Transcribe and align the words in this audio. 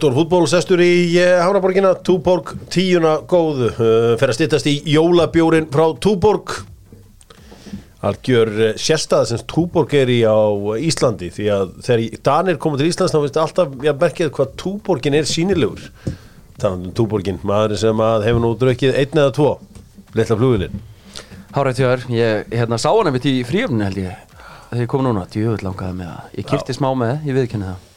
Dóttor 0.00 0.14
fútból 0.16 0.46
sestur 0.48 0.80
í 0.80 1.12
uh, 1.20 1.42
Hánaborgina 1.44 1.90
Túborg 2.00 2.54
tíuna 2.72 3.18
góðu. 3.28 3.66
Uh, 3.74 4.12
fer 4.16 4.30
að 4.32 4.36
styttast 4.38 4.68
í 4.70 4.72
jólabjórin 4.88 5.66
frá 5.68 5.82
Túborg. 6.00 6.54
Algjör 8.08 8.48
uh, 8.54 8.70
sérstæða 8.80 9.28
sem 9.28 9.42
Túborg 9.44 9.92
er 9.98 10.08
í 10.08 10.22
á 10.24 10.40
Íslandi 10.80 11.28
því 11.34 11.50
að 11.52 11.74
þegar 11.84 12.16
Danir 12.30 12.60
koma 12.64 12.80
til 12.80 12.88
Íslands 12.88 13.12
þá 13.12 13.18
finnst 13.18 13.36
alltaf 13.42 13.74
ég 13.76 13.90
að 13.92 14.06
merkja 14.06 14.30
hvað 14.38 14.56
Túborgin 14.64 15.18
er 15.20 15.28
sínilegur 15.28 15.84
þannig 16.06 16.88
um 16.88 16.96
Túborgin, 16.96 17.42
maður 17.44 17.76
sem 17.84 18.02
að 18.06 18.24
hefur 18.30 18.44
nú 18.46 18.54
drukkið 18.64 18.96
einn 19.02 19.20
eða 19.26 19.36
tvo. 19.36 19.50
Litla 20.16 20.40
flugilinn 20.40 20.80
Hárið 21.52 21.82
tjóðar, 21.82 22.08
ég 22.16 22.56
hérna, 22.56 22.80
sá 22.80 22.88
hann 22.88 23.12
einmitt 23.12 23.28
í 23.28 23.36
fríöfni 23.44 23.84
held 23.90 24.00
ég 24.06 24.26
Þegar 24.70 24.82
ég 24.86 24.90
kom 24.96 25.04
núna, 25.04 25.28
djöfull 25.28 25.60
langaði 25.68 26.00
með 26.00 26.12
það 26.14 26.34
Ég 26.40 26.50
kipti 26.54 26.80
smá 26.80 26.88
með, 26.96 27.16
ég 27.28 27.40
viðkenni 27.42 27.68
það 27.74 27.89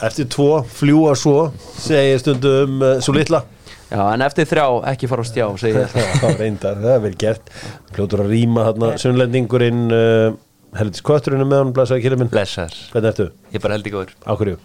Eftir 0.00 0.28
tvo 0.32 0.62
fljúa 0.64 1.12
svo 1.18 1.50
segir 1.76 2.20
stundum 2.22 2.78
uh, 2.80 2.92
svo 3.04 3.12
litla. 3.16 3.42
Já, 3.90 4.00
en 4.14 4.22
eftir 4.22 4.46
þrjá, 4.46 4.64
ekki 4.92 5.08
fara 5.10 5.24
á 5.24 5.26
stjá, 5.28 5.46
segi 5.60 5.76
ég. 5.82 5.90
Það 5.92 6.22
var 6.24 6.36
reyndar, 6.38 6.78
það 6.80 6.94
er 6.94 7.02
vel 7.04 7.16
gert. 7.20 7.50
Pljótur 7.90 8.22
að 8.24 8.30
rýma 8.32 8.64
þarna 8.70 8.90
sunnlendingurinn 9.02 9.82
uh, 9.92 10.38
Helvitis 10.78 11.02
Kötturinn 11.02 11.42
er 11.42 11.48
með 11.50 11.62
hann 11.64 11.72
blæsaði 11.74 12.04
kýrið 12.04 12.20
minn, 12.22 12.30
Blessar, 12.30 12.76
hvernig 12.92 13.10
ertu? 13.10 13.26
ég 13.50 13.58
er 13.58 13.64
bara 13.64 13.74
heldig 13.76 13.94
góður. 13.96 14.12
Á 14.22 14.32
hverju? 14.38 14.60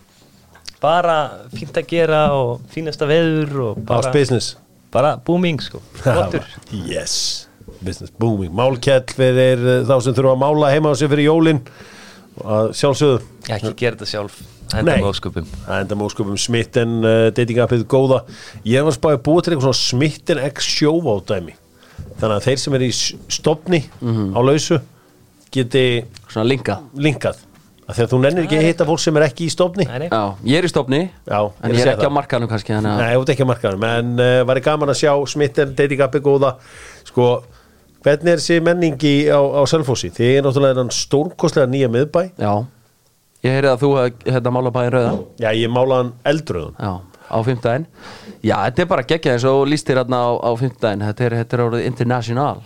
Bara 0.86 1.16
fínt 1.56 1.80
að 1.82 1.88
gera 1.90 2.22
og 2.38 2.62
fínasta 2.70 3.08
veður 3.10 3.56
og 3.72 3.80
bara, 3.90 4.12
business. 4.14 4.52
Bara 4.94 5.16
booming 5.26 5.58
sko. 5.66 5.82
Flottur. 6.04 6.46
Yes, 6.86 7.16
business 7.82 8.14
booming. 8.22 8.54
Málkjell 8.56 9.08
fyrir 9.18 9.66
þá 9.90 9.96
sem 10.06 10.14
þurfa 10.14 10.36
að 10.38 10.44
mála 10.46 10.70
heima 10.76 10.94
á 10.94 11.00
sig 11.02 11.10
fyrir 11.10 11.32
jólin. 11.32 11.64
Að 12.46 12.76
sjálfsögðu. 12.78 13.24
Ekki 13.50 13.74
gera 13.80 13.98
þetta 13.98 14.12
sjálf 14.14 14.38
Enda 14.74 14.92
Nei. 14.92 15.02
með 15.04 15.10
óskupum 15.12 15.46
Það 15.66 15.82
enda 15.84 15.96
móskupum 16.00 16.38
smitten 16.42 16.96
uh, 17.06 17.28
dating 17.38 17.60
appið 17.64 17.84
góða. 17.92 18.22
Ég 18.66 18.84
var 18.88 18.96
spáðið 18.96 19.22
búið 19.28 19.44
til 19.46 19.54
eitthvað 19.54 19.68
svona 19.68 19.82
smitten 19.82 20.42
x 20.50 20.70
sjóvá 20.80 21.16
dæmi. 21.30 21.54
Þannig 22.20 22.36
að 22.40 22.46
þeir 22.48 22.60
sem 22.64 22.78
er 22.80 22.84
í 22.86 22.90
s- 22.92 23.14
stofni 23.38 23.82
á 24.02 24.40
lausu 24.44 24.80
geti 25.56 25.84
Svona 26.32 26.48
linka 26.50 26.80
linkað. 26.98 27.38
Að 27.86 28.00
þú 28.10 28.18
nennir 28.24 28.48
ekki 28.48 28.58
að 28.58 28.64
hitta 28.66 28.86
fólk 28.90 29.00
sem 29.04 29.18
er 29.20 29.28
ekki 29.28 29.46
í 29.46 29.52
stofni. 29.54 29.86
Já, 29.86 30.22
ég 30.42 30.58
er 30.58 30.66
í 30.66 30.72
stofni. 30.72 31.00
Já, 31.30 31.38
En 31.62 31.70
að 31.70 31.76
ég 31.78 31.84
er 31.86 31.92
ekki 31.94 32.02
það. 32.02 32.10
á 32.10 32.18
markanum 32.18 32.50
kannski 32.50 32.74
að 32.74 32.88
Nei, 32.88 33.12
út 33.22 33.30
ekki 33.30 33.46
að 33.46 33.50
markaðum 33.52 33.84
En 33.92 34.16
uh, 34.18 34.40
var 34.50 34.60
gaman 34.66 34.90
að 34.90 34.98
sjá 35.04 35.12
smitten 35.30 35.76
dating 35.78 36.02
appið 36.02 36.24
góða. 36.26 36.56
Sko, 37.06 37.28
hvernig 38.02 38.32
er 38.34 38.42
þessi 38.42 38.58
menningi 38.66 39.14
á, 39.30 39.38
á 39.38 39.62
Selfossi? 39.70 40.10
Þið 40.18 40.32
er 40.40 40.48
náttúrulega 40.48 40.82
enn 40.82 40.90
stórkostlega 40.98 41.70
nýja 41.70 41.92
miðbæ. 41.94 42.24
Já, 42.42 42.54
ég 43.46 43.56
heyrði 43.60 43.72
að 43.76 43.82
þú 43.86 43.92
hef- 44.02 44.26
hérna 44.34 44.54
mála 44.58 44.74
bæðin 44.76 44.94
rauða 44.98 45.16
Já, 45.46 45.50
ég 45.62 45.70
mála 45.78 46.00
hann 46.02 46.14
eldröðun 46.34 46.76
Já, 46.82 46.94
á 47.26 47.38
fimmtudaginn. 47.48 47.88
Já, 48.46 48.56
þetta 48.68 48.82
er 48.86 48.92
bara 48.94 49.04
geggjað 49.10 49.34
eins 49.38 49.48
og 49.50 49.66
lístir 49.72 49.98
hérna 50.02 50.20
á, 50.22 50.30
á 50.46 50.52
fimmtudaginn. 50.60 51.06
Þetta 51.10 51.26
er, 51.30 51.36
þetta 51.42 51.58
er 51.58 51.64
orðið 51.70 51.86
international. 51.90 52.58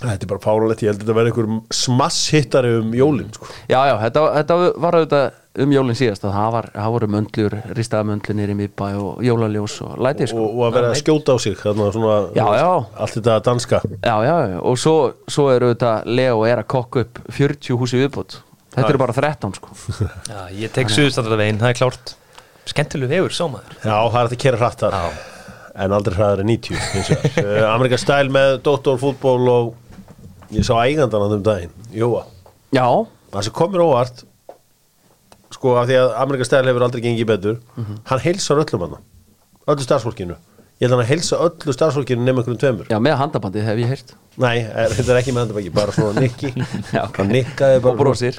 Þetta 0.00 0.24
er 0.24 0.30
bara 0.30 0.40
fáralegt, 0.40 0.80
ég 0.80 0.88
held 0.88 1.02
að 1.02 1.04
þetta 1.04 1.16
verði 1.18 1.32
einhver 1.34 1.48
smasshittari 1.76 2.70
um 2.80 2.94
jólin 2.96 3.28
sko. 3.36 3.44
Já, 3.68 3.80
já, 3.90 3.94
þetta, 4.06 4.22
þetta 4.38 4.56
var 4.80 4.96
auðvitað 4.96 5.26
um 5.60 5.72
jólinn 5.74 5.98
síðast 5.98 6.24
að 6.24 6.32
það, 6.38 6.48
var, 6.54 6.68
það 6.78 6.92
voru 6.94 7.08
möndlur, 7.12 7.56
ristaða 7.76 8.06
möndlur 8.08 8.36
nýri 8.38 8.54
miðbæ 8.62 8.86
og 9.02 9.20
jólaljós 9.26 9.74
og 9.84 9.98
læti 10.06 10.28
sko. 10.30 10.40
og, 10.46 10.54
og 10.56 10.66
að 10.70 10.76
vera 10.78 10.92
að 10.94 11.00
skjóta 11.02 11.34
á 11.34 11.38
sig 11.44 11.58
þarna, 11.60 11.88
svona, 11.92 12.16
Já, 12.38 12.46
já. 12.62 12.70
allt 13.04 13.16
þetta 13.18 13.36
danska. 13.50 13.82
Já, 14.00 14.14
já, 14.24 14.36
og 14.62 14.78
svo, 14.80 14.94
svo 15.28 15.48
er 15.52 15.66
auðvitað 15.68 16.08
Leo 16.16 16.44
er 16.48 16.62
að 16.64 16.70
kokka 16.78 17.04
upp 17.04 17.20
40 17.36 17.76
húsi 17.82 18.00
viðbót 18.00 18.38
Þetta 18.70 18.88
eru 18.92 19.00
bara 19.02 19.14
13 19.16 19.56
sko. 19.58 19.74
Já, 20.30 20.40
ég 20.54 20.72
tek 20.74 20.92
suðustandardavegin, 20.94 21.58
það 21.60 21.72
er 21.72 21.78
klárt. 21.80 22.14
Skemmtilegu 22.70 23.10
vegur, 23.10 23.34
sá 23.34 23.44
maður 23.50 23.76
Já, 23.80 23.96
það 23.96 24.18
er 24.20 24.28
að 24.28 24.40
kera 24.44 24.60
hratt 24.60 24.82
þar. 24.84 24.96
En 25.80 25.94
aldrei 25.96 26.16
hraðar 26.18 26.42
en 26.44 26.50
90 26.50 26.76
hins 26.94 27.10
vegar. 27.10 27.30
uh, 27.46 27.68
Amerika 27.72 27.98
stæl 27.98 28.30
með 28.30 28.58
doktorfútból 28.66 29.40
og 29.50 29.70
ég 30.54 30.66
sá 30.66 30.74
eigandan 30.82 31.24
að 31.24 31.34
þeim 31.36 31.44
daginn 31.46 31.94
Jóa, 31.94 32.24
Já, 32.74 32.86
það 33.32 33.46
sem 33.46 33.56
komur 33.56 33.84
óvart 33.86 34.24
sko 35.54 35.74
af 35.80 35.88
því 35.90 35.98
að 35.98 36.12
Amerika 36.22 36.46
stæl 36.46 36.62
hefur 36.68 36.84
aldrei 36.86 37.02
gengið 37.04 37.28
betur 37.30 37.56
hann 38.10 38.22
heilsar 38.22 38.60
öllum 38.62 38.84
hann 38.86 38.98
öllu 39.70 39.86
starfsfólkinu 39.86 40.36
ég 40.80 40.86
held 40.88 40.94
að 40.96 41.02
hann 41.02 41.10
heilsa 41.10 41.38
öllu 41.44 41.74
starfsfólkinu 41.76 42.24
nema 42.24 42.40
einhverjum 42.40 42.60
tveimur. 42.62 42.86
Já, 42.88 42.96
með 43.04 43.16
handabandi 43.20 43.62
hef 43.66 43.80
ég 43.82 43.90
heyrt. 43.92 44.14
Nei, 44.40 44.56
er- 44.64 44.94
þetta 44.96 45.12
er 45.14 45.18
ekki 45.20 45.34
með 45.36 45.42
handabæki, 45.44 45.72
bara 45.76 45.92
svona 45.92 46.24
nikki. 46.24 46.52
Já, 46.96 47.02
ok. 47.04 47.18
hann 47.20 47.32
nikkaði 47.34 47.80
bara 47.84 47.92
Og 47.94 47.98
brosir. 48.00 48.38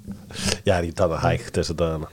Já, 0.66 0.74
er 0.76 0.82
ekki 0.84 0.96
tala 1.00 1.20
hægt 1.24 1.54
þess 1.56 1.72
að 1.74 1.78
dagana. 1.80 2.10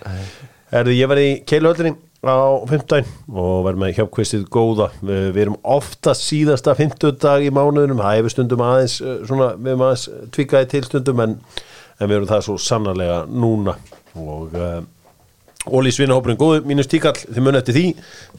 Erðu, 0.78 0.94
ég 0.98 1.10
verði 1.12 1.26
í 1.30 1.38
Keiluhöllinni 1.48 1.94
á 2.28 2.36
15 2.68 3.06
og 3.30 3.60
verð 3.68 3.82
með 3.84 3.92
hjálpkvistið 4.00 4.46
góða. 4.52 4.88
Við, 5.06 5.28
við 5.36 5.42
erum 5.46 5.58
ofta 5.78 6.16
síðasta 6.18 6.74
50 6.80 7.18
dag 7.24 7.44
í 7.46 7.52
mánuðunum, 7.56 8.00
það 8.04 8.18
hefur 8.22 8.34
stundum 8.34 8.64
aðeins 8.66 8.98
eh, 9.04 9.20
svona, 9.30 9.52
við 9.60 9.74
erum 9.76 9.84
aðeins 9.88 10.08
tvíkaði 10.36 10.70
til 10.74 10.84
stundum 10.88 11.24
en, 11.24 11.36
en 12.00 12.10
við 12.10 12.18
erum 12.22 12.32
það 12.32 12.46
svo 12.48 12.56
sannarlega 12.64 13.20
núna. 13.30 13.76
Og 14.18 14.56
uh, 14.58 14.80
Óli 15.78 15.92
Svinahópurinn 15.94 16.40
góðu, 16.40 16.64
mínus 16.68 16.88
tíkall 16.92 17.16
þið 17.20 17.44
munið 17.44 17.62
eftir 17.62 17.78
því, 17.78 17.86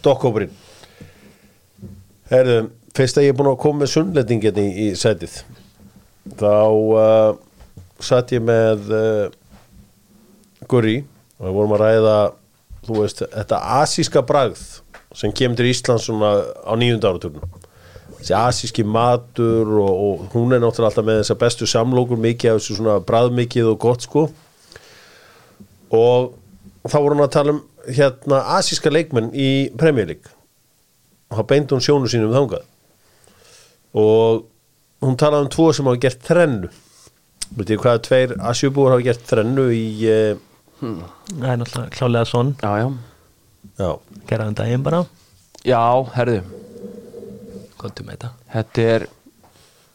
Dokkhópurinn 0.04 0.56
Herðu, 2.28 2.56
fyrst 2.96 3.20
að 3.20 3.28
ég 3.28 3.32
er 3.32 3.38
búin 3.38 3.52
að 3.52 3.60
koma 3.62 3.82
með 3.82 3.92
sunnlendingin 3.94 4.60
í, 4.60 4.66
í 4.84 4.88
sætið 4.98 5.38
þá 6.38 6.56
uh, 6.68 7.30
satt 8.04 8.34
ég 8.36 8.42
með 8.44 8.90
uh, 8.92 9.30
Guri 10.68 10.98
og 11.38 11.46
við 11.46 11.56
vorum 11.56 11.76
að 11.78 11.84
ræða 11.84 12.18
þú 12.88 12.98
veist, 13.00 13.22
þetta 13.32 13.62
asíska 13.78 14.24
bragð 14.28 14.60
sem 15.16 15.32
kemur 15.32 15.56
til 15.56 15.70
Íslands 15.70 16.08
svona 16.08 16.34
á 16.68 16.72
nýjunda 16.76 17.14
áraturnum 17.14 17.48
þessi 18.18 18.34
asíski 18.36 18.84
matur 18.84 19.68
og, 19.78 19.90
og 19.90 20.34
hún 20.34 20.52
er 20.52 20.62
náttúrulega 20.62 20.90
alltaf 20.90 21.06
með 21.06 21.20
þessa 21.22 21.38
bestu 21.40 21.68
samlokur 21.70 22.20
mikið 22.20 22.52
af 22.52 22.60
þessu 22.60 22.78
svona 22.78 22.96
bræðmikið 23.06 23.70
og 23.72 23.78
gott 23.82 24.04
sko. 24.04 24.24
Og 25.94 26.32
þá 26.88 26.98
voru 26.98 27.16
hún 27.16 27.24
að 27.24 27.36
tala 27.36 27.54
um 27.56 27.62
hérna 27.88 28.42
asíska 28.58 28.92
leikmenn 28.92 29.30
í 29.32 29.70
League 29.78 30.37
og 31.28 31.38
þá 31.40 31.44
beindi 31.52 31.76
hún 31.76 31.84
sjónu 31.84 32.10
sínum 32.10 32.34
þangað. 32.34 32.64
Og 33.98 34.44
hún 35.04 35.18
talaði 35.20 35.46
um 35.46 35.52
tvo 35.52 35.68
sem 35.76 35.88
hafa 35.88 36.02
gert 36.02 36.24
þrennu. 36.28 36.70
Veit 37.58 37.72
ég 37.72 37.82
hvað 37.82 38.00
tveir 38.08 38.34
asjubúar 38.50 38.96
hafa 38.96 39.06
gert 39.08 39.24
þrennu 39.28 39.68
í 39.72 39.84
uh, 40.08 40.40
Það 40.78 41.46
er 41.50 41.56
náttúrulega 41.58 41.90
klálega 41.96 42.26
svon 42.28 42.50
Já, 42.60 42.90
já, 43.80 43.88
Gerðaðum 44.28 44.58
daginn 44.60 44.84
bara. 44.86 45.00
Já, 45.66 45.80
herðu. 46.14 46.42
Kontum 47.80 48.06
með 48.06 48.18
þetta. 48.18 48.30
Þetta 48.54 48.84
er 48.94 49.06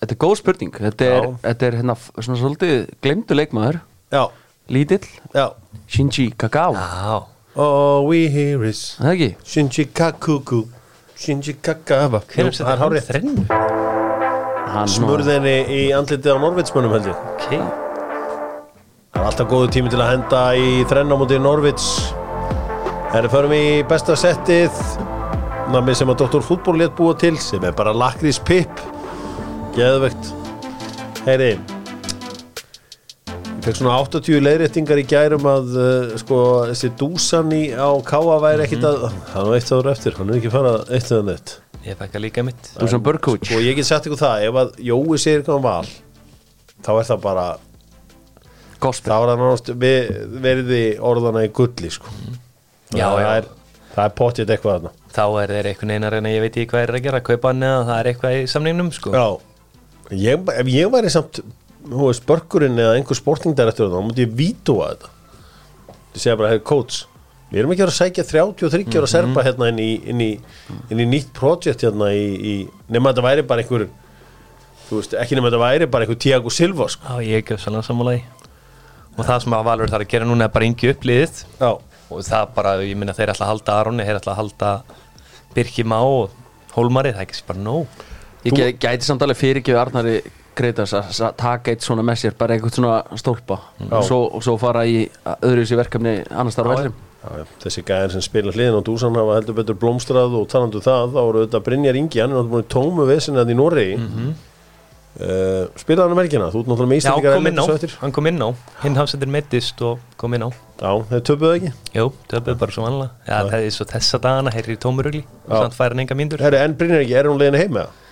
Þetta 0.03 0.15
er 0.17 0.19
góð 0.19 0.33
spurning. 0.41 0.73
Þetta 0.75 1.05
er, 1.07 1.27
þetta 1.45 1.67
er 1.69 1.75
hérna 1.79 1.93
svona 2.01 2.39
svolítið 2.41 2.73
glemdu 3.05 3.37
leikmaður. 3.37 3.77
Já, 4.11 4.23
Lítill. 4.67 5.05
Já. 5.31 5.53
Shinji 5.87 6.33
Kagawa 6.39 6.79
Já, 6.79 7.15
All 7.55 8.07
we 8.07 8.27
hear 8.31 8.63
is 8.65 8.95
Það 8.97 9.11
ekki? 9.13 9.29
Shinji 9.45 9.85
Kakuku 9.95 10.61
Shinji 11.23 11.53
Kagawa 11.63 12.19
Jú, 12.35 12.49
setja 12.51 12.65
það 12.67 12.73
er 12.73 12.81
hann 12.81 12.97
þrennu? 13.07 13.43
Smurðinni 14.91 15.53
í 15.71 15.81
andlitið 15.95 16.35
á 16.35 16.37
Norvitsmönnum 16.41 16.95
held 16.97 17.07
ég. 17.07 17.21
Ok, 17.31 17.45
Það 19.13 19.21
er 19.21 19.27
alltaf 19.29 19.47
góðu 19.51 19.69
tími 19.71 19.91
til 19.93 20.01
að 20.03 20.09
henda 20.09 20.41
í 20.57 20.69
þrenna 20.89 21.19
mútið 21.21 21.43
Norvits 21.45 21.87
Herri, 23.13 23.29
förum 23.29 23.53
í 23.55 23.65
besta 23.87 24.17
settið. 24.17 24.73
Nami 25.71 25.95
sem 25.95 26.09
að 26.11 26.25
Dr. 26.25 26.43
Fútból 26.43 26.75
létt 26.81 26.97
búa 26.97 27.15
til 27.15 27.37
sem 27.39 27.63
er 27.63 27.75
bara 27.77 27.93
Lakrís 27.95 28.41
Pip 28.43 28.81
Geðvegt 29.77 30.33
Heyri 31.23 31.53
fekk 33.63 33.77
svona 33.79 33.95
80 34.01 34.41
leiðréttingar 34.43 34.99
í 34.99 35.03
gærum 35.07 35.45
að 35.47 35.75
uh, 35.79 36.13
sko, 36.19 36.37
þessi 36.67 36.89
dúsan 36.99 37.51
í 37.55 37.61
á 37.71 37.87
Káa 38.03 38.39
væri 38.43 38.65
ekkit 38.65 38.83
að 38.87 39.05
hann 39.07 39.47
var 39.47 39.55
eitt 39.55 39.71
áður 39.71 39.91
eftir, 39.93 40.17
hann 40.19 40.33
er 40.33 40.39
ekki 40.41 40.51
farað 40.51 40.91
eitt 40.91 41.11
eða 41.11 41.27
neitt. 41.29 41.53
Ég 41.83 41.99
fækka 41.99 42.21
líka 42.23 42.43
mitt. 42.43 42.71
Sem 42.75 43.03
Burkovic 43.03 43.53
og 43.55 43.63
ég 43.63 43.77
get 43.79 43.87
sagt 43.87 44.09
ykkur 44.09 44.19
það, 44.19 44.43
ef 44.49 44.59
að 44.59 44.73
Jói 44.89 45.19
segir 45.21 45.39
eitthvað 45.39 45.61
um 45.61 45.65
val 45.67 45.93
þá 46.83 46.91
er 46.91 47.07
það 47.07 47.23
bara 47.23 47.47
Gospel. 48.83 49.13
þá 49.13 49.15
er 49.15 49.31
það 49.31 49.41
náttúrulega 49.45 50.27
verði 50.43 50.83
orðana 51.11 51.47
í 51.47 51.51
gulli 51.55 51.95
sko. 51.95 52.11
Já, 52.91 53.07
það 53.07 53.23
já. 53.23 53.31
er, 53.31 53.49
það 53.95 54.05
er 54.05 54.15
potið 54.19 54.55
eitthvað 54.57 54.77
þarna. 54.77 54.95
Þá 55.13 55.25
er 55.29 55.55
þeir 55.55 55.71
einhvern 55.71 55.93
veginn 55.93 56.09
að 56.09 56.15
reyna, 56.17 56.35
ég 56.35 56.43
veit 56.43 56.55
ekki 56.57 56.71
hvað 56.73 56.87
er 56.87 56.97
að 56.97 57.07
gera 57.07 57.25
Kaupa 57.31 57.53
hann 57.53 57.67
eða 57.69 57.81
það 57.87 57.97
er 58.01 58.11
eitthvað 58.11 58.39
í 58.41 58.45
samningnum 58.57 58.95
sko. 58.95 59.15
Já, 59.15 59.27
ég, 60.27 60.55
ef 60.59 60.73
ég 60.73 60.95
væri 60.99 61.13
samt 61.13 61.45
hú 61.91 62.07
veist, 62.09 62.23
börkurinn 62.29 62.77
eða 62.79 62.95
einhver 62.99 63.17
sportingdirektur 63.19 63.89
þá 63.91 63.97
múti 64.05 64.23
ég 64.27 64.35
vítúa 64.37 64.91
þetta. 64.93 65.09
Ég 66.13 66.21
segja 66.23 66.37
bara, 66.39 66.53
hefur 66.53 66.63
coach 66.69 67.01
við 67.53 67.59
erum 67.61 67.73
ekki 67.75 67.83
að 67.85 67.89
að 67.91 67.97
sækja 67.99 68.23
33 68.29 68.97
ára 68.97 69.07
serpa 69.11 69.43
hérna 69.45 69.67
inn 69.69 69.81
í, 69.83 69.89
inn 70.09 70.21
í, 70.25 70.29
inn 70.89 71.01
í 71.03 71.05
nýtt 71.05 71.33
projekt 71.37 71.83
hérna 71.85 72.07
í, 72.15 72.23
í 72.33 72.53
nema 72.89 73.11
þetta 73.11 73.25
væri 73.27 73.43
bara 73.45 73.61
einhver 73.61 73.83
þú 74.87 74.97
veist, 75.01 75.13
ekki 75.21 75.37
nema 75.37 75.51
þetta 75.51 75.59
væri 75.61 75.87
bara 75.93 76.07
einhver 76.07 76.17
Tiago 76.23 76.49
Silva 76.53 76.87
sko. 76.89 77.05
Já, 77.05 77.27
ég 77.29 77.43
ekki 77.43 77.57
svolítið 77.61 77.89
sammálaði 77.91 78.23
Og 79.13 79.27
það 79.27 79.43
sem 79.43 79.53
að 79.53 79.65
Valur 79.67 79.91
þarf 79.93 80.05
að 80.07 80.09
gera 80.15 80.25
núna 80.25 80.47
er 80.47 80.53
bara 80.55 80.65
yngi 80.65 80.89
upp 80.89 81.03
liðið. 81.05 81.41
Já, 81.59 81.67
og 82.09 82.23
það 82.25 82.47
bara, 82.55 82.71
ég 82.81 82.97
minna 82.97 83.13
þeir 83.13 83.29
ætla 83.35 83.45
að 83.45 83.51
halda 83.51 83.75
Aronni, 83.77 84.05
þeir 84.07 84.17
ætla 84.23 84.33
að 84.33 84.39
halda 84.39 84.71
Birki 85.53 85.83
Má 85.85 85.99
og 86.01 86.31
Hólmari, 86.73 87.11
það 87.13 87.21
er 87.21 87.27
ekki 87.27 87.43
bara 87.51 87.61
nóg. 87.61 87.99
Ég 88.47 88.57
ge- 88.57 88.71
gæti 88.81 89.05
samt 89.05 89.21
alveg 89.21 89.37
fyrirgjöf 89.37 89.77
Arnari 89.83 90.15
Greitas 90.55 90.93
að 90.93 91.23
að 91.27 91.33
taka 91.41 91.73
eitt 91.73 91.85
svona 91.85 92.03
með 92.05 92.21
sér 92.23 92.37
bara 92.37 92.53
einhvern 92.53 92.75
svona 92.75 93.01
stólpa. 93.19 93.59
Og 93.89 94.05
svo, 94.05 94.19
og 94.29 94.45
svo 94.45 94.57
fara 94.61 94.85
í 94.85 95.07
öðru 95.39 95.65
sér 95.65 95.83
verkefni 95.83 96.19
annars 96.29 96.59
þar 96.59 96.73
á 96.73 96.75
já, 97.23 97.43
þessi 97.63 97.83
gæðin 97.87 98.15
sem 98.15 98.23
spila 98.25 98.53
hliðin 98.53 98.79
á 98.79 98.81
dúsan 98.85 99.15
hafa 99.17 99.37
heldur 99.37 99.57
betur 99.59 99.77
blómstrað 99.79 100.35
og 100.39 100.49
talandu 100.51 100.81
það 100.83 101.13
þá 101.15 101.21
eru 101.21 101.43
þetta 101.45 101.61
Brynjar 101.67 101.99
Ingi, 101.99 102.23
hann 102.23 102.33
er 102.33 102.41
náttúrulega 102.41 102.73
tómu 102.73 103.07
vesin 103.07 103.39
að 103.39 103.53
í 103.53 103.55
Noregi. 103.59 103.95
Mm 103.99 104.09
-hmm. 104.09 104.33
uh, 105.23 105.63
spilaði 105.79 106.03
hann 106.03 106.15
um 106.17 106.21
helgina, 106.23 106.51
þú 106.51 106.59
ert 106.63 106.71
náttúrulega 106.71 106.91
með 106.91 106.97
Já, 106.97 107.03
Íslandingar 107.03 107.37
kom 107.37 107.47
inn 107.47 107.63
á, 107.63 107.65
hann 108.01 108.11
kom 108.11 108.27
inn 108.27 108.43
á. 108.43 108.49
Hinn 108.83 108.99
hafsendir 108.99 109.31
meittist 109.31 109.81
og 109.81 109.99
kom 110.17 110.33
inn 110.33 110.43
á. 110.43 110.49
Já, 110.83 110.91
þeir 111.09 111.23
töpuðu 111.29 111.55
ekki? 111.57 111.73
Jú, 111.95 112.11
töpuð 112.27 112.59
bara 112.59 112.71
svo 112.71 112.83
vanlega 112.83 113.11
Já, 113.23 113.37
það 113.47 113.59
er 113.61 113.71
svo 113.71 113.85
þessa 113.87 114.19
dagana, 114.19 114.51
heyri 114.51 114.75
í 114.75 114.79
tómurugli 114.83 115.23
Já. 115.23 115.55
Samt 115.63 115.77
færi 115.77 115.95
hann 115.95 116.03
enga 116.03 116.15
mínútur. 116.15 116.43
Herri, 116.43 116.59
en 116.59 116.75
Brynjar 116.75 117.05
Ingi, 117.05 117.15
er 117.15 117.29
hún 117.29 117.39
leiðin 117.39 117.61
heim 117.61 117.71
með 117.77 117.85
það? 117.85 118.02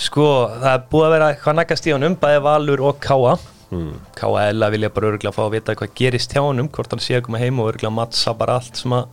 Sko, 0.00 0.26
það 0.62 0.70
er 0.72 0.84
búið 0.90 1.06
að 1.06 1.12
vera 1.14 1.30
hvað 1.42 1.56
nakast 1.58 1.88
í 1.88 1.92
honum, 1.94 2.14
bæði 2.20 2.42
Valur 2.46 2.84
og 2.90 3.00
Káa 3.04 3.38
Hmm. 3.70 4.00
Káa 4.18 4.48
Ella 4.50 4.66
vilja 4.72 4.88
bara 4.90 5.12
örgulega 5.12 5.30
fá 5.30 5.44
að 5.44 5.52
vita 5.54 5.74
hvað 5.78 5.92
gerist 5.94 6.32
hjá 6.34 6.40
honum, 6.42 6.66
hvort 6.74 6.90
hann 6.90 6.98
sé 7.04 7.14
að 7.14 7.28
koma 7.28 7.38
heim 7.38 7.60
og 7.62 7.68
örgulega 7.70 7.92
mattsa 7.94 8.32
bara 8.34 8.56
allt 8.58 8.80
sem 8.80 8.90
að 8.96 9.12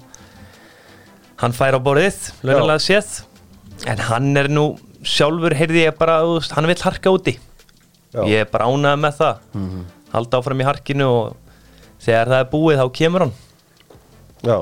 hann 1.43 1.53
fær 1.53 1.77
á 1.77 1.79
borðið, 1.85 2.17
launulega 2.41 2.81
séð. 2.81 3.11
En 3.85 4.01
hann 4.07 4.31
er 4.41 4.47
nú 4.49 4.63
sjálfur 5.05 5.53
heyrði 5.53 5.83
ég 5.85 5.99
bara, 5.99 6.15
hann 6.55 6.65
vill 6.71 6.81
harka 6.81 7.13
úti. 7.13 7.35
Já. 8.15 8.23
ég 8.25 8.41
er 8.41 8.49
bara 8.49 8.65
ánægð 8.65 8.97
með 9.03 9.19
það. 9.19 9.45
Halda 10.15 10.39
áfram 10.41 10.61
í 10.63 10.65
harkinu 10.65 11.05
og 11.05 11.35
þegar 12.01 12.31
það 12.33 12.41
er 12.41 12.49
búið 12.55 12.81
þá 12.81 12.85
kemur 12.97 13.25
hann. 13.27 13.33
Já, 14.41 14.57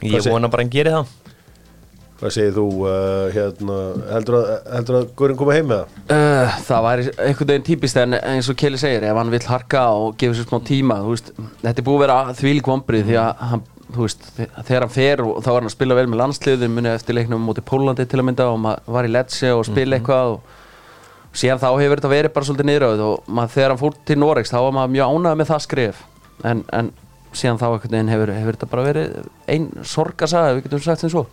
ég 0.00 0.14
Hvað 0.14 0.22
segir- 0.24 0.32
vona 0.38 0.48
bara 0.48 0.62
að 0.62 0.64
hann 0.64 0.72
geri 0.78 0.94
það 0.96 1.06
hvað 2.18 2.32
segir 2.34 2.54
þú 2.56 2.64
uh, 2.82 3.28
hérna, 3.34 3.78
heldur 4.10 4.36
að, 4.40 4.46
heldur 4.74 4.96
að 4.98 5.08
Guðurinn 5.18 5.38
koma 5.38 5.54
heim 5.54 5.68
með 5.70 5.80
það? 5.84 6.18
Uh, 6.18 6.56
það 6.66 6.84
væri 6.88 7.04
einhvern 7.28 7.50
veginn 7.52 7.66
típist 7.68 8.00
en 8.02 8.16
eins 8.18 8.48
og 8.50 8.58
Kelly 8.58 8.80
segir, 8.82 9.06
ef 9.06 9.20
hann 9.20 9.30
vill 9.34 9.44
harka 9.52 9.82
og 9.94 10.16
gefa 10.18 10.38
sér 10.40 10.48
smá 10.50 10.58
tíma, 10.66 10.96
þú 11.04 11.12
veist 11.14 11.30
þetta 11.62 11.74
er 11.82 11.86
búið 11.86 11.98
að 11.98 12.04
vera 12.06 12.38
þvílík 12.40 12.70
vombrið 12.72 13.06
því 13.12 13.18
að 13.22 13.44
hann, 13.52 13.62
þú 13.94 14.04
veist, 14.08 14.26
þe- 14.36 14.48
þegar 14.68 14.86
hann 14.88 14.94
fer 14.98 15.22
og 15.24 15.38
þá 15.46 15.50
er 15.52 15.58
hann 15.60 15.70
að 15.70 15.76
spila 15.78 15.98
vel 16.00 16.06
með 16.12 16.22
landsliðum, 16.24 16.74
muni 16.80 16.90
eftir 16.96 17.18
leiknum 17.20 17.46
mútið 17.48 17.68
Pólandi 17.70 18.08
til 18.10 18.18
að 18.22 18.26
mynda 18.32 18.48
og 18.50 18.58
maður 18.66 18.94
var 18.98 19.08
í 19.08 19.12
Lecce 19.14 19.54
og 19.54 19.66
spila 19.70 20.00
eitthvað 20.00 20.34
og 20.34 21.36
síðan 21.38 21.60
þá 21.62 21.68
hefur 21.78 22.00
þetta 22.00 22.10
verið 22.16 22.34
bara 22.34 22.48
svolítið 22.48 22.68
niðröð 22.72 23.02
og 23.06 23.26
maður, 23.30 23.54
þegar 23.54 23.72
hann 23.76 23.80
fór 23.84 23.96
til 24.10 24.18
Noregs 24.18 24.50
þá 24.50 24.58
var 24.64 24.74
maður 24.80 24.94
mjög 24.96 25.12
ánægð 25.14 25.38
með 25.44 25.50
það 25.52 25.64
skrif 25.68 26.02
en, 26.50 26.62
en 26.80 26.90
síðan 27.36 27.60
þá 27.60 27.66
hefur, 27.78 28.32
hefur 28.32 28.56
þetta 28.58 28.68
bara 28.72 28.86
verið 28.88 29.18
ein 29.52 29.66
sorgasaga, 29.86 30.54
við 30.56 30.66
getum 30.66 30.82
sagt 30.88 31.04
sem 31.04 31.12
svo 31.12 31.26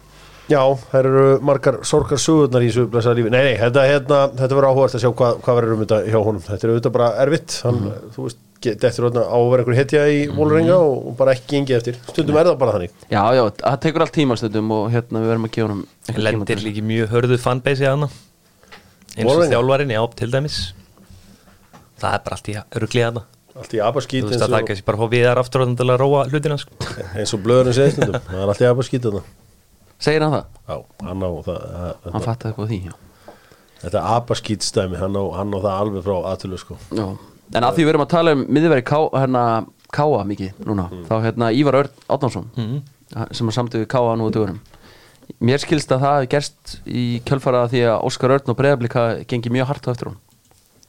Já, 0.46 0.62
það 0.92 0.98
eru 1.00 1.22
margar 1.42 1.80
sorgar 1.90 2.22
sögurnar 2.22 2.66
í 2.66 2.70
þessu 2.70 2.88
blessaða 2.94 3.18
lífi. 3.20 3.32
Nei, 3.34 3.42
nei, 3.48 3.56
þetta, 3.62 3.86
hérna, 3.90 4.20
þetta 4.38 4.58
verður 4.60 4.68
áhugast 4.70 4.98
að 4.98 5.06
sjá 5.06 5.12
hvað, 5.22 5.40
hvað 5.46 5.58
verður 5.60 5.76
um 5.76 5.82
þetta 5.86 6.02
hjá 6.06 6.18
honum. 6.28 6.44
Þetta 6.46 6.68
er 6.68 6.74
auðvitað 6.74 6.94
bara 7.00 7.08
erfitt. 7.24 7.56
Hann, 7.66 7.80
þú 8.14 8.28
veist, 8.28 8.44
þetta 8.66 8.92
eftir 8.92 9.08
á 9.10 9.10
að 9.26 9.48
vera 9.52 9.66
einhver 9.66 9.80
hetja 9.80 10.04
í 10.10 10.22
Vólrenga 10.36 10.78
og, 10.78 10.94
og 11.10 11.18
bara 11.18 11.34
ekki 11.34 11.50
gengið 11.56 11.80
eftir. 11.80 12.00
Stundum 12.12 12.38
er 12.38 12.52
það 12.52 12.62
bara 12.62 12.78
þannig. 12.78 12.94
Já, 13.10 13.24
já, 13.40 13.44
það 13.64 13.82
tekur 13.88 14.06
allt 14.06 14.16
tíma 14.20 14.38
stundum 14.38 14.74
og 14.78 14.88
hérna 14.94 15.24
við 15.24 15.34
verðum 15.34 15.50
að 15.50 15.56
gefa 15.58 15.68
honum 15.72 15.84
lendir 16.30 16.62
líki 16.62 16.86
mjög 16.86 17.14
hörðu 17.16 17.42
fanbase 17.42 17.86
í 17.86 17.90
hana 17.90 18.12
eins 19.16 19.24
og 19.24 19.32
Vålerenga? 19.32 19.54
þjálfarinn, 19.54 19.94
já, 19.96 20.02
til 20.20 20.32
dæmis 20.34 20.60
það 22.02 22.18
er 22.18 22.24
bara 22.26 22.38
allt 22.38 22.52
í 22.52 22.58
ruglið 22.84 23.08
hana 23.10 23.26
Allt 23.56 23.72
í 23.72 23.80
abaskít 23.80 24.26
þú 24.26 24.34
veist 24.34 24.44
að 24.44 24.52
það 24.52 24.58
er 24.58 24.66
kannski 24.68 24.86
bara 24.90 25.00
fá 25.00 25.12
viðar 25.14 25.40
aftur 25.40 25.62
og 25.64 25.76
til 25.80 25.86
að 25.88 26.00
róa 26.02 26.24
hlutina 26.28 26.58
sko. 26.60 26.76
eins 27.16 27.32
og 27.32 27.44
blöðurinn 27.46 27.76
segir 27.78 27.94
stundum. 27.96 28.18
Það 28.28 28.42
er 28.42 28.50
allt 28.52 28.64
í 28.66 28.68
abaskít 28.68 29.06
þarna. 29.06 29.22
Segir 30.06 30.26
hann 30.26 30.36
það? 30.36 30.46
Já, 30.70 30.78
hann 31.08 31.24
á 31.26 31.30
það. 31.48 31.62
Hann 31.66 31.96
Þetta, 32.06 32.24
fattaði 32.26 32.52
eitthvað 32.54 32.72
því, 32.74 32.80
já. 32.86 32.96
þetta 33.86 34.04
abaskít 34.16 34.66
stæmi, 34.68 35.00
hann 35.02 35.16
hann 35.38 35.56
á 35.56 35.60
það 35.66 35.72
alveg 35.80 36.06
frá 36.06 36.16
aðtölu, 36.34 36.60
sko. 36.62 36.78
já 36.94 37.08
En 37.56 37.62
að 37.64 37.76
því 37.78 37.84
við 37.86 37.92
erum 37.94 38.02
að 38.06 38.10
tala 38.16 38.32
um 38.34 38.40
miðveri 38.58 38.82
ká, 38.86 38.98
hérna, 39.14 39.42
Káa 39.96 40.24
mikið 40.26 40.64
núna 40.66 40.88
þá 41.06 41.14
hérna 41.24 41.50
Ívar 41.54 41.76
Örn 41.84 41.92
Átnánsson 42.10 42.48
sem 43.38 43.52
er 43.52 43.54
samtið 43.56 43.84
við 43.84 43.90
Káa 43.94 44.16
nú 44.18 44.26
á 44.28 44.34
dögurum 44.34 44.58
Mér 45.46 45.62
skilst 45.62 45.94
að 45.94 46.02
það 46.08 46.26
gerst 46.34 46.74
í 46.90 47.04
kjölfara 47.26 47.62
því 47.70 47.84
að 47.92 48.08
Óskar 48.10 48.34
Örn 48.36 48.50
og 48.52 48.58
Breiðablika 48.60 49.04
gengi 49.30 49.54
mjög 49.54 49.70
hart 49.70 49.88
á 49.88 49.94
eftir 49.94 50.10
hún 50.10 50.18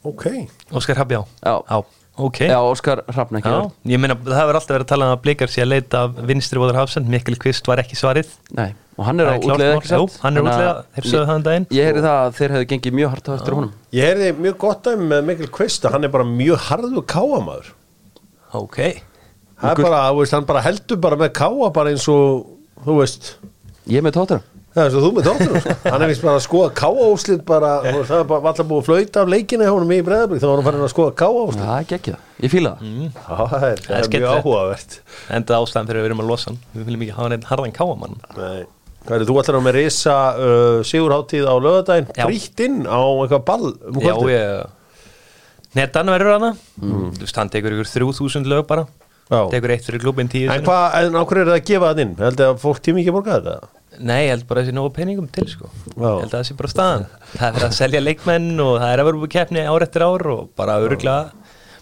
Ok. 0.07 0.25
Óskar 0.73 0.97
Hafjá 0.97 1.21
Já. 1.45 1.53
já, 1.61 1.77
ok. 2.17 2.39
Já, 2.49 2.57
Óskar 2.65 3.03
Hrafn 3.11 3.39
ekki 3.39 3.53
ég 3.93 4.01
meina 4.01 4.17
það 4.17 4.39
hefur 4.41 4.59
alltaf 4.59 4.73
verið 4.75 4.85
að 4.85 4.91
tala 4.91 5.07
um 5.07 5.13
að 5.15 5.23
blikar 5.25 5.51
sé 5.53 5.63
að 5.63 5.71
leita 5.71 6.03
af 6.07 6.19
vinstri 6.29 6.61
vóðar 6.61 6.79
hafsend. 6.81 7.09
Mikkel 7.11 7.37
Kvist 7.41 7.69
var 7.69 7.81
ekki 7.83 7.97
svarið. 7.99 8.31
Nei, 8.57 8.71
og 8.97 9.07
hann 9.07 9.21
er 9.23 9.29
á 9.29 9.33
mál. 9.37 9.61
ekki 9.77 9.91
satt? 9.91 10.01
Jú, 10.01 10.21
hann 10.23 10.37
er 10.37 10.47
útleið, 10.47 10.81
þeir 10.97 11.09
sögðu 11.11 11.25
það 11.29 11.39
um 11.39 11.45
daginn. 11.47 11.67
Ég 11.77 11.89
heyri 11.89 12.05
það 12.05 12.21
að 12.23 12.37
þeir 12.39 12.55
hefðu 12.55 12.69
gengið 12.73 12.97
mjög 12.99 13.13
hart 13.15 13.29
á 13.29 13.31
eftir 13.37 13.57
honum. 13.57 13.73
Ég 13.97 14.09
heyrði 14.11 14.31
mjög 14.45 14.57
gott 14.63 14.83
dæmi 14.87 15.09
með 15.13 15.27
Mikkel 15.31 15.51
Kvist 15.57 15.87
að 15.87 15.97
hann 15.97 16.07
er 16.07 16.13
bara 16.17 16.27
mjög 16.31 16.65
harður 16.71 17.05
káamaður. 17.13 17.71
ok, 18.57 18.79
bara, 19.61 20.01
veist, 20.17 20.33
hann 20.33 20.45
bara 20.47 20.61
heldur 20.65 20.99
bara 21.01 21.17
með 21.19 21.33
káa 21.37 21.71
bara 21.73 21.91
eins 21.93 22.07
og, 22.11 22.45
þú 22.85 23.01
veist, 23.01 23.35
Ég 23.87 24.03
með 24.03 24.17
tóttur 24.17 24.41
Það 24.77 24.83
er 24.83 24.91
svo 24.93 25.01
þú 25.01 25.09
með 25.15 25.25
tóttunum 25.25 25.61
sko. 25.63 25.75
Hann 25.89 26.03
er 26.05 26.11
vist 26.11 26.21
bara 26.21 26.37
að 26.37 26.43
skoða 26.45 26.67
káaúslit 26.77 27.43
bara, 27.47 27.71
það 27.81 28.11
er 28.19 28.27
bara 28.29 28.51
alltaf 28.51 28.67
búið 28.69 28.81
að 28.83 28.89
flauta 28.91 29.23
af 29.23 29.31
leikinu 29.33 29.65
hjá 29.65 29.71
honum 29.73 29.93
í 29.95 29.99
breðablík, 30.05 30.41
þá 30.43 30.47
var 30.47 30.59
hann 30.59 30.67
farin 30.67 30.85
að 30.85 30.91
skoða 30.93 31.13
káaúslit 31.17 31.63
Það 31.63 31.73
er 31.77 31.97
ekki 31.97 32.13
það, 32.13 32.27
ég 32.45 32.53
fíla 32.53 32.73
það. 32.77 32.91
Já, 33.17 33.39
það 33.53 33.65
er, 33.71 33.81
það 33.87 33.97
er 33.97 34.09
mjög 34.13 34.35
áhugavert. 34.35 34.97
Enda 35.37 35.59
ástæðan 35.63 35.89
fyrir 35.89 36.01
að 36.01 36.05
við 36.05 36.11
erum 36.11 36.21
að 36.21 36.29
losa 36.29 36.51
hann 36.51 36.59
við 36.75 36.87
viljum 36.91 37.05
ekki 37.07 37.17
hafa 37.17 37.31
neitt 37.33 37.49
harðan 37.49 37.75
káamann. 37.79 38.19
Nei. 38.37 38.61
Hvað 39.07 39.23
er 39.23 39.27
þú 39.31 39.39
að 39.39 39.59
með 39.63 39.77
risa 39.79 40.15
uh, 40.35 40.79
sigurháttíð 40.85 41.45
á 41.47 41.55
lögadaginn, 41.63 42.09
frítt 42.11 42.63
inn 42.67 42.81
á 42.85 43.01
eitthvað 43.01 43.45
ball 43.47 43.69
um 43.87 44.01
já, 44.03 44.13
ég 44.33 45.77
netan 45.77 46.11
verður 46.11 46.33
hana 46.35 46.49
þú 46.75 47.21
veist, 47.21 47.37
hann 47.39 47.51
tekur 47.53 47.77
ykkur 47.77 47.87
3000 47.87 48.49
lög 48.51 48.65
bara. 48.69 48.83
Tekur 49.27 49.73
eitt 49.75 49.87
fyrir 49.87 49.99
klubin 50.03 50.29
10 50.31 50.53
En 50.55 50.63
hvað, 50.67 50.85
en 51.01 51.17
á 51.19 51.21
hverju 51.27 51.41
er 51.43 51.49
það 51.51 51.57
að 51.59 51.65
gefa 51.71 51.89
það 51.93 52.03
inn? 52.05 52.13
Heldur 52.21 52.51
að 52.53 52.61
fólk 52.63 52.79
tími 52.85 53.01
ekki 53.03 53.11
að 53.11 53.17
borga 53.19 53.39
þetta? 53.41 53.73
Nei, 53.97 54.19
ég 54.27 54.29
held 54.35 54.45
bara 54.47 54.61
að 54.61 54.67
það 54.67 54.69
sé 54.69 54.75
nógu 54.77 54.91
peningum 54.93 55.27
til 55.33 55.47
sko. 55.49 55.67
Ég 55.89 56.03
held 56.05 56.27
að 56.29 56.35
það 56.37 56.45
sé 56.51 56.55
bara 56.59 56.69
staðan. 56.69 57.05
Það 57.33 57.55
er 57.57 57.65
að 57.67 57.75
selja 57.79 58.01
leikmenn 58.03 58.49
og 58.61 58.73
það 58.77 58.91
er 58.93 59.01
að 59.01 59.07
vera 59.09 59.21
búið 59.23 59.31
keppni 59.33 59.63
ár 59.65 59.85
eftir 59.87 60.05
ár 60.05 60.25
og 60.35 60.43
bara 60.59 60.75
öruglega 60.83 61.31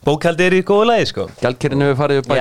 bókaldi 0.06 0.45
er 0.45 0.56
í 0.56 0.62
góðu 0.63 0.86
lagi 0.88 1.09
sko. 1.12 1.25
Gjaldkerinn 1.42 1.84
hefur 1.84 2.00
farið 2.03 2.22
upp 2.22 2.31
að 2.31 2.39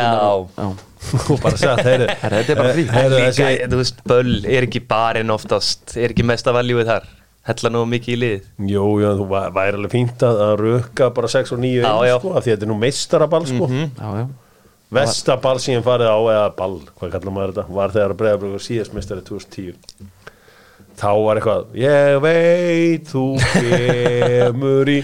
Herra, 2.23 2.39
Þetta 2.39 2.55
er 2.55 2.61
bara 2.61 2.71
frí. 2.77 2.85
Heyrðu, 2.95 3.19
Líka, 3.19 3.33
þessi- 3.35 3.69
þú 3.73 3.81
veist, 3.83 3.99
böll 4.09 4.33
er 4.55 4.67
ekki 4.69 4.81
barinn 4.89 5.35
oftast 5.35 5.97
er 6.01 6.15
ekki 6.15 6.25
mesta 6.29 6.55
valjúið 6.57 6.89
þar. 6.93 7.11
Hella 7.45 7.71
nógu 7.75 7.91
mikið 7.93 8.15
í 8.15 8.21
lið. 8.23 8.47
Jú, 8.73 8.85
já, 9.03 9.11
þú 9.19 9.27
væ- 9.35 9.51
væri 9.59 9.77
alveg 9.81 9.93
fínt 9.93 10.23
að, 10.25 10.39
að 10.47 10.55
röka 10.63 11.11
bara 11.19 11.29
6 11.35 11.53
og 11.53 11.61
9 11.61 11.83
Já, 11.83 11.91
inn, 11.91 12.07
já. 12.09 12.15
sko, 12.23 12.31
af 12.39 12.45
því 12.47 12.53
að 12.53 12.55
þetta 12.55 12.65
er 12.65 12.71
nú 12.73 12.79
meistaraball, 12.81 13.45
sko. 13.51 13.69
Já, 13.75 14.09
já 14.23 14.25
Vesta 14.95 15.37
ball 15.43 15.61
sem 15.63 15.77
ég 15.77 15.85
farið 15.87 16.11
á 16.11 16.19
eða 16.35 16.49
ball, 16.59 16.79
hvað 16.99 17.15
kallar 17.17 17.37
maður 17.37 17.55
þetta 17.57 17.79
var 17.79 17.95
þegar 17.95 18.15
að 18.15 18.21
breyðabröður 18.23 18.65
síðast 18.65 18.97
mistari 18.97 19.25
2010 19.27 20.11
þá 20.95 21.09
var 21.25 21.41
eitthvað 21.41 21.79
ég 21.83 22.19
veit 22.23 23.09
þú 23.11 23.25
kemur 23.45 24.93
í 24.95 24.99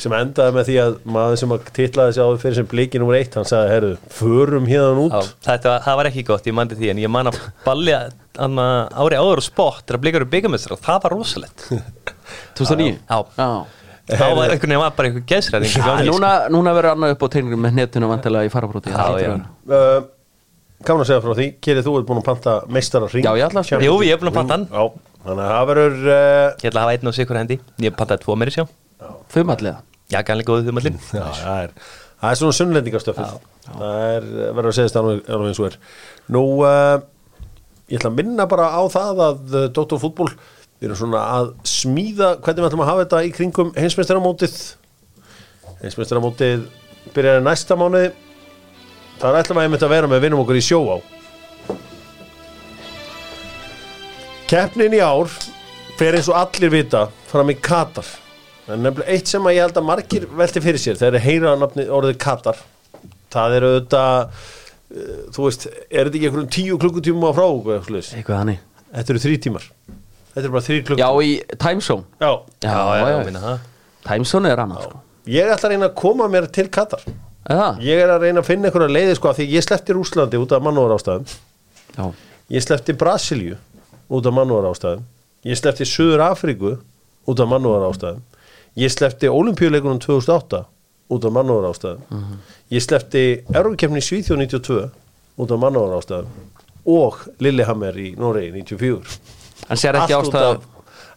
sem 0.00 0.14
endaði 0.16 0.54
með 0.56 0.68
því 0.68 0.76
að 0.82 0.94
maður 1.14 1.36
sem 1.38 1.52
að 1.54 1.68
titlaði 1.76 2.14
sig 2.16 2.26
á 2.26 2.28
fyrir 2.42 2.56
sem 2.58 2.68
bliki 2.70 3.00
nummer 3.00 3.18
eitt 3.18 3.36
hann 3.38 3.46
sagði, 3.46 3.70
herru, 3.70 3.90
förum 4.10 4.66
hérna 4.66 5.04
út. 5.04 5.14
Já, 5.14 5.36
þetta, 5.46 5.74
það 5.84 5.98
var 6.00 6.08
ekki 6.10 6.24
gott, 6.30 6.48
ég 6.50 6.56
mandi 6.58 6.78
því 6.78 6.90
en 6.90 7.02
ég 7.04 7.12
man 7.14 7.30
að 7.30 7.38
anna, 8.34 8.66
ári 8.90 9.20
áður 9.20 9.42
og 9.42 9.46
spott 9.46 9.84
þegar 9.84 10.02
blikar 10.02 10.24
eru 10.24 10.30
byggamestrar 10.32 10.74
og 10.74 10.82
það 10.82 11.00
var 11.04 11.14
rosalegt. 11.14 11.68
2009 12.58 12.96
Já. 13.06 13.48
Þá 14.04 14.24
var 14.36 14.52
einhvern 14.52 14.68
veginn 14.68 14.82
var 14.82 14.96
bara 14.98 15.08
eitthvað 15.08 15.24
geðsræðing 15.30 15.76
En 15.88 16.08
núna, 16.10 16.32
núna 16.52 16.74
verður 16.76 16.90
annað 16.92 17.14
upp 17.14 17.22
á 17.24 17.28
tegningum 17.32 17.62
með 17.64 17.78
netinu 17.78 18.10
vantilega 18.10 18.44
í 18.44 18.52
farabróti 18.52 18.92
hlýtur 18.92 19.22
já. 19.22 19.30
að 19.64 19.78
uh, 20.84 21.06
segja 21.08 21.22
frá 21.24 21.32
því, 21.38 21.46
Kerið, 21.64 21.86
þú 21.86 21.94
ert 22.00 22.08
búin 22.10 22.20
að 22.20 22.26
panta 22.28 22.58
meistara 22.68 23.08
hring 23.08 23.24
Já, 23.24 23.32
ég 23.40 23.48
ætla 23.48 23.62
að 23.62 23.70
segja. 23.70 23.80
Jú, 23.86 23.96
ég 24.04 24.12
er 24.12 24.20
búin 24.20 24.32
að 24.34 24.36
panta 24.36 24.58
hann. 24.58 24.66
Já, 24.68 25.16
þannig 25.24 25.46
að 25.46 25.54
það 25.54 25.66
verður 25.70 25.96
uh, 26.02 26.12
ég 26.12 26.68
ætla 26.68 26.82
að 26.82 26.84
hafa 26.84 26.98
einn 26.98 27.10
og 27.10 27.16
sikur 27.16 27.40
hendi. 27.40 27.58
Ég 27.80 27.96
pantaði 27.96 28.24
tvo 28.26 28.36
meiri 28.36 28.54
sjá. 28.58 28.66
Þumallega. 29.32 29.80
Já, 30.12 30.18
gæðanlega 30.20 30.50
góðu 30.50 30.66
þumallinn 30.68 30.98
Já, 31.00 31.24
það 31.38 31.62
er, 31.62 31.70
það 32.20 32.30
er 32.30 32.38
svona 32.40 32.56
sunnlendingastöfið 32.58 33.36
Það 33.64 34.02
er, 34.04 34.26
verður 34.52 34.68
að 34.68 34.76
segja 34.76 34.90
þetta 34.90 35.00
alveg 35.00 35.30
alveg 35.32 35.48
eins 35.48 35.60
og 35.62 35.68
er. 35.70 35.78
Nú, 36.36 36.42
uh, 36.60 36.96
ég 37.88 38.00
ætla 38.00 38.10
að 38.12 38.18
minna 38.18 38.46
bara 38.50 38.66
á 38.76 38.82
það 38.92 39.22
að 39.24 39.54
uh, 39.54 39.64
Dóttor 39.72 40.02
fútból 40.02 40.28
við 40.78 40.88
erum 40.88 40.98
svona 40.98 41.22
að 41.36 41.50
smíða 41.68 42.30
hvernig 42.44 42.62
við 42.62 42.68
ætlum 42.68 42.84
að 42.84 42.90
hafa 42.90 43.04
þetta 43.04 43.20
í 43.24 43.32
kringum 43.34 43.72
heimsmeistaramótið. 43.78 44.56
Heimsmeistaramótið 45.82 46.66
byrjar 47.14 47.44
næsta 47.44 47.78
mánuði. 47.78 48.10
Það 49.20 49.28
er 49.30 49.40
ætlum 49.40 49.60
að 49.60 49.68
einmitt 49.68 49.86
að 49.86 49.94
vera 49.94 50.10
með 50.10 50.24
vinnum 50.26 50.42
okkur 50.42 50.58
í 50.58 50.64
sjó 50.64 50.80
á. 50.90 50.96
Keppnin 54.50 54.96
í 54.98 55.00
ár 55.00 55.30
fer 55.98 56.18
eins 56.18 56.28
og 56.28 56.36
allir 56.42 56.74
vita 56.74 57.06
fram 57.30 57.52
í 57.52 57.56
Katar. 57.56 58.06
Er 58.68 58.80
nefnilega 58.80 59.14
eitt 59.14 59.30
sem 59.30 59.44
að 59.44 59.56
ég 59.56 59.66
held 59.66 59.78
að 59.80 59.88
margir 59.88 60.28
velti 60.40 60.62
fyrir 60.64 60.80
sér 60.80 61.00
þegar 61.00 61.24
heyra 61.24 61.56
orðið 61.56 62.20
Katar. 62.22 62.60
Það 63.34 63.56
er 63.56 63.66
auðvitað 63.68 64.20
uh, 64.94 65.18
þú 65.34 65.48
veist, 65.48 65.66
er 65.90 66.06
þetta 66.06 66.18
ekki 66.18 66.28
einhverjum 66.28 66.52
tíu 66.54 66.78
klukkutíma 66.82 67.32
frá 67.34 67.46
okkur 67.48 67.80
eitthvað 67.80 68.40
hannig 68.40 68.62
Þetta 68.94 69.14
eru 69.14 69.22
þrý 69.24 69.38
tímar 69.42 69.66
Þetta 70.34 70.44
eru 70.44 70.54
bara 70.56 70.66
þrý 70.66 70.78
Já, 70.78 70.84
klukkutímar 70.88 71.24
í 71.24 71.32
timezone 71.64 72.04
Já. 72.20 72.30
Já, 72.64 72.74
já, 72.74 73.04
já. 73.12 73.18
minna 73.28 73.42
það. 73.44 73.68
Timezone 74.04 74.50
er 74.50 74.62
annað 74.64 74.88
sko. 74.88 75.02
Ég 75.30 75.52
ætla 75.54 75.68
að 75.68 75.72
reyna 75.74 75.88
að 75.88 75.94
koma 76.02 76.26
mér 76.28 76.48
til 76.52 76.66
Katar. 76.74 77.04
Eða? 77.44 77.68
Ég 77.84 78.00
er 78.00 78.08
að 78.08 78.22
reyna 78.24 78.40
að 78.40 78.48
finna 78.48 78.70
einhverja 78.70 78.92
leiði 78.94 79.16
sko 79.18 79.32
Því 79.36 79.46
ég 79.52 79.64
sleppti 79.66 79.92
Rúslandi 79.92 80.38
út 80.40 80.52
af 80.56 80.62
mannúðar 80.64 80.94
ástæðum 80.96 81.26
Já, 81.92 82.04
Ég 82.56 82.64
sleppti 82.64 82.94
Brasilíu 82.96 83.58
út 84.08 84.28
af 84.30 84.32
mannúðar 84.32 84.70
ástæðum 84.70 85.02
Ég 85.44 85.60
sleppti 85.60 85.84
Suður 85.88 86.22
Afríku 86.24 86.72
út 87.28 87.42
af 87.44 87.50
mannúðar 87.50 87.84
ástæðum 87.90 88.22
Ég 88.80 88.94
sleppti 88.94 89.28
Olimpíuleikunum 89.28 90.00
2008 90.00 90.62
út 91.12 91.28
af 91.28 91.36
mannúðar 91.36 91.68
ástæðum 91.74 92.40
Ég 92.72 92.86
sleppti 92.86 93.24
Eurokefni 93.52 94.00
Svíþjóð 94.00 94.40
92 94.46 94.80
út 95.44 95.52
af 95.52 95.60
mannúðar 95.66 96.00
ástæðum 96.00 96.50
og 96.96 97.20
Lillehammer 97.44 97.96
í 98.00 98.10
Noregi 98.20 98.64
94 98.72 99.43
en 99.68 99.80
sér 99.80 100.00
ekki 100.02 100.16
ástæða 100.18 100.54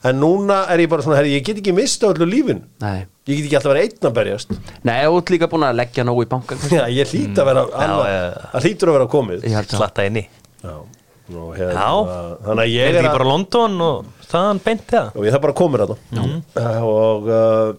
En 0.06 0.20
núna 0.22 0.60
er 0.70 0.84
ég 0.84 0.90
bara 0.92 1.02
svona, 1.02 1.18
herri, 1.18 1.32
ég 1.34 1.46
get 1.46 1.58
ekki 1.58 1.74
mista 1.74 2.12
öllu 2.12 2.28
lífin 2.30 2.60
Nei, 2.84 3.08
Ég 3.28 3.40
get 3.40 3.48
ekki 3.48 3.58
alltaf 3.58 3.72
verið 3.74 3.88
einn 3.88 4.08
að 4.08 4.14
berjast. 4.16 4.52
Nei, 4.88 5.00
þú 5.04 5.16
ert 5.20 5.32
líka 5.34 5.48
búin 5.52 5.66
að 5.68 5.80
leggja 5.82 6.06
nógu 6.08 6.24
í 6.24 6.30
bankan 6.32 6.62
Já, 6.72 6.84
ég 6.94 7.10
hlýt 7.12 7.42
að 7.42 7.50
vera 7.50 7.64
já. 7.72 8.14
Það 8.54 8.68
hlýtur 8.68 8.92
að 8.92 8.96
vera 8.98 9.08
komið. 9.16 9.48
Að 9.50 9.74
Slatta 9.74 10.06
inni. 10.08 10.24
Já, 10.62 10.76
og 11.34 11.50
hérna, 11.58 11.74
Já. 11.82 11.90
Þannig 12.46 12.62
að 12.62 12.62
Er 12.62 12.72
ég 12.76 13.00
er 13.02 13.10
að 13.10 13.18
bara 13.18 13.28
London 13.32 13.82
og 13.88 14.30
þaðan 14.30 14.62
beint 14.70 14.86
það 14.94 15.10
og 15.18 15.28
ég 15.28 15.36
það 15.36 15.44
bara 15.48 15.58
komir 15.64 15.84
þetta 15.84 16.70
og 16.88 17.28
uh, 17.32 17.74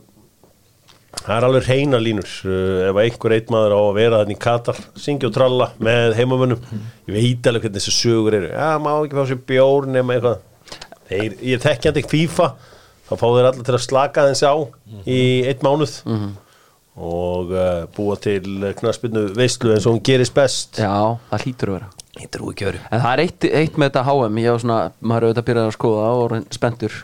það 1.22 1.32
er 1.38 1.46
alveg 1.48 1.70
reyna 1.70 2.02
línur. 2.02 2.34
Uh, 2.44 2.82
ef 2.90 3.00
einhver 3.06 3.37
eitt 3.38 3.54
maður 3.54 3.78
á 3.78 3.80
að 3.87 3.96
vera 4.02 4.20
þannig 4.25 4.37
í 4.37 4.42
Katar 4.42 4.82
syngja 5.00 5.30
og 5.30 5.38
tralla 5.38 5.70
með 5.80 6.18
heimamönnum. 6.18 6.68
Ég 7.08 7.14
veit 7.16 7.48
alveg 7.48 7.68
hvernig 7.68 7.78
þessi 7.80 7.94
sögur 8.02 8.37
eru. 8.42 8.52
Já, 8.52 8.75
má 8.82 8.92
ekki 8.98 9.16
fá 9.16 9.25
sér 9.30 9.40
bjór 9.48 9.88
nema 9.94 10.18
eitthvað 10.18 10.44
Þeir, 11.08 11.38
ég 11.40 11.62
þekkjandi 11.64 12.02
ekki 12.02 12.12
FIFA 12.14 12.48
þá 13.08 13.14
fá 13.16 13.24
þeir 13.24 13.48
allir 13.48 13.64
til 13.64 13.76
að 13.78 13.84
slaka 13.84 14.26
þeins 14.28 14.44
á 14.44 14.54
í 15.08 15.20
eitt 15.48 15.64
mánuð 15.64 15.94
og 16.98 17.52
uh, 17.54 17.84
búa 17.94 18.16
til 18.20 18.72
knaspinu 18.80 19.28
veislu 19.36 19.72
eins 19.74 19.86
og 19.86 19.96
hún 19.96 20.04
gerist 20.04 20.34
best 20.36 20.80
Já, 20.82 21.16
það 21.30 21.44
hlýtur 21.46 21.72
að 21.72 21.76
vera 21.78 21.90
Ég 22.18 22.30
trúi 22.34 22.50
ekki 22.50 22.66
öru 22.72 22.80
En 22.90 23.02
það 23.04 23.12
er 23.12 23.22
eitt, 23.22 23.44
eitt 23.60 23.76
með 23.78 23.92
þetta 23.92 24.02
HM 24.08 24.40
Ég 24.42 24.54
var 24.54 24.62
svona, 24.64 24.78
maður 24.98 25.26
er 25.26 25.28
auðvitað 25.28 25.46
byrjað 25.48 25.68
að 25.68 25.76
skoða 25.76 26.08
og 26.18 26.96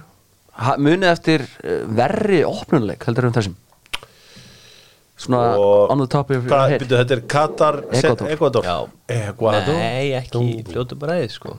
ha, 0.55 0.75
Munið 0.79 1.11
eftir 1.13 1.45
eh, 1.63 1.85
verri 2.01 2.41
opnuleik 2.49 3.07
heldur 3.07 3.29
um 3.29 3.37
þessum 3.37 3.55
Svona 5.25 5.45
Og 5.63 5.93
on 5.95 6.03
the 6.03 6.09
top 6.11 6.33
of 6.35 6.43
your 6.43 6.67
head 6.67 6.83
þetta 6.91 7.15
er 7.15 7.23
Katar 7.31 7.79
Ekvador. 7.95 8.33
Ekvador. 8.35 8.67
Já. 8.67 8.79
Ekvador. 9.15 9.79
Nei, 9.79 10.11
ekki 10.19 10.43
fljótu 10.67 10.99
bara 10.99 11.21
eða 11.23 11.31
sko 11.37 11.55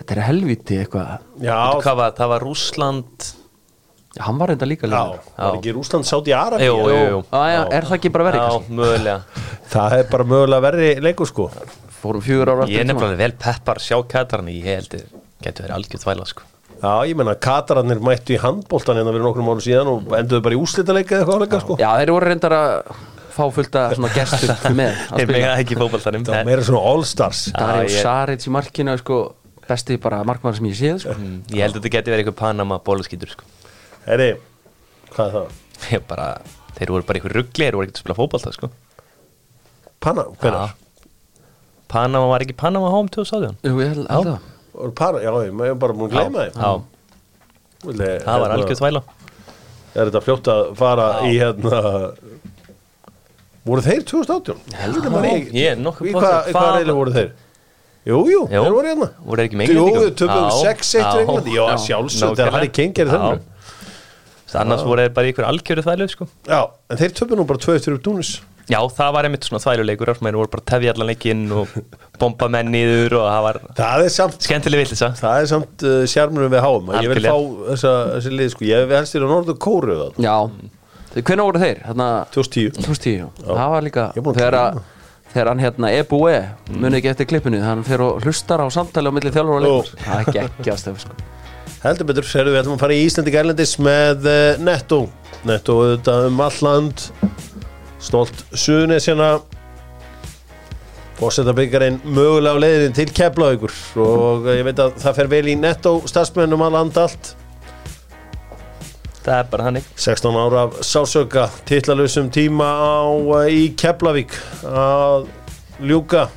Þetta 0.00 0.16
er 0.16 0.22
helviti 0.26 0.78
eitthvað. 0.80 1.28
Hvað 1.44 1.98
var, 2.00 2.14
það 2.18 2.32
var 2.32 2.44
Rússland. 2.46 3.28
Já, 4.10 4.24
Hann 4.26 4.40
var 4.40 4.50
reynda 4.50 4.66
líka 4.66 4.88
já, 4.88 4.90
legur 4.90 5.18
var 5.38 5.56
ekki 5.60 5.72
Rúsland 5.76 6.06
sátt 6.08 6.26
í 6.26 6.32
Arabi 6.34 6.66
Jú, 6.66 6.72
jú, 6.90 7.02
jú. 7.12 7.18
Já, 7.30 7.42
já, 7.52 7.60
er 7.78 7.84
það 7.86 7.96
ekki 8.00 8.10
bara 8.10 8.24
verri? 8.26 8.40
Já, 8.42 9.18
Það 9.70 9.94
er 10.00 10.08
bara 10.10 10.26
mögulega 10.32 10.64
verri 10.64 10.88
leikur 11.04 11.28
sko. 11.30 11.46
Fórum 12.00 12.24
fjögur 12.24 12.50
ára 12.50 12.66
Ég 12.66 12.82
er 12.82 12.88
nefnilega 12.90 13.20
vel 13.20 13.36
peppar 13.38 13.78
sjá 13.78 14.00
Katarni 14.10 14.56
Ég 14.56 14.66
held 14.80 14.96
að 14.98 15.04
getur 15.46 15.68
verið 15.68 15.76
algjörð 15.76 16.06
þvæla 16.08 16.26
sko. 16.32 16.48
Já, 16.80 16.92
ég 17.06 17.14
menna 17.20 17.36
Katararnir 17.46 18.00
mættu 18.02 18.34
í 18.34 18.40
handbóltan 18.42 18.98
en 18.98 19.06
það 19.06 19.14
verið 19.14 19.26
nokkrum 19.28 19.48
mánu 19.52 19.62
síðan 19.68 19.92
og 19.94 20.12
enduðu 20.18 20.42
bara 20.48 20.56
í 20.56 20.60
úslitaleika 20.64 21.14
eða 21.14 21.22
eitthvað 21.22 21.38
áleika 21.44 21.60
sko. 21.62 21.78
Já, 21.78 21.90
þeir 22.00 22.12
voru 22.16 22.30
reyndar 22.32 22.56
að 22.56 22.94
fá 23.36 23.42
fullt 23.54 23.76
að 23.84 23.94
svona 24.00 24.10
gestur 24.16 24.74
með 24.74 25.02
Þeir 25.12 25.32
mega 25.36 25.52
ekki 25.60 25.78
fótballtanum 25.78 26.24
Það 26.26 26.48
meira 26.50 26.64
svona 26.66 26.82
all-stars. 26.90 27.44
Dario 27.54 27.84
Já, 27.86 27.92
ég- 27.94 28.02
Saric 28.08 28.48
í 28.48 28.54
markinu 28.58 28.96
sko, 29.04 29.20
besti 29.70 29.96
bara 30.02 30.20
markmann 30.26 30.56
sem 30.58 30.66
ég 30.70 30.76
séð 30.78 31.00
sko. 31.04 31.14
Ég 31.54 31.62
held 31.64 31.76
að 31.76 31.80
þetta 31.80 31.92
geti 31.96 32.12
verið 32.12 32.24
eitthvað 32.26 32.38
Panama 32.42 32.78
bólaskýtur 32.86 33.32
sko. 33.36 33.48
Herri, 34.06 34.30
hvað 35.14 35.26
er 35.26 35.34
það? 35.38 35.58
Ég 35.94 36.04
bara, 36.10 36.28
þeir 36.76 36.90
voru 36.92 37.06
bara 37.08 37.20
eitthvað 37.20 37.36
ruggli 37.38 37.64
Þeir 37.66 37.76
voru 37.78 37.86
ekkert 37.88 37.98
að 38.00 38.04
spila 38.04 38.16
fótballta 38.18 38.52
sko. 38.56 38.68
Panna, 40.00 40.24
hvernig? 40.42 40.74
Panama 41.90 42.28
var 42.30 42.44
ekki 42.44 42.54
Panama 42.60 42.90
Home 42.92 43.10
2018 43.12 43.56
Jú, 43.66 43.80
ég 43.82 43.94
held 43.94 44.06
held 44.10 44.28
það. 44.30 45.16
Já, 45.24 45.32
ég 45.48 45.54
maður 45.58 45.78
bara 45.82 45.96
múin 45.98 46.12
gleyma 46.12 46.44
þeim 46.46 46.60
Já, 46.60 46.70
Vildi- 47.80 48.10
það 48.22 48.36
var 48.44 48.44
hérna, 48.44 48.56
algjörð 48.60 48.80
þvæla. 48.82 49.02
Er 49.90 50.10
þetta 50.10 50.20
fljótt 50.22 50.48
að 50.52 50.60
fara 50.78 51.06
í 51.26 51.32
hérna 51.40 51.80
Voru 53.66 53.82
þeir 53.84 54.04
2018? 54.08 54.60
Heldur 54.78 55.10
maður 55.12 55.26
Já, 55.28 55.50
ég 55.58 55.72
er 55.74 55.80
nokkuð 55.82 56.08
Í 56.10 56.14
Hvað- 56.14 56.76
reyli 56.78 56.94
voru 56.96 57.12
þeir? 57.16 57.32
Jú, 58.08 58.18
jú, 58.32 58.44
þeir 58.48 58.72
voru 58.72 58.88
hérna. 58.88 59.08
Voru 59.28 59.44
ekki 59.44 59.58
með 59.60 59.72
Jú, 59.74 59.82
Englendingum? 59.84 60.14
töfum 60.16 60.44
Já, 60.48 60.74
6-1 60.80 61.00
já, 61.02 61.08
Englandi. 61.20 61.56
Já, 61.56 61.64
já, 61.68 61.80
sjálfsög, 61.84 62.36
þegar. 62.38 62.54
Harry 62.56 62.70
Kane 62.72 62.94
gerir 62.96 63.12
þennan 63.12 63.42
Annars 64.60 64.82
voru 64.82 65.04
þeir 65.04 65.12
bara 65.14 65.28
í 65.28 65.34
ykkur 65.34 65.46
algjörðu 65.46 65.84
þvælu 65.86 66.06
sko. 66.10 66.26
Já, 66.48 66.60
en 66.90 66.98
þeir 66.98 67.12
töfum 67.20 67.38
nú 67.38 67.44
bara 67.46 67.60
2-3 67.62 67.94
upp 67.94 68.06
Túnis. 68.06 68.32
Já, 68.70 68.78
það 68.94 69.14
var 69.16 69.26
einmitt 69.26 69.46
svona 69.46 69.62
þvæluleikur 69.62 70.10
þeir 70.14 70.38
voru 70.38 70.50
bara 70.50 70.62
að 70.62 70.68
tefja 70.70 70.92
allan 70.94 71.08
leikinn 71.10 71.44
og 71.54 71.72
bomba 72.20 72.48
menn 72.54 72.70
niður 72.70 73.16
og 73.18 73.24
það 73.26 73.46
var 73.46 73.58
Það 73.80 74.04
samt 74.14 74.46
skemmtileg 74.46 74.82
villisa 74.84 75.08
Það 75.18 75.38
er 75.38 75.48
samt 75.50 75.86
uh, 75.86 75.96
sjármunum 76.10 76.52
við 76.52 76.62
háum. 76.66 76.92
Ég 77.02 77.14
vil 77.14 77.24
fá 77.24 77.34
þessa, 77.72 77.94
þessi 78.16 78.34
lið 78.36 78.52
sko. 78.54 78.68
Ég 78.68 78.84
hef 78.84 78.94
helst 78.94 79.16
þér 79.16 79.26
á 79.26 79.28
Norður 79.32 79.58
Kóru 79.66 79.98
það 80.04 80.22
Já, 80.26 80.36
hvenær 81.18 81.48
voru 81.48 81.62
þeir? 81.64 81.82
Þarna 81.88 82.08
2010 82.36 82.78
2010, 82.78 83.16
já. 83.18 83.28
það 83.50 83.74
var 83.74 83.86
líka 83.88 84.06
Er 85.30 85.34
þegar, 85.36 85.48
hann 85.52 85.60
hérna 85.62 85.88
Ebue 85.94 86.38
muni 86.74 86.98
ekki 86.98 87.12
eftir 87.12 87.26
klippinu 87.30 87.60
hann 87.62 87.84
fer 87.86 88.02
og 88.02 88.24
hlustar 88.24 88.58
á 88.58 88.66
samtali 88.74 89.06
á 89.06 89.14
milli 89.14 89.30
þjálfur 89.30 89.60
og 89.60 89.62
leikur 89.62 89.90
það 90.02 90.16
er 90.16 90.24
ekki 90.24 90.40
ekki 90.42 90.72
aðstöf 90.72 90.96
sko. 91.04 91.14
Heldur 91.84 92.08
betur, 92.08 92.26
serðu 92.26 92.50
við 92.50 92.60
ætlum 92.64 92.74
að 92.74 92.82
fara 92.82 92.96
í 92.96 93.04
Íslandi 93.06 93.34
Gærlendis 93.36 93.76
með 93.78 94.26
uh, 94.26 94.58
Netto. 94.58 94.98
Netto 95.46 95.76
auðvitað 95.78 96.26
um 96.32 96.42
alland 96.44 97.04
Stolt 98.02 98.42
Suðunesjana 98.50 99.30
Fórsetabyggarinn 101.20 102.00
mögulega 102.10 102.58
á 102.58 102.62
leiðin 102.66 102.98
til 102.98 103.06
Keflavíkur. 103.14 103.78
Og 104.02 104.50
uh, 104.50 104.56
ég 104.58 104.66
veit 104.66 104.82
að 104.82 104.98
það 104.98 105.20
fer 105.22 105.30
vel 105.30 105.44
í 105.54 105.56
Netto 105.62 105.94
starfsmennum 106.10 106.66
að 106.66 106.74
landa 106.80 107.06
allt 107.06 107.36
Það 109.20 109.34
er 109.36 109.48
bara 109.52 109.66
hannig 109.66 109.88
16 110.00 110.38
ára 110.40 110.62
sásöka 110.86 111.48
titlalusum 111.68 112.30
tíma 112.32 112.68
á 112.72 113.04
uh, 113.04 113.44
í 113.52 113.68
Keflavík 113.76 114.32
að 114.64 115.28
ljúka. 115.84 116.28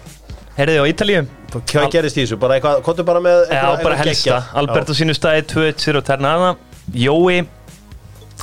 Herðið 0.58 0.84
á 0.84 0.86
Ítalíu? 0.92 1.24
Hvað 1.54 1.90
gerist 1.94 2.18
í 2.18 2.24
þessu? 2.24 2.38
Bara 2.42 2.58
eitthvað, 2.58 2.80
hvað 2.86 3.02
bara 3.08 3.22
með 3.24 3.44
Já, 3.54 3.66
bara 3.84 3.98
helsta 4.02 4.40
Alberto 4.58 4.96
sínu 4.98 5.16
staði 5.16 5.46
2-1 5.54 6.00
og 6.00 6.08
Ternana. 6.08 6.54
Jói 6.92 7.44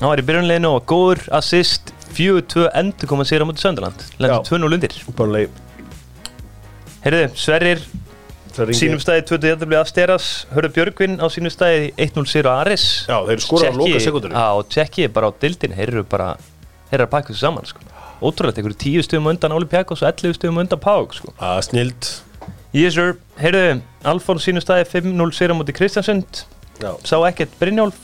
hann 0.00 0.08
var 0.08 0.22
í 0.22 0.26
byrjunleginu 0.26 0.74
og 0.78 0.86
góður. 0.88 1.24
Assist 1.36 1.92
4-2 2.16 2.70
endur 2.80 3.10
koma 3.10 3.26
sér 3.28 3.44
á 3.44 3.48
mútið 3.48 3.66
Söndaland. 3.66 4.06
Lendur 4.22 4.46
2-0 4.48 4.78
undir. 4.78 5.50
Herðið, 7.04 7.36
Sverrir 7.40 7.84
sínum 8.76 9.00
staði 9.02 9.24
2-2 9.28 9.50
jæftabli 9.50 9.78
af 9.78 9.88
Steras 9.90 10.28
Hörður 10.54 10.72
Björgvin 10.76 11.18
á 11.18 11.26
sínum 11.32 11.52
staði 11.52 11.90
1-0 11.96 12.26
sér 12.30 12.48
á 12.50 12.52
Aris 12.60 12.84
Já, 13.08 13.16
þeir 13.28 13.42
skora 13.44 13.70
á 13.70 13.74
loka 13.76 14.02
sekundunum 14.02 14.36
Já, 14.36 14.46
og 14.58 14.68
tjekki 14.72 15.08
bara 15.12 15.30
á 15.30 15.32
dildin 15.42 15.76
Þeir 15.76 15.94
eru 15.94 16.04
bara, 16.08 16.28
þeir 16.90 16.98
eru 17.00 17.08
að 17.08 17.12
pakka 17.14 17.32
þessu 17.32 17.46
saman 17.46 17.68
sko. 17.68 17.86
Ótrúlegt, 18.20 18.60
einhverju 18.60 18.80
10 18.84 19.06
stöðum 19.08 19.30
undan 19.32 19.56
Olympiakos 19.56 20.04
og 20.04 20.10
11 20.12 20.36
stöðum 20.38 20.60
undan 20.64 20.82
Pák 20.82 21.16
sko. 21.16 21.34
að 21.40 21.64
snild 21.70 22.12
Yes 22.76 22.94
sir, 22.94 23.16
heyrðu, 23.40 23.80
Alfons 24.06 24.44
sínum 24.46 24.62
staði 24.62 24.86
5-0 24.92 25.34
sér 25.34 25.50
á 25.50 25.58
mútið 25.58 25.74
Kristjansund. 25.80 26.44
Sá 27.02 27.16
ekkert 27.26 27.56
Brynjólf. 27.58 27.98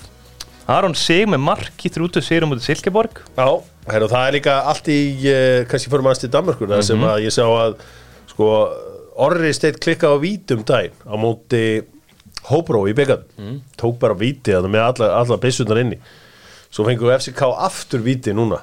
Aron 0.67 0.97
Sig 0.99 1.23
með 1.31 1.45
mark 1.47 1.85
í 1.87 1.93
þrútu 1.95 2.19
sér 2.19 2.43
á 2.43 2.51
mútið 2.51 2.73
Silkeborg. 2.73 3.21
Já 3.39 3.47
heru, 3.93 4.09
það 4.11 4.27
er 4.27 4.37
líka 4.39 4.57
allt 4.71 4.91
í 4.91 4.99
uh, 5.31 5.61
kannski 5.71 5.93
fyrir 5.93 6.07
mannst 6.07 6.27
í 6.27 6.33
Danmarkur 6.33 6.71
mm 6.71 6.87
sem 6.87 7.07
að 7.07 7.23
ég 7.27 7.35
sá 7.35 7.45
að 7.47 7.79
sko 8.33 8.51
Orri 9.17 9.53
steitt 9.57 9.79
klikka 9.81 10.11
á 10.13 10.17
vítum 10.21 10.65
daginn 10.67 10.97
á 11.09 11.15
móti 11.17 11.63
Hóbró 12.47 12.85
í 12.87 12.95
byggan 12.95 13.25
tók 13.81 13.97
bara 13.99 14.15
víti 14.15 14.53
að 14.55 14.69
með 14.71 14.85
alla, 14.85 15.09
alla 15.23 15.39
byssunar 15.43 15.81
inni. 15.81 15.97
Svo 16.71 16.85
fengur 16.87 17.15
FCK 17.17 17.49
aftur 17.65 18.05
víti 18.05 18.35
núna. 18.37 18.61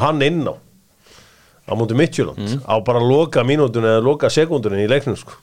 Hann 0.00 0.22
inn 0.24 0.42
á 0.48 0.54
á 1.70 1.72
móti 1.78 1.94
Midtjöland 1.94 2.64
á 2.66 2.74
bara 2.82 2.98
loka 2.98 3.44
mínútun 3.46 3.86
eða 3.86 4.02
loka 4.02 4.30
sekundunni 4.32 4.86
í 4.86 4.90
leiknum 4.90 5.18
sko. 5.20 5.36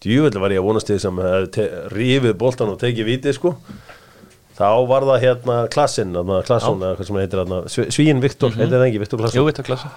Djúveldi 0.00 0.40
var 0.40 0.54
ég 0.54 0.62
að 0.62 0.68
vonast 0.68 0.92
að 0.94 1.16
maður 1.16 1.48
rífið 1.92 2.36
boltan 2.40 2.70
og 2.72 2.78
tekið 2.80 3.08
víti 3.08 3.34
sko. 3.36 3.56
Þá 4.60 4.70
var 4.88 5.04
það 5.08 5.22
hérna 5.24 5.56
klassin 5.72 6.14
klassun 6.46 6.82
eða 6.84 6.96
hvað 6.98 7.06
sem 7.08 7.18
heitir 7.20 7.40
hérna 7.42 7.60
Svíin 7.72 8.20
Viktor, 8.20 8.52
heitir 8.52 8.76
það 8.76 8.88
ekki 8.90 9.02
Viktor 9.02 9.20
Jú, 9.20 9.24
Klassun 9.24 9.46
veit 9.48 9.60
að 9.62 9.68
klassa 9.70 9.92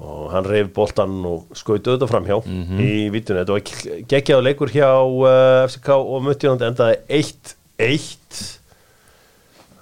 og 0.00 0.30
hann 0.32 0.46
reyf 0.48 0.70
boltan 0.74 1.18
og 1.28 1.50
skaut 1.58 1.84
auðvitað 1.86 2.10
framhjá 2.10 2.38
í 2.80 3.10
vítunni, 3.12 3.42
þetta 3.42 3.52
var 3.52 4.06
geggjaðu 4.08 4.46
leikur 4.46 4.72
hjá 4.72 4.88
uh, 5.04 5.66
FCK 5.68 5.88
og 6.00 6.24
Midtjöland 6.26 6.64
endaði 6.66 6.96
1-1 7.20 8.42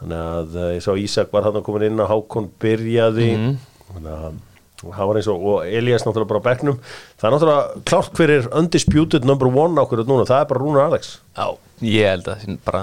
þannig 0.00 0.20
að 0.20 0.54
uh, 0.58 0.68
ég 0.74 0.84
sá 0.84 0.92
Ísak 0.98 1.32
var 1.32 1.46
hann 1.46 1.58
að 1.60 1.66
koma 1.66 1.82
inn 1.86 2.00
að 2.02 2.10
Hákon 2.14 2.48
byrjaði. 2.62 3.30
Þannig 3.90 4.14
að 4.16 4.38
hann 4.96 5.08
var 5.10 5.18
eins 5.20 5.26
og, 5.28 5.42
og 5.44 5.66
Elias 5.68 6.06
náttúrulega 6.06 6.30
bara 6.30 6.40
á 6.40 6.46
bekknum. 6.48 6.78
Það 7.20 7.26
er 7.28 7.34
náttúrulega 7.34 7.82
klárt 7.90 8.14
hver 8.16 8.30
er 8.38 8.46
undisputed 8.56 9.26
number 9.28 9.50
one 9.52 9.76
ákveður 9.82 10.08
núna, 10.08 10.24
það 10.28 10.40
er 10.44 10.48
bara 10.52 10.62
Rúnar 10.64 10.86
Alex. 10.88 11.10
Já, 11.36 11.48
ég 11.84 12.08
held 12.14 12.30
að 12.32 12.32
það 12.32 12.46
sé 12.46 12.56
bara 12.64 12.82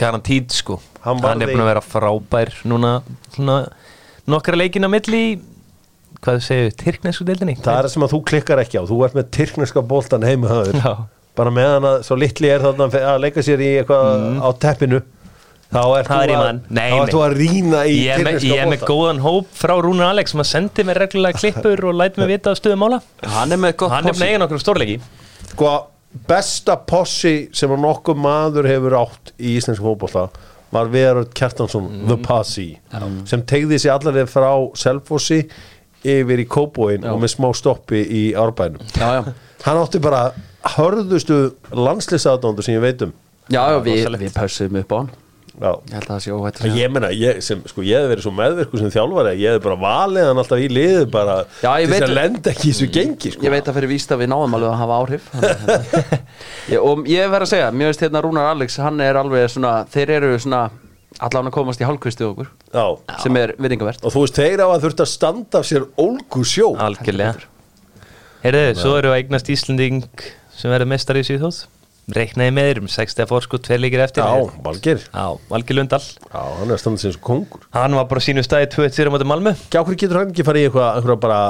garantít 0.00 0.54
sko. 0.54 0.78
Hann 1.04 1.18
Hann, 1.24 1.42
er 1.42 1.50
búin 1.50 1.64
að 1.64 1.70
vera 1.72 1.82
frábær 1.84 2.54
núna 2.70 2.92
svona 3.34 3.56
nokkra 4.30 4.60
leikin 4.60 4.86
á 4.86 4.90
milli. 4.92 5.22
í, 5.34 5.40
hvað 6.24 6.42
segir, 6.44 6.74
Tyrknesku 6.80 7.24
deildinni? 7.28 7.54
Það 7.60 7.78
er 7.78 7.86
það 7.86 7.94
sem 7.94 8.04
að 8.06 8.12
þú 8.14 8.20
klikkar 8.30 8.62
ekki 8.64 8.80
á, 8.80 8.84
þú 8.88 8.98
ert 9.06 9.16
með 9.18 9.30
tyrkneska 9.36 9.84
boltan 9.92 10.26
heima 10.26 10.50
höfður 10.50 10.80
Já. 10.80 10.92
bara 11.40 11.54
meðan 11.54 11.88
að 11.90 12.02
svo 12.08 12.18
litli 12.20 12.50
er 12.52 12.66
þarna 12.66 12.90
að 13.14 13.22
leika 13.24 13.44
sér 13.46 13.64
í 13.64 13.70
eitthvað 13.80 14.26
á 14.44 14.48
teppinu 14.64 15.00
þá 15.70 15.80
ert 16.00 16.10
Það 16.10 16.34
er 16.82 17.12
þú 17.14 17.22
að, 17.24 17.36
rýna 17.38 17.84
í 17.86 17.96
Ég 18.02 18.12
er 18.16 18.24
tyrkneska 18.24 18.50
ég 18.50 18.64
er 18.64 18.72
með 18.72 18.84
góðan 18.90 19.22
hóp 19.24 19.54
frá 19.54 19.76
Rúnar 19.78 20.10
Alex. 20.10 20.34
Sem 20.34 20.42
að 20.42 20.50
sendi 20.50 20.86
mér 20.88 21.00
reglulega 21.04 21.38
klippur 21.38 21.84
og 21.92 21.96
læti 22.00 22.20
mig 22.20 22.32
vita 22.34 22.52
á 22.52 22.58
stöðum 22.58 22.82
mála. 22.82 23.00
Hann 23.36 23.54
er 23.54 23.62
með 23.62 23.76
gott 23.84 23.94
Hann 23.94 24.08
er 24.10 24.12
possi. 24.12 24.24
með 24.24 24.32
eigin 24.32 24.46
okkur 24.48 24.62
stórleiki. 24.64 24.96
Sko, 25.52 25.74
besta 26.26 26.74
possi 26.90 27.34
sem 27.54 27.70
nokkuð 27.70 28.18
maður 28.18 28.66
hefur 28.66 28.98
átt 28.98 29.30
í 29.38 29.54
íslensku 29.60 29.86
fótbolta 29.86 30.26
var 30.70 30.90
Verður 30.90 31.28
Kjartansson 31.34 31.86
The 32.06 32.16
Posse 32.22 32.66
sem 33.30 33.42
tegði 33.48 33.78
sér 33.82 33.96
allavega 33.96 34.30
frá 34.30 34.50
Selfossi 34.78 35.40
yfir 36.04 36.42
í 36.44 36.46
Kóbóin 36.50 37.06
og 37.10 37.20
með 37.22 37.34
smá 37.34 37.48
stoppi 37.56 38.02
í 38.04 38.22
Árbænum. 38.38 38.84
Já, 38.96 39.08
já, 39.20 39.32
hann 39.66 39.80
átti 39.82 40.02
bara 40.02 40.28
hörðustu 40.76 41.40
landsliðsadóndur 41.72 42.66
sem 42.66 42.76
ég 42.78 42.84
veit 42.84 43.02
um. 43.08 43.16
Já, 43.50 43.64
já 43.74 43.80
við, 43.84 44.06
við 44.20 44.32
pössum 44.36 44.78
upp 44.80 44.94
á 44.94 44.98
hann. 45.02 45.10
Já. 45.60 45.74
Ég 45.90 45.92
held 45.92 46.06
að 46.06 46.10
það 46.14 46.20
sé 46.24 46.32
óhætt 46.32 46.58
að 46.64 46.76
Ég 46.78 46.92
meina, 46.94 47.08
ég, 47.12 47.40
sem, 47.44 47.58
sko, 47.68 47.82
ég 47.84 48.00
hef 48.00 48.08
verið 48.08 48.24
svo 48.24 48.30
meðvirku 48.32 48.78
sem 48.80 48.92
þjálfari 48.94 49.34
ég 49.42 49.56
hef 49.58 49.64
bara 49.66 49.76
valið 49.82 50.28
hann 50.30 50.40
alltaf 50.40 50.62
í 50.62 50.68
liðu 50.72 51.02
bara 51.12 51.34
Já, 51.60 51.74
til 51.74 51.90
þess 51.90 52.06
að 52.06 52.14
lenda 52.16 52.52
ekki 52.54 52.64
í 52.64 52.70
þessu 52.70 52.88
gengi 52.94 53.32
sko. 53.34 53.44
Ég 53.44 53.52
veit 53.52 53.68
að 53.68 53.76
fyrir 53.76 53.92
víst 53.92 54.14
að 54.14 54.22
við 54.22 54.30
náðum 54.32 54.56
alveg 54.56 54.70
að 54.70 54.78
hafa 54.80 55.00
áhrif. 55.02 55.26
Ég, 56.72 56.78
Og 56.80 57.02
ég 57.10 57.28
verð 57.34 57.44
að 57.44 57.52
segja, 57.52 57.68
mér 57.76 57.90
veist 57.92 58.06
hérna 58.06 58.22
Rúnar 58.24 58.48
Alex 58.54 58.78
Hann 58.80 59.02
er 59.04 59.18
alveg 59.20 59.50
svona, 59.52 59.74
þeir 59.92 60.14
eru 60.16 60.32
svona 60.40 60.62
Allan 61.18 61.48
að 61.50 61.54
komast 61.56 61.80
í 61.82 61.86
hálfkvistu 61.88 62.28
okkur 62.30 62.48
Já. 62.72 62.84
Sem 63.24 63.36
er 63.40 63.52
virðingavert 63.58 64.04
Og 64.06 64.12
þú 64.14 64.22
veist, 64.24 64.38
þeir 64.38 64.62
á 64.62 64.66
að 64.70 64.84
þurft 64.86 65.02
að 65.02 65.10
standa 65.10 65.58
af 65.60 65.66
sér 65.66 65.88
ólgu 65.98 66.44
sjó. 66.46 66.68
Algjörlega. 66.78 67.48
Heyrðu, 68.44 68.62
svo 68.78 68.94
eru 69.00 69.10
að 69.10 69.18
eignast 69.20 69.50
Íslanding 69.52 70.04
sem 70.54 70.70
verður 70.72 70.88
mestari 70.94 71.24
í 71.24 71.26
Svíþjóð. 71.28 71.58
Reiknaði 72.10 72.52
með 72.56 72.68
þér 72.70 72.78
um 72.80 72.88
60 72.90 73.28
fórskot, 73.30 73.62
tveir 73.66 73.82
leikir 73.84 74.00
eftir. 74.02 74.24
Já, 74.24 74.48
Valgir 74.64 75.02
Já, 75.04 75.26
Valgi 75.50 75.76
Lundal. 75.76 76.00
Já, 76.00 76.40
hann 76.58 76.70
er 76.70 76.74
að 76.74 76.80
standa 76.82 77.02
sem 77.04 77.18
kongur. 77.22 77.66
Hann 77.76 77.94
var 77.98 78.08
bara 78.10 78.22
á 78.22 78.26
sínu 78.26 78.42
staði 78.42 78.70
2-1 78.72 79.10
á 79.10 79.12
móti 79.14 79.28
Malmö. 79.30 79.52
Gjá, 79.70 79.82
hverju 79.84 80.00
getur 80.00 80.18
hann 80.18 80.32
ekki 80.32 80.46
farið 80.46 80.64
í 80.64 80.68
eitthvað, 80.70 80.88
eitthvað 80.98 81.20
bara, 81.22 81.40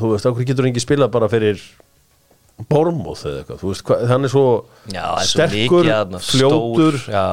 þú 0.00 0.10
veist, 0.14 0.26
hverju 0.30 0.48
getur 0.50 0.66
hann 0.66 0.72
ekki 0.72 0.82
spilað 0.86 1.12
bara 1.14 1.28
fyrir 1.30 1.62
Bormóð 2.70 3.22
eða 3.28 3.40
eitthvað, 3.42 3.60
þú 3.60 3.70
veist, 3.72 3.84
hvað, 3.86 4.02
hann 4.12 4.26
er 4.26 4.30
svo 4.32 4.44
Já, 4.86 5.02
það 5.02 5.20
er 5.20 5.28
svo 5.28 5.34
sterkur, 5.34 5.54
mikið 5.84 5.92
þarna, 5.92 6.20
fljótur. 6.22 6.98
stór, 7.02 7.14
Já, 7.14 7.24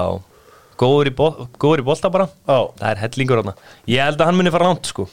góður 0.82 1.12
í, 1.12 1.16
góður 1.62 1.84
í 1.84 1.88
bolta 1.88 2.12
bara. 2.14 2.28
Já, 2.50 2.58
Það 2.82 2.88
er 2.92 3.02
hellingur 3.06 3.42
þarna. 3.42 3.54
Ég 3.94 4.08
held 4.10 4.22
að 4.22 4.32
hann 4.32 4.40
muni 4.40 4.54
fara 4.54 4.70
langt 4.72 4.90
sko. 4.90 5.08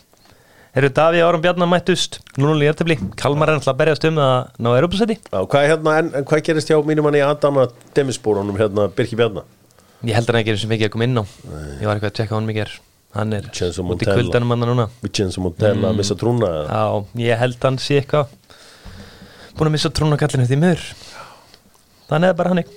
Herru 0.78 0.90
Davíð 0.94 1.24
Áram 1.26 1.42
Bjarnar 1.44 1.70
mættust. 1.70 2.18
Núna 2.38 2.56
í 2.62 2.68
ertefli. 2.70 2.98
Kalmar 3.18 3.50
er 3.50 3.58
alltaf 3.58 3.72
að 3.72 3.78
berjast 3.80 4.04
um 4.08 4.18
að 4.22 4.34
ná 4.62 4.68
Europasæti 4.74 5.16
já, 5.18 5.38
hvað 5.40 5.68
hérna, 5.72 5.94
en, 6.02 6.10
en 6.20 6.26
hvað 6.28 6.42
gerist 6.48 6.70
hjá 6.70 6.76
mínum 6.86 7.08
hann 7.08 7.16
í 7.18 7.22
Adama 7.24 7.64
Demisbóronum, 7.96 8.58
hérna, 8.60 8.86
Birki 8.94 9.18
Bjarnar 9.18 9.48
Ég 10.06 10.14
held 10.14 10.28
að 10.28 10.36
hann 10.36 10.42
ekki 10.44 10.52
er 10.52 10.60
sem 10.60 10.70
mikið 10.70 10.86
að 10.86 10.92
koma 10.94 11.08
inn 11.08 11.18
á. 11.18 11.24
Ég 11.80 11.88
var 11.88 11.96
eitthvað 11.96 12.12
að 12.12 12.18
tjekka 12.20 12.36
á 12.36 12.38
hann 12.38 12.50
mikið 12.52 12.64
er 12.66 12.76
Hann 13.16 13.32
er 13.32 13.46
út 13.48 14.02
í 14.04 14.06
kuldanum 14.06 14.52
hann 14.52 14.66
núna. 14.68 14.84
Montella 15.40 15.94
eða? 16.60 16.66
Já, 16.68 17.22
ég 17.24 17.40
held 17.40 17.56
að 17.56 17.66
hann 17.70 17.78
sé 17.82 18.02
eitthvað 18.02 18.34
Búin 19.58 19.70
að 19.70 19.74
missa 19.74 19.90
trúnakallinu 19.90 20.46
því 20.46 20.58
miður 20.60 20.82
Þannig 22.08 22.32
er 22.32 22.36
bara 22.38 22.52
hannig 22.54 22.68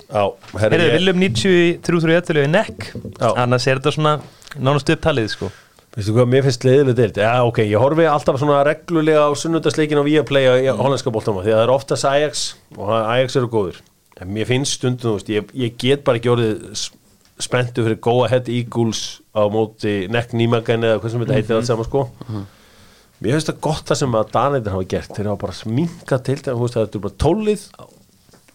herri, 0.60 0.88
Viljum 0.98 1.20
93 1.22 2.42
í 2.44 2.48
nekk. 2.52 2.88
Annars 3.32 3.66
er 3.66 3.80
þetta 3.80 3.94
svona 3.96 4.16
nánast 4.60 4.92
upptalið 4.92 5.30
sko. 5.32 5.52
Veistu 5.92 6.14
hvað, 6.16 6.28
mér 6.32 6.44
finnst 6.46 6.64
leiðilegt 6.64 6.98
deilt. 6.98 7.18
Já, 7.20 7.32
ok, 7.44 7.58
ég 7.68 7.80
horfi 7.80 8.06
alltaf 8.08 8.38
svona 8.40 8.62
reglulega 8.64 9.26
á 9.28 9.30
sunnudagsleikin 9.36 10.00
á 10.00 10.04
Viaplay 10.04 10.48
á 10.48 10.54
í 10.56 10.68
hollandska 10.72 11.12
boltama 11.12 11.44
því 11.44 11.52
að 11.52 11.58
það 11.58 11.64
er 11.66 11.72
oftast 11.74 12.08
Ajax 12.08 12.44
og 12.78 12.92
Ajax 12.96 13.36
eru 13.40 13.50
góður 13.52 13.80
en 14.22 14.32
mér 14.32 14.48
finnst 14.48 14.78
stundum, 14.78 15.18
veist, 15.18 15.30
ég, 15.32 15.52
ég 15.58 15.76
get 15.80 16.04
bara 16.06 16.20
ekki 16.20 16.32
orðið 16.32 16.88
spenntu 17.42 17.84
fyrir 17.84 18.00
Go 18.04 18.18
Ahead 18.26 18.48
Eagles 18.52 19.20
á 19.34 19.44
móti 19.52 20.06
Neck 20.12 20.34
Nýmagan 20.36 20.86
eða 20.86 21.00
hvað 21.02 21.14
sem 21.14 21.24
þetta 21.24 21.38
heitir 21.38 21.58
allt 21.58 21.68
saman 21.68 21.88
sko. 21.88 22.04
Mér 23.22 23.36
finnst 23.36 23.50
það 23.50 23.60
gott 23.64 23.88
það 23.88 24.00
sem 24.02 24.16
að 24.18 24.30
Danættir 24.34 24.74
hafa 24.76 24.88
gert. 24.92 25.12
Þeir 25.16 25.28
hafa 25.30 25.40
bara 25.44 25.56
sminkað 25.56 26.24
til 26.28 26.36
veist, 26.42 26.76
það 26.76 26.86
er 26.86 27.04
bara 27.06 27.18
tólið 27.24 27.66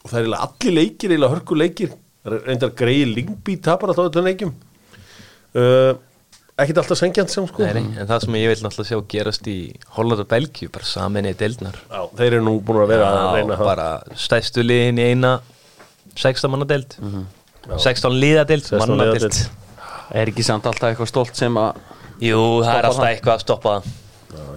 og 0.07 0.11
það 0.11 0.19
er 0.19 0.25
eiginlega 0.25 0.47
allir 0.47 0.75
leikir, 0.77 1.11
eiginlega 1.11 1.35
hörku 1.35 1.57
leikir. 1.59 1.95
Reyndar 2.27 2.73
greiði 2.75 3.07
Lingby 3.13 3.55
tapar 3.63 3.91
alltaf 3.91 4.09
öllum 4.09 4.27
leikjum. 4.27 4.53
Uh, 5.57 5.93
ekkert 6.59 6.81
alltaf 6.83 6.99
sengjant 6.99 7.31
sem 7.31 7.47
sko. 7.49 7.63
Nei, 7.63 7.83
en 7.99 8.07
það 8.09 8.23
sem 8.25 8.37
ég 8.39 8.51
vil 8.51 8.63
náttúrulega 8.63 8.89
sjá 8.89 9.03
gerast 9.13 9.51
í 9.51 9.57
Holland 9.97 10.23
og 10.23 10.29
Belgíu, 10.31 10.71
bara 10.73 10.87
saminni 10.87 11.31
deildnar 11.37 11.77
Já, 11.85 12.01
þeir 12.19 12.37
eru 12.37 12.47
nú 12.47 12.55
búin 12.65 12.81
að 12.83 12.91
vera 12.93 13.11
að 13.11 13.19
Já, 13.19 13.27
reyna 13.37 13.59
það 13.59 13.69
bara 13.71 13.87
stæstu 14.25 14.65
liðin 14.65 15.01
í 15.03 15.07
eina 15.11 15.33
16 16.17 16.51
manna 16.53 16.67
deild. 16.67 16.97
16 17.67 18.19
liða 18.23 18.47
deild, 18.49 18.65
16 18.67 18.95
manna 18.95 19.13
deild. 19.13 19.43
Er 20.17 20.31
ekki 20.31 20.45
samt 20.47 20.67
alltaf 20.69 20.91
eitthvað 20.91 21.11
stolt 21.11 21.37
sem 21.37 21.61
að 21.61 21.79
Jú, 22.23 22.41
það 22.65 22.73
er 22.73 22.89
alltaf 22.89 23.09
eitthvað 23.11 23.35
að 23.35 23.43
stoppa 23.45 23.77
það 23.77 23.95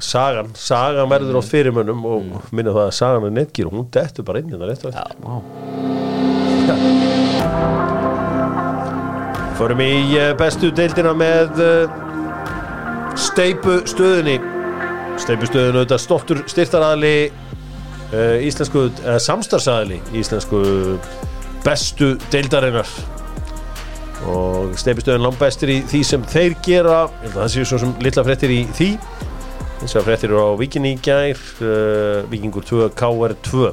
Sagan, 0.03 0.49
sagan 0.59 1.07
verður 1.11 1.39
á 1.39 1.43
fyrirmönnum 1.47 2.01
og 2.09 2.23
minna 2.51 2.73
það 2.75 2.87
að 2.89 2.97
sagan 2.97 3.27
er 3.29 3.35
netgýr 3.37 3.69
og 3.69 3.75
hún 3.77 3.87
dettur 3.95 4.27
bara 4.27 4.41
inn 4.43 4.51
í 4.51 4.57
það 4.59 4.69
rétt 4.71 4.85
og 4.85 4.91
eftir. 4.91 5.17
Vá. 5.23 5.35
Förum 9.61 9.83
í 9.85 9.93
eh, 10.19 10.33
bestu 10.41 10.71
deildina 10.75 11.13
með 11.15 11.61
uh, 11.63 11.87
steipu 13.21 13.75
stöðinni 13.91 14.39
steipu 15.21 15.47
stöðinu 15.47 15.85
þetta 15.85 15.99
stoltur 16.01 16.43
styrtaraðli 16.51 17.15
uh, 17.29 18.37
íslensku, 18.43 18.89
uh, 19.05 19.19
samstarfsaðli 19.23 20.01
íslensku 20.17 20.61
bestu 21.63 22.15
deildarinnar. 22.33 22.89
Og 24.31 24.75
steipu 24.81 25.05
stöðin 25.05 25.25
langt 25.29 25.39
bestir 25.41 25.69
í 25.77 25.81
því 25.89 26.01
sem 26.05 26.23
þeir 26.29 26.57
gera. 26.65 26.99
Það 27.23 27.53
séu 27.55 27.65
svo 27.69 27.79
sem 27.85 27.93
litla 28.03 28.25
fréttir 28.27 28.51
í 28.53 28.65
því 28.77 28.91
eins 29.81 29.97
og 29.97 30.05
fréttir 30.05 30.29
eru 30.29 30.43
á 30.45 30.49
Víkinni 30.61 30.95
í 30.95 31.01
gær 31.01 31.39
uh, 31.65 32.29
Víkingur 32.31 32.65
2, 32.69 32.91
KR 32.99 33.37
2 33.49 33.71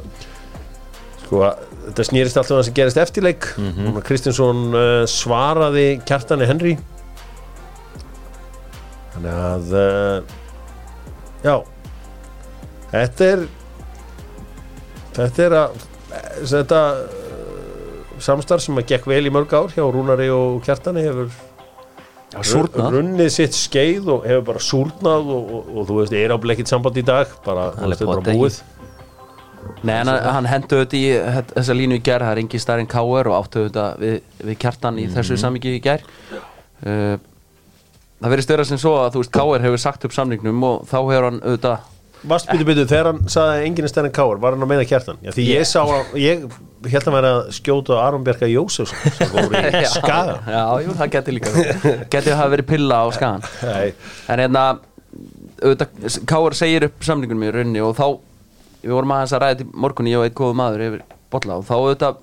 sko 1.28 1.42
þetta 1.88 2.06
snýrist 2.08 2.40
alltaf 2.40 2.56
um 2.56 2.60
það 2.62 2.68
sem 2.70 2.78
gerist 2.78 3.02
eftirleik 3.02 3.48
mm 3.58 3.72
-hmm. 3.72 4.02
Kristinsson 4.08 4.62
uh, 4.74 5.04
svaraði 5.08 6.00
kjartani 6.08 6.48
Henry. 6.48 6.78
Þannig 9.14 9.34
að 9.34 9.74
uh, 9.74 10.18
já 11.44 11.56
þetta 12.92 13.26
er 13.26 13.48
þetta 15.18 15.44
er 15.44 15.58
að 15.62 15.86
þetta 16.46 16.82
uh, 16.94 18.20
samstarf 18.20 18.64
sem 18.64 18.78
að 18.78 18.88
gekk 18.94 19.08
vel 19.08 19.26
í 19.26 19.34
mörg 19.34 19.54
ár 19.54 19.72
hjá 19.76 19.84
Rúnari 19.84 20.30
og 20.30 20.64
kjartani 20.64 21.04
hefur 21.04 21.32
Súrnað. 22.44 22.92
runnið 22.94 23.30
sitt 23.32 23.54
skeið 23.58 24.08
og 24.14 24.26
hefur 24.28 24.44
bara 24.52 24.60
súrnað 24.60 25.30
og, 25.36 25.52
og, 25.54 25.70
og, 25.78 25.88
þú 25.88 25.98
veist, 26.02 26.14
er 26.14 26.34
ábleið 26.36 26.56
ekkert 26.58 26.68
samband 26.74 26.98
í 26.98 27.06
dag 27.08 27.28
bara, 27.46 27.72
þú 27.72 27.88
veist, 27.88 28.02
þetta 28.02 28.04
er 28.04 28.12
bara 28.14 28.36
búið. 28.38 28.60
Nei, 29.84 29.96
en 30.02 30.08
hann- 30.08 30.24
hann 30.34 30.46
hendu 30.46 30.78
þetta 30.86 30.98
í 30.98 31.08
þessa 31.54 31.74
línu 31.76 31.98
í 32.00 32.04
gær, 32.04 32.22
það 32.24 32.32
er 32.32 32.42
engin 32.44 32.60
starf 32.64 32.80
en 32.80 32.88
KR 32.88 33.28
og 33.32 33.36
áttu 33.44 33.66
þetta 33.70 33.88
við, 34.00 34.22
við 34.44 34.58
kjartan 34.58 34.98
í 35.00 35.08
þessu 35.12 35.38
sammingi 35.38 35.76
í 35.78 35.82
gær. 35.84 36.02
Uh, 36.86 37.18
Það 38.18 38.32
verið 38.34 38.46
störa 38.48 38.64
sem 38.66 38.78
svo 38.82 38.96
að 38.98 39.12
þú 39.14 39.20
veist 39.22 39.32
KR 39.36 39.62
hefur 39.62 39.78
sagt 39.78 40.06
upp 40.08 40.14
samningnum 40.16 40.64
og 40.66 40.88
þá 40.90 40.96
hefur 41.06 41.26
hann 41.28 41.36
auðvitað 41.44 41.78
Vast 42.28 42.50
byttu 42.50 42.66
byttu, 42.66 42.86
þegar 42.90 43.12
hann 43.12 43.20
saði 43.30 43.58
að 43.60 43.66
enginn 43.68 43.88
er 43.88 43.92
stærn 43.92 44.10
en 44.10 44.16
káar, 44.16 44.40
var 44.42 44.56
hann 44.56 44.66
að 44.66 44.72
meina 44.72 44.86
kjartan? 44.90 45.20
Já, 45.22 45.32
því 45.36 45.46
ég 45.52 45.68
sá 45.70 45.80
að, 45.84 46.14
ég 46.18 46.46
held 46.88 47.10
að 47.12 47.18
vera 47.18 47.34
að 47.36 47.52
skjóta 47.58 48.00
Aron 48.02 48.26
Bjarka 48.26 48.50
Jósefsson 48.50 49.16
sem 49.18 49.34
voru 49.34 49.62
í 49.62 49.82
skaga. 49.98 50.38
Já, 50.50 50.64
jú, 50.86 50.96
það 50.98 51.12
geti 51.18 51.36
líka 51.36 51.54
Geti 52.10 52.34
að 52.34 52.40
hafa 52.40 52.54
verið 52.56 52.70
pilla 52.70 53.02
á 53.02 53.06
skagan 53.16 53.46
En 54.34 54.44
hérna 54.44 54.66
Káur 56.30 56.54
segir 56.58 56.86
upp 56.90 57.06
samningunum 57.06 57.48
í 57.48 57.54
rauninni 57.54 57.82
og 57.82 57.96
þá 57.98 58.06
við 58.84 58.94
vorum 58.94 59.14
aðeins 59.16 59.34
að 59.34 59.44
ræða 59.44 59.68
morgunni 59.74 60.14
ég 60.14 60.22
og 60.22 60.28
einn 60.28 60.38
góðu 60.38 60.58
maður 60.58 60.84
yfir 60.88 61.06
bolla 61.34 61.58
og 61.60 61.66
þá 61.68 61.74
auðvitað 61.78 62.20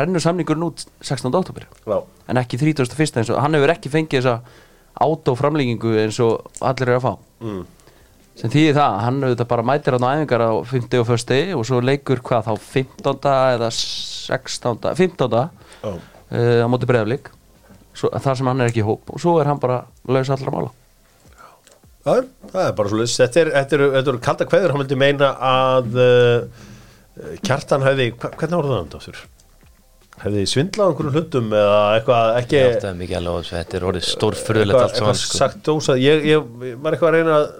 rennur 0.00 0.22
samningurinn 0.22 0.68
út 0.68 0.84
16. 1.02 1.34
oktober 1.34 1.66
já, 1.66 1.96
en 2.30 2.40
ekki 2.40 2.60
31. 2.60 3.18
eins 3.20 3.32
og 3.32 3.40
hann 3.42 3.56
hefur 3.58 3.72
ekki 3.74 3.90
fengið 3.92 4.20
þessa 4.20 4.36
átóframlíkingu 5.00 5.96
eins 6.04 6.20
og 6.22 6.46
allir 6.62 6.92
eru 6.92 7.00
að 7.00 7.06
fá 7.08 7.12
mm. 7.42 7.60
Sem 8.40 8.52
þýðir 8.52 8.78
það, 8.78 8.96
hann 9.04 9.20
auðvitað 9.24 9.50
bara 9.50 9.66
mætir 9.68 9.96
hann 9.96 10.06
á 10.08 10.12
æfingar 10.16 10.44
á 10.48 10.52
50 10.70 11.02
og 11.02 11.12
1. 11.16 11.54
og 11.58 11.66
svo 11.68 11.80
leikur 11.84 12.22
hvað 12.24 12.48
þá 12.48 12.52
15. 12.70 13.28
eða 13.56 13.68
16. 13.76 14.88
15. 14.96 15.36
já, 15.84 15.92
Uh, 16.30 16.62
á 16.62 16.70
móti 16.70 16.86
breyðaflik 16.86 17.26
þar 17.98 18.36
sem 18.38 18.46
hann 18.46 18.60
er 18.62 18.68
ekki 18.70 18.84
í 18.84 18.86
hóp 18.86 19.08
og 19.10 19.18
svo 19.18 19.32
er 19.42 19.48
hann 19.50 19.58
bara 19.58 19.80
laus 20.06 20.28
allra 20.30 20.52
mála 20.54 20.68
Já, 22.04 22.20
það 22.52 22.62
er 22.68 22.76
bara 22.78 22.92
svo 22.92 23.00
list 23.00 23.18
Þetta 23.18 23.40
eru 23.42 23.50
er, 23.58 23.96
er, 23.98 24.10
er 24.14 24.20
kalda 24.22 24.46
kveður, 24.46 24.72
hann 24.72 24.84
vildi 24.84 24.98
meina 25.00 25.32
að 25.42 25.98
uh, 25.98 26.62
kjartan 27.42 27.82
hefði, 27.82 28.12
hvernig 28.14 28.56
voru 28.56 28.70
það 28.70 28.94
þetta? 28.94 29.24
Hefði 30.20 30.44
svindlað 30.52 30.86
á 30.86 30.90
einhverjum 30.92 31.16
hlutum 31.18 31.50
eða 31.56 31.82
eitthvað 31.96 32.38
ekki 32.44 32.58
Ég 32.60 32.76
áttaði 32.76 33.00
mikið 33.02 33.18
alveg 33.20 33.50
þetta 33.50 33.78
er 33.80 33.88
orðið 33.90 34.06
eitthvað, 34.06 34.86
allt 34.86 34.96
saman 35.00 35.10
eitthvað 35.10 35.20
sko. 35.24 35.40
sagt 35.42 35.72
ósað 35.74 36.02
ég, 36.04 36.26
ég 36.30 36.54
var 36.78 36.96
eitthvað 36.96 37.10
að 37.10 37.18
reyna 37.18 37.36
að 37.40 37.50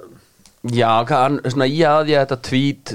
Já, 0.68 0.90
hann, 1.08 1.40
svona 1.48 1.70
í 1.70 1.80
að 1.88 2.12
ég 2.12 2.26
þetta 2.26 2.40
tweet 2.44 2.94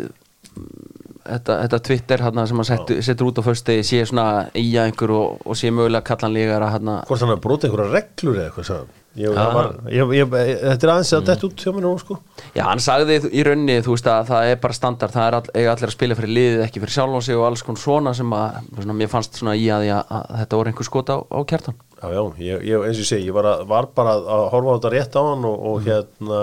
þetta, 1.26 1.56
þetta 1.64 1.80
Twitter 1.88 2.26
hana, 2.26 2.46
sem 2.50 2.60
hann 2.62 2.68
settur, 2.68 3.00
settur 3.06 3.30
út 3.30 3.42
á 3.42 3.44
fösti 3.46 3.80
sé 3.86 4.04
svona 4.08 4.28
í 4.58 4.68
að 4.78 4.92
einhver 4.92 5.16
og, 5.16 5.42
og 5.46 5.58
sé 5.58 5.72
mögulega 5.74 6.06
kallan 6.12 6.36
lígar 6.36 6.66
að 6.66 6.78
hana, 6.78 7.00
hvort 7.10 7.26
hann 7.26 7.34
að 7.34 7.42
brota 7.46 7.70
einhverja 7.70 7.96
reglur 7.96 8.38
eða 8.38 8.52
eitthvað 8.52 8.70
sagði 8.70 8.84
hann. 8.84 9.02
ég, 9.16 9.32
var, 9.56 9.70
ég, 9.88 10.14
ég, 10.20 10.34
Þetta 10.36 10.88
er 10.88 10.92
aðeins 10.94 11.14
að 11.16 11.30
þetta 11.30 11.48
út 11.48 11.62
hjá 11.64 11.72
mér 11.72 11.86
nú 11.86 11.94
sko. 12.02 12.18
Já, 12.52 12.64
hann 12.68 12.84
sagði 12.84 13.18
í 13.32 13.46
rauninni, 13.48 13.78
þú 13.86 13.96
veist 13.96 14.10
að 14.12 14.30
það 14.30 14.50
er 14.52 14.62
bara 14.66 14.76
standard, 14.76 15.16
það 15.16 15.28
er 15.30 15.38
all, 15.40 15.46
allir 15.62 15.88
að 15.90 15.96
spila 15.96 16.20
fyrir 16.20 16.34
liðið 16.36 16.64
ekki 16.66 16.84
fyrir 16.84 16.96
sjálf 16.98 17.26
sig 17.26 17.40
og 17.40 17.48
alls 17.48 17.64
konar 17.66 17.84
svona 17.86 18.16
sem 18.18 18.36
að, 18.36 18.60
svona, 18.76 18.98
mér 19.00 19.12
fannst 19.14 19.40
svona 19.40 19.56
í 19.56 19.66
að, 19.72 19.88
ég, 19.88 20.14
að 20.20 20.38
þetta 20.42 20.60
voru 20.60 20.74
einhver 20.74 20.90
skot 20.90 21.14
á, 21.16 21.18
á 21.24 21.40
kjartan. 21.48 21.80
Já, 21.96 22.08
já, 22.12 22.22
ég, 22.44 22.68
ég, 22.68 22.86
eins 22.90 23.00
og 23.00 23.06
ég 23.06 23.12
segi, 23.14 23.30
ég 23.32 23.38
var, 23.40 23.48
að, 23.54 23.66
var 23.72 23.88
bara 23.96 24.18
að 24.20 24.48
horfa 24.52 24.76
á 24.76 24.76
þetta 24.76 24.94
rétt 24.98 25.16
á 25.16 25.22
hann 25.32 25.48
og, 25.48 25.68
og 25.72 25.88
hérna 25.88 26.42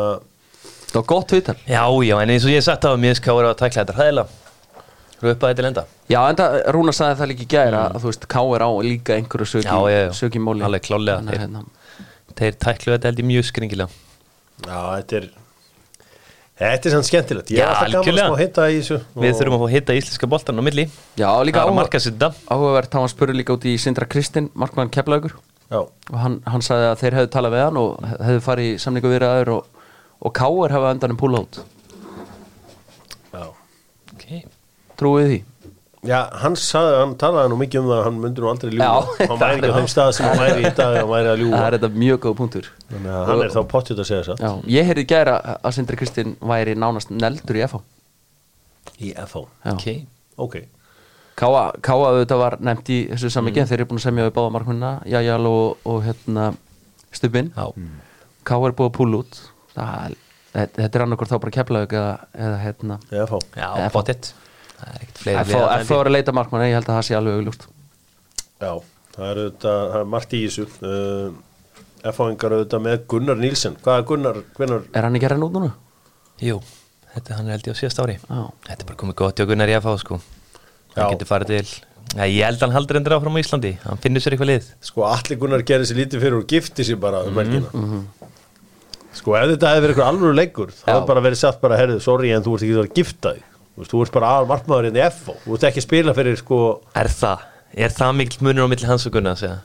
Það 0.92 0.98
var 1.00 1.06
gott 1.08 1.32
viðtal. 1.32 1.56
Já, 1.64 1.82
já, 2.04 2.14
en 2.20 2.32
eins 2.34 2.44
og 2.44 2.52
ég 2.52 2.64
sagt 2.66 2.84
á 2.84 2.92
mér 3.00 3.16
skáður 3.16 3.48
að 3.48 3.58
tækla 3.62 3.82
þetta 3.86 3.96
upp 5.22 5.44
að 5.46 5.52
þetta 5.52 5.64
lenda 5.64 5.84
Já, 6.10 6.18
en 6.28 6.36
það, 6.36 6.56
Rúna 6.76 6.92
sagði 6.96 7.18
það 7.20 7.30
líka 7.32 7.44
í 7.44 7.50
gæra 7.54 7.82
að 7.88 8.00
þú 8.02 8.10
veist, 8.10 8.26
K 8.28 8.42
er 8.56 8.64
á 8.66 8.70
líka 8.84 9.16
einhverju 9.16 9.48
söki, 9.48 9.68
Já, 9.70 9.78
já, 9.88 10.00
já. 10.02 10.10
að, 11.14 11.30
Þeir- 11.30 11.42
hérna, 11.46 11.62
Þeir 12.42 12.58
tæklu 12.66 12.92
þetta 12.96 13.08
held 13.10 13.22
ég 13.22 13.28
mjög 13.30 13.46
skringilega. 13.48 13.88
Já, 14.66 14.80
þetta 14.98 15.16
er 15.22 15.30
Þetta 16.62 16.86
er 16.88 16.92
sann 16.92 17.06
skemmtilegt. 17.06 17.50
Ég 17.50 17.62
er 17.64 17.70
alltaf 17.72 18.04
gaman 18.06 18.18
að 18.20 18.28
smá 18.28 18.38
hitta 18.42 18.64
í 18.70 18.74
þessu 18.78 18.98
Við 19.18 19.32
þurfum 19.38 19.54
að 19.56 19.62
fá 19.62 19.66
að 19.66 19.72
hitta 19.72 19.94
íslenska 19.98 20.28
boltan 20.30 20.60
á 20.60 20.62
milli. 20.62 20.84
Já, 21.18 21.30
líka 21.42 21.58
er 21.58 21.64
að 21.64 21.70
áhugavert, 22.52 22.92
hann 22.98 23.08
spurði 23.10 23.38
líka 23.40 23.56
út 23.56 23.64
í 23.66 23.72
Sindra 23.80 24.06
Kristinn, 24.06 24.50
markmann 24.54 24.92
Keflaugur 24.92 25.32
og 26.12 26.18
hann, 26.20 26.42
hann 26.46 26.60
sagði 26.62 26.90
að 26.92 26.98
þeir 27.00 27.14
hefðu 27.16 27.30
talað 27.32 27.54
við 27.56 27.62
hann 27.64 27.78
og 27.80 28.04
hefðu 28.20 28.42
farið 28.44 28.68
í 28.68 28.78
samningu 28.84 29.08
við 29.08 29.24
aður 29.24 29.50
og, 29.56 29.80
og 30.22 30.34
K.R. 30.38 30.74
hefði 30.76 30.90
endanum 30.96 31.18
púla 31.20 31.40
út 31.44 31.58
já. 33.32 33.46
Okay. 34.14 34.44
Trúið 35.00 35.26
því? 35.32 35.38
Já, 36.02 36.18
hann, 36.42 36.56
sagði, 36.58 36.94
hann 36.98 37.12
talaði 37.20 37.50
nú 37.52 37.56
mikið 37.60 37.78
um 37.78 37.88
það 37.92 37.98
að 38.00 38.04
hann 38.08 38.16
myndi 38.24 38.42
nú 38.42 38.48
aldrei 38.50 38.70
ljúga. 38.72 38.86
Já, 38.88 39.26
hann 39.30 39.38
væri 39.38 39.54
ekki 39.60 39.70
á 39.70 39.74
þeim 39.78 39.90
stað 39.92 40.08
sem 40.16 40.26
hann 40.26 40.40
væri 40.42 40.64
í 40.66 40.72
dag 40.80 40.96
hann 40.98 41.10
væri 41.12 41.30
að 41.30 41.42
ljúga. 41.44 41.58
Það 41.60 41.66
er 41.68 41.76
þetta 41.76 41.90
mjög 42.02 42.18
góð 42.24 42.34
punktur. 42.40 42.68
Þannig 42.90 43.12
að 43.14 43.28
hann 43.30 43.42
er 43.44 43.52
þá 43.54 43.60
pottið 43.70 44.02
að 44.02 44.08
segja 44.10 44.24
það 44.28 44.42
Já, 44.42 44.50
ég 44.74 44.88
heyrði 44.90 45.04
gæra 45.12 45.36
að 45.62 45.76
Sindri 45.76 45.98
Kristinn 46.00 46.34
væri 46.52 46.74
nánast 46.82 47.12
neldur 47.14 47.60
í 47.60 47.62
FH 47.68 47.82
í 48.98 49.12
FH 49.14 49.44
ok. 49.76 49.86
Ok, 50.42 50.56
Káa, 51.38 51.62
Káa 51.86 52.08
auðvitað 52.10 52.40
var 52.42 52.56
nefnt 52.66 52.90
í 52.92 52.98
þessu 53.12 53.30
Mm. 53.30 53.34
samvikið 53.36 53.70
þeir 53.70 53.78
eru 53.80 53.86
búin 53.92 54.02
að 54.02 54.06
semja 54.08 54.26
við 54.26 54.34
báða 54.36 54.52
markmannina 54.58 54.90
Jajal 55.08 55.46
og, 55.48 55.78
og 55.86 56.02
hérna 56.04 56.48
Stubin 57.14 57.52
Já, 57.54 57.70
Káa 58.42 58.66
er 58.68 58.74
búið 58.74 58.90
að 58.90 58.96
púla 58.98 59.22
út 59.22 59.38
það, 59.74 60.16
þetta 60.54 60.88
er 60.92 61.04
annarkor 61.06 61.30
þá 61.30 61.36
bara 61.44 61.56
keflaug 61.58 61.98
eða, 61.98 62.14
eða 62.46 62.62
hérna 62.66 62.98
í 63.10 63.20
FH 63.26 63.42
já 63.56 64.32
Það 64.82 64.98
er 64.98 65.12
fleiri 65.20 65.42
FH 65.46 65.62
FH 65.86 65.98
er 66.00 66.10
að 66.10 66.16
leita 66.16 66.34
markmanna, 66.34 66.68
ég 66.70 66.76
held 66.78 66.88
að 66.90 66.96
það 66.98 67.06
sé 67.06 67.16
alveg 67.18 67.38
augljóst. 67.38 67.66
Já, 68.62 68.72
það 69.14 69.28
er 69.28 69.40
auðvitað 69.42 69.80
það 69.92 69.98
er 70.00 70.08
margt 70.14 70.34
í 70.34 70.40
þessu. 70.42 70.64
Uh, 70.82 72.08
FH-ingar 72.10 72.56
auðvitað 72.56 72.84
með 72.88 73.04
Gunnar 73.12 73.38
Nílsen 73.38 73.78
hvað 73.84 74.00
er 74.00 74.06
Gunnar, 74.10 74.40
Gunnar 74.58 74.88
Er 74.90 75.06
hann 75.06 75.18
ekki 75.18 75.28
að 75.28 75.34
renna 75.36 75.46
út 75.48 75.54
núna? 75.54 75.70
Jú, 76.42 76.58
þetta 77.14 77.38
hann 77.38 77.46
er 77.50 77.56
held 77.56 77.70
ég 77.70 77.78
á 77.78 77.80
síðast 77.82 78.02
ári. 78.02 78.18
Já. 78.18 78.42
Þetta 78.66 78.78
er 78.80 78.90
bara 78.90 79.00
komið 79.04 79.18
gott 79.22 79.38
hjá 79.38 79.48
Gunnar 79.52 79.70
í 79.70 79.78
að 79.78 79.86
fá 79.86 79.92
sko. 80.02 80.18
Hann 80.96 81.14
getur 81.14 81.30
farið 81.30 81.54
til 81.54 81.64
Já, 82.12 82.26
ég 82.28 82.42
held 82.44 82.58
að 82.58 82.66
hann 82.66 82.74
haldur 82.76 82.98
endur 82.98 83.14
áfram 83.16 83.38
á 83.38 83.40
Íslandi. 83.40 83.70
Hann 83.86 84.00
finnur 84.02 84.20
sér 84.20 84.34
eitthvað 84.34 84.50
lið. 84.50 84.66
Sko 84.84 85.06
allir 85.08 85.38
Gunnar 85.40 85.62
gerði 85.64 85.86
sér 85.88 86.00
lítið 86.02 86.24
fyrir 86.26 86.40
og 86.42 86.50
gifti 86.50 86.84
sér 86.84 86.98
bara 87.00 87.22
um 87.24 87.38
helgina 87.40 87.70
sko 89.18 89.34
ef 89.38 89.48
þetta 89.52 89.72
hefði 89.72 89.82
verið 89.84 89.94
eitthvað 89.94 90.12
alvöru 90.12 90.36
leikur 90.38 90.70
það 90.72 90.86
Já. 90.86 90.92
hefði 90.94 91.08
bara 91.12 91.24
verið 91.26 91.40
sagt 91.42 91.60
bara 91.64 91.80
herrið, 91.80 91.98
sorry 92.04 92.30
en 92.32 92.44
þú 92.44 92.54
ert 92.56 92.66
ekki 92.66 92.78
að 92.82 92.94
gifta 93.00 93.34
þig 93.36 93.48
Þú 93.72 93.80
veist, 93.80 93.92
þú 93.94 94.00
ert 94.04 94.12
bara 94.12 94.30
aðal 94.36 94.48
markmaður 94.50 94.86
hérna 94.90 95.00
í 95.00 95.04
FH 95.08 95.36
þú 95.46 95.54
ert 95.56 95.62
ekki 95.70 95.80
að 95.80 95.86
spila 95.86 96.12
fyrir 96.16 96.40
sko 96.40 96.56
Er 97.02 97.08
það? 97.08 97.44
Er 97.72 97.94
það 97.96 98.16
mikill 98.18 98.42
munur 98.44 98.66
á 98.68 98.72
milli 98.72 98.88
hans 98.90 99.06
og 99.08 99.14
Gunnar 99.14 99.38
segja? 99.40 99.60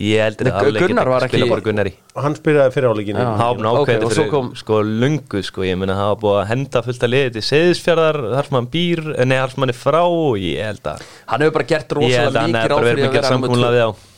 Ég 0.00 0.22
heldur 0.22 0.48
að 0.48 0.76
Gunnar 0.78 1.08
var 1.10 1.24
ekki- 1.26 1.40
Gunnar 1.66 1.88
hann 2.14 2.36
spilaði 2.38 2.72
fyrir 2.72 2.92
áleikinu 2.94 3.20
Já. 3.20 3.32
Háfn 3.40 3.66
ok, 3.68 3.80
ákveði 3.80 4.06
og 4.06 4.14
svo 4.14 4.26
kom- 4.30 4.52
sko 4.56 4.78
lungu 4.86 5.42
sko 5.44 5.66
Ég 5.66 5.76
meina 5.76 5.96
það 5.98 6.12
var 6.12 6.20
búið 6.22 6.38
að 6.40 6.46
henda 6.52 6.82
fullt 6.86 7.02
að 7.04 7.12
liði 7.12 7.32
til 7.34 7.42
Seyðisfjörðar 7.50 8.20
Þar 8.36 8.48
sem 8.48 8.56
hann 8.60 8.70
býr, 8.70 9.02
nei 9.26 9.36
þar 9.36 9.50
sem 9.50 9.66
hann 9.66 9.74
er 9.74 9.80
frá 9.82 10.04
Ég 10.38 10.62
held 10.70 10.86
að 10.94 11.02
Hann 11.26 11.40
hefur 11.44 11.56
bara 11.58 11.68
gert 11.74 11.96
rosalega 11.98 12.46
mikið 12.46 13.74
ráð 13.82 14.09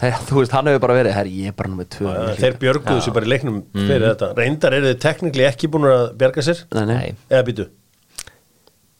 Þú 0.00 0.40
veist, 0.40 0.52
hann 0.52 0.66
hefur 0.68 0.80
bara 0.82 0.96
verið, 0.98 1.14
herri, 1.16 1.30
ég 1.44 1.52
er 1.52 1.56
bara 1.56 1.70
nummið 1.70 1.88
tvö. 1.94 2.10
Já, 2.10 2.34
þeir 2.42 2.56
björguðu 2.64 3.04
sér 3.06 3.14
bara 3.14 3.26
í 3.28 3.30
leiknum 3.30 3.60
Mhm. 3.62 3.86
fyrir 3.88 4.06
þetta. 4.10 4.28
Reyndar 4.36 4.74
eru 4.74 4.90
þið 4.92 4.98
teknikli 5.04 5.46
ekki 5.48 5.70
búin 5.70 5.86
að 5.88 6.04
bjarga 6.18 6.42
sér? 6.44 6.64
Nei, 6.74 6.84
nei, 6.90 7.14
eða 7.30 7.44
býtu, 7.46 7.66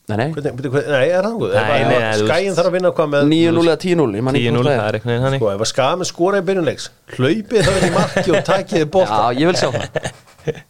nei, 0.09 0.17
nei. 0.21 0.27
hvernig, 0.33 0.55
býtu 0.61 0.71
hvað, 0.71 0.87
nei, 0.95 1.09
er 1.11 1.23
það 1.27 1.37
góð 1.41 1.53
Nei, 1.55 1.83
nei, 1.89 1.99
þú 2.21 2.29
skæin 2.29 2.55
þarf 2.59 2.69
að 2.71 2.77
vinna 2.79 2.93
hvað 2.93 3.09
með 3.15 3.29
9-0 3.33 3.65
eða 3.73 3.79
10-0 3.85 4.17
ég 4.19 4.23
man 4.29 4.35
ekki 4.39 4.49
10-0, 4.51 4.55
hvort 4.61 4.71
það 4.71 4.87
er. 4.89 4.99
eitthvað 5.01 5.21
hann 5.27 5.37
sko, 5.39 5.51
ef 5.55 5.61
að 5.67 5.71
skami 5.73 6.05
skora 6.13 6.39
í 6.41 6.47
byrjunleiks 6.49 6.89
hlaupið 7.17 7.65
það 7.65 7.77
inn 7.81 7.89
í 7.89 7.95
marki 7.99 8.31
og 8.31 8.45
takið 8.45 8.79
þið 8.85 8.91
bótt 8.95 9.15
Já, 9.15 9.33
ég 9.41 9.47
vil 9.51 9.59
sjá 9.61 9.71
það. 9.75 9.85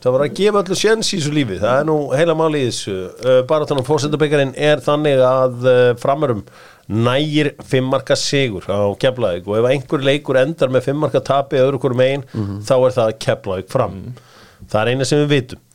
Það 0.00 0.12
var 0.14 0.22
að 0.24 0.34
gefa 0.38 0.60
öllu 0.62 0.76
sjens 0.78 1.08
í 1.12 1.18
þessu 1.18 1.32
lífi 1.34 1.56
það 1.60 1.80
er 1.80 1.86
nú 1.88 1.94
heila 2.14 2.34
máli 2.38 2.60
í 2.62 2.68
þessu. 2.70 2.92
Uh, 3.20 3.40
bara 3.50 3.66
þannig 3.66 3.82
að 3.82 3.88
fórsendabyggjarinn 3.90 4.52
er 4.56 4.80
þannig 4.86 5.18
að 5.26 5.66
uh, 5.66 5.94
framarum 6.00 6.44
nægir 6.90 7.52
fimmarka 7.62 8.16
sigur 8.18 8.66
á 8.66 8.90
keflaðik 8.98 9.46
og 9.48 9.60
ef 9.60 9.68
einhver 9.70 10.04
leikur 10.04 10.38
endar 10.40 10.72
með 10.72 10.88
fimmarka 10.88 11.22
tapi 11.22 11.60
öðru 11.62 11.80
hverju 11.82 11.98
megin 12.00 12.24
þá 12.66 12.74
er 12.76 12.94
það 12.98 13.16
keflaðik 13.24 13.70
fram. 13.70 13.98
Það 14.70 14.80
er 14.80 14.92
eina 14.92 15.06
sem 15.08 15.22
við 15.22 15.34
vitum. 15.34 15.66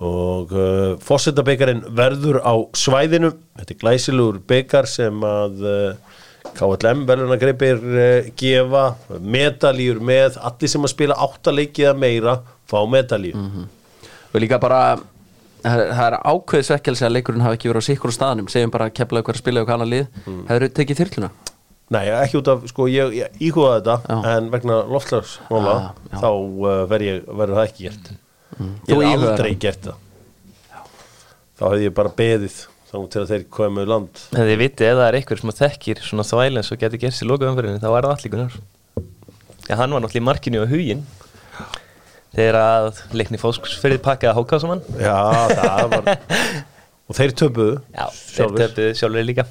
Og 0.00 0.52
uh, 0.56 0.94
fórsendabyggjarinn 1.04 1.82
verður 1.92 2.40
á 2.40 2.56
svæðinu. 2.72 3.34
Þetta 3.58 3.74
er 3.74 3.80
glæsilegur 3.82 4.38
byggar 4.48 4.88
sem 4.88 5.26
að 5.28 5.66
uh, 5.68 6.20
KLM 6.56 7.02
verðunagreipir 7.08 7.82
uh, 7.84 8.30
gefa 8.40 8.84
medaljur 9.20 10.00
með. 10.00 10.38
Allir 10.40 10.72
sem 10.72 10.88
að 10.88 10.94
spila 10.94 11.18
áttaleikið 11.20 11.90
að 11.92 12.00
meira 12.00 12.38
fá 12.70 12.80
medalju 12.88 13.34
og 14.30 14.38
líka 14.38 14.60
bara 14.62 14.94
það 15.64 15.80
er- 15.84 15.92
það 15.98 16.06
er 16.06 16.16
ákveð 16.32 16.64
svekkelsi 16.68 17.04
að 17.06 17.14
leikurinn 17.16 17.44
hafi 17.44 17.56
ekki 17.58 17.70
verið 17.70 17.84
á 17.84 17.88
sikkur 17.90 18.12
staðanum 18.16 18.48
segjum 18.52 18.70
bara 18.74 18.88
að 18.90 18.94
kepla 19.00 19.22
ykkur 19.22 19.34
að 19.38 19.42
spila 19.42 19.62
ykkur 19.64 19.74
annar 19.76 19.90
lið. 19.90 20.06
Mm. 20.26 20.42
hefur 20.48 20.66
þau 20.66 20.74
tekið 20.80 21.00
þyrluna? 21.02 21.30
Nei, 21.90 22.04
ekki 22.06 22.38
út 22.38 22.48
af, 22.52 22.66
sko, 22.70 22.86
ég, 22.86 23.14
ég 23.18 23.38
íhugaði 23.50 23.80
þetta 23.82 23.96
Já. 24.06 24.36
en 24.36 24.50
vegna 24.52 24.76
loftslagsmála 24.86 25.72
Ah, 25.74 26.20
þá 26.20 26.28
uh, 26.30 26.86
verður 26.86 27.54
það 27.56 27.64
ekki 27.66 27.86
gert. 27.88 28.10
Þú 28.86 29.00
Ég 29.00 29.10
hef 29.10 29.24
aldrei 29.30 29.54
gert 29.58 29.88
það. 29.88 29.96
Þá 31.58 31.64
hefði 31.66 31.88
ég 31.88 31.94
bara 31.98 32.12
beðið 32.20 32.60
þá 32.90 32.96
til 33.10 33.20
að 33.24 33.28
þeir 33.32 33.44
komu 33.50 33.82
í 33.82 33.88
land. 33.90 34.22
En 34.34 34.46
þið 34.46 34.58
vitið, 34.62 34.86
ef 34.90 34.96
það 35.00 35.08
er 35.08 35.18
einhver 35.18 35.40
sem 35.42 35.50
að 35.52 35.58
þekkir 35.64 36.00
svona 36.06 36.26
þvæl 36.30 36.56
eins 36.60 36.70
og 36.72 36.78
getur 36.80 37.02
gert 37.02 37.14
sér 37.18 37.28
lokaðum 37.30 37.58
fyrir 37.58 37.82
þá 37.82 37.90
er 37.90 38.06
það 38.06 38.14
allir 38.14 38.60
Já, 39.70 39.76
hann 39.78 39.92
var 39.94 40.00
náttúrulega 40.02 40.18
í 40.18 40.26
markinu 40.26 40.62
á 40.62 40.66
huginn 40.66 41.02
þegar 42.36 42.58
að 42.60 43.00
leikni 43.16 43.40
fóskursferðið 43.40 44.02
pakkaði 44.04 44.36
háká 44.38 44.60
saman. 44.62 44.82
Já, 45.00 45.16
það 45.56 45.94
var 45.94 46.10
og 47.10 47.18
þeir 47.18 47.34
töpuðu 47.42 47.74
Já, 47.80 48.04
þeir 48.14 48.36
sjálfur 48.36 48.62
töfðu 48.64 48.92
sjálfur 49.00 49.26
líka. 49.26 49.46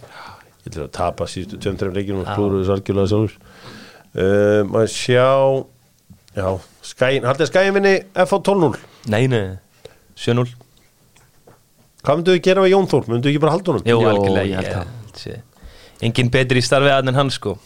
Ég 0.59 0.71
ætla 0.71 0.85
að 0.85 0.93
tapa 0.99 1.27
síðustu 1.31 1.59
tveim, 1.63 1.77
þreim 1.79 1.97
leikjum 1.97 2.23
og 2.23 2.31
klúruðu 2.35 2.63
þessu 2.63 2.75
algjörlega 2.77 3.11
sjálfur 3.13 3.35
uh, 4.15 4.61
maður 4.69 4.93
sjá 4.93 5.27
já, 6.35 6.47
skæin, 6.91 7.27
haldið 7.27 7.51
skæin 7.51 7.75
vinni 7.75 7.93
FH 8.13 8.41
12-0 8.47 8.81
Nei, 9.09 9.23
nei, 9.31 9.45
7-0 10.19 10.49
Hvað 11.99 12.19
myndu 12.19 12.35
við 12.35 12.43
gera 12.47 12.63
við 12.63 12.73
Jón 12.73 12.87
Þór? 12.87 13.07
Myndu 13.11 13.27
við 13.27 13.33
ekki 13.33 13.43
bara 13.43 13.53
halda 13.57 13.73
honum? 13.73 13.87
Jó, 13.89 13.97
algjörlega, 14.07 15.41
Engin 15.99 16.29
betri 16.31 16.61
í 16.61 16.63
starfið 16.63 16.93
að 16.95 17.09
en 17.11 17.17
hann 17.17 17.31
sko. 17.33 17.57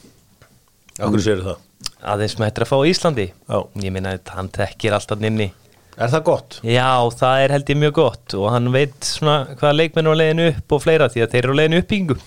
Akkur 0.98 1.22
séu 1.22 1.42
það 1.44 1.60
Aðeins 2.04 2.36
með 2.40 2.50
þetta 2.52 2.66
að 2.66 2.72
fá 2.72 2.78
á 2.78 2.90
Íslandi 2.92 3.26
Já. 3.32 3.58
Ég 3.84 3.92
meina 3.96 4.14
að 4.18 4.32
hann 4.36 4.50
tekkir 4.50 4.96
alltaf 4.98 5.20
nynni 5.24 5.50
Er 5.94 6.10
það 6.10 6.24
gott? 6.26 6.60
Já, 6.66 6.90
það 7.14 7.42
er 7.46 7.52
held 7.54 7.68
ég 7.70 7.78
mjög 7.84 7.94
gott 8.00 8.34
og 8.40 8.48
hann 8.50 8.72
veit 8.74 9.06
svona 9.06 9.36
hvaða 9.60 9.76
leikmenn 9.78 10.08
er 10.10 10.16
á 10.18 10.20
leiðinu 10.24 10.48
upp 10.56 10.74
og 10.78 10.82
fleira 10.82 11.10
því 11.14 11.22
að 11.26 11.36
þeir 11.36 11.44
eru 11.46 11.54
á 11.54 11.60
leiðinu 11.62 11.82
uppbyggingu 11.84 12.18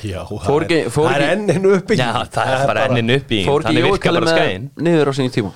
Já, 0.00 0.22
Fór 0.24 0.64
það 0.64 0.70
er, 0.78 0.86
fór 0.94 1.04
það 1.10 1.14
er 1.14 1.22
ekki- 1.26 1.32
enninu 1.34 1.72
uppbygging 1.76 2.06
Já, 2.06 2.24
það 2.32 2.52
er 2.54 2.66
bara 2.70 2.84
enninu 2.88 3.16
uppbygging 3.20 3.48
fór 3.50 3.64
ekki 3.66 3.74
Þannig 3.82 3.98
Kalli 4.04 4.20
bara 4.20 4.30
með 4.30 4.38
skæin 4.38 4.68
niður 4.86 5.10
á 5.10 5.12
sinni 5.18 5.34
tíma 5.34 5.52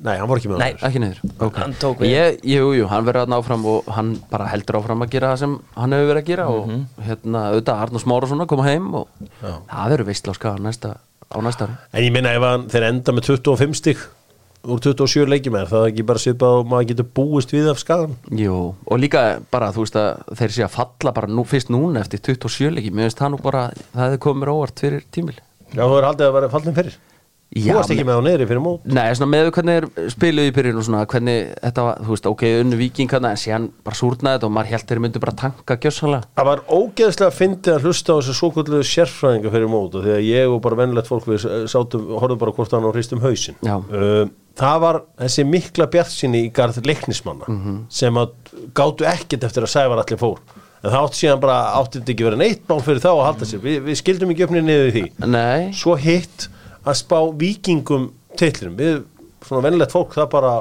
Nei, 0.00 0.14
hann 0.16 0.28
var 0.30 0.38
ekki 0.40 0.48
með 0.48 0.58
Nei. 0.62 0.70
okkur. 0.72 0.86
ekki 0.88 1.00
niður 1.02 1.18
okay. 1.44 2.08
Ég, 2.08 2.38
jú, 2.48 2.70
jú, 2.72 2.86
hann 2.88 3.04
verður 3.04 3.26
að 3.28 3.34
áfram 3.36 3.66
og 3.68 3.90
hann 3.92 4.14
bara 4.32 4.46
heldur 4.48 4.78
áfram 4.80 5.04
að 5.04 5.10
gera 5.12 5.34
það 5.34 5.42
sem 5.42 5.56
hann 5.76 5.92
hefur 5.92 6.08
verið 6.14 6.22
að 6.24 6.30
gera 6.30 6.46
Mhm. 6.48 6.80
og 6.80 7.04
hérna 7.10 7.42
auðvitað 7.52 7.82
Arnur 7.84 8.00
Smárasson 8.06 8.40
að 8.40 8.48
koma 8.48 8.64
heim 8.64 8.94
og 8.94 9.08
það 9.44 9.92
verður 9.92 10.34
skaga 10.40 10.56
næsta, 10.64 10.94
á 11.30 11.36
næsta 11.40 11.66
ári. 11.68 11.76
En 11.94 12.04
ég 12.04 12.14
minna 12.14 12.34
ef 12.36 12.72
þeir 12.72 12.88
enda 12.90 13.14
með 13.14 13.30
25 13.32 13.78
stig 13.78 14.08
úr 14.68 14.80
27 14.82 15.28
leikjum 15.30 15.56
er 15.56 15.68
það 15.70 15.86
ekki 15.88 16.04
bara 16.08 16.20
svipað 16.20 16.58
og 16.58 16.66
maður 16.68 16.88
getur 16.90 17.06
búist 17.16 17.52
við 17.54 17.70
af 17.72 17.80
skagan 17.80 18.16
Jú, 18.36 18.56
og 18.76 19.00
líka 19.00 19.22
bara, 19.52 19.70
þú 19.72 19.86
veist 19.86 19.96
að 19.96 20.34
þeir 20.40 20.56
sé 20.56 20.64
að 20.66 20.74
falla 20.74 21.14
bara 21.16 21.30
nú, 21.30 21.44
fyrst 21.48 21.72
núna 21.72 22.02
eftir 22.04 22.20
27 22.28 22.74
leiki, 22.76 22.92
mér 22.92 23.08
finnst 23.08 23.22
það 23.22 23.32
nú 23.34 23.40
bara 23.44 23.62
það 23.94 24.02
hefði 24.04 24.20
komið 24.26 24.42
mér 24.42 24.52
óvart 24.52 24.82
fyrir 24.84 25.06
tímil 25.14 25.38
Já, 25.70 25.80
þú 25.86 25.96
er 25.96 26.08
haldið 26.10 26.26
að 26.26 26.36
vera 26.36 26.52
fallin 26.52 26.76
fyrir 26.76 26.98
Þú 27.50 27.72
varst 27.74 27.90
ekki 27.90 28.04
með 28.06 28.18
á 28.20 28.22
neyri 28.22 28.46
fyrir 28.46 28.60
mót. 28.62 28.84
Nei, 28.86 29.08
svona 29.18 29.30
með 29.32 29.48
hvernig 29.56 29.86
þeir 29.96 30.10
spiluðu 30.14 30.50
í 30.50 30.54
byrjun 30.54 30.76
og 30.78 30.84
svona 30.86 31.00
hvernig 31.10 31.48
þetta 31.64 31.86
var, 31.88 31.96
þú 32.06 32.12
veist, 32.14 32.28
ok, 32.30 32.44
unnu 32.62 32.76
viking 32.78 33.14
en 33.18 33.26
síðan 33.42 33.64
bara 33.82 33.98
súrnaði 33.98 34.36
þetta 34.38 34.46
og 34.46 34.52
maður 34.54 34.70
held 34.70 34.86
þeir 34.92 35.00
myndu 35.02 35.22
bara 35.24 35.34
tanka 35.40 35.76
gjössanlega 35.82 36.28
Það 36.38 36.48
var 36.50 36.62
ógeðslega 36.70 37.34
fyndið 37.40 37.74
að 37.74 37.88
hlusta 37.88 38.14
á 38.14 38.18
þessu 38.20 38.36
svo 38.38 38.50
kvöldu 38.54 38.82
sérfræðinga 38.86 39.50
fyrir 39.56 39.72
mót 39.72 39.96
og 39.98 40.06
því 40.06 40.14
að 40.14 40.28
ég 40.30 40.54
og 40.54 40.62
bara 40.62 40.78
vennlegt 40.78 41.10
fólk 41.10 41.26
við 41.26 41.48
sátum, 41.74 42.06
horfum 42.22 42.38
bara 42.44 42.54
hvort 42.54 42.76
hann 42.78 42.86
og 42.86 42.94
hristum 42.94 43.24
hausinn. 43.26 43.58
Já. 43.66 43.76
Uh, 43.90 44.30
Það 44.60 44.80
var 44.82 44.96
þessi 45.22 45.44
mikla 45.46 45.86
bjartsinni 45.88 46.40
í 46.44 46.48
garð 46.52 46.80
leiknismanna 46.84 47.46
Mhm. 47.48 47.76
sem 47.88 48.14
að 48.20 48.32
gátu 48.76 49.06
ekkert 49.08 49.44
eftir 49.46 49.62
að 49.64 49.70
sævar 49.72 50.02
allir 50.02 50.18
fór. 50.20 50.38
En 50.84 50.90
það 50.90 51.04
átti 51.06 51.20
síðan 51.22 51.40
bara 51.40 51.58
átti 51.78 51.98
þetta 52.00 52.12
ekki 52.12 52.26
verið 52.26 52.38
neitt 52.42 52.62
mál 52.68 52.80
fyrir 52.84 53.00
þá 53.00 53.08
að 53.14 53.24
halda 53.24 53.44
sér. 53.48 53.60
Við, 53.64 53.78
við 53.86 53.96
skildum 54.02 54.30
ekki 54.34 54.44
öfnið 54.46 54.64
niður 54.66 54.90
í 54.90 54.94
því. 54.96 55.04
Nei, 55.32 55.70
svo 55.72 55.94
hitt 55.96 56.48
að 56.84 57.00
spá 57.00 57.18
vikingum 57.40 58.10
titlinum. 58.40 58.76
Við, 58.80 59.00
svona 59.46 59.66
vennlegt 59.68 59.94
fólk, 59.94 60.14
það 60.16 60.30
bara 60.34 60.54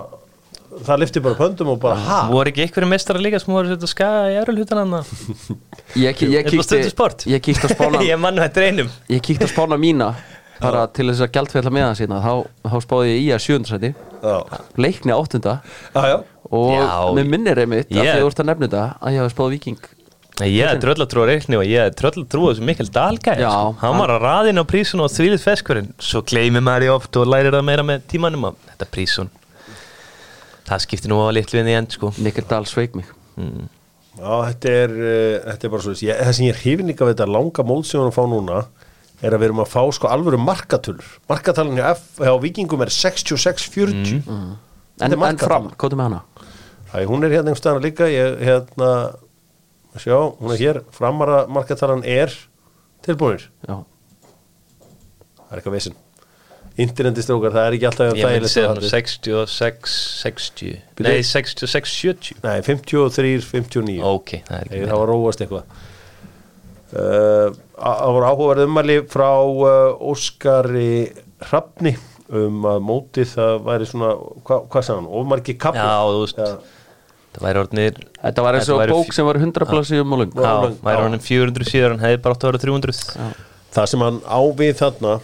það 0.86 1.01
lifti 1.01 1.21
bara 1.23 1.38
pöndum 1.39 1.71
og 1.73 1.79
bara 1.82 1.97
ha? 2.05 2.19
Voru 2.29 2.51
ekki 2.51 2.63
einhverju 2.65 2.89
mestara 2.91 3.21
líka 3.21 3.39
sem 3.41 3.53
voru 3.53 3.73
að 3.75 3.86
skaga 3.89 4.27
í 4.32 4.36
erulhutan 4.39 4.82
hann 4.84 4.97
ég, 6.05 6.21
ég, 6.29 6.51
sport? 6.91 7.25
ég 7.29 7.41
kíkti 7.43 7.65
á 7.65 7.69
spána 7.73 8.03
ég 8.10 8.19
mann 8.21 8.39
þetta 8.39 8.65
reynum 8.65 8.91
ég 9.10 9.23
kíkti 9.25 9.47
á 9.47 9.49
spána 9.49 9.79
mína 9.82 10.12
bara 10.63 10.86
til 10.93 11.08
þess 11.10 11.25
að 11.25 11.34
gjaldfella 11.38 11.73
með 11.73 11.88
það 11.88 11.95
sína 12.01 12.19
þá, 12.23 12.34
þá 12.71 12.77
spáði 12.86 13.13
ég 13.13 13.21
í 13.21 13.29
að 13.34 13.43
sjöundarsæti 13.45 13.93
já, 13.95 14.36
leikni 14.75 15.15
áttunda. 15.15 15.55
Já, 15.95 16.01
já. 16.12 16.17
og 16.49 16.73
Já. 16.75 16.89
með 17.15 17.32
minnir 17.34 17.63
einmitt 17.63 17.93
yeah. 17.93 18.03
að 18.03 18.10
því 18.12 18.19
þú 18.25 18.32
ert 18.32 18.43
að 18.43 18.49
nefna 18.51 18.67
þetta 18.67 18.84
að 18.99 19.15
ég 19.15 19.23
hafi 19.23 19.36
spáð 19.36 19.53
viking 19.55 19.89
ég 20.47 20.69
hef 20.69 20.80
tröllatrú 20.80 21.23
að 21.25 21.32
reikni 21.34 21.58
og 21.60 21.65
ég 21.67 21.84
hef 21.84 21.97
tröllatrú 21.99 22.45
að 22.47 22.54
þessu 22.54 22.67
Mikkel 22.69 22.89
Dahlgæð 22.95 23.41
sko. 23.43 23.73
hann 23.82 23.97
var 23.99 24.13
að 24.15 24.23
raðina 24.23 24.63
á 24.63 24.65
prísun 24.69 25.04
og 25.04 25.12
þvílið 25.12 25.43
feskurinn. 25.43 25.89
Svo 25.99 26.21
gleymir 26.23 26.63
maður 26.63 26.86
í 26.88 26.91
oft 26.93 27.19
og 27.19 27.28
lærir 27.28 27.58
það 27.58 27.65
meira 27.67 27.84
með 27.84 28.06
tímanum 28.13 28.47
að 28.52 28.56
þetta 28.69 28.89
prísun 28.93 29.30
það 30.69 30.86
skiptir 30.86 31.12
nú 31.12 31.19
á 31.25 31.34
litlu 31.34 31.60
inn 31.60 31.71
í 31.71 31.75
end 31.78 31.95
sko. 31.95 32.13
Mikkel 32.21 32.45
Dahl 32.49 32.67
sveik 32.69 32.95
mig. 32.97 33.10
Já, 34.19 34.34
þetta 34.49 34.71
er, 34.84 34.93
uh, 34.99 35.36
þetta 35.47 35.65
er 35.67 35.73
bara 35.73 35.86
svo 35.86 35.93
ég, 36.04 36.19
það 36.19 36.36
sem 36.36 36.47
ég 36.49 36.63
er 36.80 36.84
líka 36.86 37.08
við 37.08 37.15
þetta 37.15 37.30
langa 37.32 37.63
mót 37.65 37.88
sem 37.88 37.99
við 37.99 38.04
erum 38.04 38.12
að 38.12 38.17
fá 38.17 38.25
núna 38.34 38.60
er 39.19 39.36
að 39.36 39.41
við 39.41 39.47
erum 39.49 39.62
að 39.63 39.71
fá 39.71 39.82
sko 39.95 40.10
alvöru 40.12 40.39
markatölur. 40.39 41.08
Markatalinn 41.30 41.80
hjá, 41.80 41.88
F, 41.95 42.19
hjá 42.23 42.34
vikingum 42.43 42.84
er 42.86 42.91
66-40 42.93 44.19
en, 44.19 44.58
Þetta 44.99 45.08
er 45.08 45.15
en 45.15 45.21
markatala. 45.23 45.47
fram, 45.47 45.69
kóttu 45.80 45.99
með 45.99 46.10
hana? 46.10 46.21
Æ, 46.89 47.06
hún 47.08 47.23
er 47.23 47.36
hérna 47.36 47.52
einhvers 47.52 47.63
staðar 47.63 47.84
líka. 47.84 48.08
Ég, 48.12 48.39
hérna, 48.43 48.91
sjá, 49.97 50.17
hún 50.39 50.52
er 50.54 50.58
hér. 50.62 50.82
Framara 50.91 51.47
markatalan 51.47 52.04
er 52.06 52.30
tilbúinir, 53.02 53.47
já, 53.67 53.80
það 55.39 55.52
er 55.52 55.58
eitthvað 55.62 55.73
vesinn 55.80 55.95
internetistrókar, 56.80 57.52
það 57.52 57.65
er 57.67 57.75
ekki 57.75 57.88
alltaf 57.89 58.13
ég 58.15 58.30
myndi 58.30 58.47
segja 58.54 58.67
hann 58.69 58.78
að- 58.80 58.86
66 58.88 59.95
60 60.21 60.75
Bíddu. 60.95 61.10
nei 61.10 61.23
66 61.28 61.89
70 61.91 62.38
Nei, 62.43 62.62
53, 62.62 63.41
59 63.49 64.04
ok, 64.06 64.30
það 64.47 64.60
er 64.62 64.63
ekki 64.69 64.80
meira. 64.80 64.91
hafa 64.93 65.06
róast 65.10 65.41
eitthvað. 65.43 65.63
Uh, 66.89 67.52
Það 67.80 68.13
voru 68.15 68.25
áhugaverð 68.30 68.63
ummæli 68.65 68.95
frá 69.08 69.28
uh, 69.45 69.91
Óskari 70.10 71.12
Hrafni 71.49 71.93
um 72.34 72.63
að 72.65 72.80
mótið 72.84 73.30
það 73.36 73.60
væri 73.67 73.86
svona 73.89 74.10
hva, 74.45 74.58
hvað 74.69 74.84
sagði 74.88 74.97
hann, 74.99 75.12
ofmargi 75.19 75.56
kapla 75.62 75.86
Já, 75.86 75.99
þú 76.10 76.23
veist. 76.23 76.41
Það 77.39 77.47
væri 77.47 77.62
orðnir 77.63 77.99
þetta 78.19 78.43
var 78.45 78.60
eins 78.60 78.69
og 78.75 78.84
bók 78.91 79.13
sem 79.15 79.25
var 79.25 79.39
100 79.39 79.65
plassi 79.69 79.99
um 80.04 80.13
og 80.13 80.19
lung 80.25 80.34
Já. 80.36 80.43
Já, 80.43 80.71
væri 80.84 81.04
orðin 81.08 81.23
400 81.23 81.69
síðar 81.71 81.95
hann 81.95 82.04
hefði 82.06 82.21
bara 82.23 82.36
átt 82.36 82.43
að 82.43 82.52
vera 82.52 82.63
300 82.67 83.36
það 83.73 83.86
sem 83.93 83.99
hann 84.08 84.21
ávið 84.28 84.73
þarna 84.84 85.19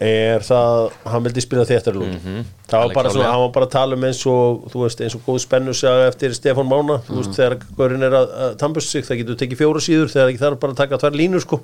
er 0.00 0.40
það, 0.40 0.92
hann 1.12 1.24
vildi 1.26 1.42
spila 1.44 1.64
þetta 1.68 1.92
lúti 1.92 2.16
Mhm. 2.16 2.44
það 2.70 2.84
var 2.86 2.94
bara 2.96 3.10
svona, 3.12 3.32
var 3.42 3.50
bara 3.52 3.66
að 3.66 3.70
tala 3.74 3.96
um 3.98 4.04
eins 4.08 4.22
og 4.26 4.62
þú 4.72 4.84
veist, 4.86 5.00
eins 5.04 5.14
og 5.18 5.20
góð 5.26 5.40
spennu 5.44 5.74
segja 5.76 6.06
eftir 6.08 6.32
Stefán 6.32 6.70
Mána, 6.70 6.96
þú 7.04 7.10
Mhm. 7.12 7.18
veist, 7.20 7.36
þegar 7.36 7.56
gaurinn 7.76 8.02
er 8.08 8.16
að, 8.16 8.32
að 8.46 8.56
tambust 8.56 8.88
sig, 8.88 9.04
það 9.04 9.18
getur 9.20 9.36
tekið 9.42 9.60
fjóra 9.60 9.82
síður 9.84 10.08
þegar 10.14 10.30
ekki 10.32 10.40
þarf 10.40 10.58
bara 10.60 10.72
að 10.72 10.76
taka 10.80 10.96
tvær 11.02 11.18
línur 11.20 11.40
sko. 11.44 11.60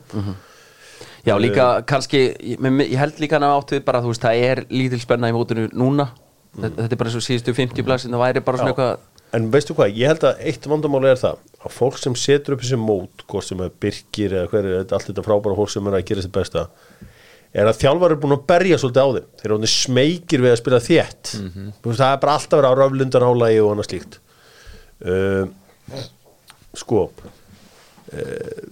Já, 1.27 1.35
líka 1.41 1.83
kannski, 1.87 2.21
ég, 2.39 2.97
held 2.99 3.19
líka 3.19 3.39
hann 3.41 3.43
að 3.49 3.57
áttu 3.59 3.81
bara, 3.85 4.01
þú 4.05 4.13
veist, 4.13 4.23
það 4.23 4.43
er 4.51 4.61
lítil 4.71 5.01
spenna 5.01 5.31
í 5.33 5.35
mótinu 5.35 5.65
núna. 5.73 6.11
Þetta, 6.61 6.77
þetta 6.87 6.93
er 6.93 7.01
bara 7.01 7.11
eins 7.11 7.17
og 7.19 7.25
síðustu 7.27 7.55
50 7.57 7.83
plassin 7.85 8.13
það 8.15 8.23
væri 8.23 8.45
bara 8.45 8.59
svona 8.59 8.75
eitthvað 8.75 8.99
En 9.35 9.51
veistu 9.53 9.75
hvað, 9.75 9.97
ég 9.99 10.13
held 10.13 10.25
að 10.25 10.41
eitt 10.49 10.69
vandamáli 10.71 11.11
er 11.11 11.21
það 11.21 11.43
að 11.67 11.75
fólk 11.75 11.99
sem 11.99 12.15
setur 12.15 12.55
upp 12.55 12.63
þessi 12.63 12.79
mót 12.79 13.25
hvort 13.27 13.47
sem 13.49 13.61
er 13.65 13.75
Birkir 13.83 14.37
eða 14.37 14.51
hver 14.53 14.69
er 14.71 14.85
allt 14.85 15.09
þetta 15.09 15.25
frábæra 15.27 15.59
fólk 15.59 15.73
sem 15.73 15.89
er 15.91 15.99
að 15.99 16.07
gera 16.07 16.23
þessi 16.23 16.35
besta 16.37 16.67
er 17.57 17.71
að 17.71 17.81
þjálfar 17.81 18.13
er 18.13 18.21
búin 18.21 18.37
að 18.37 18.47
berja 18.51 18.79
svolítið 18.79 19.03
á 19.03 19.09
þeim. 19.17 19.29
Þeir 19.41 19.53
eru 19.57 19.71
smekir 19.73 20.43
við 20.45 20.53
að 20.53 20.61
spila 20.61 20.81
þétt. 20.85 21.33
Mm 21.41 21.51
veist, 21.87 22.01
það 22.01 22.13
er 22.13 22.21
bara 22.23 22.35
alltaf 22.37 22.59
verið 22.61 22.71
á 22.71 22.79
röflundar 22.81 23.27
álægi 23.27 23.61
og 23.63 23.71
annað 23.73 23.89
slíkt. 23.89 24.19
Uh, 24.97 25.45
sko 26.77 27.03
uh, 27.13 28.67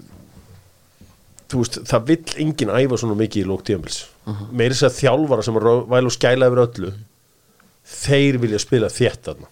þú 1.51 1.63
veist, 1.63 1.81
það 1.89 2.07
vill 2.11 2.37
enginn 2.45 2.73
æfa 2.75 3.01
svona 3.01 3.17
mikið 3.19 3.45
í 3.45 3.49
lók 3.49 3.65
tíðanbils 3.67 3.99
uh 4.25 4.33
-huh. 4.33 4.53
meiri 4.53 4.75
þess 4.75 4.89
að 4.89 5.01
þjálfara 5.01 5.43
sem 5.43 5.57
er 5.57 5.67
væl 5.93 6.07
og 6.07 6.15
skæla 6.17 6.49
yfir 6.49 6.65
öllu 6.67 6.93
þeir 7.85 8.39
vilja 8.41 8.59
spila 8.59 8.89
þétt 8.89 9.29
þarna 9.29 9.49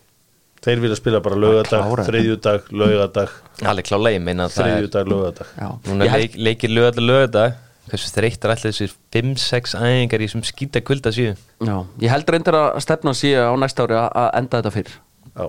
þeir 0.62 0.80
vilja 0.84 0.96
spila 0.98 1.20
bara 1.24 1.36
þetta. 1.42 1.80
þriðjudag, 2.08 2.70
laugadag 2.70 3.30
alveg 3.66 3.88
klálega, 3.88 4.16
ég 4.18 4.24
meina 4.26 4.46
að 4.48 4.54
það 4.56 4.66
er 4.66 4.72
þriðjudag, 4.76 5.10
laugadag 5.12 5.52
já, 5.58 5.68
núna 5.88 6.08
leik, 6.16 6.36
leikir 6.48 6.70
lögða 6.76 7.04
lögða 7.06 7.44
hversu 7.90 8.12
þreyttar 8.14 8.52
allir 8.54 8.70
þessir 8.70 8.92
5-6 9.12 9.74
æfingar 9.80 10.22
í 10.22 10.28
þessum 10.28 10.44
skýta 10.46 10.82
kulda 10.86 11.10
síðu 11.14 11.34
já, 11.66 11.76
ég 12.04 12.14
held 12.14 12.30
reyndar 12.30 12.58
að 12.60 12.80
stefna 12.86 13.14
sé 13.18 13.34
á 13.34 13.50
næsta 13.58 13.84
ári 13.88 13.98
að- 13.98 14.30
enda 14.38 14.60
þetta 14.62 14.74
fyrr. 14.76 14.92
Já. 15.36 15.46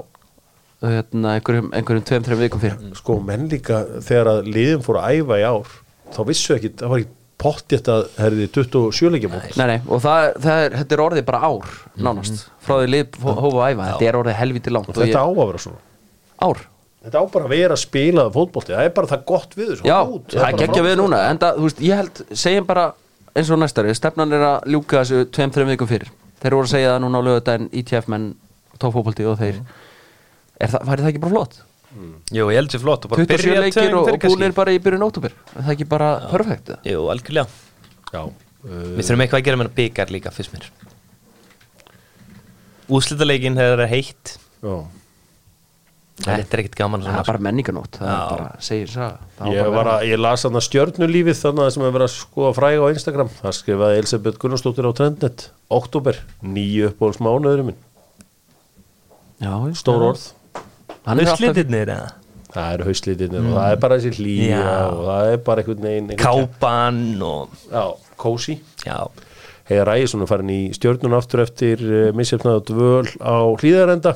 hérna, 0.83 1.37
einhverjum, 1.37 1.69
einhverjum 1.77 2.03
tveim, 2.09 2.23
þreim 2.25 2.41
vikum 2.43 2.59
fyrr. 2.59 2.79
Sko 2.99 3.19
menn 3.23 3.45
líka 3.51 3.83
þegar 4.03 4.27
að 4.33 4.49
liðin 4.51 4.81
fór 4.83 4.97
að 4.99 5.19
æfa 5.21 5.37
í 5.39 5.45
ár 5.47 5.69
þá 6.11 6.19
vissu 6.27 6.55
ekki, 6.57 6.73
það 6.81 6.89
var 6.91 7.03
ekki 7.05 7.13
pottjætt 7.43 7.89
að 7.93 8.03
herði 8.23 8.47
27 8.55 9.11
leikjamót 9.13 9.57
Nei, 9.59 9.65
nei, 9.73 9.79
og 9.87 10.01
það, 10.03 10.27
það 10.45 10.61
er, 10.65 10.75
þetta 10.81 10.95
er 10.97 11.03
orðið 11.05 11.25
bara 11.29 11.41
ár 11.49 11.73
nánast, 12.07 12.45
frá 12.63 12.75
því 12.79 12.91
lið 12.93 13.17
hó- 13.23 13.35
hófu 13.43 13.59
að 13.59 13.73
æfa. 13.73 13.87
Þetta 13.91 14.07
er 14.09 14.17
orðið 14.21 14.37
helviti 14.39 14.73
langt 14.73 14.89
og 14.89 14.95
og 14.95 15.01
þetta 15.03 15.11
ég, 15.11 15.19
á 15.19 15.27
að 15.27 15.41
vera 15.51 15.61
svona. 15.65 15.81
Ár. 16.47 16.63
Þetta 17.03 17.19
á 17.19 17.25
bara 17.33 17.45
að 17.49 17.53
vera 17.57 17.75
að 17.75 17.81
spila 17.83 18.25
fótbolti, 18.31 18.71
það 18.73 18.87
er 18.87 18.93
bara 18.95 19.11
það 19.11 19.23
gott 19.33 19.55
við 19.59 19.71
Já, 19.83 19.97
út, 20.07 20.27
það 20.31 20.45
bara 20.47 20.59
geggja 20.63 20.83
við 20.87 20.97
núna. 21.01 21.19
En 21.29 21.39
það, 21.41 21.57
þú 21.59 21.67
veist, 21.67 21.81
ég 21.83 21.99
held, 21.99 22.21
segjum 22.43 22.67
bara 22.69 22.85
eins 23.35 23.49
og 23.51 23.59
næstari, 23.59 23.95
stefnan 23.97 24.31
er 24.37 24.45
að 24.47 24.69
ljúka 24.71 25.01
þessu 25.01 25.25
tveim, 25.35 25.51
þreim 25.51 25.71
vikum 25.73 25.89
fyrir. 25.89 26.11
Þeir 26.39 26.55
voru 26.55 26.67
að 26.69 26.71
segja 26.77 26.93
það 26.93 27.03
núna 27.03 27.19
á 27.19 27.27
lögudaginn 27.27 27.69
ITF 27.81 28.07
menn 28.13 28.29
tófópolti 28.79 29.27
og 29.27 29.35
þeir. 29.41 29.59
Er 30.63 30.71
það, 30.71 30.87
væri 30.87 31.03
það 31.03 31.11
ekki 31.11 31.23
bara 31.25 31.35
flott? 31.35 31.59
Jú, 31.93 32.47
ég 32.49 32.57
held 32.57 32.73
sér 32.73 32.81
flott 32.83 33.05
og 33.05 33.13
bara 33.13 33.25
27 33.25 33.43
byrja 33.43 33.61
leikir 33.65 33.97
og, 33.97 34.09
og 34.09 34.23
búinir 34.23 34.55
bara 34.57 34.73
í 34.73 34.79
byrjun 34.83 35.05
óttúber 35.05 35.35
er 35.35 35.59
það 35.59 35.75
ekki 35.75 35.87
bara 35.91 36.09
perfekt? 36.31 36.73
jú, 36.87 37.05
algjörlega. 37.13 37.47
Uh, 38.63 38.95
við 38.95 39.07
þurfum 39.07 39.23
eitthvað 39.25 39.41
að 39.41 39.47
gera 39.49 39.59
með 39.59 39.69
að 39.69 39.77
byggar 39.79 40.11
líka 40.13 40.31
fyrst 40.33 40.53
mér. 40.55 40.67
Það 43.57 43.73
er 43.73 43.89
heitt. 43.91 44.35
Já. 44.63 44.75
þetta 46.23 46.55
er 46.55 46.61
ekkert 46.61 46.77
gaman 46.77 47.01
Það 47.03 47.17
er 47.19 47.27
bara 47.31 47.41
menninganót, 47.47 47.97
það 47.97 48.11
er 48.11 48.91
það. 48.93 49.15
Það 49.39 49.55
Ég, 49.55 49.77
að, 49.81 50.05
ég 50.07 50.21
las 50.21 50.45
þarna 50.45 50.61
stjörnulífið 50.63 51.39
þannig 51.39 51.65
að 51.65 51.71
sem 51.75 51.85
er 51.87 51.95
verið 51.97 52.07
að 52.07 52.13
skoða 52.15 52.51
fræga 52.59 52.85
á 52.85 52.87
Instagram. 52.93 53.33
Það 53.39 53.57
skrifaði 53.57 54.03
Elisabeth 54.03 54.41
Gunnarsdóttir 54.43 54.87
á 54.87 54.91
Trendnet 54.99 55.47
oktober, 55.73 56.21
nýju 56.45 56.93
já. 59.41 59.55
stór 59.75 60.07
orð 60.11 60.29
Hann 61.07 61.19
er 61.19 61.31
úslitinnir 61.33 61.91
eða? 61.93 62.11
Það 62.53 62.73
eru 62.75 62.85
hauslitinir 62.85 63.45
og 63.49 63.55
það 63.57 63.71
er 63.73 63.79
bara 63.81 63.95
þessi 63.97 64.19
hlýja 64.19 64.65
og 64.91 64.99
það 65.07 65.29
er 65.31 65.39
bara 65.47 65.63
einhvern 65.63 65.87
veginn 65.87 66.19
kápan 66.21 66.99
og 67.25 67.55
Já, 67.71 67.85
kósi 68.21 68.59
já, 68.85 68.97
Heiðar 69.69 69.91
Ægisson 69.95 70.21
er 70.21 70.29
farin 70.29 70.51
í 70.53 70.59
stjörnun 70.77 71.17
aftur 71.17 71.41
eftir 71.45 71.81
uh, 71.87 72.11
missefnaðu 72.13 72.61
dvöl 72.69 73.09
á 73.25 73.35
hlýðarenda 73.57 74.13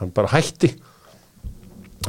hann 0.00 0.10
bara 0.16 0.32
hætti. 0.34 0.72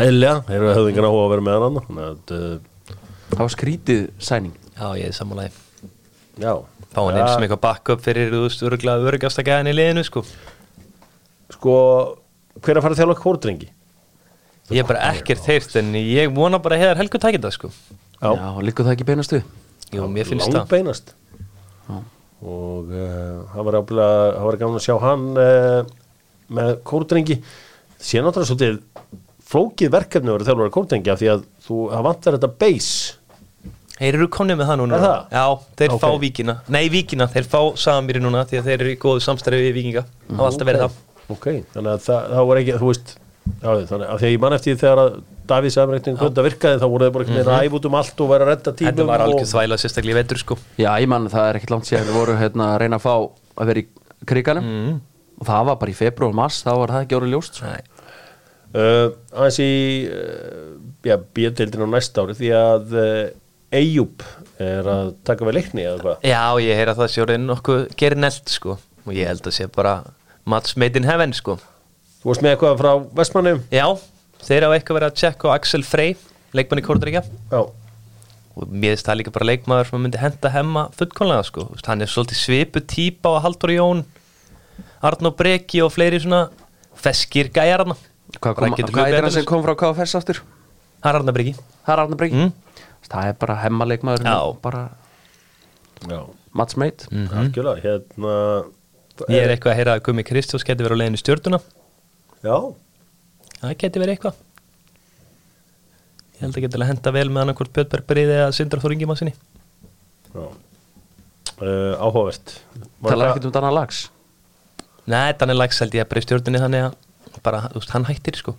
Eðlega, 0.02 0.42
þeir 0.50 0.58
eru 0.58 0.74
höfðingar 0.76 1.08
á 1.08 1.12
að 1.14 1.30
vera 1.36 1.46
með 1.46 1.64
hann 1.68 1.80
þannig 1.86 2.10
að, 2.10 2.36
uh, 2.36 2.98
Það 3.28 3.44
var 3.44 3.54
skrítið 3.54 4.04
sæning. 4.24 4.58
Já, 4.74 4.88
ég 4.98 5.12
er 5.12 5.16
sammálaði 5.16 5.54
já. 6.42 6.54
Fá 6.94 7.00
hann 7.04 7.18
eins 7.20 7.34
sem 7.36 7.46
eitthvað 7.46 7.64
backup 7.64 8.04
fyrir 8.06 8.32
þú 8.34 8.44
veist, 8.48 8.64
örgulega 8.66 9.10
örgast 9.12 9.42
að 9.42 9.50
gæðan 9.50 9.72
í 9.72 9.78
liðinu 9.78 10.04
sko. 10.08 10.24
Sko, 11.54 11.74
hver 12.62 12.76
er 12.76 12.80
að 12.82 12.88
fara 12.88 12.98
að 12.98 13.02
þjálfa 13.02 13.22
hvordrengi? 13.24 13.70
Ég 14.72 14.82
er 14.82 14.88
bara 14.90 15.12
ekkert 15.14 15.48
heyrt 15.48 15.76
en 15.80 15.94
ég 16.00 16.34
vona 16.36 16.60
bara 16.64 16.76
að 16.78 16.84
heiðar 16.84 17.02
helgur 17.02 17.24
tækir 17.24 17.44
það 17.46 17.56
sko. 17.56 17.72
Já, 18.18 18.30
Já, 18.34 18.50
líka 18.66 18.84
það 18.84 18.96
ekki 18.96 19.08
beinast 19.08 19.36
við? 19.36 19.46
Jú, 19.94 20.08
mér 20.12 20.28
finnst 20.28 20.50
það. 20.50 20.60
langbeinast 20.62 21.14
og 22.38 22.92
uh, 22.94 23.38
það 23.50 23.66
var 23.66 23.78
var 23.82 24.58
gaman 24.62 24.78
að 24.78 24.84
sjá 24.86 24.94
hann 25.02 25.24
uh, 25.42 25.80
með 26.54 26.76
kórdrengi. 26.86 27.40
Sé 27.98 28.22
náttúrulega 28.22 28.52
svolítið 28.52 28.76
flókið 29.48 29.94
verkefni 29.96 30.30
að 30.30 30.36
vera 30.38 30.48
þjálfur 30.52 30.74
kórdrengi 30.76 31.14
af 31.14 31.22
því 31.22 31.32
að 31.34 31.48
þú 31.66 31.80
vantar 32.06 32.38
þetta 32.38 32.52
base. 32.62 33.16
Þeir 33.98 34.20
eru 34.20 34.28
komnið 34.30 34.60
með 34.60 34.70
það 34.70 34.80
núna. 34.84 34.98
Það? 35.02 35.22
Já, 35.34 35.46
þeir 35.80 35.94
Ok. 35.96 36.02
fá 36.04 36.10
víkina. 36.22 36.56
Nei, 36.70 36.84
víkina, 36.94 37.26
þeir 37.34 37.48
fá 37.50 37.62
Samiri 37.82 38.22
núna 38.22 38.44
Því 38.46 38.60
að 38.60 38.68
þeir 38.70 38.82
eru 38.84 38.92
í 38.94 39.00
góðu 39.02 39.24
samstæri 39.26 39.62
við 39.64 39.74
víkinga. 39.80 40.04
Það 40.28 40.38
var 40.38 40.52
alltaf 40.52 40.70
verið 40.70 40.84
það. 40.86 41.00
Ok, 41.34 41.48
þannig 41.74 41.92
að 41.96 42.04
það, 42.06 42.28
það 42.36 42.46
var 42.52 42.62
ekki 42.62 42.76
þú 42.78 42.92
veist, 42.92 43.16
já, 43.62 43.72
þannig 43.90 44.08
að 44.08 44.22
því 44.22 44.28
að 44.28 44.34
ég 44.34 44.42
man 44.44 44.56
eftir 44.58 44.80
þegar 44.80 45.02
að 45.04 45.18
Davís 45.48 45.78
Efræktin 45.80 46.18
kvölda 46.20 46.44
virkaði 46.46 46.80
þá 46.82 46.88
voru 46.92 47.08
þeir 47.08 47.14
bara 47.16 47.26
ekki 47.26 47.36
meira 47.38 47.58
að 47.58 47.68
æfa 47.68 47.78
út 47.78 47.88
um 47.88 47.98
allt 47.98 48.24
og 48.24 48.32
vera 48.32 48.46
að 48.46 48.52
redda 48.52 48.74
tímum 48.80 48.90
Þetta 48.90 49.06
var 49.08 49.24
og, 49.24 49.28
algjör 49.28 49.50
þvæla 49.52 49.78
sérstaklega 49.82 50.16
í 50.16 50.18
vetur 50.18 50.42
sko. 50.42 50.58
Já, 50.76 50.90
ég 51.00 51.12
man 51.12 51.30
það 51.32 51.50
er 51.50 51.60
ekkert 51.60 51.74
langt 51.74 51.90
síðan 51.90 52.10
við 52.10 52.18
vorum 52.20 52.42
hérna, 52.42 52.68
að 52.74 52.80
reyna 52.84 53.00
að 53.00 53.06
fá 53.06 53.14
að 53.16 53.72
vera 53.72 53.84
í 53.84 53.88
kriganum. 54.28 54.68
Mm. 54.68 54.98
og 55.38 55.48
það 55.48 55.70
var 55.70 55.80
bara 55.84 55.94
í 55.94 55.98
februar 55.98 56.34
og 56.34 56.38
mars, 56.42 56.60
þá 56.66 56.72
var 56.82 56.94
það 56.96 57.06
ekki 57.06 57.18
orðið 57.20 57.36
ljóst 57.36 57.60
sko. 57.60 57.72
Nei. 57.72 57.84
uh, 58.82 59.48
í 59.64 59.72
uh, 60.12 60.74
já, 61.08 61.16
bíðdeildin 61.40 61.88
á 61.88 61.90
næsta 61.94 62.26
ári 62.26 62.38
því 62.42 62.52
að 62.58 62.98
uh, 62.98 63.24
Eyjúb 63.78 64.24
er 64.64 64.88
að 64.88 65.10
taka 65.28 65.48
við 65.48 65.58
leikni 65.60 65.84
eða 65.84 66.04
hvað? 66.04 66.22
Já, 66.28 66.44
ég 66.64 66.80
heyra 66.80 66.96
það 66.96 67.10
sé 67.14 67.24
orðin 67.24 67.50
nokkuð 67.50 67.82
gerir 68.00 68.20
nelt 68.20 68.52
sko. 68.52 68.78
Og 69.08 69.16
ég 69.16 69.28
held 69.28 69.48
að 69.48 69.58
sé 69.60 69.68
bara 69.72 69.98
Match 70.48 70.80
made 70.80 70.96
in 70.96 71.08
heaven 71.08 71.36
sko 71.36 71.58
Þú 72.22 72.32
varst 72.32 72.44
með 72.46 72.54
eitthvað 72.56 72.78
frá 72.82 72.92
Vestmannum? 73.20 73.60
Já, 73.74 73.86
þeir 74.44 74.68
hafa 74.68 74.78
eitthvað 74.80 75.00
verið 75.00 75.10
að 75.12 75.20
tjekka 75.22 75.52
á 75.52 75.56
Axel 75.56 75.84
Frey 75.86 76.16
Leikmann 76.58 76.82
í 76.82 76.86
Kortríkja 76.88 77.24
Já, 77.24 77.60
og 78.58 78.68
mér 78.74 78.96
finnst 78.96 79.08
það 79.10 79.20
líka 79.22 79.34
bara 79.36 79.50
leikmaður 79.52 79.90
sem 79.92 80.02
myndi 80.02 80.22
henda 80.22 80.52
hemma 80.54 80.88
fullkonlega 80.98 81.46
sko. 81.46 81.68
Hann 81.86 82.02
er 82.02 82.10
svolítið 82.10 82.42
svipu 82.42 82.82
típa 82.82 83.36
á 83.38 83.44
Haldur 83.46 83.74
Jón 83.76 84.06
Arnó 85.06 85.32
Breki 85.38 85.84
og 85.86 85.94
fleiri 85.94 86.22
svona 86.24 86.48
feskir 86.98 87.52
gæjarna 87.54 87.98
Hvað, 88.42 88.58
kom, 88.60 88.74
hvað 88.92 89.14
er 89.16 89.24
það 89.24 89.36
sem 89.38 89.46
kom 89.48 89.62
frá 89.64 89.72
KFS 89.80 90.18
aftur? 90.20 90.42
Það 91.00 91.08
er 91.10 91.18
Arna 91.22 91.34
Breki. 91.36 91.54
Það 91.86 91.94
er 91.94 92.02
Arnar 92.04 92.20
Brygg 92.20 92.34
mm. 92.36 92.50
Það 93.08 93.30
er 93.30 93.36
bara 93.40 93.56
hemmaleikmaður 93.62 94.26
Já. 94.28 94.40
bara 94.64 94.82
Mats 96.58 96.76
Mate 96.78 97.08
algjörlega 97.14 97.80
hérna 97.86 98.34
Ég 99.32 99.40
er 99.46 99.54
eitthvað 99.54 99.72
að 99.72 99.80
heyra 99.80 99.94
að 99.98 100.04
Gumi 100.06 100.26
Kristjós 100.28 100.66
geti 100.68 100.86
verið 100.86 101.00
á 101.00 101.02
leiðinu 101.02 101.22
stjórnuna 101.22 101.60
Já, 102.44 102.58
Það 103.58 103.72
geti 103.82 104.00
verið 104.02 104.14
eitthvað. 104.18 104.36
Ég 106.38 106.44
held 106.46 106.58
að 106.60 106.62
geti 106.68 106.78
að 106.78 106.88
henda 106.92 107.12
vel 107.16 107.30
með 107.34 107.42
annarkvort 107.42 107.72
Björnberg 107.74 108.06
Breiði 108.06 108.36
eða 108.38 108.52
Sindra 108.54 108.82
Þóringi 108.84 109.08
Massinni 109.10 109.34
já. 109.34 110.44
Uh, 111.58 111.96
Áhugavert. 111.98 112.52
Talar 113.02 113.18
það- 113.18 113.32
ekkert 113.32 113.46
um 113.50 113.52
Dana 113.56 113.72
Lags 113.74 114.04
Nei, 115.08 115.34
Daniel 115.34 115.58
Lax 115.58 115.80
held 115.80 115.96
ég 115.96 116.04
að 116.06 116.10
breið 116.12 116.26
stjórnunni 116.28 116.60
þannig 116.62 116.84
að 116.86 117.42
bara, 117.42 117.62
þú 117.72 117.80
veist, 117.80 117.90
hann 117.96 118.06
hættir 118.06 118.36
sko. 118.36 118.54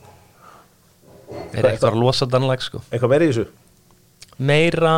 Er 1.52 1.62
eitthvað 1.68 1.92
að 1.92 1.98
losa 2.00 2.26
Daniel 2.26 2.50
Lax 2.50 2.64
sko? 2.70 2.80
Eitthvað 2.90 3.10
meira 3.12 3.24
í 3.24 3.28
þessu? 3.30 3.46
Meira 4.38 4.94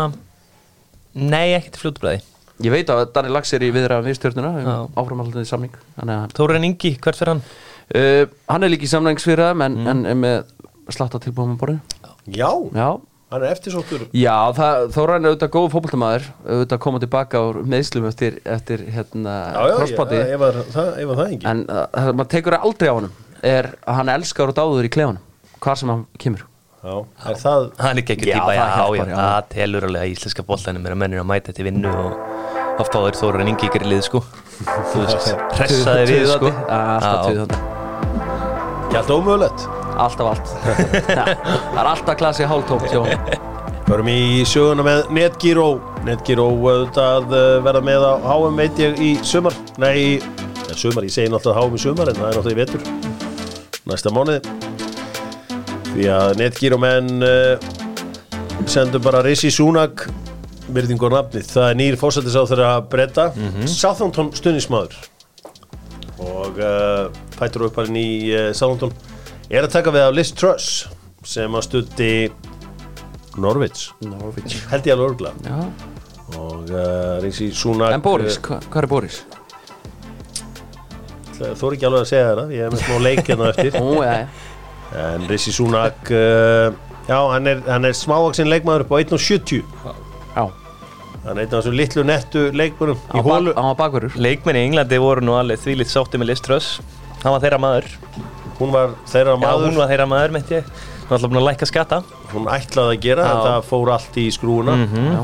Nei, 1.15 1.59
til 1.69 1.81
fljótbræði 1.83 2.23
Ég 2.63 2.71
veit 2.71 2.87
að 2.93 3.13
Dani 3.13 3.29
Lags 3.35 3.53
er 3.53 3.61
í 3.61 3.71
viðra 3.75 4.01
við 4.05 4.17
stjórnuna 4.17 4.53
Já. 4.63 4.89
áframhaldandi 4.97 5.45
samning 5.49 5.77
Þannig 5.99 6.33
hann? 7.95 8.01
uh, 8.01 8.35
Hann 8.51 8.67
er 8.67 8.73
líka 8.73 8.87
í 8.87 8.91
samningsfyrir 8.91 9.51
en, 9.55 9.79
en 9.91 10.03
er 10.09 10.19
með 10.19 10.43
slatta 10.91 11.21
tilbúum 11.23 11.55
á 11.55 11.61
borðinu 11.61 11.81
Já, 12.31 12.51
Já, 12.75 12.89
hann 13.31 13.43
er 13.47 13.53
eftirsóttur. 13.55 14.05
Já, 14.15 14.35
það, 14.55 14.85
Þóran 14.95 15.25
er 15.25 15.33
auðvitað 15.33 15.53
góð 15.55 15.69
fótboltamaður 15.75 16.29
auðvitað 16.45 16.77
að 16.77 16.83
koma 16.85 17.01
tilbaka 17.03 17.41
úr 17.49 17.61
meðslum 17.73 18.07
eftir, 18.11 18.37
eftir 18.45 18.85
hérna, 18.91 19.35
ég, 19.57 20.37
var, 20.39 20.61
það, 20.75 20.93
það 21.01 21.25
ekki 21.27 21.51
en 21.51 21.65
uh, 21.67 21.83
það 21.95 22.13
maður 22.21 22.31
tekur 22.37 22.59
aldrei 22.61 22.91
á 22.91 22.95
honum 22.99 23.17
er 23.41 23.71
að 23.89 23.99
hann 24.01 24.13
elskar 24.19 24.53
og 24.53 24.59
dáður 24.59 24.87
í 24.91 24.93
klefanum 24.93 25.59
hvar 25.61 25.81
sem 25.81 25.91
hann 25.93 26.05
kemur. 26.21 26.47
Já, 26.81 26.95
er 27.29 27.37
það 27.37 27.67
Hann 27.77 27.99
er 27.99 28.03
ekki 28.03 28.15
ekki 28.17 28.31
Já, 28.31 28.37
típa, 28.39 28.53
já, 28.57 28.63
það 28.73 28.95
já, 28.97 29.03
já, 29.05 29.17
það 29.21 29.51
telur 29.53 29.87
alveg 29.91 30.05
að 30.07 30.15
íslenska 30.15 30.45
boltanum 30.49 30.87
er 30.89 30.95
að 30.95 31.03
mennir 31.03 31.21
að 31.21 31.27
mæta 31.29 31.53
til 31.57 31.67
vinnu 31.69 31.91
og 31.93 32.15
þá 32.79 32.95
fáður 32.95 33.19
Þóren 33.21 33.51
Ingi 33.53 33.69
ykkur 33.69 33.85
í 33.85 33.91
lið 33.93 34.07
sko. 34.09 34.23
Þú 34.65 35.03
veist, 35.05 35.35
pressaði 35.59 36.09
við 36.15 36.33
sko. 36.33 36.55
Alltaf 36.71 37.13
Já. 37.13 37.29
tuðandi 37.29 37.70
alltaf 38.97 39.17
ómögulegt. 39.17 39.69
Alltaf 40.01 40.33
allt. 40.33 40.53
Það 41.17 41.79
er 41.81 41.91
alltaf 41.93 42.19
klassi 42.19 42.49
honum 42.51 43.07
Förum 43.91 44.07
í 44.07 44.45
söguna 44.47 44.85
með 44.87 45.09
Netgyro 45.11 45.67
Netgyro 46.07 46.45
auðvitað 46.55 47.33
uh, 47.35 47.57
verða 47.65 47.81
með 47.83 48.07
á 48.07 48.13
HM 48.23 48.61
veit 48.61 48.79
ég 48.83 49.03
í 49.03 49.11
sumar. 49.27 49.57
Nei, 49.83 50.21
ja, 50.21 50.77
sumar, 50.79 51.07
ég 51.09 51.15
segi 51.15 51.33
náttúrulega 51.33 51.67
HM 51.67 51.75
í 51.75 51.83
sumar 51.83 52.13
en 52.13 52.21
það 52.21 52.29
er 52.29 52.39
náttúrulega 52.39 52.57
í 52.57 52.63
vetur. 52.63 53.83
Næsta 53.91 54.15
mánuði. 54.15 54.41
Því 55.91 56.11
að 56.15 56.39
Netgyro 56.39 56.79
menn 56.81 57.27
uh, 57.27 57.71
sendu 58.71 59.03
bara 59.03 59.25
Rissi 59.27 59.51
Súnak 59.51 60.07
virðingur 60.71 61.11
nafnið, 61.11 61.49
það 61.51 61.67
er 61.67 61.79
nýr 61.81 61.97
fósættis 61.99 62.37
á 62.39 62.47
þeirra 62.47 62.75
breyta 62.87 63.31
Southampton 63.67 64.31
stuðnismadur 64.37 65.10
og 66.21 66.59
uh, 66.61 67.65
upp 67.67 67.81
hann 67.81 67.97
í 67.97 68.11
uh, 68.35 68.51
Southampton 68.57 68.93
er 69.51 69.65
að 69.67 69.73
taka 69.75 69.93
við 69.95 70.07
af 70.07 70.15
Liz 70.17 70.33
Truss 70.37 70.69
sem 71.27 71.55
að 71.57 71.67
studi 71.67 72.13
Norvits 73.41 73.91
held 74.71 74.89
ég 74.89 74.95
alveg 74.95 75.07
örgla 75.11 75.33
Já. 75.45 75.59
og 76.39 76.71
uh, 76.71 77.19
Rísi 77.25 77.51
Súnak 77.55 77.95
En 77.97 78.05
Boris, 78.05 78.39
hva, 78.45 78.61
hvað 78.67 78.83
er 78.83 78.91
Boris? 78.91 79.21
uh, 81.41 81.53
þú 81.57 81.71
er 81.71 81.77
ekki 81.79 81.89
alveg 81.91 82.05
að 82.05 82.11
segja 82.13 82.31
það 82.35 82.55
ég 82.57 82.65
hef 82.65 82.77
með 82.77 82.85
smá 82.85 83.03
leik 83.07 83.25
hérna 83.31 83.51
eftir 83.55 83.81
Ó, 83.83 83.89
já, 84.05 84.15
já. 84.15 85.05
en 85.07 85.29
Rísi 85.31 85.55
Súnak 85.57 86.13
uh, 86.15 86.71
já, 87.09 87.19
hann 87.35 87.51
er, 87.51 87.63
er 87.91 87.97
smávaksinn 87.97 88.51
leikmaður 88.53 88.87
upp 88.87 88.97
á 88.97 88.97
1.70 89.03 89.63
já 90.37 90.45
hann 91.25 91.37
er 91.37 91.43
einn 91.45 91.51
af 91.53 91.59
þessum 91.61 91.77
litlu 91.77 92.05
nettu 92.09 92.43
leikmörum 92.57 93.01
í 93.15 93.23
hólu 93.27 93.53
var 93.57 93.75
bakverður 93.79 94.15
Leikmenn 94.17 94.57
í 94.57 94.63
Englandi 94.69 94.99
voru 95.03 95.21
nú 95.25 95.35
alveg 95.39 95.61
þvílitt 95.61 95.91
sátti 95.93 96.21
með 96.21 96.31
Liz 96.33 96.41
Truss. 96.45 96.71
Hann 97.23 97.35
var 97.35 97.43
þeirra 97.45 97.59
maður. 97.61 97.89
Hún 98.61 98.73
var 98.73 98.95
þeirra 99.09 99.35
Já, 99.37 99.41
maður. 99.43 99.67
hún 99.69 99.77
var 99.83 99.89
þeirra 99.93 100.07
maður, 100.09 100.33
meinti 100.37 100.55
ég. 100.57 100.65
Hún 100.71 101.09
var 101.11 101.19
alltaf 101.19 101.31
búin 101.33 101.41
að 101.43 101.47
lækka 101.51 101.67
skatta. 101.69 101.99
Hún 102.33 102.47
ætlaði 102.49 102.97
að 102.97 103.01
gera 103.05 103.27
Já. 103.27 103.31
en 103.35 103.41
það 103.47 103.69
fór 103.71 103.91
allt 103.97 104.17
í 104.21 104.27
skrúuna. 104.33 104.77
Já. 104.81 105.21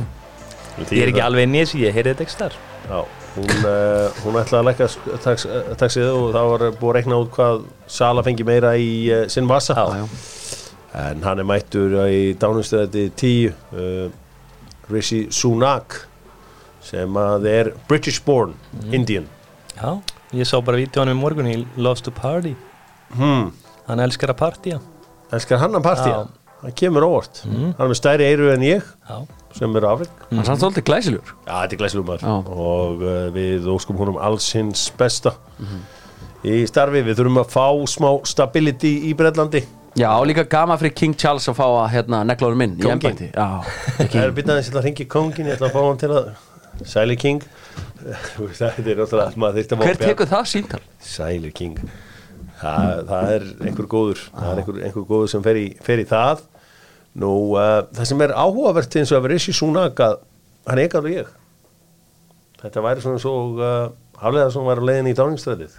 Því 0.76 0.96
Ég 0.98 1.02
er 1.06 1.08
ekki 1.12 1.20
það- 1.22 1.28
alveg 1.30 1.46
inn 1.48 1.54
í 1.56 1.60
þessu, 1.64 1.78
ég 1.86 1.94
heyrði 1.96 2.12
þetta 2.12 2.24
ekki 2.26 2.36
þar 2.36 2.56
Já, 2.86 2.98
hún, 3.36 3.54
uh, 3.64 4.16
hún 4.26 4.36
ætlaði 4.42 4.58
að 4.60 4.66
lækka 4.68 4.88
sk- 4.92 5.16
tax- 5.24 5.46
eh, 5.48 5.70
taxið 5.80 6.10
og 6.12 6.26
það 6.36 6.50
var 6.52 6.64
búið 6.82 6.90
að 6.90 6.96
rekna 6.98 7.20
út 7.22 7.30
hvað 7.32 7.62
Sala 7.96 8.22
fengi 8.26 8.44
meira 8.44 8.74
í 8.76 8.90
uh, 9.08 9.22
sinn 9.32 9.48
vasa. 9.48 9.72
Já. 9.74 10.04
en 10.96 11.22
hann 11.24 11.38
er 11.40 11.44
mættur 11.48 11.96
í 12.12 12.34
dánumstöði 12.40 13.06
10 13.16 13.48
uh, 13.72 14.10
Rishi 14.92 15.26
Sunak 15.34 16.02
sem 16.86 17.18
að 17.18 17.46
er 17.50 17.72
British 17.88 18.22
born 18.22 18.54
Indian. 18.94 19.26
Já, 19.76 19.96
ég 20.36 20.46
sá 20.48 20.60
bara 20.64 20.78
vídeoanum 20.78 21.16
í 21.16 21.20
morgun 21.20 21.50
í 21.50 21.56
Loves 21.76 22.04
to 22.06 22.12
Party. 22.14 22.54
Hmm. 23.16 23.50
Hann 23.86 24.02
elskar 24.02 24.32
að 24.34 24.40
partía. 24.40 24.78
Elskar 25.34 25.60
hann 25.62 25.74
að 25.78 25.86
partí 25.86 26.12
Já. 26.12 26.20
það 26.62 26.76
kemur 26.80 27.06
óvart. 27.06 27.42
Hann 27.46 27.74
er 27.74 27.90
með 27.90 27.98
stærri 27.98 28.28
eiru 28.30 28.52
en 28.54 28.64
ég 28.66 28.86
Já, 29.08 29.18
sem 29.58 29.76
er 29.78 29.86
afrik 29.90 30.24
Hann 30.30 30.42
er 30.42 30.58
svolítið 30.62 30.86
glæsilegur. 30.90 31.34
Já, 31.46 31.54
þetta 31.66 32.14
er 32.14 32.24
Já. 32.26 32.34
og 32.36 33.02
uh, 33.02 33.14
við 33.34 33.68
óskum 33.74 33.98
húnum 33.98 34.18
alls 34.22 34.48
hins 34.54 34.86
besta 34.98 35.34
í 36.46 36.62
starfi, 36.68 37.02
við 37.02 37.18
þurfum 37.18 37.40
að 37.42 37.50
fá 37.50 37.66
smá 37.90 38.10
stability 38.28 38.92
í 39.10 39.14
Breitlandi 39.18 39.64
Já, 39.96 40.10
líka 40.28 40.44
gaman 40.44 40.78
fyrir 40.80 40.92
King 40.92 41.14
Charles 41.16 41.46
að 41.48 41.56
fá 41.56 41.64
að 41.66 41.86
hérna, 41.94 42.20
negla 42.28 42.50
honum 42.50 42.64
inn 42.66 42.74
í 42.76 42.84
Já, 42.84 43.46
Það 43.96 44.16
er 44.20 44.34
ég 44.36 44.42
ætla 44.42 44.80
að 44.82 44.84
ringi 44.84 45.06
kongin, 45.08 45.48
ég 45.48 45.56
ætla 45.56 45.70
að 45.70 45.76
fá 45.76 45.80
hann 45.86 46.00
til 46.02 46.10
að 46.12 46.28
Sæli 46.84 47.16
King. 47.16 47.40
Þetta 48.04 48.68
er 48.68 48.98
náttúrulega 49.00 49.40
maður 49.40 49.62
þyrfti 49.62 49.76
að 49.78 49.84
Hver 49.86 50.00
tekur 50.02 50.28
það 50.28 50.50
síntal? 50.50 50.82
Sæli 51.00 51.52
King. 51.56 51.80
Það, 52.60 53.00
það 53.08 53.32
er 53.36 53.46
einhver 53.68 53.88
góður 53.92 54.20
það 54.26 54.50
er 54.50 54.60
einhver, 54.60 54.82
einhver 54.88 55.08
góður 55.08 55.32
sem 55.32 55.44
fer 55.44 55.60
í, 55.60 55.66
fer 55.88 56.02
í 56.04 56.06
það. 56.08 56.44
Nú, 57.16 57.32
uh, 57.56 57.80
það 57.96 58.10
sem 58.12 58.24
er 58.26 58.36
áhugavert 58.36 59.00
eins 59.00 59.12
og 59.12 59.18
að 59.18 59.26
vera 59.26 59.38
Rishi 59.38 59.56
Sunak 59.56 60.00
að 60.04 60.18
hann 60.68 60.76
er 60.76 60.84
ekki 60.84 61.00
alveg 61.00 61.18
ég. 61.22 61.34
Þetta 62.60 62.84
væri 62.84 63.04
svona 63.04 63.20
svo 63.22 63.34
uh, 63.56 63.88
haflega 64.20 64.52
sem 64.52 64.68
var 64.68 64.80
á 64.80 64.84
leiðin 64.88 65.10
í 65.10 65.16
dáningstræðið 65.16 65.76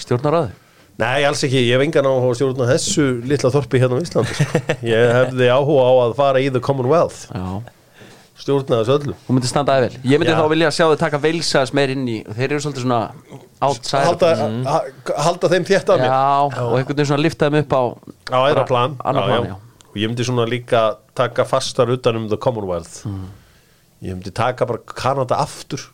Stjórnaráði 0.00 0.52
Nei, 1.00 1.22
alls 1.24 1.40
ekki, 1.46 1.60
ég 1.64 1.72
hef 1.78 1.82
engan 1.86 2.04
áhuga 2.06 2.26
á 2.26 2.30
að 2.30 2.34
stjórna 2.38 2.66
þessu 2.68 3.04
litla 3.26 3.50
þorpi 3.54 3.78
hérna 3.80 3.96
á 3.96 4.02
Íslandi 4.04 4.34
sko. 4.36 4.60
Ég 4.92 5.12
hefði 5.16 5.46
áhuga 5.50 5.86
á 5.88 5.92
að 6.04 6.12
fara 6.18 6.42
í 6.44 6.50
the 6.52 6.60
Commonwealth. 6.62 7.22
Já. 7.32 7.62
Stjórna 8.42 8.78
þessu 8.82 8.94
öllu. 8.98 9.14
Hún 9.26 9.36
myndi 9.38 9.48
standa 9.50 9.74
aðeins 9.78 9.96
vel 9.96 10.12
Ég 10.12 10.20
myndi 10.20 10.32
Já. 10.34 10.38
þá 10.40 10.46
vilja 10.52 10.70
sjá 10.76 10.84
þau 10.90 10.98
taka 11.00 11.18
veilsæðis 11.22 11.72
meir 11.78 11.92
inn 11.94 12.04
í 12.10 12.18
og 12.26 12.36
Þeir 12.36 12.46
eru 12.54 12.60
svolítið 12.64 12.84
svona 12.86 13.00
outside 13.62 14.04
halda, 14.08 14.30
ha- 14.68 15.16
halda 15.26 15.50
þeim 15.52 15.66
þétt 15.68 15.92
að 15.94 16.00
mér. 16.02 16.12
Já, 16.12 16.22
og 16.66 16.76
einhvern 16.78 16.96
veginn 16.96 17.10
svona 17.12 17.24
lifta 17.24 17.48
þeim 17.48 17.58
upp 17.62 17.76
á 17.76 17.82
á 18.32 18.38
aðra 18.42 18.64
plan, 18.68 18.96
Annar 19.04 19.28
plan, 19.30 19.48
já. 19.52 19.56
og 19.92 19.98
ég 20.00 20.10
myndi 20.12 20.26
svona 20.28 20.46
líka 20.48 20.84
taka 21.18 21.44
fastar 21.48 21.92
utan 21.94 22.18
um 22.20 22.28
the 22.32 22.36
Commonwealth. 22.40 23.02
Mm. 23.08 23.28
ég 24.02 24.16
myndi 24.18 24.32
taka 24.34 24.66
bara 24.68 24.80
Kanada 24.92 25.38
aftur. 25.44 25.84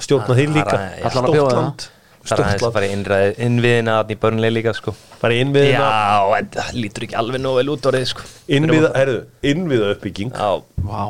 Stjórna 0.00 0.36
því 0.38 0.46
líka. 0.54 0.76
Það 1.02 1.64
er- 1.66 1.88
það. 2.30 2.40
Er 2.40 2.48
aðeins 2.50 2.66
að 2.68 2.74
fara 2.76 2.86
í 2.86 2.92
innræði- 2.96 3.34
innviðina 3.46 3.94
í 4.10 4.16
börnlega 4.24 4.54
líka 4.56 4.74
sko. 4.76 4.94
Bara 5.20 5.38
innviðina. 5.40 5.86
Já, 5.90 6.38
en 6.38 6.50
það 6.56 6.72
lítur 6.80 7.06
ekki 7.06 7.18
alveg 7.20 7.40
nóg 7.44 7.56
vel 7.60 7.72
út 7.74 7.88
orðið 7.90 8.06
sko. 8.12 8.26
Innviða, 8.58 8.90
herðu, 8.96 9.20
innviða 9.52 9.90
uppbygging 9.96 10.32
Já, 10.34 10.50
Vá. 10.86 11.02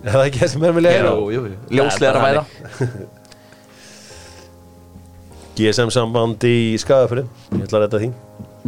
Er 0.00 0.12
það 0.14 0.26
ekki 0.30 0.40
það 0.40 0.52
sem 0.54 0.62
er 0.64 0.76
með 0.78 0.86
leira 0.86 1.10
jú, 1.12 1.24
jú. 1.34 1.56
Ljóslegar 1.76 2.16
að 2.16 2.28
væða. 2.28 2.44
GSM 5.60 5.90
samband 5.92 6.44
í 6.48 6.54
Skagafri 6.80 7.24
ég 7.26 7.64
ætla 7.66 7.80
að 7.80 7.82
rætta 7.84 8.00
því. 8.00 8.08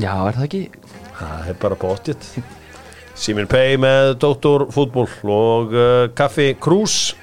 Já, 0.02 0.12
er 0.28 0.36
það 0.36 0.44
ekki? 0.48 0.62
Það 1.22 1.48
er 1.52 1.56
bara 1.62 1.78
bóttið 1.80 2.28
Simin 3.22 3.46
Pay 3.48 3.76
með 3.80 4.14
Dóttor 4.20 4.64
fútból 4.72 5.06
og 5.30 5.72
uh, 5.76 6.06
Kaffi 6.16 6.50
Krús. 6.60 7.14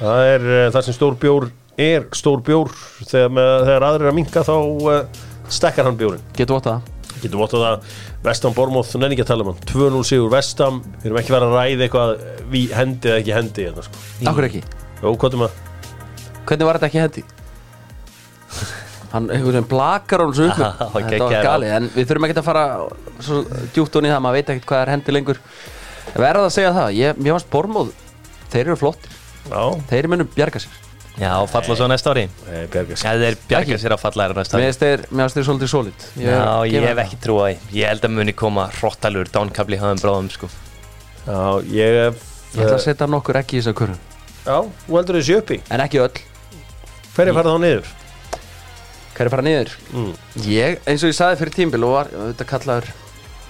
Það 0.00 0.22
er 0.34 0.46
uh, 0.50 0.64
það 0.74 0.86
sem 0.88 0.96
stór 0.98 1.14
bjór 1.22 1.46
er 1.80 2.08
stór 2.16 2.42
bjór. 2.44 2.72
Þegar, 3.04 3.30
með, 3.34 3.54
þegar 3.68 3.86
aðrir 3.90 4.06
er 4.06 4.12
að 4.12 4.18
minka 4.18 4.44
þá 4.46 4.54
uh, 4.56 5.22
stekkar 5.52 5.88
hann 5.88 5.98
bjórin 6.00 6.22
Getur 6.36 6.58
vott 6.58 6.68
það? 6.68 6.90
Getum 7.24 7.40
vottað 7.40 7.62
það. 7.64 7.92
Vestam 8.24 8.54
Bormóð, 8.56 8.90
nenni 9.00 9.16
ekki 9.16 9.24
að 9.24 9.30
tala 9.30 9.44
um 9.44 9.50
hann. 9.52 9.60
2-0 9.70 10.00
sigur 10.08 10.32
Vestam, 10.32 10.80
við 10.98 11.10
erum 11.10 11.20
ekki 11.20 11.34
verið 11.34 11.52
að 11.52 11.56
ræða 11.58 11.86
eitthvað 11.86 12.12
við 12.52 12.74
hendi 12.76 13.10
eða 13.10 13.20
ekki 13.22 13.34
hendi 13.36 13.66
hérna, 13.68 13.84
sko. 13.86 14.02
Akkur 14.32 14.48
ekki? 14.48 14.62
Jó, 15.00 15.06
hvað 15.12 15.36
er 15.36 15.42
maður? 15.42 15.62
Hvernig 16.44 16.68
var 16.68 16.78
þetta 16.78 16.90
ekki 16.90 17.02
hendi? 17.04 17.24
Hann 19.14 19.28
einhvern 19.30 19.54
veginn 19.54 19.70
blakar 19.70 20.24
svo 20.34 20.48
upp 20.50 20.58
Þetta 20.98 21.18
var 21.22 21.36
galið 21.46 21.74
En 21.76 21.84
við 21.94 22.08
þurfum 22.10 22.26
ekki 22.26 22.40
að 22.40 22.46
fara 22.48 22.64
svo 23.22 23.42
djúpt 23.76 23.98
hún 23.98 24.08
í 24.08 24.10
það 24.10 24.24
Maður 24.24 24.38
veit 24.40 24.50
ekkert 24.54 24.70
hvað 24.72 24.82
er 24.82 24.90
hendi 24.90 25.14
lengur. 25.14 25.40
Verða 26.18 26.48
að 26.48 26.54
segja 26.56 26.72
það 26.74 26.96
Ég, 26.98 27.20
Mér 27.22 27.36
varst 27.36 27.52
Bormóð 27.52 27.92
Þeir 28.50 28.64
eru 28.64 28.80
flottir. 28.80 29.14
Já, 29.46 29.62
Þeir 29.92 30.10
munum 30.10 30.32
bjarga 30.34 30.64
sér 30.64 30.80
já 31.20 31.32
falla 31.50 31.76
svo 31.78 31.88
næsta 31.90 32.12
ári. 32.14 32.24
Já, 32.50 33.10
þeir 33.22 33.38
bjarga 33.48 33.78
sér 33.80 33.94
að 33.96 34.02
falla 34.02 34.28
þér 34.28 34.36
næsta 34.40 34.58
ári. 34.58 34.64
Mér 34.64 35.24
finnst 35.24 35.38
þeir 35.38 35.48
svolítið 35.48 35.72
sólít 35.72 36.06
Já, 36.18 36.44
ég 36.70 36.86
hef 36.88 37.02
ekki 37.04 37.20
trúið 37.22 37.58
því. 37.60 37.78
Ég 37.78 37.92
held 37.92 38.08
að 38.08 38.14
muni 38.18 38.34
koma 38.34 38.68
hrottalur 38.80 39.30
dánkabli 39.30 39.78
höfum 39.80 40.02
bráðum 40.02 40.30
sko. 40.34 40.50
Já, 41.24 41.40
ég 41.70 41.98
hef 42.00 42.30
Ég 42.54 42.62
ætla 42.62 42.78
að 42.78 42.84
setja 42.84 43.10
nokkur 43.10 43.38
ekki 43.40 43.58
í 43.58 43.62
þess 43.62 43.72
að 43.72 43.78
kurru 43.80 43.94
Já, 44.44 44.58
þú 44.86 44.98
heldur 44.98 45.16
þessi 45.18 45.36
uppi? 45.40 45.60
En 45.72 45.82
ekki 45.82 46.02
öll. 46.04 46.18
Hverju 47.14 47.34
farið 47.38 47.54
þá 47.54 47.62
niður? 47.62 47.94
Hver 49.14 49.28
er 49.28 49.30
fara 49.30 49.44
niður? 49.46 49.72
Mm. 49.94 50.12
Ég, 50.50 50.78
eins 50.90 51.04
og 51.06 51.12
ég 51.12 51.16
saði 51.16 51.38
fyrir 51.38 51.54
tímbil 51.54 51.86
og 51.86 51.92
var 51.94 52.08
auðvitað 52.10 52.48
kallaður 52.50 52.88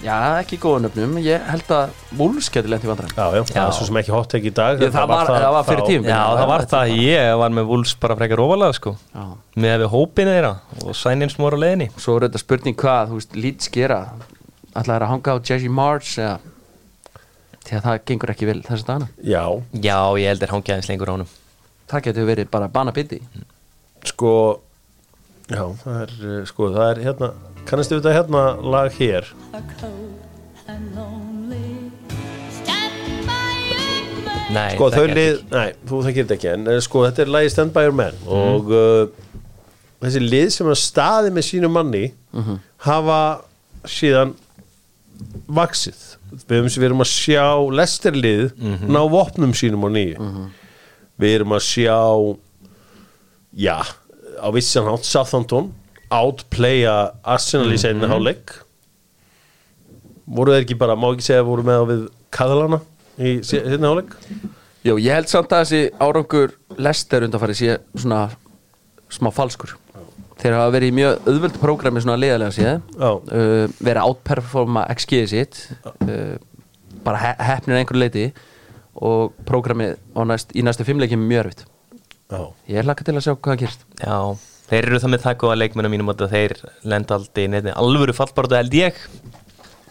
Já, 0.04 0.16
ekki 0.42 0.58
góða 0.60 0.82
nöfnum. 0.84 1.16
Ég 1.24 1.46
held 1.48 1.70
að 1.72 1.94
Wolves 2.18 2.50
geti 2.52 2.68
lent 2.68 2.84
í 2.84 2.90
vandræðum. 2.90 3.16
Já, 3.16 3.38
já, 3.38 3.44
það 3.50 3.60
er 3.64 3.76
svo 3.78 3.88
sem 3.88 4.00
ekki 4.02 4.14
hot 4.14 4.30
take 4.34 4.50
í 4.50 4.54
dag. 4.54 4.82
Ég, 4.84 4.92
það, 4.92 5.08
var, 5.14 5.30
það 5.32 5.50
var 5.56 5.68
fyrir 5.70 5.84
tímbil 5.88 6.10
Já, 6.12 6.20
það 6.38 6.50
var 6.52 6.66
það. 6.74 6.94
Ég 7.00 7.28
var 7.40 7.54
með 7.56 7.68
Wolves 7.72 7.94
bara 8.04 8.18
frekar 8.20 8.42
ofalega 8.44 8.76
sko. 8.76 8.94
Já. 9.14 9.24
Með 9.64 9.76
við 9.84 9.92
hópinu 9.94 10.34
þeirra 10.36 10.52
og 10.84 10.98
sænin 11.00 11.32
smór 11.32 11.56
á 11.56 11.58
leiðinni. 11.64 11.88
Svo 11.96 12.18
er 12.18 12.28
þetta 12.28 12.42
spurning 12.44 12.76
hvað, 12.84 13.14
þú 13.14 13.20
veist, 13.22 13.38
Leeds 13.46 13.72
gera. 13.72 14.00
Ætlaði 14.74 14.98
að 14.98 15.10
hanga 15.14 15.34
á 15.34 15.36
Jesse 15.48 15.70
March 15.72 16.18
eða 16.18 16.36
því 17.64 17.78
að 17.78 17.86
það 17.86 17.98
gengur 18.10 18.32
ekki 18.34 18.48
vel 18.48 18.60
þess 18.64 18.84
að 18.84 18.90
dana 18.90 19.08
Já, 19.24 19.44
Já, 19.72 19.98
ég 20.20 20.28
held 20.32 20.44
er 20.44 20.52
hangið 20.52 20.74
aðeins 20.74 20.90
lengur 20.90 21.10
á 21.10 21.14
honum. 21.16 21.32
Það 21.88 22.06
getur 22.08 22.28
verið 22.28 22.50
bara 22.52 22.68
banabindi 22.72 23.20
sko 24.04 24.32
Já, 25.48 25.64
það 25.80 25.98
er, 26.02 26.14
uh, 26.24 26.38
sko, 26.48 26.70
það 26.72 26.90
er 26.90 27.00
hérna 27.04 27.30
Kannastu 27.68 27.98
þetta 27.98 28.12
hérna 28.14 28.44
lag 28.60 28.92
hér. 28.98 29.28
Nei, 34.54 34.74
Sko, 34.76 34.88
þau 34.92 35.06
lið, 35.08 35.38
nei, 35.50 35.70
þú 35.88 36.00
þekkir 36.04 36.26
þetta 36.26 36.34
ekki 36.36 36.48
En 36.52 36.68
eh, 36.70 36.80
sko, 36.84 37.02
þetta 37.08 37.22
er 37.24 37.30
lagi 37.32 37.50
Stand 37.50 37.72
By 37.74 37.86
Your 37.88 37.96
Man 37.96 38.18
Og 38.30 38.68
uh, 38.70 39.06
þessi 40.04 40.20
lið 40.22 40.50
sem 40.54 40.68
er 40.70 40.78
staðið 40.78 41.34
með 41.34 41.46
sínu 41.48 41.70
manni 41.72 42.02
Hafa 42.84 43.18
síðan 43.88 44.34
Vaxið. 45.54 45.98
Við 46.50 46.68
við 46.74 46.86
erum 46.88 47.02
að 47.04 47.10
sjá 47.12 47.44
Lesterlið 47.80 48.54
ná 48.90 49.00
vopnum 49.12 49.52
sínum 49.54 49.84
á 49.86 49.90
nýju. 49.94 50.30
Við 51.22 51.34
erum 51.38 51.54
að 51.54 51.62
sjá 51.66 51.98
Já 53.64 53.76
Á 54.42 54.48
vissan 54.54 54.88
hátt 54.90 55.06
Southampton 55.06 55.72
Outplaya 56.12 56.96
Arsenal 57.22 57.72
í 57.74 57.78
seinni 57.80 58.08
hálfleik? 58.10 58.52
Voru 60.24 60.54
þeir 60.54 60.64
ekki 60.64 60.76
bara, 60.80 60.96
má 60.96 61.10
ekki 61.12 61.26
segja 61.26 61.44
voru 61.46 61.64
með 61.66 61.80
á 61.80 61.84
við 61.90 62.04
Kaðalana 62.34 62.80
í 63.18 63.36
seinni 63.46 63.80
hálfleik? 63.80 64.14
Jú, 64.84 64.98
ég 65.00 65.16
held 65.16 65.30
samt 65.32 65.52
að 65.56 65.64
þessi 65.64 65.82
árangur 66.02 66.56
Lester 66.76 67.24
undanfæri 67.24 67.56
sé 67.56 67.76
svona 67.96 68.26
smá 69.12 69.30
falskur. 69.32 69.76
Þeir 70.40 70.56
hafa 70.58 70.72
verið 70.74 70.90
í 70.90 70.96
mjög 70.98 71.28
auðvöldu 71.30 71.60
prógrami 71.62 72.02
svona 72.04 72.18
liðalega 72.20 72.52
séð 72.52 72.72
Já. 72.98 73.10
uh, 73.14 73.68
verið 73.78 74.00
að 74.00 74.08
outperforma 74.10 74.82
XG-ið 74.92 75.28
sitt 75.30 75.60
uh, 76.04 76.34
bara 77.06 77.20
he 77.22 77.30
hefnir 77.48 77.78
einhverju 77.78 78.02
leiti 78.02 78.24
og 78.94 79.32
prógramið 79.48 79.94
á 80.14 80.20
næst, 80.28 80.52
í 80.52 80.64
næstu 80.66 80.84
fimmleikjum 80.86 81.22
er 81.24 81.30
mjög 81.30 81.44
erfitt. 81.44 81.64
Ég 82.70 82.80
er 82.80 82.86
laka 82.88 83.06
til 83.06 83.14
að 83.14 83.24
sjá 83.26 83.34
hvað 83.36 83.60
gerist. 83.62 83.86
Já, 84.00 84.18
þeir 84.70 84.88
eru 84.88 85.00
það 85.02 85.12
með 85.14 85.24
það 85.24 85.38
góða 85.42 85.58
leikmennum 85.60 85.94
mínum 85.94 86.12
að 86.12 86.26
þeir 86.32 86.54
lenda 86.88 87.18
aldrei 87.18 87.48
nefnir 87.52 87.78
alvöru 87.80 88.16
fallbaratu 88.16 88.58
held 88.58 88.76
ég. 88.78 89.00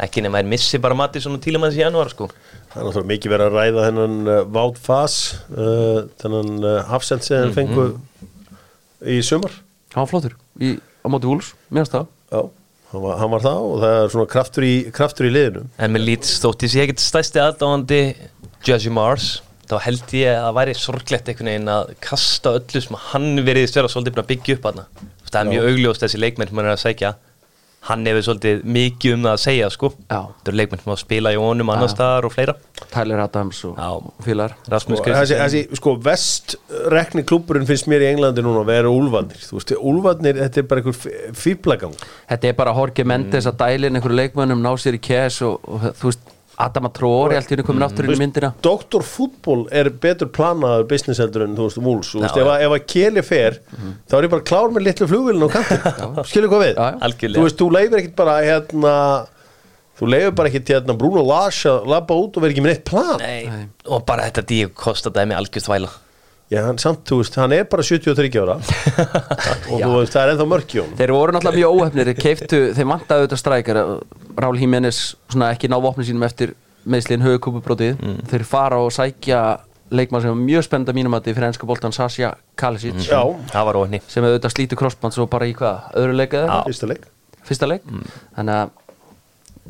Ekki 0.03 0.23
nema 0.25 0.41
þeir 0.41 0.49
missi 0.49 0.79
bara 0.81 0.97
Mattisson 0.97 1.37
og 1.37 1.43
Tílemanns 1.43 1.77
í 1.77 1.83
janúar 1.83 2.09
sko. 2.11 2.29
Það 2.73 2.79
er 2.79 2.87
náttúrulega 2.87 3.09
mikið 3.11 3.33
verið 3.35 3.45
að 3.45 3.57
ræða 3.59 3.85
þennan 3.85 4.15
uh, 4.25 4.39
Vátt 4.55 4.79
Fass 4.81 5.19
uh, 5.53 5.99
þennan 6.23 6.65
uh, 6.65 6.79
hafsend 6.89 7.25
sem 7.27 7.43
þeir 7.43 7.53
fengu 7.59 7.85
í 9.13 9.19
sumar. 9.25 9.59
Hann 9.93 10.01
var 10.01 10.09
flottur 10.09 10.35
í, 10.57 10.73
á 10.81 11.07
móti 11.13 11.29
Wolves, 11.29 11.53
mér 11.69 11.89
það. 11.91 12.09
Já, 12.33 12.41
hann 12.89 13.05
var, 13.05 13.17
hann 13.21 13.33
var 13.35 13.45
það 13.45 13.67
og 13.69 13.75
það 13.83 13.97
er 13.99 14.13
svona 14.15 14.31
kraftur 14.33 14.65
í, 14.65 14.73
kraftur 14.97 15.29
í 15.29 15.33
liðinu. 15.35 15.65
En 15.77 15.93
með 15.93 16.07
lít 16.09 16.29
stótt 16.29 16.65
ég 16.65 16.73
sé 16.73 16.81
ekkert 16.87 17.03
stæsti 17.03 17.43
aðdáðandi 17.43 18.01
Judge 18.65 18.93
Mars 18.97 19.35
þá 19.73 19.87
held 19.87 20.15
ég 20.19 20.31
að 20.37 20.45
það 20.45 20.57
væri 20.59 20.77
sorglegt 20.79 21.29
einhvern 21.33 21.51
veginn 21.51 21.73
að 21.73 21.93
kasta 22.03 22.55
öllu 22.59 22.85
sem 22.85 22.97
hann 23.09 23.43
verið 23.47 23.69
stjórna 23.71 23.93
svolítið 23.93 24.17
bara 24.19 24.31
byggja 24.31 24.57
upp 24.57 24.69
hann 24.69 24.81
það 25.33 25.39
er 25.41 25.51
mjög 25.51 25.69
augljóst 25.71 26.05
þessi 26.05 26.21
leikmenn 26.21 26.51
sem 26.51 26.59
hann 26.61 26.69
er 26.69 26.75
að 26.77 26.83
segja 26.83 27.15
hann 27.89 28.05
hefur 28.07 28.23
svolítið 28.29 28.61
mikið 28.75 29.15
um 29.17 29.25
það 29.25 29.33
að 29.33 29.41
segja 29.43 29.69
sko. 29.73 29.89
Þetta 30.07 30.51
eru 30.51 30.59
leikmenn 30.59 30.81
sem 30.83 30.91
á 30.91 30.95
að 30.95 31.01
spila 31.01 31.33
í 31.33 31.39
honum 31.39 31.71
annar 31.73 31.91
staðar 31.91 32.27
og 32.27 32.33
fleira. 32.33 32.55
Tyler 32.93 33.23
Adams 33.23 33.59
og, 33.67 34.07
félagar 34.23 34.55
þessi, 34.69 35.63
sko, 35.79 35.95
vestrekni 36.03 37.25
klúburinn 37.27 37.67
finnst 37.67 37.89
mér 37.91 38.05
í 38.05 38.09
Englandi 38.13 38.43
núna 38.45 38.61
að 38.63 38.71
vera 38.71 38.91
úlfarnir. 38.93 39.41
Þú 39.43 39.57
veist, 39.57 39.73
úlfarnir, 39.91 40.39
þetta 40.45 40.61
er 40.61 40.67
bara 40.69 40.83
einhver 40.83 41.33
fýblagang 41.43 41.97
þetta 42.29 42.49
er 42.49 42.57
bara 42.59 42.75
Jorge 42.77 43.07
Mendes 43.07 43.49
að 43.49 43.59
dælin 43.63 43.99
einhverju 43.99 44.19
leikmönnum, 44.19 44.63
ná 44.63 44.71
sér 44.79 44.99
í 44.99 45.01
cash 45.03 45.43
og, 45.47 45.59
og 45.67 45.89
þú 45.99 46.11
veist, 46.11 46.22
Adama 46.61 46.89
Traore 46.93 47.35
allt 47.39 47.49
í 47.49 47.55
henni 47.55 47.65
komin 47.65 47.81
aftur 47.87 48.05
inn 48.05 48.13
í 48.13 48.19
myndina. 48.21 48.51
Doktor 48.61 49.01
fútból 49.01 49.63
er 49.73 49.89
betur 49.89 50.29
planaður 50.29 50.85
business 50.91 51.19
heldur 51.23 51.47
en 51.47 51.55
þú 51.57 51.65
veist, 51.69 52.13
Já, 52.13 52.29
ef, 52.29 52.47
að- 52.53 52.61
ef 52.67 52.75
að 52.77 52.85
keli 52.93 53.23
fer 53.25 53.57
þá 54.09 54.17
er 54.19 54.27
ég 54.27 54.33
bara 54.35 54.45
klár 54.51 54.69
með 54.75 54.85
litlu 54.87 55.07
flugvilin 55.09 55.47
á 55.47 55.49
kantin 55.55 56.23
skilur 56.29 56.49
hvað 56.53 56.65
við? 56.67 56.73
Já, 56.77 56.85
já. 56.91 56.99
Algjörlega. 57.07 57.39
þú 57.39 57.47
veist, 57.47 57.57
þú 57.63 57.69
leifir 57.73 57.99
ekkit 58.03 58.15
bara 58.21 58.35
hérna 58.45 58.93
þú 59.97 60.09
leifir 60.13 60.35
bara 60.35 60.49
ekkit 60.53 60.71
hérna 60.75 60.97
Bruno 60.97 61.23
Lars 61.25 61.63
að 61.69 61.85
labba 61.89 62.13
út 62.21 62.37
og 62.37 62.41
vera 62.45 62.53
ekki 62.53 62.63
með 62.65 62.73
neitt 62.75 62.85
plan. 62.85 63.17
Nei. 63.19 63.67
og 63.89 64.05
bara 64.05 64.29
þetta 64.29 64.45
Díu 64.53 64.69
Kosta 64.73 65.09
dæmi 65.09 65.33
algjörð 65.37 65.67
þvæla 65.69 65.89
Já, 66.53 66.59
hann 66.67 66.77
samt, 66.81 67.01
þú 67.09 67.17
veist, 67.23 67.37
hann 67.41 67.55
er 67.57 67.63
bara 67.71 67.83
73 67.87 68.39
ára. 68.43 68.55
Og 69.73 69.79
þú 69.81 69.91
veist, 69.97 70.13
það 70.13 70.21
er 70.23 70.33
ennþá 70.33 70.45
honum. 70.45 70.91
Þeir 70.99 71.13
voru 71.15 71.33
náttúrulega 71.35 71.59
mjög 71.59 71.77
óhefnir 71.79 72.09
þeir 72.11 72.19
keiftu, 72.21 72.59
þeir 72.77 72.89
vantaði 72.91 73.23
auðvitað 73.23 73.41
strækjar 73.41 73.79
Rál 74.43 74.59
Jiménez 74.61 74.99
svona 75.33 75.51
ekki 75.55 75.71
ná 75.71 75.77
vopnum 75.81 76.05
sínum 76.07 76.25
eftir 76.27 76.53
meðslinn 76.83 77.23
högukúpubrótið 77.23 77.95
Mm. 78.03 78.17
þeir 78.29 78.43
fara 78.45 78.77
og 78.83 78.91
sækja 78.91 79.39
leikmann 79.93 80.21
sem 80.23 80.31
var 80.33 80.39
mjög 80.41 80.65
spennandi 80.67 80.93
mínum 80.97 81.15
að 81.15 81.27
þið 81.27 81.35
fyrir 81.37 81.47
enska 81.47 81.67
boltan 81.69 81.93
Sasha 81.95 82.33
Kalisic. 82.59 83.01
Var 83.53 83.77
óhenni 83.79 84.01
sem 84.07 84.25
auðvitað 84.25 84.53
slítur 84.55 84.79
crossband 84.81 85.13
svo 85.15 85.27
bara 85.31 85.47
í 85.47 85.53
hvað, 85.57 85.89
öðru 86.01 86.15
leik 86.17 86.33
eða? 86.33 86.47
Já. 86.49 86.63
fyrsta 86.69 86.89
leik. 86.89 87.05
Fyrsta 87.47 87.69
leik? 87.69 87.85
Mm. 87.87 88.07
þannig 88.37 88.61
að 88.61 88.69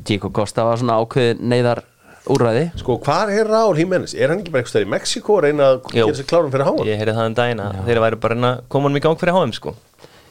Diego 0.08 0.30
Costa 0.34 0.64
var 0.66 0.80
svona 0.82 0.96
ákveðin 1.04 1.44
neyðar 1.52 1.84
úrræði. 2.32 2.66
Sko, 2.80 2.98
hvar 3.04 3.32
er 3.34 3.50
Raúl 3.50 3.80
Jiménez? 3.82 4.14
Er 4.16 4.32
hann 4.32 4.40
ekki 4.44 4.54
bara 4.54 4.64
eitthvað 4.64 4.86
í 4.86 4.90
Mexiko 4.94 5.38
að 5.40 5.48
reyna 5.48 5.70
að 5.74 5.82
gera 5.92 6.16
sér 6.18 6.28
klárum 6.30 6.54
fyrir 6.54 6.68
háan? 6.70 6.86
ég 6.88 7.02
heyrði 7.02 7.16
það 7.18 7.30
um 7.32 7.36
daginn 7.40 7.64
að 7.64 7.82
þeir 7.88 8.02
væri 8.06 8.20
bara 8.24 8.38
að 8.52 8.62
koma 8.72 8.88
honum 8.90 9.00
í 9.00 9.04
gang 9.04 9.20
fyrir 9.20 9.38
HM 9.38 9.54
sko. 9.58 9.76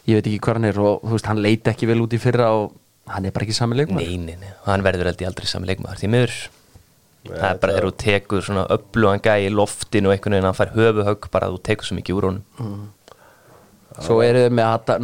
Ég 0.09 0.19
veit 0.19 0.27
ekki 0.31 0.41
hvað 0.47 0.59
hann 0.59 0.71
er 0.71 0.81
og 0.83 1.05
þú 1.05 1.13
veist, 1.17 1.29
hann 1.31 1.43
leiti 1.45 1.71
ekki 1.73 1.91
vel 1.91 2.01
út 2.03 2.17
í 2.17 2.23
fyrra 2.23 2.49
og 2.57 2.73
hann 3.13 3.29
er 3.29 3.35
bara 3.35 3.47
ekki 3.47 3.55
sami 3.55 3.79
leikmann 3.79 4.03
Nei, 4.03 4.17
nei, 4.19 4.37
nei, 4.41 4.51
hann 4.67 4.83
verður 4.87 5.13
aldrei 5.13 5.47
sami 5.51 5.69
leikmaður 5.71 6.01
því 6.01 6.11
miður. 6.15 6.37
Það 7.23 7.45
er 7.47 7.59
bara 7.63 7.75
þegar 7.77 7.87
þú 7.87 7.93
tekur 8.03 8.43
svona 8.43 8.65
öflugan 8.75 9.23
gæ 9.23 9.35
í 9.45 9.51
loftinu 9.53 10.11
og 10.11 10.17
einhvern 10.17 10.35
veginn 10.35 10.49
að 10.49 10.51
hann 10.51 10.59
fær 10.59 10.73
höfuhögg 10.75 11.29
bara 11.31 11.49
að 11.49 11.55
þú 11.55 11.61
tekur 11.69 11.87
svo 11.89 11.99
mikið 11.99 12.19
úr 12.19 12.27
honum. 12.31 12.89
Svo 14.03 14.17
eru 14.25 14.47
þau 14.47 14.57
með 14.59 14.95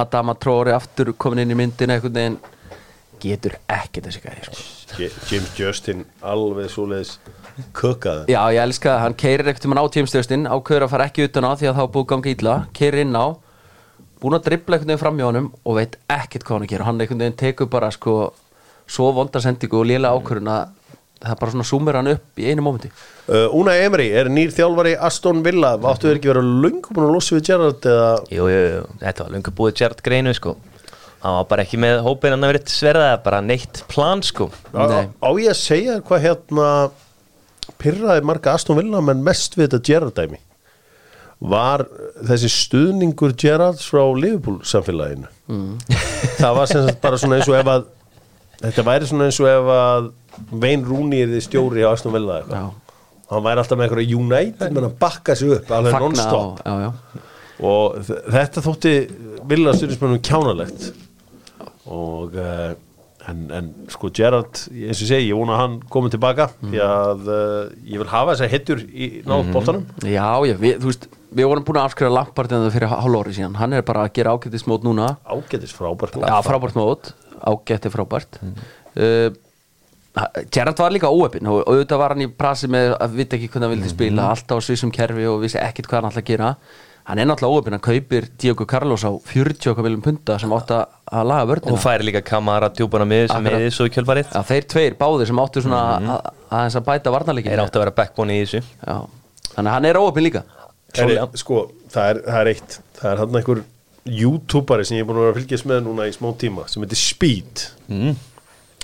Adama 0.00 0.34
Tróri 0.40 0.72
aftur 0.74 1.12
komin 1.20 1.44
inn 1.44 1.52
í 1.54 1.58
einhvern 1.60 2.16
veginn 2.16 2.40
getur 3.22 3.54
ekkert 3.70 4.08
þessi 4.08 4.22
gæði 4.24 4.46
sko. 4.46 5.08
James 5.30 5.52
Justin 5.58 6.04
alveg 6.26 6.70
svoleiðis 6.72 7.12
kukkaði 7.76 8.32
Já, 8.32 8.40
ég 8.54 8.62
elska 8.64 8.90
það, 8.94 9.02
hann 9.04 9.16
keirir 9.20 9.50
ekkert 9.52 9.68
um 9.68 9.74
hann 9.74 9.82
á 9.84 9.94
tímstöðstinn 9.96 10.48
ákveður 10.50 10.86
að 10.86 10.92
fara 10.94 11.06
ekki 11.10 11.28
utan 11.28 11.46
á 11.46 11.52
því 11.54 11.70
að 11.70 11.78
þá 11.78 11.82
er 11.84 11.92
búið 11.94 12.04
að 12.06 12.10
ganga 12.14 12.34
illa 12.34 12.56
keirir 12.76 13.04
inn 13.04 13.16
á, 13.18 13.26
búin 14.20 14.36
að 14.38 14.46
dribbla 14.48 14.76
einhvern 14.78 14.92
veginn 14.92 15.02
fram 15.04 15.20
hjá 15.20 15.26
honum 15.28 15.48
og 15.64 15.78
veit 15.78 15.96
ekkert 16.10 16.46
hvað 16.46 16.56
hann 16.58 16.66
að 16.66 16.74
gera 16.74 16.88
hann 16.88 17.00
einhvern 17.04 17.24
veginn 17.24 17.40
tekur 17.44 17.70
bara 17.72 17.90
sko 17.94 18.16
svo 18.90 19.12
vondasendingu 19.14 19.80
og 19.80 19.88
lélega 19.90 20.16
ákvörun 20.16 20.50
að 20.50 20.76
það 21.20 21.34
er 21.34 21.40
bara 21.42 21.52
svona 21.52 21.68
súmur 21.68 21.98
hann 21.98 22.08
upp 22.14 22.40
í 22.40 22.46
einu 22.48 22.62
mómenti. 22.64 22.88
Uh, 23.28 23.52
Una 23.52 23.74
Emery 23.76 24.06
er 24.16 24.30
nýr 24.32 24.54
þjálfari 24.56 24.94
Aston 24.96 25.42
Villa, 25.44 25.74
áttu 25.76 26.08
þeir 26.08 26.16
ekki 26.16 26.30
verið 26.32 26.48
löngu 26.64 26.94
búin 26.96 27.06
að 27.10 27.12
losa 27.18 27.36
við 27.36 27.44
Gerrard 27.50 27.88
eða 27.92 28.06
Jú, 28.32 28.46
jú, 28.48 28.62
jú, 28.64 28.80
þetta 29.02 29.26
var 29.26 29.34
lunga 29.36 29.52
búið 29.60 29.76
Gerard 29.82 30.00
Greinu 30.06 30.32
sko 30.34 30.56
hann 31.20 31.36
var 31.36 31.48
bara 31.50 31.64
ekki 31.66 31.80
með 31.80 32.00
hópin 32.06 32.32
hann 32.34 32.46
að 32.46 32.54
verið 32.54 32.72
sverða 32.72 33.08
bara 33.24 33.40
neitt 33.44 33.82
plan 33.90 34.22
sko. 34.24 34.48
Á, 34.72 34.82
Nei. 34.88 35.08
á 35.20 35.28
ég 35.40 35.50
að 35.52 35.58
segja 35.60 35.98
hvað 36.04 36.24
hérna 36.26 36.68
pyrraði 37.80 38.24
marga 38.28 38.54
Aston 38.56 38.78
Villa 38.80 39.02
menn 39.04 39.24
mest 39.24 39.56
við 39.58 39.68
þetta 39.68 39.84
Gerrard 39.90 40.16
dæmi 40.16 40.40
var 41.40 41.86
þessi 42.28 42.50
stuðningur 42.52 43.32
Gerrards 43.40 43.86
frá 43.88 44.02
Liverpool 44.12 44.58
samfélaginu? 44.66 45.28
Það 46.40 46.56
var 46.58 46.68
sem 46.68 46.84
sagt 46.84 47.00
bara 47.00 47.20
svona 47.20 47.38
eins 47.38 47.48
og 47.48 47.56
ef 47.56 47.70
að 47.72 47.86
þetta 48.60 48.84
væri 48.90 49.08
svona 49.08 49.28
eins 49.30 49.40
og 49.40 49.48
ef 49.48 49.70
að 49.76 50.10
Vein 50.60 50.84
Rúni 50.86 51.22
er 51.24 51.32
þið 51.32 51.44
stjóri 51.46 51.84
á 51.84 51.92
Aston 51.94 52.12
Villa 52.14 52.40
eitthvað. 52.40 52.68
Hann 53.30 53.44
væri 53.46 53.62
alltaf 53.62 53.78
með 53.78 53.86
einhverja 53.86 54.18
United 54.20 54.74
menn 54.76 54.88
að 54.90 54.96
bakka 55.00 55.36
sig 55.38 55.52
upp 55.56 55.72
alveg 55.74 55.96
non-stop. 56.02 56.60
á, 56.66 56.92
og 57.60 57.98
þetta 58.04 58.62
þótti 58.64 58.94
vilja 59.48 59.74
styrnismennum 59.76 60.22
kjánalegt 60.24 60.90
og 61.90 62.36
uh, 62.38 62.70
en, 63.28 63.40
en 63.52 63.70
sko 63.92 64.10
Gerrard, 64.16 64.62
eins 64.72 65.02
og 65.02 65.10
segi, 65.10 65.28
ég 65.28 65.36
vona 65.36 65.56
að 65.56 65.62
hann 65.64 65.74
komi 65.92 66.10
tilbaka 66.12 66.46
því 66.60 66.80
að 66.86 67.28
uh, 67.28 67.64
ég 67.84 68.00
vil 68.00 68.08
hafa 68.10 68.36
þess 68.36 68.46
að 68.46 68.54
hittur 68.54 68.84
í 68.88 69.10
nátt 69.28 69.50
bóttanum 69.54 69.84
Já, 70.06 70.28
já, 70.48 70.54
við, 70.62 70.78
þú 70.80 70.90
veist, 70.92 71.06
við 71.30 71.50
vorum 71.50 71.66
búin 71.68 71.80
að 71.82 71.90
afskrifa 71.90 72.14
Lampard 72.14 72.54
en 72.56 72.64
það 72.64 72.72
fyrir 72.78 72.94
hálfóri 72.94 73.36
síðan. 73.36 73.58
Hann 73.60 73.76
er 73.76 73.84
bara 73.86 74.06
að 74.06 74.14
gera 74.16 74.32
ágættis 74.34 74.66
mót 74.70 74.86
núna. 74.86 75.12
Ágætis 75.28 75.76
frábært 75.76 76.16
Já, 76.22 76.34
frábært 76.46 76.78
mót, 76.78 77.12
ágætti 77.52 77.92
frábært. 77.92 78.40
Uh, 78.96 79.30
Gerrard 80.50 80.78
var 80.80 80.90
líka 80.90 81.06
óöppin 81.06 81.46
og 81.46 81.60
auðvitað 81.70 82.00
var 82.02 82.14
hann 82.16 82.24
í 82.24 82.30
prasi 82.34 82.66
með 82.70 82.96
að 82.98 83.12
vita 83.20 83.36
ekki 83.36 83.46
hvernig 83.52 83.68
hann 83.68 83.76
vildi 83.76 83.92
spila 83.92 84.24
alltaf 84.32 84.58
á 84.58 84.66
svissum 84.66 84.90
kerfi 84.90 85.28
og 85.30 85.44
vissi 85.44 85.60
ekkit 85.62 85.86
hvað 85.86 86.00
hann 86.00 86.08
alltaf 86.08 86.24
að 86.24 86.30
gera 86.32 86.48
hann 87.10 87.20
er 87.20 87.28
náttúrulega 87.28 87.58
óöppin, 87.60 87.76
hann 87.76 87.84
kaupir 87.84 88.30
Diogo 88.40 88.66
Carlos 88.70 89.04
á 89.04 89.10
40 89.10 89.72
okkar 89.72 89.86
viljum 89.86 90.04
punta 90.04 90.38
sem 90.40 90.52
átt 90.54 90.72
að 90.76 90.86
að 91.10 91.26
laga 91.26 91.42
og 91.44 91.50
vörnina 91.50 91.80
færi 91.82 92.06
líka 92.06 92.22
kamara 92.22 92.70
djúbana 92.70 93.06
með 93.08 93.32
sem 93.32 93.48
svo 93.74 93.88
í 93.88 93.92
kjölfarið 93.94 94.30
Já, 94.30 94.40
þeir 94.46 94.68
tveir 94.70 94.96
báðir 95.00 95.30
sem 95.30 95.42
áttu 95.42 95.62
svona 95.64 95.80
að, 95.96 96.08
að, 96.46 96.76
að 96.78 96.86
bæta 96.86 97.14
varnarleikin 97.14 97.54
þeir 97.54 97.62
áttu 97.64 97.80
að 97.80 97.84
vera 97.84 97.96
backbone 97.98 98.36
í 98.36 98.44
þessu. 98.44 98.62
Já, 98.86 98.96
þannig 99.56 99.64
að 99.64 99.74
hann 99.74 99.88
er 99.90 100.00
óöppin 100.00 100.26
líka. 100.28 100.44
Heri, 100.94 101.18
sko, 101.38 101.64
það 101.90 102.12
er, 102.12 102.20
það 102.26 102.40
er 102.40 102.50
eitt. 102.52 102.76
Það 103.00 103.10
er 103.12 103.22
hann 103.22 103.40
einhver 103.40 103.62
youtuberi 104.20 104.86
sem 104.86 104.98
ég 104.98 105.04
er 105.04 105.08
búin 105.10 105.18
að 105.20 105.26
vera 105.26 105.34
að 105.34 105.40
fylgjast 105.40 105.70
með 105.70 105.82
núna 105.86 106.06
í 106.06 106.14
smá 106.14 106.28
tíma 106.38 106.66
sem 106.70 106.84
heitir 106.84 107.00
Speed. 107.00 107.66
Mm. 107.90 108.14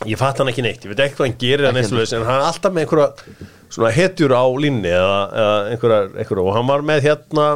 ég 0.05 0.19
fatt 0.21 0.43
hann 0.43 0.51
ekki 0.51 0.67
neitt, 0.67 0.83
ég 0.85 0.93
veit 0.93 1.05
ekki 1.07 1.17
hvað 1.17 1.31
hann 1.31 1.39
gerir 1.41 1.71
hann 1.71 1.79
eitthvað, 1.81 2.11
en 2.19 2.27
hann 2.27 2.43
er 2.43 2.51
alltaf 2.51 2.75
með 2.75 2.85
einhverja 2.85 3.47
svona 3.73 3.93
hetjur 3.97 4.35
á 4.37 4.45
línni 4.61 4.91
eða, 4.93 5.21
eða 5.41 5.55
einhverja, 5.71 6.01
einhverja, 6.11 6.43
og 6.43 6.53
hann 6.59 6.69
var 6.69 6.85
með 6.85 7.07
hérna 7.07 7.47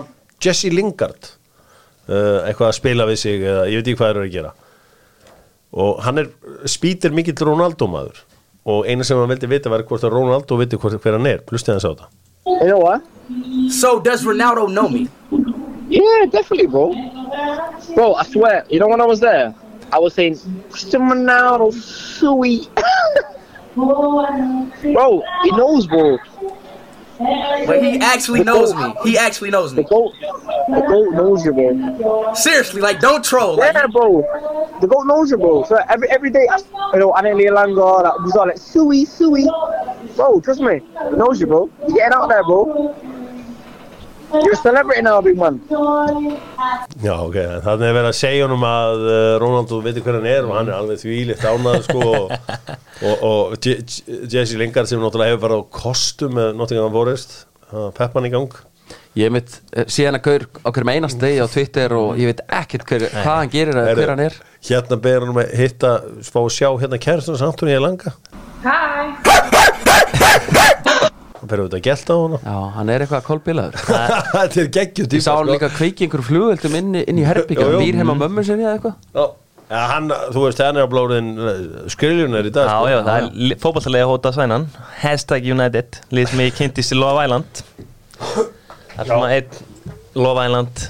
Jesse 0.41 0.73
Lingard 0.73 1.31
uh, 2.09 2.47
eitthvað 2.47 2.71
að 2.71 2.79
spila 2.79 3.07
við 3.11 3.23
sig 3.23 3.45
eða 3.45 3.69
ég 3.71 3.81
veit 3.81 3.87
ekki 3.87 4.01
hvað 4.01 4.11
það 4.11 4.17
er 4.17 4.27
að 4.27 4.35
gera 4.39 4.55
og 5.71 6.01
hann 6.03 6.23
er 6.23 6.31
spýtir 6.69 7.15
mikill 7.15 7.39
Ronaldo 7.47 7.87
maður 7.91 8.25
og 8.71 8.89
eina 8.89 9.07
sem 9.07 9.19
hann 9.19 9.31
vildi 9.31 9.49
vita 9.51 9.73
var 9.73 9.85
hvort 9.89 10.05
að 10.05 10.17
Ronaldo 10.17 10.59
viti 10.61 10.79
hvort, 10.81 10.99
hver 11.03 11.17
hann 11.17 11.29
er, 11.31 11.45
plustið 11.47 11.79
hans 11.79 11.89
á 11.89 11.93
það 11.93 12.09
You 12.47 12.67
know 12.67 12.79
what? 12.79 13.03
So 13.71 14.01
does 14.01 14.25
Ronaldo 14.25 14.67
know 14.67 14.89
me? 14.89 15.09
Yeah, 15.89 16.27
definitely, 16.31 16.67
bro. 16.67 16.93
Bro, 17.95 18.15
I 18.15 18.25
swear, 18.25 18.65
you 18.71 18.79
know 18.79 18.89
when 18.89 19.01
I 19.01 19.05
was 19.05 19.21
there, 19.21 19.55
I 19.93 19.99
was 19.99 20.15
saying, 20.15 20.39
Cristiano 20.71 21.15
Ronaldo, 21.15 21.73
sweet. 21.73 22.69
bro, 23.75 25.23
he 25.43 25.51
knows, 25.51 25.87
bro. 25.87 26.19
But 27.67 27.83
he 27.83 27.99
actually 27.99 28.45
knows 28.45 28.75
me. 28.75 28.95
He 29.05 29.19
actually 29.19 29.51
knows 29.51 29.75
me. 29.75 29.83
The 29.83 29.89
goat, 29.89 30.15
the 30.21 30.85
goat 30.89 31.13
knows 31.13 31.45
you, 31.45 31.53
bro. 31.53 32.33
Seriously, 32.35 32.81
like 32.81 33.01
don't 33.01 33.23
troll. 33.25 33.57
Like, 33.57 33.75
Yeah, 33.75 33.87
bro. 33.87 34.23
The 34.81 34.87
goat 34.87 35.05
knows 35.05 35.31
you, 35.31 35.37
bro. 35.37 35.65
So 35.65 35.77
every 35.89 36.09
every 36.11 36.31
day, 36.31 36.49
you 36.95 36.99
know, 36.99 37.13
I 37.13 37.23
didn't 37.23 37.55
longer. 37.55 38.03
That 38.05 38.21
was 38.23 38.35
all 38.37 38.47
like, 38.47 38.59
sui, 38.59 39.05
sui. 39.05 39.45
Bro, 40.17 40.41
trust 40.41 40.61
me, 40.61 40.81
knows 41.13 41.41
you, 41.41 41.47
bro. 41.47 41.71
You 41.87 41.97
getting 41.97 42.15
out 42.15 42.29
there, 42.29 42.43
bro. 42.43 42.95
You're 44.33 44.53
a 44.53 44.57
celebrity 44.57 45.03
now, 45.03 45.21
big 45.21 45.37
man. 45.37 45.61
Já, 47.03 47.15
ok, 47.19 47.37
þannig 47.65 47.87
er 47.89 47.95
verið 47.97 48.09
að 48.13 48.17
segja 48.19 48.47
honum 48.47 48.65
að 48.69 49.03
uh, 49.03 49.15
Ronaldo 49.43 49.81
veitir 49.83 50.05
hver 50.07 50.19
hann 50.21 50.29
er 50.31 50.47
og 50.47 50.55
hann 50.55 50.71
er 50.71 50.77
alveg 50.77 51.01
þvílitt 51.03 51.43
ánað 51.43 51.81
sko 51.89 52.03
og, 52.15 53.25
og, 53.27 53.57
Jesse 54.31 54.59
Lingard 54.61 54.91
sem 54.91 55.03
náttúrulega 55.03 55.35
hefur 55.35 55.45
bara 55.49 55.59
á 55.59 55.63
kostum 55.75 56.37
með 56.39 56.53
Nottingham 56.61 56.95
Forest 56.95 57.41
peppan 57.99 58.29
í 58.29 58.33
gang. 58.35 58.55
Ég 59.19 59.33
mitt, 59.35 59.57
síðan 59.91 60.21
að 60.21 60.27
gaur 60.29 60.47
á 60.63 60.69
hverjum 60.71 60.93
einast 60.95 61.19
degi 61.23 61.43
á 61.43 61.47
Twitter 61.51 61.95
og 61.99 62.19
ég 62.19 62.31
veit 62.31 62.45
ekkert 62.47 62.87
hver, 62.87 63.09
hvað 63.11 63.41
hann 63.41 63.51
gerir 63.51 63.75
eða 63.83 63.97
hver 63.99 64.13
hann 64.15 64.25
er. 64.29 64.39
Hérna 64.71 65.01
ber 65.03 65.27
hann 65.27 65.35
að 65.43 65.55
hitta, 65.59 65.97
spá 66.23 66.39
að 66.45 66.53
sjá 66.55 66.69
hérna 66.79 67.03
kærastunars 67.03 67.43
Antoni 67.49 67.75
í 67.75 67.83
langa 67.83 68.15
Hi. 68.63 69.11
Hann 71.41 71.51
fer 71.51 71.63
auðvitað 71.63 71.79
að 71.81 71.85
gelta 71.89 72.15
á 72.17 72.19
hana 72.21 72.39
Já, 72.45 72.57
hann 72.77 72.91
er 72.95 73.05
eitthvað 73.05 73.23
kolbilaður. 73.27 73.79
Þetta 74.35 74.61
er 74.63 74.71
geggjum 74.77 75.09
Ég 75.17 75.25
sá 75.25 75.31
hann 75.35 75.51
líka 75.51 75.71
kveiki 75.75 76.07
einhverjum 76.07 76.29
flugveldum 76.29 76.77
inn, 76.81 76.99
inn 77.01 77.21
í 77.21 77.25
herbyggja. 77.27 77.69
Býr 77.81 78.01
heim 78.01 78.13
á 78.13 78.17
mömmu 78.21 78.45
sinni 78.47 78.67
eða 78.67 78.77
eitthvað. 78.77 78.95
Já, 79.17 79.25
ja, 79.73 79.83
hann, 79.95 80.13
þú 80.37 80.45
veist, 80.47 80.63
hann 80.67 80.79
er 80.81 80.87
á 80.87 80.93
blóðin 80.93 81.33
skriljunar 81.95 82.49
í 82.51 82.55
dag 82.55 82.69
Já, 82.69 82.77
sko. 82.77 82.93
já, 82.93 82.99
það 83.09 83.27
er 83.51 83.59
fótballtalega 83.65 84.09
hóta 84.13 84.33
svænan. 84.37 84.69
Hashtag 85.01 85.51
United 85.57 86.01
Lið 86.15 86.33
sem 86.35 86.45
ég 86.47 86.57
kynntist 86.59 86.95
í 86.97 87.01
Love 87.01 87.27
Island. 87.27 87.65
Það 88.21 89.05
er 89.05 89.13
svona 89.15 89.31
einn 89.37 89.61
Love 90.21 90.47
Island 90.49 90.89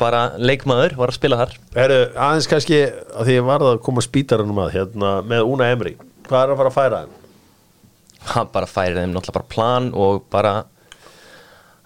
bara 0.00 0.24
leikmaður 0.36 0.96
var 0.98 1.12
að 1.12 1.16
spila 1.16 1.38
þar. 1.40 1.52
Herru, 1.76 2.00
aðeins 2.20 2.48
kannski 2.50 2.80
að 2.90 3.28
því 3.30 3.36
ég 3.38 3.46
varð 3.46 3.70
að 3.70 3.78
koma 3.86 4.02
spítaranum 4.04 4.58
að 4.64 4.74
hérna 4.74 5.12
með 5.24 5.46
Una 5.48 5.70
Emri 5.72 5.94
Hvað 6.26 6.42
er 6.42 6.52
að 6.52 6.58
fara 6.60 6.70
að 6.72 6.74
færa 6.76 6.98
hann? 7.04 7.14
Hann 8.34 8.52
bara 8.52 8.68
færir 8.70 8.98
þeim 9.00 9.14
náttúrulega 9.14 9.38
bara 9.38 9.52
plan 9.54 9.88
og 9.94 10.26
bara 10.32 10.52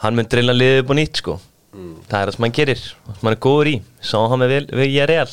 hann 0.04 0.16
mun 0.16 0.28
drilla 0.32 0.56
liðið 0.56 0.82
upp 0.84 0.92
á 0.92 0.94
nýtt 0.98 1.22
sko. 1.22 1.38
Það 2.10 2.18
er 2.18 2.30
það 2.30 2.34
sem 2.34 2.44
hann 2.46 2.58
gerir, 2.58 2.84
það 3.06 3.16
sem 3.16 3.28
hann 3.28 3.36
er 3.36 3.42
góður 3.46 3.70
í. 3.70 3.76
Sá 4.02 4.18
hann 4.18 4.42
með 4.42 4.54
real 4.74 5.28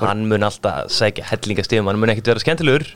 hann 0.00 0.26
mun 0.28 0.46
alltaf 0.46 0.90
sækja 0.92 1.26
hellingastíðum 1.30 1.90
hann 1.90 2.00
mun 2.00 2.12
ekkert 2.14 2.32
vera 2.32 2.42
skemmtilegur 2.42 2.86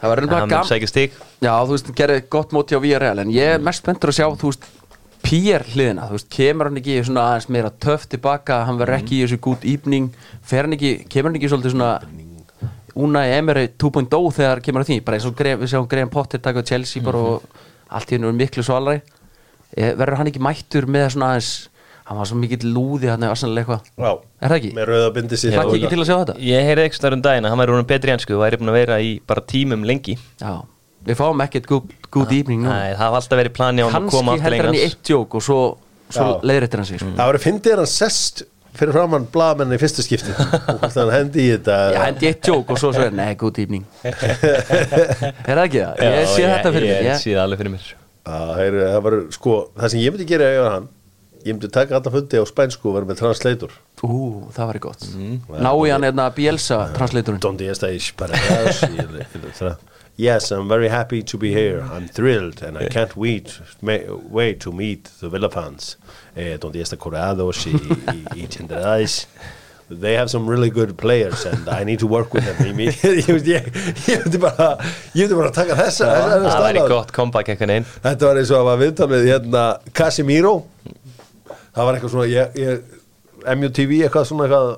hann 0.00 0.26
mun 0.28 0.54
sækja 0.68 0.90
stíg 0.90 1.14
Já, 1.42 1.52
þú 1.64 1.74
veist, 1.74 1.92
gerði 1.98 2.24
gott 2.32 2.54
móti 2.56 2.76
á 2.76 2.80
VRL 2.82 3.24
En 3.24 3.32
ég 3.34 3.56
er 3.56 3.64
mest 3.64 3.82
spenntur 3.82 4.12
að 4.12 4.18
sjá, 4.18 4.26
þú 4.40 4.52
veist 4.52 4.68
PR 5.24 5.64
hliðina, 5.72 6.08
þú 6.10 6.18
veist, 6.18 6.28
kemur 6.32 6.68
hann 6.68 6.80
ekki 6.82 6.98
aðeins 7.00 7.48
meira 7.48 7.70
töff 7.80 8.04
tilbaka, 8.12 8.60
hann 8.68 8.80
verður 8.80 8.98
ekki 8.98 9.16
í 9.16 9.22
þessu 9.24 9.40
gút 9.46 9.64
íbning, 9.64 10.10
fer 10.44 10.66
hann 10.66 10.76
ekki 10.76 10.92
kemur 11.08 11.30
hann 11.30 11.38
ekki 11.40 11.48
svolítið 11.48 11.76
svona 11.76 11.92
Una 12.94 13.24
Emery 13.26 13.68
2.0 13.78 14.32
þegar 14.36 14.60
kemur 14.62 14.84
að 14.84 14.90
því 14.92 14.98
bara 15.04 15.16
eins 15.18 15.26
og 15.26 15.34
greið, 15.38 15.58
við 15.64 15.72
sjáum 15.72 15.88
Graham 15.90 16.10
Potter 16.14 16.38
taka 16.44 16.62
á 16.62 16.68
Chelsea 16.68 17.02
bara 17.02 17.18
og 17.18 17.42
allt 17.90 18.12
í 18.12 18.16
hennu 18.18 18.28
er 18.30 18.38
miklu 18.38 18.62
svalari 18.66 19.02
Eh, 19.74 19.90
verður 19.98 20.20
hann 20.20 20.28
ekki 20.30 20.38
mættur 20.38 20.84
með 20.86 21.08
svona 21.16 21.32
aðeins 21.32 21.46
hann 22.06 22.18
var 22.20 22.28
svo 22.30 22.36
mikill 22.38 22.68
lúði 22.70 23.08
hann 23.10 23.24
eða 23.26 23.34
eitthvað 23.34 23.80
Já, 23.98 24.10
Er 24.38 24.52
það 24.52 24.58
ekki? 24.60 24.70
með 24.76 24.84
rauða 24.86 25.08
bindi 25.16 25.38
sitt 25.40 25.54
Hlakki 25.56 25.80
ekki 25.80 25.90
til 25.90 25.98
að 25.98 26.06
sjá 26.06 26.14
þetta? 26.20 26.36
ég 26.46 26.68
heyrði 26.68 26.84
ekki 26.86 26.98
starf 27.00 27.16
um 27.16 27.22
daginn 27.24 27.48
að 27.48 27.50
hann 27.50 27.58
væri 27.64 27.72
rúnum 27.72 27.88
betri 27.90 28.12
ennsku 28.14 28.36
og 28.36 28.44
væri 28.44 28.60
búin 28.60 28.70
að 28.70 28.78
vera 28.78 29.00
í 29.02 29.10
bara 29.26 29.42
tímum 29.50 29.82
lengi 29.88 30.14
Já, 30.38 30.52
við 31.10 31.18
fáum 31.18 31.42
ekkert 31.42 31.66
evening 32.38 32.62
nú 32.62 32.70
Nei, 32.70 32.94
það 32.94 33.10
var 33.16 33.18
alltaf 33.18 33.40
verið 33.42 33.56
plani 33.58 33.82
á 33.82 33.86
hann 33.90 34.06
að 34.06 34.14
koma 34.14 34.36
kannski 34.36 34.46
aftur 34.46 34.54
heldur 34.54 34.70
hann 34.70 34.78
í 34.78 34.84
eitt 34.86 35.10
jók 35.16 35.34
og 35.34 35.42
svo, 35.48 35.58
svo 36.14 36.28
Já. 36.30 36.38
leiðrættir 36.52 36.78
hann 36.84 36.90
sig 36.92 37.02
sko. 37.02 37.10
Það 37.18 37.26
fyrir 38.78 38.96
framann 38.96 39.28
blaðmenni 39.34 39.78
í 39.78 39.82
fyrsta 39.82 40.04
skipti. 40.04 40.34
Og 40.74 40.84
hann 40.86 41.12
hendi 41.14 41.44
í 41.44 41.52
þetta 41.54 41.78
Já, 41.94 42.00
hendi 42.08 42.30
eitt 42.30 42.50
jók 42.50 42.74
og 42.74 42.80
svo 42.80 42.90
svo 42.94 43.06
er, 43.06 43.14
nei, 43.14 43.30
good 43.40 43.60
evening 43.62 43.86
Er 44.04 45.54
það 45.54 45.64
ekki? 45.66 45.84
Það? 45.84 46.02
Ég 46.08 46.28
sé 46.34 46.42
þetta 46.48 46.74
fyrir 46.74 46.90
mér 46.90 47.08
ég 47.08 47.22
sé 47.22 47.32
það 47.32 47.44
alveg 47.44 47.62
fyrir 47.62 47.74
mér. 47.76 47.88
Það 48.24 49.00
var 49.06 49.18
sko, 49.36 49.56
það 49.78 49.94
sem 49.94 50.04
ég 50.04 50.14
myndi 50.14 50.28
gera 50.28 50.52
var 50.58 50.76
hann 50.78 50.92
ég 51.44 51.52
myndi 51.52 51.68
taka 51.72 51.98
alltaf 51.98 52.14
fundi 52.16 52.40
á 52.40 52.44
spænsku 52.48 52.88
og 52.88 52.94
vera 52.96 53.08
með 53.10 53.18
translator. 53.20 53.72
Ú, 54.00 54.48
það 54.56 54.70
var 54.70 54.78
gott. 54.86 55.02
Ná 55.52 55.72
í 55.76 55.90
hann 55.92 56.06
eða 56.08 56.30
Bielsa 56.36 56.78
translatorinn. 56.96 57.42
Donde 57.44 57.68
estáis 57.68 58.08
para 58.16 58.32
Yes, 60.16 60.52
I'm 60.52 60.68
very 60.68 60.88
happy 60.88 61.22
to 61.24 61.36
be 61.36 61.52
here. 61.52 61.80
I'm 61.90 62.06
thrilled 62.06 62.62
and 62.62 62.78
I 62.78 62.88
can't 62.88 63.16
wait, 63.16 63.58
wait 63.82 64.60
to 64.60 64.70
meet 64.70 65.04
the 65.20 65.28
Villa 65.28 65.50
fans. 65.50 65.96
Eh, 66.36 66.56
donde 66.58 66.80
está 66.80 66.96
Corados 66.96 67.66
y, 67.66 67.72
y, 67.72 68.42
y 68.42 68.46
Chenderáis. 68.46 69.26
they 69.90 70.14
have 70.14 70.30
some 70.30 70.48
really 70.48 70.70
good 70.70 70.96
players 70.96 71.44
and 71.44 71.68
I 71.68 71.84
need 71.84 71.98
to 71.98 72.06
work 72.06 72.32
with 72.32 72.44
them 72.44 72.56
ég, 72.78 72.94
myndi 74.24 74.38
bara 74.40 74.78
ég 75.14 75.28
myndi 75.28 75.36
bara 75.36 75.50
að 75.50 75.58
taka 75.58 75.76
þessa, 75.76 76.08
Það 76.44 76.64
væri 76.64 76.84
gott 76.88 77.12
comeback 77.12 77.50
eitthvað 77.52 77.74
einn 77.74 77.86
Þetta 78.06 78.30
var 78.30 78.40
eins 78.40 78.52
og 78.54 78.60
að 78.62 78.68
var 78.70 78.80
viðtal 78.80 79.08
með 79.12 79.28
hérna 79.28 79.64
Casimiro 79.92 80.54
Það 81.74 81.84
var 81.84 81.98
eitthvað 81.98 82.14
svona 82.14 82.26
ég, 82.32 82.58
ég, 82.58 82.98
MUTV 83.44 83.94
eitthvað 84.06 84.28
svona 84.30 84.48
eitthvað 84.48 84.74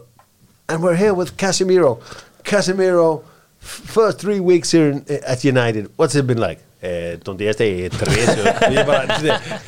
And 0.74 0.82
we're 0.82 0.98
here 0.98 1.14
with 1.14 1.36
Casimiro 1.38 2.00
Casimiro 2.42 3.22
First 3.66 4.20
three 4.22 4.38
weeks 4.40 4.70
here 4.72 4.90
in, 4.92 5.02
at 5.26 5.44
United 5.44 5.90
What's 5.96 6.14
it 6.14 6.26
been 6.26 6.38
like? 6.40 6.60
Eh, 6.82 7.16
donde 7.24 7.48
este 7.50 7.88
tres 7.90 8.36
Ég 8.70 8.86
bara, 8.86 9.18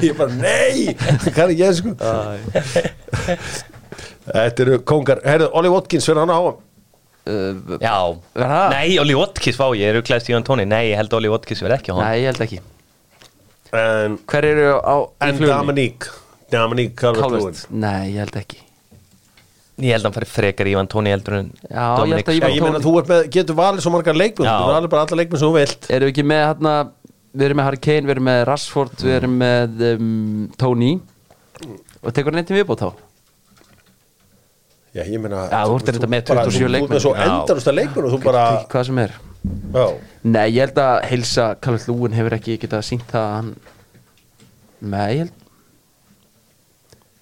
ég 0.05 0.15
bara 0.17 0.35
nei 0.39 0.95
Það 0.95 1.33
kann 1.35 1.53
ekki 1.55 1.65
ég 1.65 1.79
sko 1.79 1.95
Þetta 4.29 4.65
eru 4.67 4.79
kongar 4.87 5.23
Herðu, 5.25 5.49
Ollie 5.57 5.73
Watkins 5.73 6.07
fyrir 6.09 6.21
hann 6.23 6.33
á 6.35 6.41
uh, 6.45 7.79
Já, 7.81 7.97
Er 8.37 8.45
það? 8.53 8.67
nei, 8.77 8.99
Oli 9.03 9.17
Watkins 9.19 9.59
fá 9.59 9.67
ég 9.73 9.89
eru 9.95 10.05
klæðst 10.05 10.31
Ívan 10.31 10.47
Tóni, 10.47 10.69
nei, 10.69 10.91
ég 10.93 11.01
held 11.01 11.17
Oli 11.19 11.33
Watkins 11.33 11.65
verð 11.65 11.79
ekki 11.81 11.93
á 11.93 11.95
hann. 11.97 12.05
Nei, 12.05 12.21
ég 12.23 12.31
held 12.31 12.45
ekki. 12.47 12.61
En, 13.73 14.19
Hver 14.29 14.49
eru 14.53 14.71
á 14.79 14.97
í 15.01 15.33
en 15.33 15.43
Dominique 15.43 16.97
Calvert-Lewin. 16.97 17.53
Calvert. 17.53 17.67
Nei, 17.73 18.15
ég 18.15 18.23
held 18.23 18.41
ekki 18.45 18.63
Ég 19.79 19.93
held 19.95 20.03
að 20.03 20.09
hann 20.09 20.15
fari 20.19 20.27
frekar 20.27 20.67
Ívan 20.67 20.89
Tóni 20.91 21.11
heldur 21.15 21.35
en 21.39 21.51
Já, 21.71 21.85
ég 22.03 22.27
að 22.27 22.35
ég 22.35 22.63
meina 22.63 22.79
Tóni- 22.81 22.85
þú 22.85 22.95
með, 23.07 23.21
getur 23.37 23.55
valið 23.59 23.85
svo 23.85 23.93
margar 23.95 24.17
leikmenn 24.19 24.49
Já. 24.49 24.57
Þú 24.59 24.73
valið 24.75 24.91
bara 24.95 25.03
alla 25.07 25.19
leikmenn 25.21 25.39
sem 25.39 25.49
þú 25.49 25.55
vilt 25.55 25.87
Erum 25.95 26.09
við 26.09 26.13
ekki 26.15 26.25
með 26.27 26.43
hérna 26.49 26.73
Við 27.39 27.45
erum 27.47 27.61
með 27.61 27.67
Harry 27.69 27.81
Kane, 27.87 28.03
við 28.09 28.15
erum 28.17 28.27
með 28.29 28.41
Rashford 28.49 29.05
Við 29.05 29.15
erum 29.21 29.37
með 29.39 29.85
um, 29.93 30.09
Tony 30.59 30.91
Og 32.03 32.11
tekur 32.17 32.33
hann 32.35 32.43
eitthvað 32.43 32.59
viðbót 32.63 32.83
þá 32.83 32.91
Já, 34.99 35.03
ég 35.05 35.21
meina 35.23 35.45
Já, 35.53 35.61
þú 35.69 35.75
ert 35.79 35.91
þetta 35.93 36.11
með 36.11 36.23
bara- 36.33 36.45
27 36.49 36.49
þú- 36.49 36.59
Þú 36.59 36.65
ert 36.65 36.75
leikmenn. 36.75 36.95
með 36.97 37.03
svo 37.05 37.15
Já. 37.15 37.25
endarusta 37.29 37.75
leikmenn 37.79 38.05
og 38.09 38.13
þú 38.17 38.21
bara 38.25 38.45
Hvað 38.73 38.87
sem 38.91 38.99
er 39.05 39.13
Já, 39.79 39.87
Nei, 40.25 40.47
ég 40.51 40.61
held 40.67 40.79
að 40.83 40.95
heilsa 41.13 41.45
Calvert 41.63 41.87
Lúin 41.91 42.17
hefur 42.19 42.35
ekki 42.39 42.59
getað 42.65 42.83
sínt 42.89 43.07
það 43.13 43.23
að 43.29 43.35
hann 43.39 43.53
Nei, 44.81 45.09
ég 45.15 45.19
held 45.23 45.38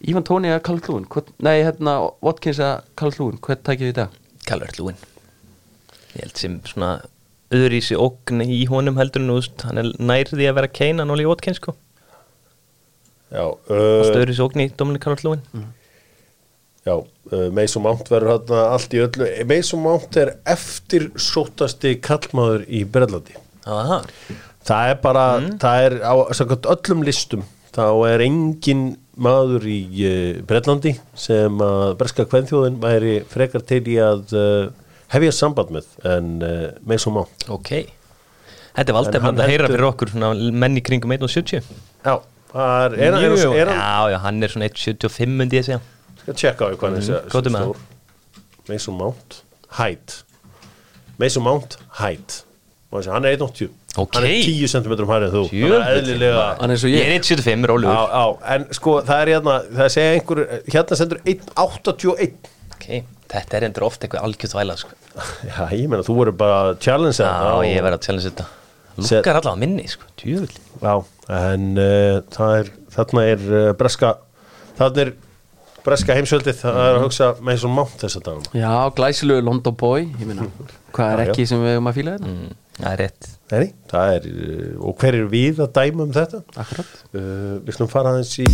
Ívan 0.05 0.24
Tóni 0.28 0.51
eða 0.53 0.62
Calvert 0.66 0.88
Lúin 0.90 1.07
Nei, 1.40 1.62
hérna 1.64 1.97
Watkins 2.24 2.59
eða 2.61 2.82
Calvert 2.99 3.20
Lúin 3.22 3.38
Hvað 3.40 3.62
tækir 3.64 3.92
í 3.92 3.97
dag? 3.97 4.16
Calvert 4.49 4.76
Lúin 4.80 4.99
Ég 6.16 6.26
held 6.26 6.36
sem 6.40 6.59
svona 6.68 6.90
öðru 7.55 7.78
í 7.78 7.82
sig 7.84 7.99
ógn 8.01 8.42
í 8.42 8.64
honum 8.68 8.97
heldur 8.99 9.24
veist, 9.30 9.62
hann 9.68 9.78
er 9.78 9.90
nærði 10.03 10.49
að 10.51 10.57
vera 10.59 10.70
Kane 10.74 11.05
en 11.05 11.12
Oli 11.14 11.26
Watkins 11.28 11.61
sko. 11.61 11.76
Já, 13.30 13.44
uh, 13.44 13.68
uh, 13.70 14.09
öðru 14.11 14.32
í 14.32 14.36
sig 14.36 14.42
ógn 14.47 14.64
í 14.64 14.70
Dominic 14.74 15.05
Calvert 15.05 15.22
Lúin 15.26 15.42
já 16.86 16.94
uh, 16.97 17.49
Mason 17.55 17.82
Mount 17.82 18.07
verður 18.11 18.32
hérna 18.36 18.64
allt 18.72 18.92
í 18.94 19.01
öllu. 19.03 19.28
Mason 19.51 19.82
Mount 19.82 20.18
er 20.22 20.34
eftir 20.47 21.09
sótasti 21.18 21.97
kallmaður 22.03 22.66
í 22.70 22.84
Brellandi. 22.86 23.34
Það 23.66 24.90
er 24.92 25.01
bara, 25.03 25.24
Mm. 25.40 25.59
það 25.62 25.86
er 25.86 25.97
á 26.03 26.14
öllum 26.74 27.03
listum 27.07 27.42
þá 27.74 27.84
er 28.09 28.22
engin 28.24 28.84
maður 29.17 29.64
í 29.71 29.79
uh, 30.07 30.43
Brellandi 30.47 30.93
sem 31.17 31.61
að 31.64 31.95
breska 32.01 32.27
kvenþjóðin 32.29 32.77
væri 32.83 33.14
frekar 33.31 33.64
til 33.67 33.83
í 33.89 33.97
að 34.03 34.35
uh, 34.37 34.69
hefja 35.14 35.33
samband 35.33 35.73
með 35.77 35.87
en 36.05 36.33
uh, 36.45 36.67
Mason 36.89 37.14
Mount. 37.17 37.47
Ok. 37.53 37.73
Þetta 38.77 38.93
er 38.93 39.23
hann 39.25 39.41
að 39.41 39.49
heyra 39.55 39.69
fyrir 39.73 39.87
okkur 39.89 40.11
svona 40.12 40.35
menn 40.53 40.77
í 40.77 40.83
kringum 40.85 41.14
1.70 41.17 41.62
Já, 42.05 42.19
það 42.53 42.83
er, 42.85 42.97
er, 43.07 43.14
er, 43.17 43.37
er, 43.39 43.61
er 43.62 43.71
hann 43.73 43.79
Já, 43.81 44.11
já, 44.12 44.19
hann 44.27 44.43
er 44.45 44.53
svona 44.53 44.69
1.75 44.69 45.33
myndi 45.39 45.57
ég 45.62 45.64
segja. 45.71 45.79
Skal 46.21 46.37
tjekka 46.43 46.67
á 46.67 46.69
því 46.75 46.81
hvað 46.83 46.99
er 46.99 47.07
Mhm, 47.07 47.31
komdu 47.33 47.55
með 47.55 47.64
stór. 47.71 47.81
Mason 48.69 48.99
Mount 49.01 49.39
Height. 49.79 50.19
Mason 51.17 51.47
Mount 51.47 51.79
Height. 52.03 52.43
Og 52.91 53.01
þessi, 53.01 53.12
Hann 53.14 53.25
er 53.25 53.39
1.80 53.39 53.71
Ok. 53.97 54.16
Hann 54.18 54.26
er 54.28 54.34
10 54.44 54.68
cm 54.74 54.94
hæri 55.09 55.26
en 55.28 55.32
þú. 55.32 55.42
Hann 55.53 55.74
er 55.76 56.01
eðlilega 56.01 56.44
eins 56.66 56.84
og 56.84 56.90
Ég. 56.92 56.99
Ég 57.01 57.14
er 57.14 57.22
1.75 57.22 57.64
Já, 57.64 57.70
rólugur 57.70 57.94
já, 58.12 58.24
en 58.57 58.66
sko 58.76 58.97
það 59.09 59.22
er 59.24 59.30
hérna 59.32 59.55
Það 59.78 59.88
segja 59.94 60.16
einhver, 60.18 60.42
hérna 60.74 60.99
sendur 61.01 61.20
1.81 61.32 62.53
Ok, 62.76 62.86
þetta 63.32 63.59
er 63.59 63.66
endur 63.70 63.86
oft 63.88 64.05
eitthvað 64.05 64.26
algjörð 64.28 64.57
væla 64.59 64.76
sko. 64.78 64.92
Já, 65.49 65.62
ég 65.72 65.88
meina, 65.88 66.05
þú 66.07 66.18
verður 66.20 66.36
bara 66.44 66.59
að 66.66 66.72
challenge 66.84 67.16
Já, 67.16 67.30
þetta 67.32 67.66
ég 67.70 67.84
verð 67.86 67.97
að 67.99 68.05
challenge 68.07 68.28
þetta. 68.30 68.49
Lukkar 68.97 69.38
allavega 69.40 69.61
minni, 69.64 69.86
sko, 69.92 70.09
djúvill 70.20 70.59
Já, 70.84 70.94
en 71.40 71.66
uh, 71.80 72.18
það 72.36 72.59
er, 72.61 72.70
þarna 72.97 73.24
er 73.32 73.47
uh, 73.49 73.70
breska 73.80 74.12
þarna 74.78 75.07
er 75.07 75.14
breska 75.87 76.16
heimsveldið 76.18 76.61
það 76.61 76.82
er 76.82 76.99
að 76.99 77.03
hugsa 77.07 77.32
með 77.41 77.59
svona 77.62 77.78
mátt 77.80 77.97
þess 78.03 78.18
að 78.20 78.28
dagum 78.28 78.61
Já, 78.61 78.72
glæsilegu 78.99 79.47
London 79.47 79.76
Boy 79.80 80.07
meina, 80.20 80.47
hvað 80.97 81.12
er 81.14 81.24
ekki 81.30 81.49
sem 81.49 81.62
við 81.62 81.76
höfum 81.76 81.91
að 81.93 82.01
fíla 82.01 82.16
þetta? 82.16 82.32
mm, 82.32 82.55
Það 82.76 82.91
er 82.91 82.99
rétt. 83.01 83.28
Nei, 83.55 83.68
það 83.89 84.11
er, 84.12 84.26
uh, 84.28 84.72
og 84.84 84.99
hver 85.01 85.16
er 85.16 85.28
við 85.32 85.62
að 85.64 85.70
dæma 85.78 86.05
um 86.05 86.11
þetta? 86.12 86.43
Akkurat. 86.61 86.91
Uh, 87.14 87.55
við 87.64 87.78
slum 87.78 87.89
fara 87.89 88.12
aðeins 88.12 88.34
í 88.43 88.49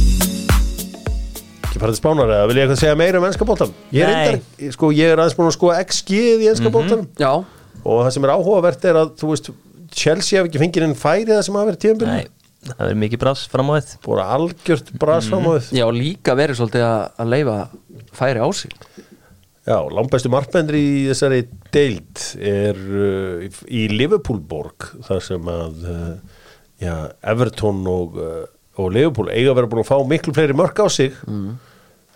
ekki 1.72 1.80
fara 1.80 1.95
til 1.95 1.99
spánar 1.99 2.30
eða 2.30 2.49
vil 2.51 2.59
ég 2.59 2.66
eitthvað 2.66 2.80
segja 2.83 2.99
meira 3.01 3.18
um 3.18 3.26
ennska 3.26 3.49
bóltan? 3.49 3.72
Ég 3.97 4.05
er, 4.05 4.12
reyndar, 4.12 4.74
sko, 4.76 4.93
ég 4.95 5.11
er 5.11 5.22
aðeins 5.22 5.37
búin 5.39 5.49
að 5.49 5.57
skoða 5.57 5.80
XG-ið 5.87 6.45
í 6.45 6.51
ennska 6.53 6.68
mm 6.68 6.93
-hmm. 6.93 7.45
Og 7.83 8.05
það 8.05 8.11
sem 8.14 8.24
er 8.24 8.35
áhugavert 8.37 8.85
er 8.85 8.97
að 9.01 9.14
þú 9.18 9.33
veist, 9.33 9.51
Chelsea 9.91 10.39
hef 10.39 10.47
ekki 10.49 10.61
fengið 10.62 10.87
inn 10.87 10.95
færi 10.95 11.33
það 11.33 11.43
sem 11.43 11.55
hafa 11.55 11.72
verið 11.72 12.07
Nei, 12.07 12.26
það 12.69 12.89
er 12.89 12.99
mikið 13.03 13.23
brás 13.23 13.45
fram 13.51 13.73
á 13.73 13.79
þetta 13.79 14.03
búin 14.05 14.23
algjört 14.23 14.93
bras 15.03 15.31
fram 15.31 15.49
á 15.51 15.53
þið 15.57 15.81
já 15.81 15.87
líka 15.97 16.37
verið 16.39 16.61
svolítið 16.61 16.85
að, 16.87 17.01
að 17.23 17.33
leifa 17.33 17.57
færi 18.15 18.45
á 18.45 18.49
sig. 18.55 18.77
Já, 19.63 19.77
langbæstu 19.95 20.31
markmennir 20.33 20.75
í 20.75 20.87
þessari 21.07 21.45
deild 21.75 22.23
er 22.43 22.79
uh, 22.79 23.61
í 23.71 23.85
Liverpoolborg 23.93 24.89
þar 25.07 25.21
sem 25.23 25.51
að 25.51 25.85
uh, 25.87 26.39
já, 26.83 26.95
Everton 27.33 27.85
og, 27.91 28.17
uh, 28.19 28.41
og 28.83 28.91
Liverpool 28.95 29.31
eiga 29.31 29.55
vera 29.55 29.71
búin 29.71 29.85
að 29.85 29.93
fá 29.93 30.01
miklu 30.11 30.35
fleiri 30.35 30.59
mörk 30.59 30.83
á 30.83 30.87
sig. 30.91 31.15
Mm. 31.31 31.53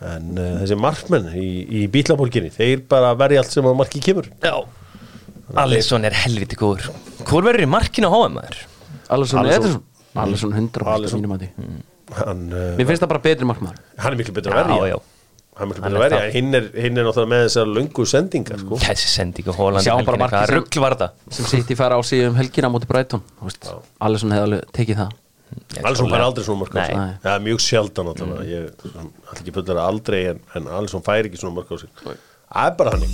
en 0.07 0.33
uh, 0.37 0.57
þessi 0.61 0.77
markmenn 0.77 1.31
í, 1.39 1.51
í 1.79 1.87
Bílaborginni, 1.89 2.51
þeir 2.53 2.83
bara 2.91 3.15
verði 3.17 3.39
allt 3.41 3.55
sem 3.55 3.67
að 3.67 3.79
marki 3.79 4.03
kemur. 4.05 4.27
Já. 4.43 4.59
Alisson 5.63 6.05
er 6.05 6.19
helviti 6.27 6.59
góður. 6.59 6.91
Hvor 7.23 7.47
verður 7.47 7.69
í 7.69 7.71
markinu 7.71 8.11
á 8.11 8.15
HM 8.15 8.41
maður? 8.41 8.59
Alisson 9.15 9.41
Alisson. 9.45 9.63
Ederson 9.63 9.85
Alisson 10.23 10.53
100% 10.57 10.95
Alisson. 10.95 11.21
mínum 11.21 11.37
að 11.37 11.45
því 11.45 11.51
uh, 12.55 12.73
Mér 12.79 12.87
finnst 12.89 13.03
það 13.05 13.11
bara 13.13 13.23
betri 13.27 13.49
markmaður. 13.51 13.81
Hann 13.99 14.13
er 14.15 14.19
miklu 14.21 14.35
betur 14.37 14.55
að 14.55 14.61
verja. 14.63 14.77
Já, 14.77 14.95
já 14.95 14.99
hann 15.57 15.65
er 15.65 15.71
miklu 15.73 15.83
Hann 15.83 15.93
betur 15.93 15.97
að 15.97 15.97
er 15.97 16.05
verja, 16.05 16.19
það. 16.19 16.27
en 16.29 16.35
hinn 16.37 16.59
er, 16.61 16.67
hinn 16.85 17.01
er 17.01 17.07
náttúrulega 17.09 17.33
með 17.33 17.45
þessar 17.47 17.71
löngu 17.77 18.07
sendingar 18.11 18.59
sko. 18.63 18.79
Þessi 18.87 19.09
sending 19.13 19.47
á 19.49 19.53
Holland 19.57 19.87
Sjáum 19.87 20.05
bara 20.09 20.21
markið 20.21 20.37
Hvað 20.37 20.51
sem- 20.53 20.59
sem 21.33 21.47
sitt 21.53 21.71
í 21.73 21.77
fara 21.79 21.97
á 21.97 22.01
sig 22.05 22.27
um 22.29 22.35
helgina 22.37 22.69
Þú 23.41 23.49
veist, 23.49 23.71
Alisson 24.05 24.35
hefði 24.37 24.47
alveg 24.51 24.67
tekið 24.77 25.01
það. 25.01 25.15
Alisson 25.87 26.11
fær 26.11 26.25
aldrei 26.27 26.45
svona 26.45 26.59
Nei. 26.99 27.13
það 27.23 27.33
er 27.33 27.43
mjög 27.47 27.61
sjaldan 27.63 28.09
fullar 29.57 29.81
aldrei 29.87 30.21
en, 30.33 30.41
en 30.59 30.67
Alisson 30.79 31.05
fær 31.07 31.29
ekki 31.31 31.39
svona 31.41 31.55
sig. 31.81 31.93
Það 32.03 32.67
er 32.67 32.75
bara 32.81 32.91
hann 32.97 33.07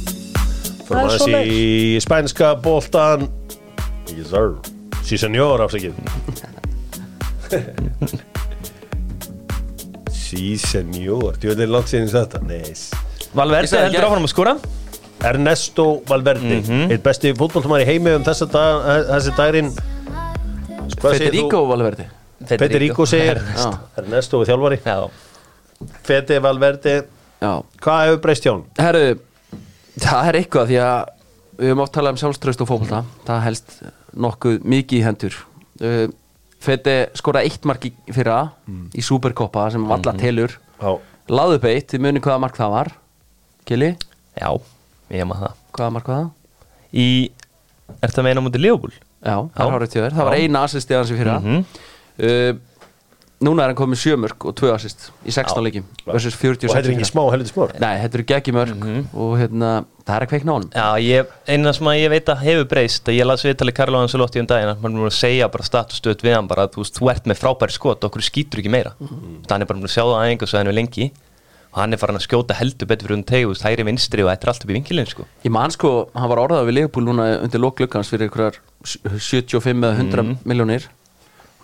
fyrir 0.82 0.96
maður 0.98 1.20
í 1.52 2.00
spænska 2.02 2.54
bóltan 2.64 3.28
yes 4.16 4.32
sir. 4.32 4.56
Sí 5.06 5.20
senjór 5.20 5.62
afsakið 5.66 5.94
sí 10.22 10.54
senjór 10.60 11.36
þú 11.40 11.54
veit 11.58 11.68
langt 11.70 11.90
síðan 11.92 12.10
þetta 12.12 12.40
neis 12.48 12.82
Ég 13.32 13.36
Valverde 13.38 13.68
sagði 13.70 13.84
heldur 13.86 14.02
ekki- 14.02 14.08
áfram 14.10 14.26
að 14.26 14.32
skora. 14.34 14.52
Ernesto 15.22 15.84
Valverde 16.08 16.56
eitt 16.92 17.02
besti 17.04 17.30
fútboltumar 17.38 17.80
í 17.80 17.86
heimi 17.88 18.10
um 18.18 18.24
þessa 18.26 18.46
dag, 18.50 18.72
þessi 19.08 19.32
daginn. 19.38 19.70
Hvað 20.98 21.14
segir 21.14 21.30
Federico 21.30 21.60
Valverde. 21.70 22.04
Þú? 22.42 22.58
Federico 22.60 23.06
segir. 23.08 23.38
Já. 23.56 23.68
Ernesto 24.02 24.40
er 24.42 24.46
þjálfari. 24.50 24.78
Já. 24.84 24.98
Fede 26.04 26.40
Valverde. 26.44 26.96
Já, 27.40 27.52
Hvað 27.82 28.02
hefur 28.08 28.20
breyst 28.26 28.44
hjá 28.44 28.52
hann? 28.52 28.66
herru 28.78 29.06
Það 30.02 30.28
er 30.28 30.34
eitthvað 30.42 30.68
því 30.68 30.76
að 30.82 31.00
við 31.62 31.70
höfum 31.72 31.82
oft 31.86 31.94
talað 31.96 32.12
um 32.14 32.20
sjálfströst 32.20 32.60
og 32.64 32.68
fókbalta 32.68 33.00
það 33.26 33.40
helst 33.46 33.72
nokkuð 34.26 34.60
mikið 34.74 34.98
í 35.00 35.06
hendur. 35.06 35.34
Uh, 35.80 36.06
Fede 36.62 36.96
skoraði 37.18 37.50
eitt 37.50 37.64
mark 37.66 37.84
í 37.88 37.92
fyrra 38.14 38.36
í 38.94 39.02
Superkoppa 39.02 39.68
sem 39.74 39.82
valla 39.88 40.12
telur. 40.18 40.54
Já, 40.82 40.92
Láðu 41.32 41.56
upp 41.58 41.64
eitt, 41.70 41.88
þið 41.92 42.02
muni 42.04 42.20
hvaða 42.22 42.40
mark 42.42 42.56
það 42.58 42.72
var. 42.74 42.88
Kili, 43.68 43.92
Já, 44.38 44.48
ég 45.12 45.26
maður 45.28 45.46
það. 45.48 45.56
Hvaða 45.76 45.92
mark 45.96 46.08
var 46.10 46.20
það? 46.22 46.30
Í, 46.92 47.06
ertu 48.02 48.20
að 48.22 48.26
meina 48.26 48.42
mútið 48.44 48.64
Leopold? 48.66 48.96
Já, 49.22 49.36
það 49.54 49.76
er 49.76 49.86
tjóður, 49.92 50.16
það 50.16 50.28
var 50.28 50.34
Já. 50.36 50.42
eina 50.42 50.62
assist 50.66 50.90
í 50.90 50.96
hans 50.98 51.12
í 51.12 51.18
fyrra. 51.18 51.36
Mhm. 51.40 51.64
uh, 52.26 52.52
Núna 53.42 53.64
er 53.64 53.72
hann 53.72 53.78
komið 53.78 53.98
sjömörk 53.98 54.44
og 54.46 54.52
tvö 54.54 54.68
assist 54.74 55.08
í 55.26 55.32
16 55.34 55.64
leikjum 55.66 55.86
versus 56.06 56.36
46 56.38 56.68
og 56.70 56.76
þetta 56.76 56.88
er 56.88 56.94
ekki 56.94 57.08
smá 57.08 57.22
heldur 57.32 57.48
smá. 57.50 57.64
Nei, 57.82 57.96
þetta 58.04 58.18
eru 58.20 58.26
geggjumörk 58.30 58.84
og 59.18 59.32
hérna, 59.40 59.70
það 60.06 60.14
er 60.14 60.26
að 60.26 60.30
kveikna 60.30 60.54
á 60.78 60.88
ég, 61.02 61.32
eina 61.50 61.72
sem 61.74 61.90
ég 61.98 62.12
veit 62.14 62.30
að 62.30 62.44
hefur 62.46 62.68
breyst 62.70 63.10
ég 63.10 63.26
las 63.26 63.42
viðtalið 63.42 63.74
Karlo 63.80 63.98
Ancelotti 64.04 64.38
um 64.42 64.46
daginn 64.46 64.70
að 64.70 64.78
hann 64.84 64.92
er 64.94 65.02
búin 65.02 65.10
að 65.10 65.18
segja 65.18 65.48
bara 65.50 65.66
statustöð 65.66 66.22
við 66.22 66.36
hann 66.38 66.46
bara 66.52 66.68
þú, 66.70 66.84
veist, 66.84 66.94
þú 67.00 67.10
ert 67.10 67.26
með 67.26 67.42
frábæri 67.42 67.74
skot, 67.74 68.06
okkur 68.06 68.22
skýtur 68.22 68.62
ekki 68.62 68.70
meira. 68.70 68.94
Mm. 69.02 69.42
hann 69.50 69.60
er 69.62 69.66
bara 69.66 69.78
búin 69.82 69.90
að 69.90 69.96
sjá 69.96 70.04
það 70.06 70.16
aðeins 70.22 70.42
og 70.46 70.48
svo 70.54 70.62
henni 70.62 70.78
lengi. 70.78 71.10
Og 71.72 71.78
hann 71.80 71.94
er 71.94 71.96
farin 71.96 72.18
að 72.20 72.26
skjóta 72.26 72.52
heldur 72.58 72.84
betur 72.86 73.06
fyrir 73.08 73.16
um 73.16 73.22
teg 73.24 73.46
og 73.48 73.56
hægri 73.64 73.84
vinstri 73.88 74.20
og 74.20 74.28
þetta 74.28 74.44
er 74.44 74.50
allt 74.52 74.64
upp 74.66 74.70
í 74.70 74.74
vinkilin 74.76 75.06
sko. 75.08 75.24
Ég 75.40 75.50
man 75.56 75.72
sko, 75.72 75.92
hann 76.12 76.28
var 76.28 76.42
orðað 76.42 76.66
við 76.68 76.74
Leopold 76.82 77.08
núna 77.08 77.30
undir 77.40 77.62
loklukkans 77.64 78.10
fyrir 78.12 78.26
einhverjar 78.28 78.58
75 78.84 79.80
eða 79.80 79.94
100 79.96 80.22
Mhm. 80.26 80.36
miljónir 80.44 80.84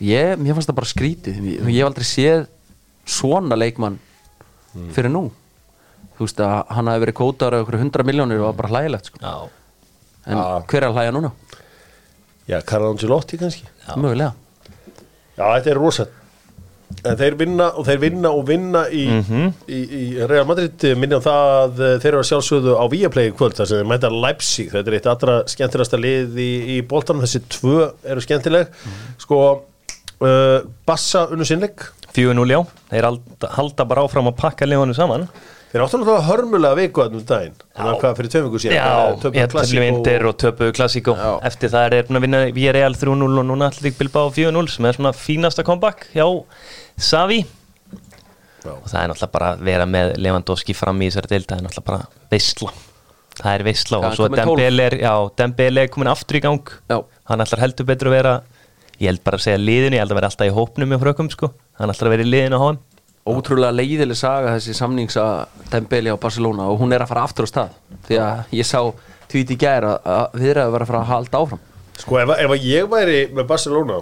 ég, 0.00 0.38
Mér 0.38 0.54
fannst 0.56 0.68
það 0.70 0.78
bara 0.80 0.90
skrítið. 0.92 1.38
Ég, 1.42 1.62
hef 1.66 1.86
aldrei 1.88 2.04
séð 2.08 2.46
svona 3.08 3.56
leikmann 3.58 3.98
Mm. 4.76 4.90
fyrir 4.92 5.08
nú. 5.10 5.30
Þú 6.18 6.26
veist 6.26 6.40
að 6.44 6.66
hann 6.76 6.86
hafi 6.90 7.00
verið 7.06 7.14
kótar 7.16 7.54
einhverju 7.56 7.78
100 7.80 8.04
miljónir 8.04 8.42
og 8.44 8.56
bara 8.58 8.68
hlægilegt 8.68 9.06
sko. 9.08 9.18
En 10.26 10.36
Já. 10.36 10.60
hver 10.68 10.82
er 10.82 10.88
að 10.90 10.94
hlæja 10.98 11.12
núna? 11.16 11.30
Já, 12.48 12.60
Karl 12.66 12.84
Angelotti 12.90 13.38
kannski. 13.40 13.64
Mögulega. 13.96 14.34
Já, 15.38 15.44
þetta 15.56 15.70
er 15.72 15.80
rosa. 15.80 16.06
En 17.04 17.16
þeir 17.16 17.34
vinna 17.38 17.66
og 17.78 17.86
þeir 17.86 17.98
vinna 18.00 18.30
og 18.30 18.44
vinna 18.48 18.84
í, 18.92 19.06
í, 19.68 19.78
í 19.78 20.26
Real 20.28 20.44
Madrid. 20.48 20.84
Minni 20.98 21.16
á 21.16 21.20
það 21.24 21.48
að 21.56 21.80
eh, 21.88 21.98
þeir 22.04 22.12
eru 22.12 22.20
að 22.22 22.28
sjálfsögðu 22.30 22.76
á 22.76 22.84
Víaplay 22.92 23.28
í 23.30 23.34
kvöld 23.36 23.56
þar 23.58 23.66
sem 23.72 23.80
þeir 23.80 23.88
mæta 23.90 24.10
Leipzig. 24.12 24.70
Þetta 24.72 24.88
er 24.92 24.96
eitt 24.98 25.06
allra 25.12 25.36
skemmtilegasta 25.48 26.00
lið 26.00 26.38
í, 26.44 26.48
í 26.76 26.78
boltanum. 26.82 27.24
Þessi 27.24 27.42
tvö 27.56 27.90
eru 28.04 28.20
skemmtileg. 28.24 28.68
Sko 29.18 29.40
uh, 30.24 30.64
Bassa 30.88 31.26
unnu 31.32 31.46
sinnleik 31.48 31.86
4-0 32.16 32.50
já. 32.50 32.62
Þeir 32.90 33.06
halda, 33.54 33.86
bara 33.86 34.04
áfram 34.06 34.30
að 34.30 34.38
pakka 34.40 34.66
liðanum 34.66 34.96
saman. 34.96 35.28
Þeir 35.68 35.82
áttu 35.84 35.98
náttúrulega 36.00 36.24
hörmulega 36.24 36.78
viku 36.78 37.02
að 37.04 37.18
um 37.18 37.24
daginn. 37.28 37.58
Þannig 37.76 37.90
að 37.92 37.98
hvað 38.00 38.14
fyrir 38.18 38.46
viku 38.46 38.60
síðan? 38.62 38.78
Já, 38.78 38.86
Clasico. 39.20 39.52
Töflu 39.52 39.82
vindir 39.84 40.24
og 40.30 40.38
töpu 40.40 40.70
klassíkó 40.72 41.14
Já. 41.18 41.28
Eftir 41.50 41.72
það 41.74 41.98
er 41.98 42.08
búin 42.08 42.20
að 42.20 42.24
vinna 42.24 42.40
VRL 42.56 42.96
3-0 43.02 43.28
og 43.28 43.46
núna 43.50 43.68
Atletik 43.68 43.98
Bilbao 44.00 44.32
4-0 44.32 44.72
sem 44.72 44.88
er 44.88 44.96
svona 44.96 45.12
fínasta 45.12 45.66
comeback 45.68 46.08
hjá 46.14 46.24
Savi 46.96 47.42
og 48.66 48.88
það 48.88 49.00
er 49.00 49.10
náttúrulega 49.12 49.34
bara 49.34 49.50
að 49.54 49.64
vera 49.68 49.86
með 49.88 50.12
Lewandowski 50.18 50.74
fram 50.76 51.00
í 51.02 51.08
þessari 51.10 51.32
deilda 51.34 51.54
það 51.54 51.60
er 51.60 51.66
náttúrulega 51.66 51.88
bara 51.90 52.28
veistla 52.32 52.72
það 53.38 53.50
er 53.52 53.64
veistla 53.68 54.00
og 54.00 54.16
svo 54.16 54.26
er, 54.28 54.96
Dembele 55.38 55.84
er 55.84 55.92
komin 55.92 56.10
aftur 56.10 56.40
í 56.40 56.42
gang. 56.42 56.72
Já. 56.90 56.98
hann 57.30 57.44
ætlar 57.44 57.62
heldur 57.62 57.86
betur 57.88 58.10
að 58.10 58.16
vera 58.16 58.34
ég 58.98 59.06
held 59.10 59.22
bara 59.24 59.38
að 59.38 59.44
segja 59.46 59.58
liðinu, 59.62 59.94
ég 59.98 60.02
held 60.04 60.12
að 60.14 60.18
vera 60.20 60.30
alltaf 60.32 60.48
í 60.50 60.54
hópnum 60.56 60.88
með 60.92 61.02
frökkum 61.04 61.30
sko, 61.30 61.52
hann 61.78 61.90
ætlar 61.92 62.08
að 62.10 62.14
vera 62.16 62.26
í 62.26 62.30
liðinu 62.32 62.58
á 62.58 62.62
hann 62.66 62.78
Ótrúlega 63.28 63.74
leiðileg 63.76 64.16
saga 64.16 64.54
þessi 64.56 64.72
samnings 64.72 65.16
að 65.20 65.48
Dembele 65.68 66.14
á 66.14 66.16
Barcelona 66.16 66.64
og 66.72 66.78
hún 66.80 66.94
er 66.96 67.02
að 67.04 67.10
fara 67.10 67.24
aftur 67.28 67.44
á 67.44 67.48
stað. 67.50 67.74
Því 68.06 68.16
að 68.24 68.54
ég 68.56 68.64
sá 68.64 68.80
tweet 69.28 69.50
í 69.52 69.56
gær 69.60 69.84
að, 69.84 70.30
við 70.32 70.48
erum 70.54 70.64
að 70.70 70.72
vera 70.72 70.86
að 70.86 70.88
fara 70.88 71.00
að 71.02 71.10
halda 71.10 71.40
áfram. 71.42 71.60
Sko 72.00 72.16
ef, 72.22 72.30
ef 72.40 72.54
ég 72.64 72.86
væri 72.88 73.18
með 73.36 73.46
Barcelona 73.50 73.98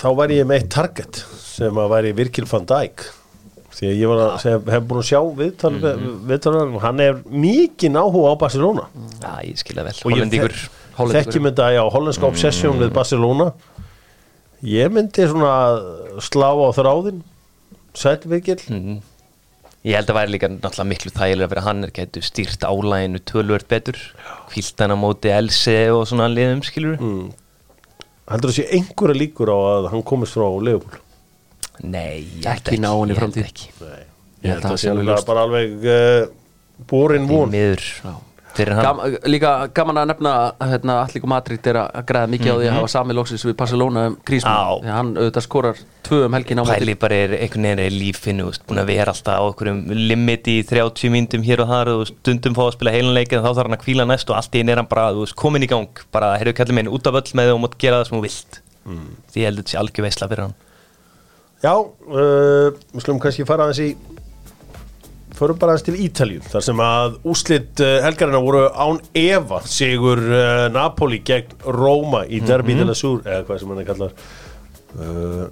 þá 0.00 0.08
væri 0.18 0.40
ég 0.40 0.48
með 0.50 0.58
eitt 0.58 0.72
target 0.74 1.20
sem 1.44 1.78
að 1.84 1.92
væri 1.94 2.10
Virgil 2.18 2.48
van 2.50 2.66
Dijk. 2.72 3.04
Því 3.78 3.86
að 3.92 3.94
ég 4.02 4.10
var 4.10 4.22
að 4.24 4.34
segja, 4.42 4.58
hef 4.74 4.88
búin 4.90 5.02
að 5.04 5.08
sjá 5.12 5.20
viðtal, 5.38 5.70
mm 5.76 5.86
Mhm. 5.94 6.18
viðtal, 6.32 6.56
hann. 6.82 7.00
Er 7.06 7.22
mikið 7.30 8.00
áhuga 8.02 8.34
á 8.34 8.36
Barcelona. 8.42 8.88
Já, 9.22 9.32
ég 9.46 9.62
skilja 9.62 9.84
vel, 9.86 9.94
Hollendingur. 10.02 10.58
þekkjum 10.98 11.46
þetta 11.52 11.70
já, 11.78 11.82
hollenska 11.94 12.26
obsession 12.26 12.78
við 12.82 12.90
Barcelona 12.92 13.52
ég 14.62 14.92
myndi 14.94 15.26
svona 15.30 15.54
slá 16.24 16.50
á 16.54 16.68
þráðin 16.76 17.22
sæl 17.94 18.20
Virgil 18.24 18.60
Mhm. 18.68 19.02
Ég 19.84 19.98
held 19.98 20.08
að 20.08 20.16
væri 20.16 20.32
líka 20.32 20.48
náttúrulega 20.48 20.88
miklu 20.88 21.10
þægilega 21.12 21.48
fyrir 21.50 21.64
hann 21.66 21.84
er 21.84 21.90
getur 21.92 22.22
stýrt 22.24 22.62
álæginu 22.64 23.18
tölvört 23.28 23.66
betur 23.68 23.98
á 24.96 24.96
móti 24.96 25.28
Elsi 25.28 25.74
og 25.92 26.06
svona 26.08 26.30
liðum 26.32 26.62
skilur 26.64 26.96
mm. 26.96 27.26
heldur 28.32 28.48
það 28.48 28.56
sé 28.56 28.64
einhverja 28.78 29.18
líkur 29.20 29.52
á 29.52 29.58
að 29.74 29.88
hann 29.92 30.02
komist 30.08 30.32
frá 30.38 30.48
Leopold 30.48 31.00
Nei, 31.84 32.24
ég 32.40 32.46
held 32.48 32.54
Ekki 32.70 32.78
í 32.78 32.80
ég 33.10 33.18
held 33.18 33.34
framtíð. 33.34 33.44
ekki. 33.50 33.68
Nei, 33.82 34.04
Ég 34.44 34.50
held 34.54 34.64
að 34.64 34.70
það 34.70 34.80
sé 34.80 34.90
alveg 34.94 35.26
bara 35.28 35.44
alveg 35.44 35.86
uh, 35.90 36.26
borin 36.88 37.26
von 37.28 37.50
miður 37.52 37.84
fyrir 37.84 38.14
hann 38.14 38.22
Gam, 38.54 39.00
Líka 39.26 39.52
gaman 39.74 39.98
að 40.02 40.10
nefna 40.12 40.32
hérna, 40.60 40.98
Allíku 41.02 41.28
Madrid 41.30 41.66
er 41.70 41.78
að 41.80 42.04
græða 42.08 42.30
mikið 42.30 42.50
á 42.50 42.56
því 42.60 42.68
að 42.68 42.76
hafa 42.76 42.90
sami 42.92 43.16
loksins 43.16 43.44
við 43.46 43.56
Barcelona 43.58 44.04
um. 44.10 44.16
Grísmann 44.26 44.84
því 44.84 44.92
hann 44.94 45.12
auðvitað 45.18 45.46
skorar 45.46 45.80
tvö 46.06 46.20
um 46.28 46.36
helgin 46.38 46.62
á 46.62 46.64
Pæli 46.68 46.94
bara 47.00 47.18
er 47.24 47.34
einhvern 47.38 47.66
veginn 47.66 47.82
er 47.82 47.90
í 47.90 47.98
lífinu 47.98 48.50
búin 48.68 48.82
að 48.82 48.90
vera 48.92 49.14
alltaf 49.14 49.40
á 49.40 49.44
einhverjum 49.48 49.80
limit 50.12 50.50
í 50.52 50.56
30 50.70 51.14
myndum 51.14 51.46
hér 51.46 51.64
og 51.64 51.72
þar 51.72 51.92
og 51.94 52.04
stundum 52.10 52.56
fá 52.56 52.62
að 52.68 52.74
spila 52.76 52.94
heilanleik 52.94 53.34
en 53.34 53.42
þá 53.42 53.50
þarf 53.50 53.64
hann 53.64 53.78
að 53.78 53.84
kvíla 53.86 54.06
næst 54.08 54.30
og 54.30 54.38
allt 54.38 54.54
í 54.54 54.62
einn 54.62 54.70
er 54.74 54.82
hann 54.82 54.90
bara 54.90 55.08
veist, 55.16 55.36
komin 55.38 55.66
í 55.66 55.70
gang, 55.70 56.04
bara 56.14 56.34
heyrðu 56.38 56.58
kallið 56.60 56.78
minn 56.78 56.92
út 56.94 57.10
af 57.10 57.18
öll 57.20 57.34
með 57.40 57.54
og 57.56 57.64
mátt 57.64 57.78
gera 57.80 58.02
það 58.02 58.10
sem 58.10 58.18
þú 58.18 58.22
vilt. 58.28 58.60
Því 59.32 59.40
ég 59.40 59.48
held 59.48 59.58
að 59.58 59.62
þetta 59.64 59.74
sé 59.74 59.80
algjör 59.80 60.06
veisla 60.06 60.30
fyrir 60.30 60.44
hann. 60.44 60.56
Já, 61.64 61.74
uh, 61.80 62.68
förum 65.38 65.58
bara 65.60 65.74
aðeins 65.74 65.86
til 65.88 65.98
Ítalju 66.06 66.40
þar 66.46 66.64
sem 66.68 66.80
að 66.84 67.18
úslit 67.30 67.82
uh, 67.82 67.98
helgarina 68.04 68.40
voru 68.44 68.64
án 68.70 69.00
Eva 69.18 69.60
sigur 69.66 70.22
uh, 70.22 70.66
Napoli 70.74 71.20
gegn 71.26 71.54
Róma 71.64 72.24
í 72.26 72.40
Derby 72.44 72.76
de 72.78 72.88
la 72.88 72.96
Sur 72.98 73.22
eða 73.24 73.44
hvað 73.48 73.62
sem 73.62 73.72
hann 73.74 73.82
er 73.82 73.88
kallar 73.90 74.12
uh, 74.98 75.46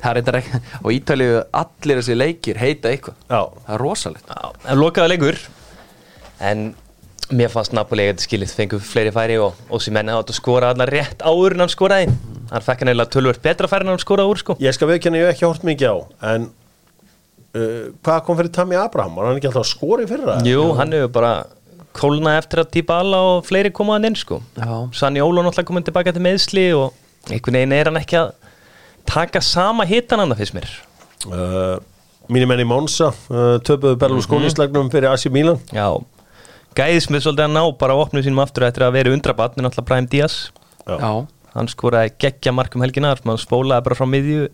Það 0.00 0.10
er 0.10 0.20
eitthvað 0.20 0.38
ekki 0.38 0.60
og 0.80 0.92
Ítalíu 0.94 1.40
allir 1.60 1.98
þessi 2.00 2.14
leikir 2.16 2.60
heita 2.60 2.88
eitthvað. 2.88 3.18
Það 3.28 3.74
er 3.74 3.82
rosalegt. 3.84 4.30
Já, 4.30 4.52
en 4.72 4.80
lokaði 4.80 5.12
leikur. 5.12 5.40
En 6.40 6.62
mér 7.36 7.52
fannst 7.52 7.74
Napoli 7.76 8.06
eitthvað 8.08 8.24
skilið 8.24 8.54
fengu 8.56 8.80
fleiri 8.82 9.12
færi 9.14 9.36
og, 9.42 9.58
og 9.68 9.82
sem 9.84 9.94
menna 9.94 10.16
átt 10.16 10.32
að 10.32 10.38
skora 10.40 10.72
allar 10.72 10.90
rétt 10.94 11.20
áður 11.20 11.58
en 11.58 11.66
hann 11.66 11.74
skoraði. 11.74 12.14
Hann 12.50 12.64
fekk 12.64 12.80
hann 12.82 12.92
eiginlega 12.94 13.12
tölvört 13.12 13.44
betra 13.44 13.68
færi 13.70 13.86
en 13.86 13.92
hann 13.92 14.02
skoraði 14.02 14.32
úr 14.32 14.40
sko. 14.40 14.56
Ég 14.62 14.76
skal 14.76 14.88
veikjanna 14.90 15.20
ég 15.20 15.28
hef 15.28 15.36
ekki 15.36 15.48
hort 15.50 15.68
mikið 15.68 15.92
á 15.92 15.96
en 16.32 16.48
uh, 17.56 17.88
hvað 18.04 18.20
kom 18.26 18.38
fyrir 18.40 18.52
Tammy 18.54 18.78
Abraham? 18.80 19.16
Var 19.18 19.30
hann 19.30 19.40
ekki 19.40 19.50
alltaf 19.50 19.64
að 19.66 19.72
skora 19.72 20.04
í 20.06 20.10
fyrra? 20.10 20.38
Jú, 20.46 20.66
hann 20.78 20.94
hefur 20.96 21.14
bara 21.16 21.32
kólnað 21.96 22.38
eftir 22.44 22.62
að 22.62 22.70
Dybala 22.76 23.18
og 23.32 23.46
fleiri 23.48 23.72
komaðan 23.74 24.10
inn 24.10 24.18
sko. 24.18 24.38
Sanni 24.94 25.22
Óla 25.24 25.42
náttúrulega 25.42 25.70
komin 25.72 25.86
tilbaka 25.86 26.14
til 26.14 26.22
meðsli 26.22 26.68
og 26.76 26.94
einhvern 27.28 27.58
veginn 27.58 27.74
er 27.76 27.90
hann 27.90 27.98
ekki 28.00 28.20
að 28.20 28.30
taka 29.10 29.42
sama 29.42 29.86
hitan 29.88 30.22
hann 30.22 30.32
það 30.34 30.44
fyrst 30.44 30.56
mér 30.60 30.78
Uh, 31.28 31.76
mínir 32.32 32.48
menn 32.48 32.62
í 32.62 32.64
Monza 32.64 33.10
uh, 33.12 33.58
töpuðu 33.60 33.98
Berlusconi 34.00 34.46
mm 34.48 34.52
slagnum 34.54 34.86
fyrir 34.88 35.10
AC 35.10 35.26
Milan 35.28 35.58
Já, 35.68 35.98
gæðis 36.78 37.10
með 37.12 37.26
svolítið 37.26 37.44
að 37.44 37.52
ná 37.58 37.64
bara 37.76 37.92
að 37.92 38.04
opna 38.06 38.22
sínum 38.24 38.40
aftur 38.40 38.64
eftir 38.64 38.86
að 38.86 38.94
vera 38.94 39.12
með 39.12 39.18
náttúrulega 39.28 39.84
Brahim 39.90 40.08
Díaz 40.08 40.36
Já. 40.86 40.94
Já, 40.96 41.10
hann 41.52 41.68
skoraði 41.68 42.14
geggja 42.24 42.54
markum 42.56 42.80
helgina 42.80 43.10
þar 43.12 43.20
sem 43.20 43.32
hann 43.34 43.42
spólaði 43.42 43.84
bara 43.84 43.98
frá 43.98 44.08
miðju 44.08 44.46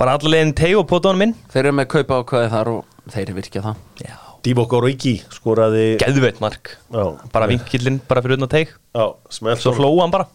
bara 0.00 0.16
allaveginn 0.18 0.54
teg 0.56 0.76
og 0.78 0.86
pótónum 0.90 1.22
minn. 1.24 1.34
Þeir 1.52 1.64
eru 1.64 1.76
með 1.78 1.90
kaupa 1.94 2.20
ákvæði 2.22 2.52
þar 2.52 2.72
og 2.72 3.10
þeir 3.12 3.22
eru 3.24 3.36
virkja 3.40 3.64
það. 3.64 3.82
Já, 4.04 4.16
Divock 4.46 4.74
Origi 4.78 5.14
skoraði 5.34 5.84
geðveit 6.02 6.40
mark. 6.44 6.76
Já. 6.92 7.04
bara 7.32 7.50
vinkillinn 7.50 8.00
bara 8.08 8.22
fyrir 8.24 8.38
utan 8.38 8.52
teg 8.52 8.72
Já, 8.94 9.06
smelt 9.32 9.62
svo 9.62 9.74
hlóa 9.76 10.04
hann 10.04 10.14
bara. 10.14 10.28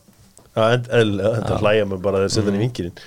Já, 0.51 0.77
þetta 0.83 1.59
hlæja 1.61 1.87
mig 1.87 2.01
bara 2.03 2.23
þegar 2.23 2.33
setja 2.33 2.49
hann 2.49 2.59
í 2.59 2.63
vinkinin 2.65 3.03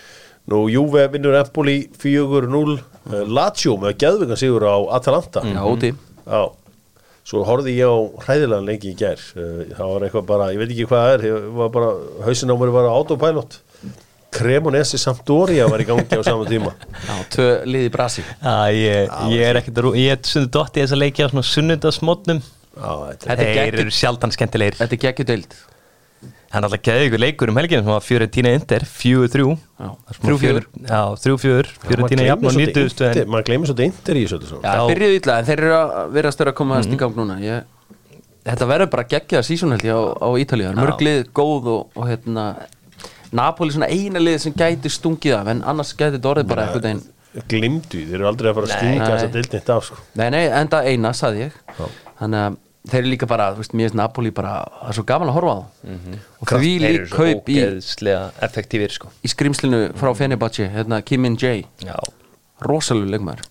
Nú, 0.53 0.67
Juve 0.69 1.07
vinnur 1.09 1.37
Empoli 1.39 1.79
4-0 1.97 2.75
uh, 2.77 3.15
Lazio 3.25 3.79
með 3.81 3.95
geðvikan 4.03 4.37
sigur 4.37 4.67
á 4.69 4.77
Atalanta. 4.99 5.41
Já, 5.41 5.63
úti. 5.65 5.89
Já, 6.29 6.43
svo 7.25 7.45
horfði 7.49 7.79
ég 7.79 7.89
á 7.89 7.97
hræðilegan 8.27 8.69
lengi 8.69 8.91
í 8.93 8.99
gær. 9.01 9.23
Uh, 9.33 9.63
það 9.73 9.93
var 9.95 10.05
eitthvað 10.05 10.27
bara, 10.29 10.51
ég 10.53 10.61
veit 10.61 10.75
ekki 10.75 10.89
hvað 10.91 11.07
það 11.07 11.15
er 11.15 11.25
ég 11.31 11.49
var 11.57 11.89
á 12.29 12.57
mér 12.61 12.75
var 12.77 12.91
autopilot 12.93 13.57
Cremonese 14.35 14.99
Sampdoria 15.01 15.67
var 15.71 15.83
í 15.83 15.87
gangi 15.89 16.07
á 16.19 16.23
saman 16.27 16.49
tíma. 16.51 16.73
Já, 17.09 17.15
tvö 17.35 17.49
liði 17.69 17.91
í 17.91 17.93
Brasi 17.95 18.25
ég, 18.75 19.13
ég 19.35 19.45
er 19.51 19.61
ekkert 19.61 19.79
að 19.81 19.87
rú- 19.89 19.95
ég 19.99 20.17
er 20.17 20.25
sundu 20.29 20.51
dotti 20.59 20.83
þess 20.85 20.97
að 20.97 21.03
leikja 21.05 21.29
á 21.29 21.31
svona 21.33 21.47
er 23.39 23.55
þeir 23.71 23.81
eru 23.85 23.95
sjaldan 23.95 24.35
skemmtilegir. 24.35 24.81
Þetta 24.83 24.99
er 24.99 25.03
geggjudeild 25.09 25.57
hann 26.55 26.63
er 26.63 26.69
alltaf 26.69 26.83
ykkur 27.09 27.19
leikur 27.19 27.51
um 27.51 27.57
helginu 27.59 27.83
sem 27.83 27.91
var 27.91 28.03
fjöru 28.07 28.27
tína 28.31 28.51
indir, 28.55 28.85
fjögur 28.87 29.31
þrjú. 29.33 29.55
Það 29.81 30.19
þrjú 30.23 30.37
fjögur- 30.43 30.67
já, 30.87 31.01
þrjú 31.25 31.39
fjögur, 31.43 31.71
fjöru 31.83 32.09
tína 32.13 32.27
jafn 32.29 32.47
og 32.51 32.55
nýtuðu 32.59 32.93
stuðin 32.93 33.31
maður 33.33 33.47
gleymir 33.49 33.71
svolítið 33.71 33.89
inter 33.89 34.21
í 34.21 34.23
þessu 34.31 34.61
Já. 34.63 34.75
byrjuðu 34.93 35.17
illa 35.19 35.39
en 35.41 35.49
þeir 35.49 35.63
eru 35.65 35.73
að 35.81 36.13
vera 36.15 36.33
störa 36.37 36.53
að 36.55 36.59
koma 36.61 36.79
mm 36.79 36.95
í 36.95 37.01
gang 37.03 37.19
núna. 37.19 37.39
Ég, 37.43 37.65
Þetta 38.45 38.67
verður 38.69 38.91
bara 38.93 39.05
geggjaða 39.09 39.47
sísón 39.49 39.73
held 39.73 39.85
ég 39.89 39.97
á, 39.97 40.03
á 40.21 40.29
Ítalíu. 40.37 40.67
Það 40.69 40.75
er 40.77 40.81
mörg 40.85 41.03
lið 41.07 41.21
góð 41.33 41.69
og, 41.75 41.85
og 41.97 42.09
hérna 42.11 42.43
Napoli 43.35 43.75
svona 43.75 43.91
eina 43.91 44.23
lið 44.23 44.39
sem 44.45 44.55
gæti 44.55 44.93
stungið 44.93 45.37
af 45.41 45.51
en 45.51 45.63
annars 45.67 45.95
gæti 45.97 46.19
þetta 46.19 46.31
orðið 46.31 46.51
bara 46.53 46.67
eitthvað 46.69 46.91
einn 46.93 47.03
glimtu, 47.51 48.05
þeir 48.07 48.21
eru 48.21 48.29
aldrei 48.31 48.51
að 48.51 48.59
fara 48.61 48.69
að 48.69 48.85
Nei. 48.85 48.99
þess 49.01 49.25
að 49.25 49.33
dildin 49.35 49.53
þetta 49.57 49.79
af 49.79 49.87
sko. 49.89 49.97
Nei, 50.21 50.29
nei, 50.31 50.43
enda 50.55 50.83
eina, 50.87 51.11
saði 51.19 51.41
ég. 51.49 51.57
Þannig 52.21 52.43
að 52.45 52.59
þeir 52.93 53.01
eru 53.01 53.11
líka 53.11 53.29
bara, 53.31 53.49
þú 53.55 53.63
veist, 53.63 53.75
mér 53.75 53.89
finnst 53.89 53.99
Napoli 53.99 54.31
bara 54.37 54.53
það 54.69 54.93
er 54.93 54.99
svo 54.99 55.05
gaman 55.09 55.33
að 55.33 55.37
horfa 55.39 55.55
á 55.55 55.59
það 55.65 56.21
og 56.45 56.53
því 56.53 56.73
lík 56.85 57.09
kaup 57.15 57.51
í, 57.51 57.59
effektífir 58.47 58.95
sko. 58.95 59.11
Í 59.25 59.33
skrimslinu 59.33 59.81
frá 59.99 60.13
Fenerbahce, 60.19 60.69
hérna 60.75 61.01
Kim 61.03 61.25
Min 61.25 61.39
Jae. 61.41 61.65
Já, 61.83 61.97
rosalegu 62.69 63.17
leikmaður, 63.17 63.49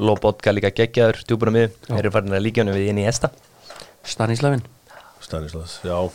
Lobotka 0.00 0.52
líka 0.52 0.70
geggjaður, 0.76 1.22
djúbura 1.26 1.52
mið 1.54 1.76
þeir 1.88 2.00
eru 2.02 2.14
farin 2.14 2.36
að 2.36 2.44
líka 2.44 2.64
hann 2.64 2.72
við 2.76 2.90
inn 2.92 3.00
í 3.00 3.06
esta 3.08 3.30
Stanislavin 4.06 4.60
Stanislas, 5.26 5.80
já 5.82 5.96
uh, 5.96 6.10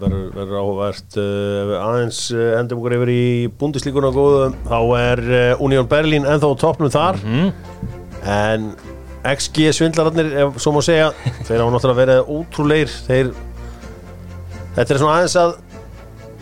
verður 0.00 0.30
verður 0.34 0.56
áhugavert 0.58 1.18
uh, 1.20 1.74
aðeins 1.78 2.24
uh, 2.34 2.56
hendum 2.56 2.80
okkur 2.80 2.96
yfir 2.96 3.12
í 3.12 3.26
búndislíkuna 3.60 4.10
góðu 4.14 4.48
þá 4.66 4.78
er 4.98 5.22
Union 5.62 5.86
Berlin 5.90 6.26
ennþá 6.26 6.50
á 6.50 6.54
toppnum 6.58 6.90
þar. 6.90 7.20
En 8.22 8.72
XG 9.22 9.70
svindlararnir 9.76 10.32
ef 10.42 10.58
svo 10.62 10.74
má 10.74 10.80
segja, 10.82 11.12
þeir 11.46 11.62
hafa 11.62 11.74
náttúrulega 11.76 12.00
verið 12.00 12.34
ótrúleir 12.34 12.90
þeir 13.06 13.30
þetta 14.74 14.88
er 14.88 15.02
svona 15.04 15.20
aðeins 15.20 15.38
að 15.38 15.54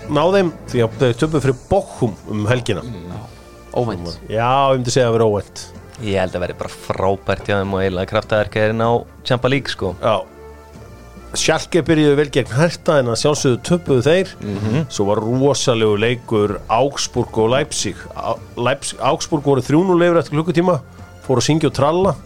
ná 0.08 0.22
þeim 0.38 0.54
því 0.72 0.84
að 0.86 0.98
þau 1.02 1.22
töpu 1.24 1.44
fyrir 1.44 1.62
bókum 1.68 2.18
um 2.32 2.48
helgina. 2.48 2.86
Óvænt. 3.76 4.16
Já, 4.32 4.48
ég 4.72 4.80
myndi 4.80 4.96
segja 4.96 5.12
að 5.12 5.18
vera 5.18 5.28
óvænt. 5.28 5.68
Ég 6.00 6.16
held 6.16 6.34
að 6.34 6.46
veri 6.46 6.60
bara 6.64 6.76
frábært 6.88 7.44
hjá 7.44 7.58
þeim 7.60 7.76
og 7.76 7.84
eiginlega 7.84 8.14
kraftaðarkaðurinn 8.14 8.86
á 8.88 8.92
Champa 9.28 9.52
League 9.52 9.76
sko. 9.76 9.92
Já 10.00 10.39
Schalke 11.38 11.82
byrjuðu 11.86 12.16
vel 12.18 12.30
gegn 12.34 12.54
Herta 12.56 12.96
en 12.98 13.10
að 13.12 13.20
sjálfsögðu 13.20 13.58
töpuðu 13.68 14.02
þeir. 14.06 14.32
Svo 14.90 15.06
var 15.12 15.20
rosalegu 15.22 15.98
leikur 16.02 16.56
Augsburg 16.66 17.36
og 17.38 17.52
Leipzig. 17.52 18.00
Leipzig, 18.58 18.98
Augsburg 18.98 19.46
voru 19.46 19.62
3-0 19.62 20.00
leifur 20.00 20.18
eftir 20.18 20.38
klukkutíma 20.38 20.80
fóru 21.26 21.38
að 21.38 21.46
syngja 21.46 21.70
og 21.70 21.76
tralla. 21.76 22.16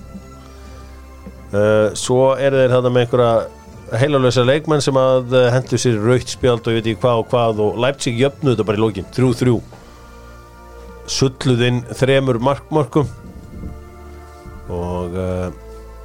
Uh, 1.55 1.93
svo 1.95 2.33
eru 2.41 2.63
þeir 2.63 2.73
þetta 2.73 2.91
með 2.91 3.05
einhverja 3.05 3.99
heilalösa 4.01 4.43
leikmenn 4.49 4.83
sem 4.83 4.97
að 4.99 5.37
uh, 5.37 5.51
hendur 5.55 5.79
sér 5.79 6.01
raukt 6.03 6.33
spjald 6.33 6.65
og 6.65 6.73
ég 6.73 6.81
veit 6.81 6.89
ekki 6.95 7.03
hvað 7.05 7.21
og 7.21 7.29
hvað 7.31 7.61
og 7.63 7.77
Leipzig 7.85 8.19
jöfnuðu 8.19 8.57
þetta 8.57 8.67
bara 8.71 8.81
í 8.81 8.83
lókin 8.83 9.11
3-3 9.15 9.59
sulluð 11.15 11.67
inn 11.69 11.83
þremur 11.93 12.41
markmörkum. 12.43 13.11
Og 14.73 15.19
uh, 15.21 15.51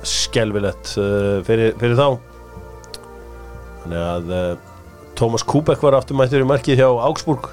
skelvilegt 0.03 0.97
uh, 0.99 1.39
fyrir, 1.47 1.71
fyrir 1.79 1.95
þá 1.97 2.19
þannig 3.89 4.03
að 4.05 4.35
uh, 4.35 5.15
Tómas 5.17 5.43
Kúbek 5.43 5.81
var 5.83 5.97
aftur 5.97 6.17
mættur 6.19 6.43
í 6.43 6.47
markið 6.47 6.79
hjá 6.79 6.87
Augsburg 6.87 7.49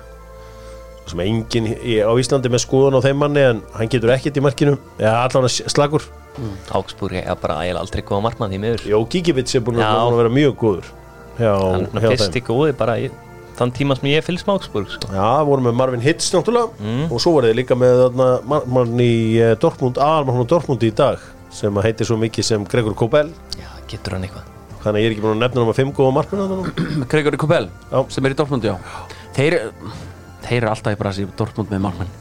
sem 1.07 1.21
enginn 1.23 1.69
í, 1.71 1.99
á 2.03 2.11
Íslandi 2.19 2.51
með 2.51 2.65
skoðun 2.65 2.99
á 2.99 3.01
þeim 3.05 3.21
manni 3.23 3.43
en 3.47 3.61
hann 3.77 3.91
getur 3.91 4.11
ekkert 4.11 4.41
í 4.41 4.43
markinu. 4.43 4.75
Eða 4.99 5.21
allan 5.23 5.47
að 5.47 5.61
slagur. 5.71 6.07
Augsburg 6.75 7.21
er 7.21 7.39
bara 7.41 7.61
eiginlega 7.63 7.85
aldrei 7.85 8.03
góða 8.05 8.25
markmann 8.27 8.51
því 8.53 8.59
miður. 8.65 8.89
Jó, 8.91 8.99
Gigivits 9.13 9.55
er 9.57 9.63
búin 9.65 9.79
að 9.81 10.17
vera 10.19 10.33
mjög 10.35 10.57
góður 10.61 10.91
hjá, 11.39 11.53
Hann 11.55 12.03
hjá 12.03 12.11
fyrsti 12.11 12.43
góði 12.45 12.75
bara 12.77 12.99
í 13.01 13.07
þann 13.57 13.73
tíma 13.73 13.97
sem 13.97 14.11
ég 14.11 14.27
fylgst 14.27 14.49
með 14.49 14.59
Augsburg 14.59 14.91
sko. 14.93 15.13
Já, 15.15 15.29
vorum 15.49 15.71
með 15.71 15.79
Marvin 15.79 16.05
Hitz 16.05 16.29
náttúrulega. 16.35 16.75
Mm. 16.83 17.07
og 17.09 17.23
svo 17.23 17.37
var 17.39 17.49
þið 17.49 17.57
líka 17.63 17.79
með 17.79 18.03
þarna, 18.03 18.61
mann 18.75 19.01
í 19.01 19.15
eh, 19.41 19.55
Dortmund, 19.63 20.03
aðalmann 20.03 20.45
á 20.45 20.51
Dortmund 20.53 20.85
í 20.85 20.93
dag 20.93 21.23
sem 21.55 21.81
heitir 21.87 22.11
svo 22.11 22.19
mikið 22.21 22.51
sem 22.51 22.69
Gregor 22.69 22.99
Kobel. 22.99 23.33
Já, 23.57 23.71
getur 23.89 24.19
hann 24.19 24.29
eitthvað 24.29 24.56
þannig 24.87 24.97
að 24.97 25.03
ég 25.05 25.11
er 25.11 25.15
ekki 25.17 25.25
búin 25.27 25.37
að 25.37 25.43
nefna 25.45 25.63
hann 25.63 25.71
með 25.71 25.79
fimm 25.81 25.93
góða 25.97 26.15
markmann 26.17 26.71
Gregory 27.13 27.41
Kobel 27.43 27.69
Já. 27.91 27.99
sem 28.15 28.29
er 28.29 28.35
í 28.35 28.39
Dortmund, 28.39 28.67
já. 28.67 28.77
Þeir, 29.37 29.59
þeir 30.47 30.59
eru 30.63 30.73
alltaf 30.73 30.97
í 30.97 31.01
brasi 31.03 31.29
Dortmund 31.39 31.75
með 31.75 31.85
markmann 31.89 32.15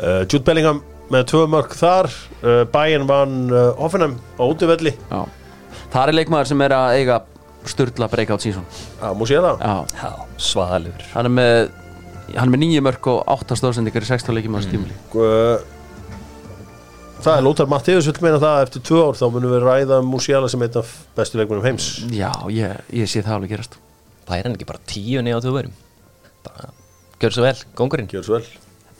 uh, 0.00 0.22
Jude 0.26 0.44
Bellingham 0.46 0.82
með 1.10 1.24
tvö 1.32 1.42
mörg 1.50 1.72
þar. 1.74 2.06
Uh, 2.38 2.60
Bayern 2.70 3.08
vann 3.10 3.48
uh, 3.50 3.72
Hoffenheim 3.80 4.12
á 4.38 4.42
útivelli. 4.46 4.92
Já. 5.10 5.24
Það 5.90 6.12
er 6.12 6.16
leikmaður 6.20 6.50
sem 6.52 6.62
er 6.62 6.74
að 6.76 6.92
eiga 7.00 7.16
sturla 7.66 8.06
breakout 8.12 8.44
season. 8.44 8.62
Svaðalur 10.40 11.02
Hann 11.16 11.26
er 11.28 11.34
með 11.34 11.58
Hann 12.30 12.46
er 12.46 12.52
með 12.54 12.62
nýju 12.62 12.84
mörg 12.86 13.08
og 13.10 13.24
átta 13.34 13.56
stóðsendingar 13.58 14.06
í 14.06 14.08
16 14.12 14.36
leikjum 14.38 14.54
á 14.54 14.60
stímuli 14.62 14.94
Uh, 15.10 15.58
það 17.24 17.36
er 17.36 17.44
Lóthar 17.46 17.68
Mattiðus 17.70 18.08
vil 18.10 18.16
meina 18.24 18.40
það? 18.40 18.56
Að 18.56 18.64
eftir 18.66 18.84
tvö 18.88 19.02
ár 19.06 19.18
þá 19.20 19.26
munum 19.34 19.54
við 19.54 19.66
ræða 19.66 20.00
um 20.02 20.10
Musiala 20.14 20.50
sem 20.52 20.64
einn 20.66 20.80
af 20.80 20.94
bestu 21.18 21.40
leikmennum 21.40 21.66
heims. 21.68 21.90
Já, 22.14 22.32
ég, 22.52 22.80
ég 23.02 23.10
sé 23.10 23.22
það 23.26 23.36
alveg 23.36 23.54
gerast. 23.54 23.78
Bæri 24.28 24.46
hann 24.46 24.56
ekki 24.56 24.68
bara 24.68 24.82
tíu 24.90 25.22
niður 25.24 25.42
á 25.42 25.44
þú 25.46 25.54
verum 25.56 25.78
Bara, 26.46 26.72
gjör 27.20 27.36
svo 27.36 27.44
vel, 27.44 27.56
gongurinn. 27.76 28.10
Gjör 28.12 28.26
svo 28.26 28.38
vel. 28.38 28.50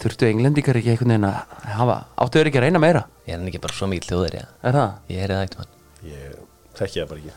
Þurftu 0.01 0.31
englendingar 0.31 0.81
ekki 0.81 0.95
einhvern 0.95 1.15
veginn 1.15 1.29
að 1.29 1.59
hafa 1.77 1.99
Áttu 2.17 2.41
þeir 2.41 2.51
ekki 2.51 2.61
að 2.61 2.67
reyna 2.67 2.83
meira? 2.83 3.03
Ég 3.29 3.35
er 3.35 3.41
hann 3.43 3.51
ekki 3.53 3.61
bara 3.63 3.77
svo 3.77 3.89
mikil 3.91 4.09
þjóður 4.09 4.39
ég 4.41 4.55
Er 4.65 4.79
það? 4.79 4.95
Ég 5.13 5.27
er 5.27 5.35
það 5.35 5.45
eitt 5.45 5.59
mann 5.61 5.75
Ég 6.09 6.39
þekki 6.81 7.03
það 7.03 7.11
bara 7.11 7.21
ekki. 7.21 7.35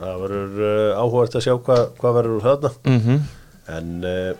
Það 0.00 0.22
verður 0.24 0.62
uh, 0.64 1.00
áhugavert 1.00 1.36
að 1.36 1.44
sjá 1.46 1.54
hvað 1.66 1.82
hva 2.00 2.12
verður 2.16 2.36
úr 2.36 2.46
þarna. 2.46 2.70
Mm 2.86 3.00
-hmm. 3.04 3.18
En 3.76 3.90
uh, 4.08 4.30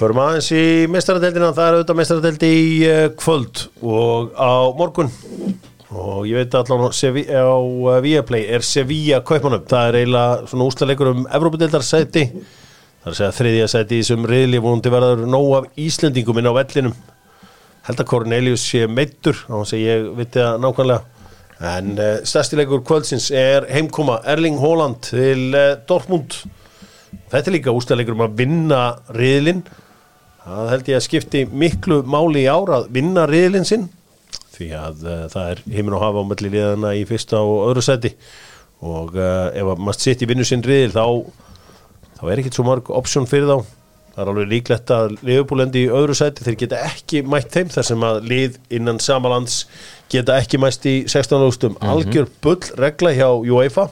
Förum 0.00 0.16
aðeins 0.16 0.46
í 0.56 0.60
meistaradeldina 0.88 1.50
Það 1.52 1.66
er 1.66 1.74
auðvitað 1.76 1.96
meistaradeldi 1.98 2.48
í 2.56 2.68
uh, 2.88 3.00
kvöld 3.20 3.66
Og 3.84 4.30
á 4.32 4.72
morgun. 4.72 5.10
Og 5.92 6.22
ég 6.24 6.38
veit 6.38 6.54
allan 6.56 6.86
á, 6.86 6.88
uh, 6.88 7.98
Viaplay 8.00 8.46
Er 8.48 8.64
Sevilla 8.64 9.18
kaupmanum 9.26 9.66
Það 9.68 9.88
er 9.90 9.98
eiginlega 9.98 10.46
svona 10.48 10.68
úslaleikur 10.70 11.10
um 11.10 11.26
Evrópudeildarsæti 11.28 12.22
Það 12.30 13.10
er 13.10 13.10
að 13.10 13.18
segja 13.18 13.34
þriðja 13.40 13.66
sæti 13.72 13.98
þessum 13.98 14.24
riðli 14.30 14.62
vonandi 14.64 14.92
verður 14.92 15.26
nóg 15.34 15.50
af 15.58 15.68
Íslendingum 15.80 16.40
inn 16.40 16.48
á 16.48 16.52
vellinum. 16.52 16.96
Held 17.88 18.02
að 18.02 18.08
Cornelius 18.10 18.64
sé 18.68 18.82
meittur 18.92 19.40
á 19.48 19.56
þess 19.56 19.76
að 19.76 19.84
ég 19.86 20.08
viti 20.18 20.40
það 20.40 20.58
nákvæmlega. 20.64 21.28
En 21.70 21.92
uh, 21.96 22.10
stærsti 22.28 22.60
leikur 22.60 22.82
kvöldsins 22.84 23.30
er 23.32 23.68
heimkoma 23.72 24.18
Erling 24.28 24.60
Haaland 24.60 25.00
til 25.08 25.46
Dortmund. 25.88 26.42
Þetta 27.32 27.44
er 27.46 27.56
líka 27.56 27.72
ústæðleikur 27.72 28.18
um 28.18 28.26
að 28.28 28.36
vinna 28.42 28.82
riðlin 29.16 29.64
það 30.58 30.70
held 30.74 30.92
ég 30.92 31.00
að 31.00 31.06
skipti 31.06 31.46
miklu 31.52 32.02
máli 32.06 32.44
í 32.44 32.50
ára 32.50 32.80
að 32.80 32.92
vinna 32.96 33.26
riðlin 33.30 33.68
sinn 33.68 33.88
því 34.54 34.70
að 34.76 35.04
uh, 35.06 35.26
það 35.32 35.52
er 35.54 35.62
heimin 35.72 35.96
og 35.96 36.04
hafa 36.04 36.24
á 36.24 36.28
melli 36.30 36.52
liðana 36.52 36.94
í 36.98 37.04
fyrsta 37.08 37.40
og 37.40 37.70
öðru 37.70 37.84
seti 37.84 38.14
og 38.80 39.16
uh, 39.16 39.50
ef 39.52 39.70
að 39.74 39.84
maður 39.84 40.04
sitt 40.04 40.24
í 40.24 40.28
vinnu 40.30 40.46
sinn 40.48 40.64
riðil 40.64 40.92
þá 40.94 41.04
þá 42.20 42.24
er 42.28 42.42
ekkert 42.42 42.58
svo 42.58 42.66
marg 42.68 42.90
option 42.92 43.28
fyrir 43.28 43.48
þá. 43.48 43.76
Það 44.10 44.22
er 44.22 44.30
alveg 44.32 44.48
líklegt 44.50 44.90
að 44.92 45.12
liðbúlendi 45.24 45.84
í 45.86 45.90
öðru 45.96 46.16
sæti. 46.18 46.44
Þeir 46.44 46.56
geta 46.60 46.80
ekki 46.84 47.22
mætt 47.24 47.54
þeim 47.54 47.70
þar 47.72 47.86
sem 47.86 48.04
að 48.04 48.18
lið 48.28 48.58
innan 48.76 48.98
sama 49.00 49.30
lands 49.32 49.62
geta 50.12 50.36
ekki 50.40 50.60
mæst 50.60 50.84
í 50.90 50.96
16 51.08 51.46
águstum 51.46 51.78
algjör 51.80 52.28
bull 52.44 52.58
regla 52.80 53.14
hjá 53.16 53.28
UEFA 53.30 53.86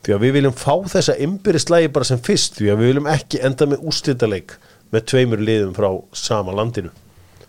því 0.00 0.14
að 0.16 0.22
við 0.24 0.34
viljum 0.38 0.56
fá 0.56 0.72
þessa 0.88 1.18
ymbiristlægi 1.20 1.90
bara 1.92 2.08
sem 2.08 2.22
fyrst 2.24 2.56
því 2.56 2.70
að 2.72 2.80
við 2.80 2.90
viljum 2.90 3.10
ekki 3.12 3.42
enda 3.44 3.68
með 3.68 3.84
úrslitaleik 3.92 4.56
með 4.94 5.04
tveimur 5.12 5.42
liðum 5.46 5.74
frá 5.76 5.88
sama 6.16 6.54
landinu. 6.56 6.90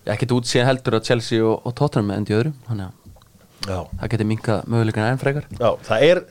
Ekkert 0.09 0.33
út 0.37 0.49
síðan 0.49 0.69
heldur 0.71 0.97
að 0.97 1.05
Chelsea 1.11 1.43
og, 1.45 1.61
og 1.65 1.75
Tottenham 1.77 2.09
endi 2.15 2.33
öðru 2.33 2.51
Þannig 2.67 2.87
að 2.89 2.97
Já, 3.69 3.77
það 4.01 4.09
geti 4.15 4.25
minkað 4.25 4.63
möguleikana 4.73 5.11
enn 5.13 5.19
frekar. 5.21 5.45
Já 5.61 5.69
það 5.85 6.05
er 6.07 6.21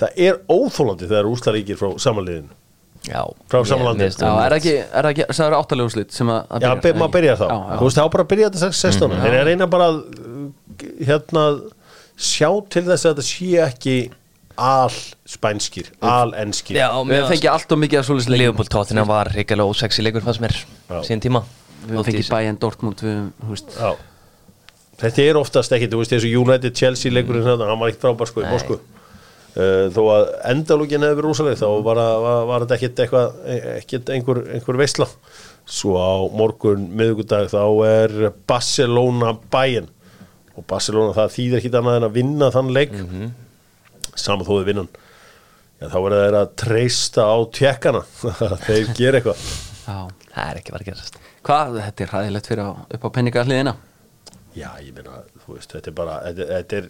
það 0.00 0.20
er 0.26 0.38
óþólandi 0.48 1.08
þegar 1.10 1.28
úrslaríkir 1.28 1.76
frá 1.76 1.90
sama 2.00 2.24
liðinu. 2.24 2.48
Já, 3.02 3.20
Frá 3.50 3.58
ég- 3.60 3.66
sama 3.68 3.84
landi. 3.84 3.98
mér 4.04 4.08
finnst 4.08 4.22
Já, 4.22 4.28
það 4.30 4.44
er 4.46 4.54
það 4.54 5.10
ekki, 5.10 5.24
eru 5.44 5.56
áttaleguslit 5.58 6.12
sem 6.16 6.28
að, 6.32 6.40
að 6.48 6.62
Já, 6.62 6.68
byrja, 6.70 6.82
be, 6.82 6.92
maður 7.00 7.14
byrjar 7.16 7.36
þá. 7.40 7.46
Já, 7.50 7.58
Þú 7.58 7.74
já. 7.74 7.82
veist, 7.82 7.98
þá 7.98 8.10
bara 8.14 8.24
byrja 8.32 8.50
þetta 8.50 8.72
16 8.72 9.10
mm, 9.10 9.22
Þeir 9.26 9.44
reyna 9.48 9.66
bara 9.66 9.88
að 9.90 9.98
hérna, 11.08 11.44
sjá 12.16 12.48
til 12.70 12.84
þess 12.86 13.04
að 13.08 13.12
þetta 13.12 13.26
sé 13.26 13.50
ekki 13.66 13.96
al 14.60 14.92
spænskir, 15.28 15.90
al 16.00 16.34
enskir. 16.42 16.76
Já, 16.76 16.88
Við 17.08 17.26
fengið 17.30 17.50
allt 17.52 17.74
og 17.74 17.82
mikið 17.82 18.00
að 18.00 18.06
svoleiðis 18.08 18.30
leikjum 18.30 18.44
Leopold 18.44 18.72
Tottenham 18.72 19.10
var 19.10 19.32
reyngarlega 19.32 19.74
ósexi 19.74 20.04
leikur 20.04 20.24
fannst 20.24 20.42
mér 20.42 20.56
síðan 21.02 21.24
tíma. 21.24 21.44
Við 21.88 22.08
fengið 22.08 22.32
Bayern 22.32 22.58
Dortmund 22.62 23.02
við. 23.02 23.20
Þetta 25.02 25.22
er 25.24 25.38
oftast 25.40 25.72
ekki, 25.74 25.88
þú 25.90 26.02
veist, 26.02 26.12
þessu 26.14 26.30
United 26.38 26.76
Chelsea 26.78 27.10
leikurinn 27.10 27.42
mm. 27.42 27.64
hann 27.66 27.80
var 27.80 27.90
ekkert 27.90 28.04
frábær 28.04 28.30
sko. 28.30 28.44
Moskvu 28.46 28.76
uh, 28.78 29.88
þó 29.94 30.02
að 30.14 30.26
endalúkin 30.52 31.02
hefur 31.04 31.18
verið 31.18 31.26
rosaleg 31.28 31.58
þá 31.60 31.66
var, 31.86 32.02
var, 32.24 32.44
var 32.50 32.64
þetta 32.64 32.78
ekkert 32.78 33.02
eitthvað 33.04 33.40
ekkert 33.78 34.12
einhver, 34.14 34.42
einhver 34.56 34.80
veisla. 34.80 35.08
Svo 35.62 35.96
á 35.98 36.26
morgun 36.34 36.88
miðugudag 36.98 37.50
þá 37.52 37.64
er 37.86 38.16
Barcelona 38.50 39.34
Bayern 39.52 39.90
og 40.58 40.66
Barcelona 40.68 41.14
það 41.16 41.34
þýðir 41.36 41.60
ekki 41.60 41.72
annað 41.78 41.98
en 41.98 42.08
að 42.08 42.16
vinna 42.18 42.50
þann 42.52 42.72
leik. 42.76 42.94
Mm 42.96 43.08
-hmm. 43.08 43.30
Saman 44.18 44.46
þó 44.46 44.52
þau 44.58 44.66
vinnan. 44.68 44.90
Já, 45.82 45.86
þá 45.90 45.98
er 45.98 46.14
það 46.16 46.38
að 46.40 46.50
treysta 46.62 47.26
á 47.26 47.36
tjekkana 47.58 48.02
þeir 48.66 48.92
gera 48.98 49.20
eitthvað. 49.20 49.46
Já. 49.82 49.96
Það 50.32 50.48
er 50.48 50.60
ekki 50.60 50.72
var 50.74 50.84
að 50.84 50.90
gerast. 50.92 51.18
Hvað, 51.42 51.78
þetta 51.82 52.04
er 52.04 52.12
hræðilegt 52.12 52.48
fyrir 52.52 52.64
á, 52.64 52.70
upp 52.96 53.04
á 53.04 53.08
penningarliðina 53.18 53.74
Já, 54.52 54.68
ég 54.84 54.92
meina, 54.94 55.22
þú 55.42 55.56
veist, 55.56 55.72
þetta 55.72 55.88
er 55.88 55.94
bara 55.96 56.18
þetta, 56.26 56.46
þetta 56.50 56.76
er, 56.78 56.88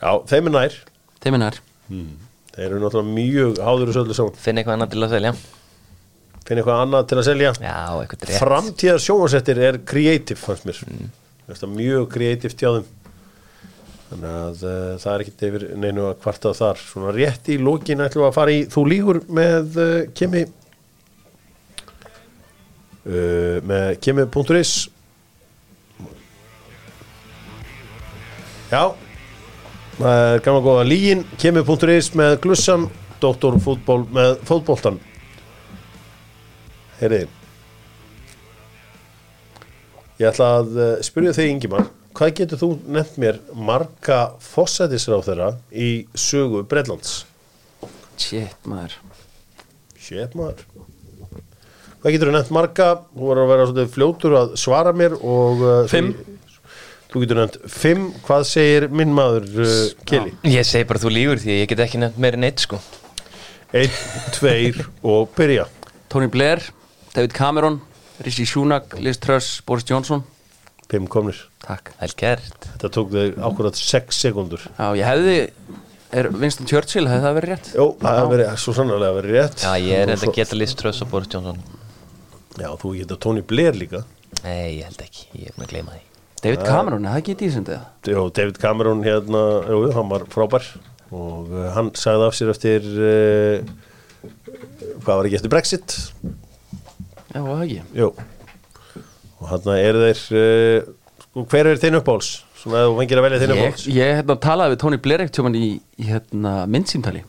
já, 0.00 0.10
þeim 0.28 0.50
er 0.50 0.54
nær. 0.54 0.76
Þeim 1.24 1.36
er 1.36 1.40
nær. 1.40 1.58
Þeir 2.50 2.66
eru 2.66 2.82
náttúrulega 2.82 3.16
mjög 3.16 3.60
háður 3.64 3.92
og 3.92 3.96
söllu 3.96 4.16
saman. 4.18 4.36
Finn 4.44 4.60
eitthvað 4.60 4.76
annað 4.76 4.92
til 4.92 5.02
að 5.06 5.14
selja? 5.14 5.32
Finna 6.50 6.64
eitthvað 6.64 6.82
annað 6.84 7.08
til 7.10 7.18
að 7.20 7.26
selja? 7.28 7.50
Já, 7.62 8.38
Framtíðar 8.40 9.02
sjónvarsettir 9.04 9.60
er 9.62 9.80
creative 9.86 10.40
fannst 10.40 10.66
mér. 10.66 10.80
Er 11.46 11.68
mjög 11.70 12.08
creative 12.10 12.56
hjá 12.58 12.72
þeim 12.76 12.88
Þannig 14.10 14.30
að 14.34 14.62
uh, 14.66 14.94
það 14.98 15.12
er 15.12 15.22
ekkert 15.22 15.42
yfir 15.46 15.64
neinu 15.78 16.06
að 16.08 16.16
kvarta 16.24 16.50
þar. 16.58 16.80
Svona 16.82 17.12
rétt 17.14 17.50
í 17.54 17.58
lókin 17.62 18.02
ætlum 18.02 18.26
að 18.26 18.34
fara 18.34 18.54
í 18.54 18.64
Þú 18.70 18.82
lígur 18.90 19.20
með 19.30 19.76
uh, 19.78 19.90
Kimi. 20.18 20.42
Uh, 23.06 23.60
með 23.64 23.92
kimi.is 24.02 24.72
Já. 28.70 28.82
Það 30.00 30.24
er 30.24 30.42
gaman 30.46 30.66
góða 30.66 30.82
lígin 30.88 31.22
kimi.is 31.38 32.10
með 32.18 32.36
glussan 32.44 32.88
Doktorfútból 33.20 34.02
með 34.14 34.34
fótboltan 34.48 34.98
Heyri 37.00 37.22
Ég 40.20 40.28
ætla 40.30 40.52
að 40.60 40.78
spyrja 41.04 41.34
þig 41.36 41.54
Ingimar 41.54 41.90
Hvað 42.20 42.34
getur 42.36 42.58
þú 42.60 42.66
nefnt 42.92 43.14
mér 43.16 43.36
marga 43.56 44.16
fósætisráð 44.44 45.22
þeirra 45.24 45.46
í 45.72 45.86
sögu 46.12 46.58
Breitlands? 46.68 47.22
Shit, 48.20 48.58
maður 48.68 48.98
Shit 49.96 50.34
maður 50.36 50.66
Hvað 52.02 52.12
getur 52.12 52.28
þú 52.28 52.34
nefnt 52.34 52.52
marga? 52.52 52.88
Þú 53.14 53.30
var 53.30 53.40
að 53.40 53.48
vera 53.54 53.86
fljótur 53.94 54.36
að 54.36 54.52
svara 54.60 54.92
mér 54.92 55.16
og 55.16 55.64
uh, 55.64 55.72
Fimm. 55.88 56.10
Þú, 57.08 57.22
getur 57.22 57.40
nefnt 57.40 57.56
fimm 57.72 58.02
Hvað 58.26 58.44
segir 58.50 58.88
minn 58.92 59.14
maður 59.16 59.48
uh, 59.64 59.72
Kili? 60.10 60.34
Ég 60.52 60.68
segi 60.68 60.88
bara 60.90 61.00
þú 61.00 61.14
lígur 61.16 61.40
því 61.40 61.56
ég 61.62 61.70
get 61.72 61.80
ekki 61.86 62.02
nefnt 62.04 62.20
meira 62.20 62.42
neitt 62.42 62.60
sko 62.66 62.82
Einn, 63.72 63.96
tveir 64.36 64.82
og 65.00 65.32
byrja 65.38 65.64
Tony 66.12 66.28
Blair, 66.28 66.60
David 67.16 67.32
Cameron 67.32 67.80
Rishi 68.20 68.44
Sunak, 68.44 68.92
Liz 69.00 69.16
Truss, 69.24 69.62
Boris 69.64 69.88
Johnson 69.88 70.20
Fimm 70.92 71.08
komnir 71.08 71.46
Takk. 71.60 71.92
Vel 72.00 72.14
gert. 72.22 72.66
Þetta 72.72 72.90
tók 72.96 73.10
þig 73.14 73.38
akkurat 73.50 73.76
sex 73.78 74.20
sekundur 74.24 74.62
Já, 74.78 74.86
ég 74.96 75.04
hefði 75.06 75.34
er 76.10 76.28
Winston 76.34 76.66
Churchill, 76.66 77.06
hefði 77.06 77.26
það 77.26 77.36
verið 77.38 77.52
rétt? 77.54 77.68
Jó, 77.76 77.84
það 78.00 78.16
hefur 78.18 78.32
verið 78.34 78.54
svo 78.64 78.74
sannarlega 78.74 79.16
verið 79.20 79.36
rétt. 79.36 79.64
Já, 79.66 79.74
ég 79.84 80.00
er 80.00 80.16
svo- 80.16 80.30
að 80.32 80.38
geta 80.40 80.58
Liz 80.58 80.74
Truss 80.74 81.02
og 81.04 81.10
Boris 81.12 81.28
Johnson. 81.30 81.60
Já, 82.58 82.70
þú 82.80 82.94
getur 82.98 83.20
Tony 83.22 83.42
Blair 83.46 83.76
líka. 83.78 84.04
Nei, 84.42 84.80
ég 84.80 84.88
held 84.88 85.02
ekki, 85.04 85.26
ég 85.36 85.50
er 85.52 85.58
með 85.58 85.66
að 85.66 85.74
gleyma 85.74 85.94
því. 85.94 86.02
David 86.40 86.64
Cameron, 86.64 87.04
er 87.04 87.12
það 87.12 87.20
ekki 87.20 87.32
í 87.34 87.38
dísindi 87.42 87.76
það? 87.76 88.14
Jó, 88.14 88.20
David 88.40 88.58
Cameron 88.58 89.02
hérna, 89.04 89.42
jú, 89.68 89.80
hann 89.92 90.08
var 90.08 90.24
frábær. 90.32 90.66
Og 91.12 91.50
uh, 91.52 91.66
hann 91.74 91.90
sagði 91.98 92.26
af 92.30 92.36
sér 92.38 92.52
eftir 92.54 92.86
uh, 92.96 93.60
hvað 95.04 95.16
var 95.20 95.28
ekki 95.28 95.38
eftir 95.40 95.52
Brexit? 95.52 95.96
Já, 97.34 97.40
það 97.44 97.64
ekki? 97.66 97.80
Jú. 97.98 98.08
Og 99.40 99.48
hann 99.50 99.68
eru 99.76 100.04
þeir 100.06 100.22
uh, 100.40 100.94
hver 101.34 101.70
er 101.70 101.80
þinn 101.80 101.98
uppáls? 102.00 102.30
Svona 102.60 102.82
að 102.82 102.90
þú 102.90 102.96
fengir 103.00 103.20
að 103.20 103.26
velja 103.26 103.40
þinn 103.42 103.54
Ég, 103.54 103.64
uppáls 103.64 103.88
ég 103.94 104.14
hérna, 104.18 104.36
talaði 104.42 104.74
við 104.74 104.80
Tony 104.82 105.00
Blair 105.00 105.24
ekkert 105.24 105.58
í, 105.58 105.68
í 105.80 106.08
hérna, 106.10 106.54
myndsýmtali 106.70 107.22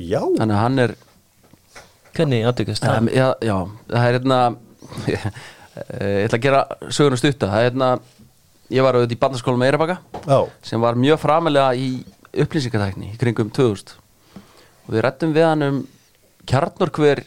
Já, 0.00 0.20
Þannig 0.38 0.54
að 0.54 0.62
hann 0.62 0.84
er 0.84 0.94
Hvernig 2.16 2.46
aðtökast 2.48 2.84
það? 2.84 3.00
um, 3.00 3.10
já, 3.14 3.26
já, 3.46 3.56
það 3.90 4.06
er 4.06 4.16
hérna 4.18 4.38
ég 5.10 6.24
ætla 6.26 6.38
að 6.38 6.44
gera 6.44 6.62
söguna 6.90 7.18
stutta. 7.20 7.50
Það 7.50 7.60
er 7.60 7.68
hérna, 7.68 7.90
ég 8.74 8.84
var 8.86 8.98
auðvitað 8.98 9.14
í 9.16 9.20
bandaskóla 9.22 9.60
með 9.60 9.70
Eirabaka 9.70 9.96
já, 10.26 10.38
sem 10.66 10.82
var 10.82 10.98
mjög 10.98 11.20
framalega 11.22 11.74
í 11.78 11.90
upplýsingatækni 12.44 13.12
í 13.14 13.18
kringum 13.20 13.52
2000 13.54 13.94
og 14.86 14.90
við 14.94 15.04
rættum 15.06 15.34
við 15.34 15.46
hann 15.46 15.66
um 15.66 15.78
kjarnorkver 16.50 17.22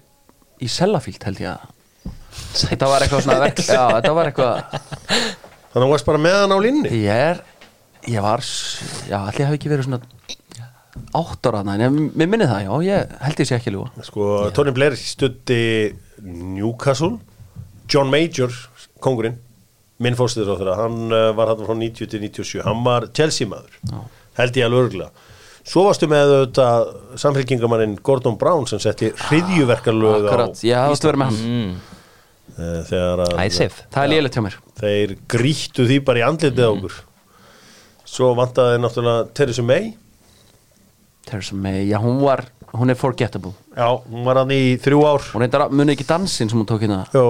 í 0.64 0.70
Sellafield 0.72 1.24
held 1.28 1.42
ég 1.44 1.54
að. 1.54 1.70
Þetta 2.54 2.90
var 2.92 3.06
eitthvað 3.06 3.26
svona 3.26 3.42
verk, 3.44 3.64
já, 3.78 3.84
þetta 3.98 4.14
var 4.18 4.30
eitthvað 4.32 4.58
þannig 5.74 5.84
að 5.84 5.88
þú 5.88 5.92
varst 5.96 6.10
bara 6.10 6.22
með 6.22 6.40
hann 6.40 6.56
á 6.56 6.60
línni 6.64 6.94
ég 7.04 7.24
er, 7.34 7.44
ég 8.14 8.24
var 8.26 8.44
já, 9.10 9.18
allir 9.20 9.48
hafi 9.50 9.58
ekki 9.60 9.72
verið 9.74 9.88
svona 9.90 10.02
átt 11.18 11.48
ára 11.50 11.62
þarna, 11.64 11.74
en 11.76 11.84
ég, 11.84 12.12
mér 12.14 12.30
minni 12.30 12.48
það, 12.50 12.66
já, 12.68 12.74
ég 12.88 13.16
held 13.26 13.42
ég 13.42 13.50
sé 13.50 13.58
ekki 13.58 13.74
ljúa 13.74 14.06
Sko, 14.06 14.28
Tony 14.54 14.74
Blair 14.76 14.96
stutti 15.00 15.62
Newcastle. 16.24 17.18
John 17.90 18.08
Major, 18.14 18.54
kongurinn 19.04 19.36
minn 20.04 20.16
fórstuður 20.18 20.54
á 20.54 20.60
þeirra, 20.60 20.76
hann 20.80 21.14
uh, 21.14 21.28
var 21.38 21.52
hann 21.52 21.66
frá 21.66 21.76
90 21.78 22.10
til 22.14 22.22
97, 22.24 22.62
hann 22.66 22.82
var 22.86 23.10
Chelsea 23.16 23.50
maður 23.50 23.76
held 24.40 24.58
ég 24.58 24.66
alveg 24.68 24.88
örgulega 24.88 25.30
svo 25.64 25.86
varstu 25.88 26.10
með 26.12 26.32
auðvitað 26.34 26.88
samfélkingamannin 27.24 27.94
Gordon 28.04 28.36
Brown 28.40 28.66
sem 28.68 28.82
setti 28.84 29.12
hriðjuverkarlög 29.30 30.26
á 30.28 30.32
Akkurat, 30.34 30.64
mm, 32.48 32.60
uh, 32.60 32.84
þegar 32.90 33.24
að 33.26 33.34
Æsif 33.46 33.80
það 33.94 34.04
er 34.06 34.12
lélegt 34.14 34.38
hjá 34.38 34.44
mér. 34.46 34.58
Þeir 34.84 35.16
grýttu 35.36 35.86
því 35.90 35.98
bara 36.08 36.22
í 36.22 36.26
andlitið 36.28 36.68
á 36.68 36.72
okkur. 36.74 36.98
Svo 38.14 38.34
vantaði 38.38 38.82
náttúrulega 38.84 39.26
Theresa 39.38 39.64
May. 39.66 39.94
Theresa 41.26 41.56
May, 41.56 41.86
já, 41.90 41.98
hún 42.04 42.20
var, 42.22 42.46
hún 42.76 42.92
er 42.94 43.00
forgettable. 43.00 43.54
Já, 43.78 43.88
hún 44.10 44.26
var 44.28 44.42
hann 44.44 44.52
í 44.54 44.76
þrjú 44.84 45.02
ár. 45.08 45.26
Hún 45.34 45.46
reyndar 45.46 45.68
muni 45.74 45.96
ekki 45.96 46.06
dansinn 46.10 46.52
sem 46.52 46.60
hún 46.60 46.68
tók 46.70 46.84
hérna? 46.84 47.04
Já, 47.14 47.24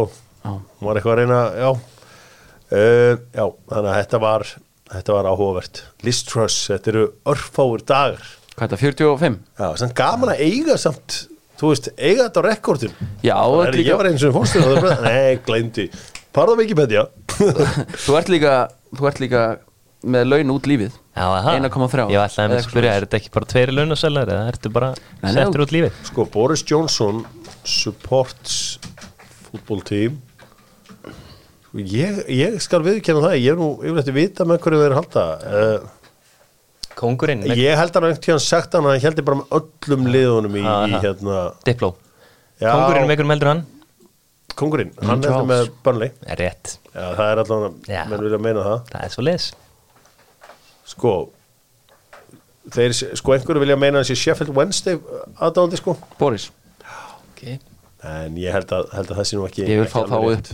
Já. 0.43 0.51
hún 0.51 0.87
var 0.89 0.99
eitthvað 0.99 1.13
að 1.13 1.19
reyna 1.21 1.41
já, 1.55 1.69
uh, 2.73 3.13
já 3.31 3.45
þannig 3.71 3.91
að 3.93 3.99
þetta 4.01 4.19
var 4.25 4.47
þetta 4.93 5.15
var 5.17 5.29
áhugavert. 5.31 5.83
Liz 6.05 6.23
Truss, 6.27 6.65
þetta 6.69 6.91
eru 6.91 7.05
örfáir 7.31 7.85
dagar. 7.87 8.25
Hvað 8.53 8.65
er 8.65 8.73
þetta, 8.73 8.81
45? 8.83 9.37
já, 9.61 9.69
samt 9.81 9.95
gaman 9.97 10.33
að 10.35 10.43
eiga 10.45 10.75
samt 10.77 11.15
þú 11.59 11.69
veist, 11.73 11.91
eiga 11.97 12.27
þetta 12.29 12.41
á 12.41 12.43
rekordin 12.49 12.95
Já, 13.23 13.35
Það 13.37 13.67
er, 13.67 13.77
líka- 13.77 13.89
ég 13.91 13.99
var 14.01 14.09
eins 14.11 14.23
og 14.27 14.33
fórstur 14.37 15.03
nei, 15.05 15.37
glemdi, 15.45 15.85
farða 16.33 16.57
Wikipedia. 16.59 17.05
Þú 17.37 18.17
ert 18.19 18.31
líka 18.33 18.55
þú 18.97 19.07
ert 19.09 19.21
líka 19.23 19.43
með 20.03 20.25
laun 20.27 20.49
út 20.51 20.65
lífið. 20.67 20.91
Já, 21.15 21.23
aha. 21.29 21.53
1,3 21.61 22.09
Ég 22.11 22.19
ætlaði 22.19 22.49
að 22.49 22.53
Eða 22.57 22.63
spyrja, 22.65 22.93
er 22.97 23.05
þetta 23.05 23.17
ekki 23.21 23.31
bara 23.37 23.47
tveiri 23.53 23.75
launaselar 23.77 24.31
eða 24.33 24.49
ertu 24.51 24.71
bara 24.73 24.89
settur 25.23 25.63
út 25.63 25.71
lífið? 25.71 25.99
sko, 26.09 26.25
Boris 26.33 26.63
Johnson 26.67 27.21
supports 27.63 28.79
football 29.51 29.79
team. 29.87 30.17
Ég, 31.73 32.19
ég 32.29 32.59
skal 32.61 32.83
viðkjanna 32.85 33.23
það 33.23 33.37
ég 33.41 33.53
er 33.55 33.57
nú 33.61 33.69
yfirleitt 33.81 34.09
að 34.11 34.17
vita 34.19 34.45
með 34.45 34.59
hverju 34.65 34.81
þeir 34.83 34.93
að 34.93 34.99
halda. 34.99 35.23
Uh, 35.47 35.87
Kongurinn, 36.99 37.43
Ég 37.57 37.77
held 37.79 37.91
að 37.91 37.99
hann 37.99 38.09
einhvern 38.11 38.23
tíðan 38.27 38.41
sagt 38.43 38.75
hann 38.77 38.85
að 38.87 38.95
hann 38.95 39.03
heldur 39.07 39.25
bara 39.27 39.39
með 39.41 39.53
öllum 39.59 40.09
liðunum 40.13 40.57
í, 40.59 40.63
í 40.63 40.99
hérna 41.03 41.37
Dipló 41.65 41.93
Já. 42.61 42.69
Kongurinn 42.69 43.07
með 43.07 43.13
einhverjum 43.15 43.33
heldur 43.33 43.49
en 43.49 43.53
hann? 43.53 43.63
Kongurinn, 44.59 44.91
hann 45.01 45.13
heldur 45.15 45.33
Charles. 45.33 45.49
með 45.51 45.71
Burnley 45.85 46.11
Er 46.27 46.41
rétt, 46.43 46.75
Já, 46.93 47.05
það 47.17 47.29
er 47.29 47.41
allan 47.43 47.79
Já. 47.89 48.01
að 48.03 48.11
menn 48.13 48.25
vilja 48.27 48.41
meina 48.45 48.65
það 48.67 48.91
það 48.91 49.07
er 49.07 49.15
svo 49.15 49.25
les 49.27 49.47
Sko 50.93 51.13
þeir, 52.73 52.97
sko 53.19 53.35
einhverju 53.35 53.63
vilja 53.63 53.79
meina 53.79 54.03
þessi 54.03 54.19
Sheffield 54.19 54.53
Wednesday 54.55 54.99
aðdáðandi 55.39 55.79
sko 55.81 55.95
Boris, 56.19 56.49
okay. 57.31 57.57
en 58.05 58.37
ég 58.39 58.53
held 58.55 58.71
að, 58.75 58.91
held 58.93 59.09
að 59.11 59.19
það 59.19 59.29
sé 59.31 59.39
nú 59.39 59.47
ekki 59.49 59.65
ég 59.67 59.81
vil 59.81 59.89
fá 59.91 60.03
þá 60.07 60.17
upp. 60.21 60.53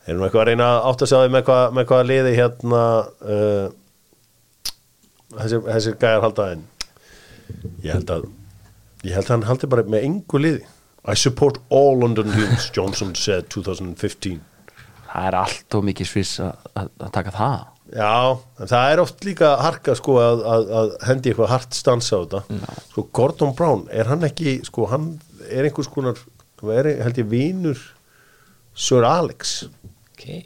Þeir 0.00 0.14
eru 0.14 0.18
nú 0.18 0.26
eitthvað 0.26 0.42
að 0.42 0.48
reyna 0.50 0.66
að 0.66 0.86
átta 0.90 1.06
sig 1.06 1.20
á 1.20 1.22
því 1.22 1.32
með 1.36 1.44
hvað, 1.46 1.64
með 1.76 1.88
hvað 1.90 2.06
liði 2.08 2.30
hérna 2.34 2.82
uh, 3.04 3.66
þessi, 5.36 5.60
þessi 5.66 5.94
gæjar 6.02 6.24
halda 6.26 6.46
en 6.56 6.62
ég 7.84 7.92
held 7.96 8.12
að 8.14 8.28
ég 9.06 9.16
held 9.16 9.26
að 9.26 9.34
hann 9.34 9.48
haldi 9.48 9.70
bara 9.72 9.82
með 9.88 10.06
engu 10.08 10.40
liði. 10.42 10.62
I 11.08 11.14
support 11.16 11.56
all 11.72 11.96
London 12.02 12.28
teams 12.34 12.66
Johnson 12.76 13.14
said 13.16 13.46
2015 13.54 14.40
það 15.10 15.26
er 15.30 15.36
allt 15.40 15.74
og 15.78 15.84
mikið 15.88 16.06
sviss 16.10 16.36
að- 16.44 16.90
taka 17.12 17.32
það. 17.34 17.62
Já, 17.90 18.38
en 18.60 18.68
það 18.70 18.92
er 18.92 19.00
oft 19.02 19.24
líka 19.26 19.48
harka 19.58 19.94
sko 19.98 20.18
að, 20.22 20.42
að, 20.46 20.68
að 20.80 20.92
hendi 21.08 21.30
eitthvað 21.32 21.48
hart 21.50 21.74
stansa 21.74 22.20
á 22.20 22.22
þetta. 22.22 22.58
Sko 22.92 23.06
Gordon 23.18 23.54
Brown, 23.58 23.88
er 23.90 24.06
hann 24.06 24.22
ekki 24.28 24.60
sko 24.68 24.86
hann 24.92 25.08
er 25.48 25.66
einhvers 25.66 25.88
konar 25.90 26.20
er, 26.70 26.90
held 27.02 27.18
ég 27.18 27.26
vinur 27.32 27.80
Sir 28.76 29.02
Alex? 29.08 29.64
Okay. 30.12 30.44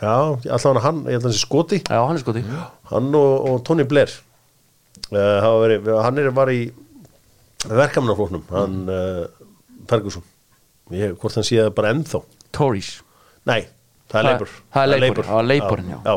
Já, 0.00 0.12
allavega 0.56 0.80
hann, 0.86 1.00
ég 1.04 1.12
held 1.18 1.24
að 1.24 1.28
hann 1.28 1.36
sé 1.36 1.42
skoti. 1.44 1.78
Já, 1.84 1.98
hann 2.06 2.16
er 2.16 2.22
skoti. 2.22 2.42
Hann 2.90 3.10
og, 3.18 3.32
og 3.50 3.58
Tony 3.68 3.84
Blair 3.84 4.08
uh, 5.12 5.48
verið, 5.60 5.90
hann 6.02 6.18
er 6.22 6.30
var 6.36 6.48
í 6.54 6.62
verkamnaflóknum 7.68 8.44
hann 8.54 8.78
uh, 8.88 9.26
Ferguson. 9.90 10.24
Ég, 10.94 11.12
hvort 11.20 11.36
hann 11.38 11.46
sé 11.46 11.58
það 11.60 11.74
bara 11.76 11.92
ennþá? 11.94 12.22
Tories 12.56 12.94
nei, 13.46 13.60
það 14.10 14.20
er 14.20 14.26
Labour 14.30 14.50
það 14.74 14.82
er 14.96 15.02
Labour, 15.04 15.28
það 15.28 15.50
Labourinn, 15.50 15.92
já. 15.94 16.14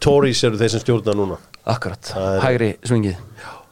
Tories 0.00 0.40
eru 0.48 0.60
þeir 0.60 0.72
sem 0.72 0.80
stjórna 0.84 1.14
núna. 1.18 1.36
Akkurat, 1.68 2.12
er- 2.16 2.40
hægri 2.46 2.70
svingið. 2.88 3.18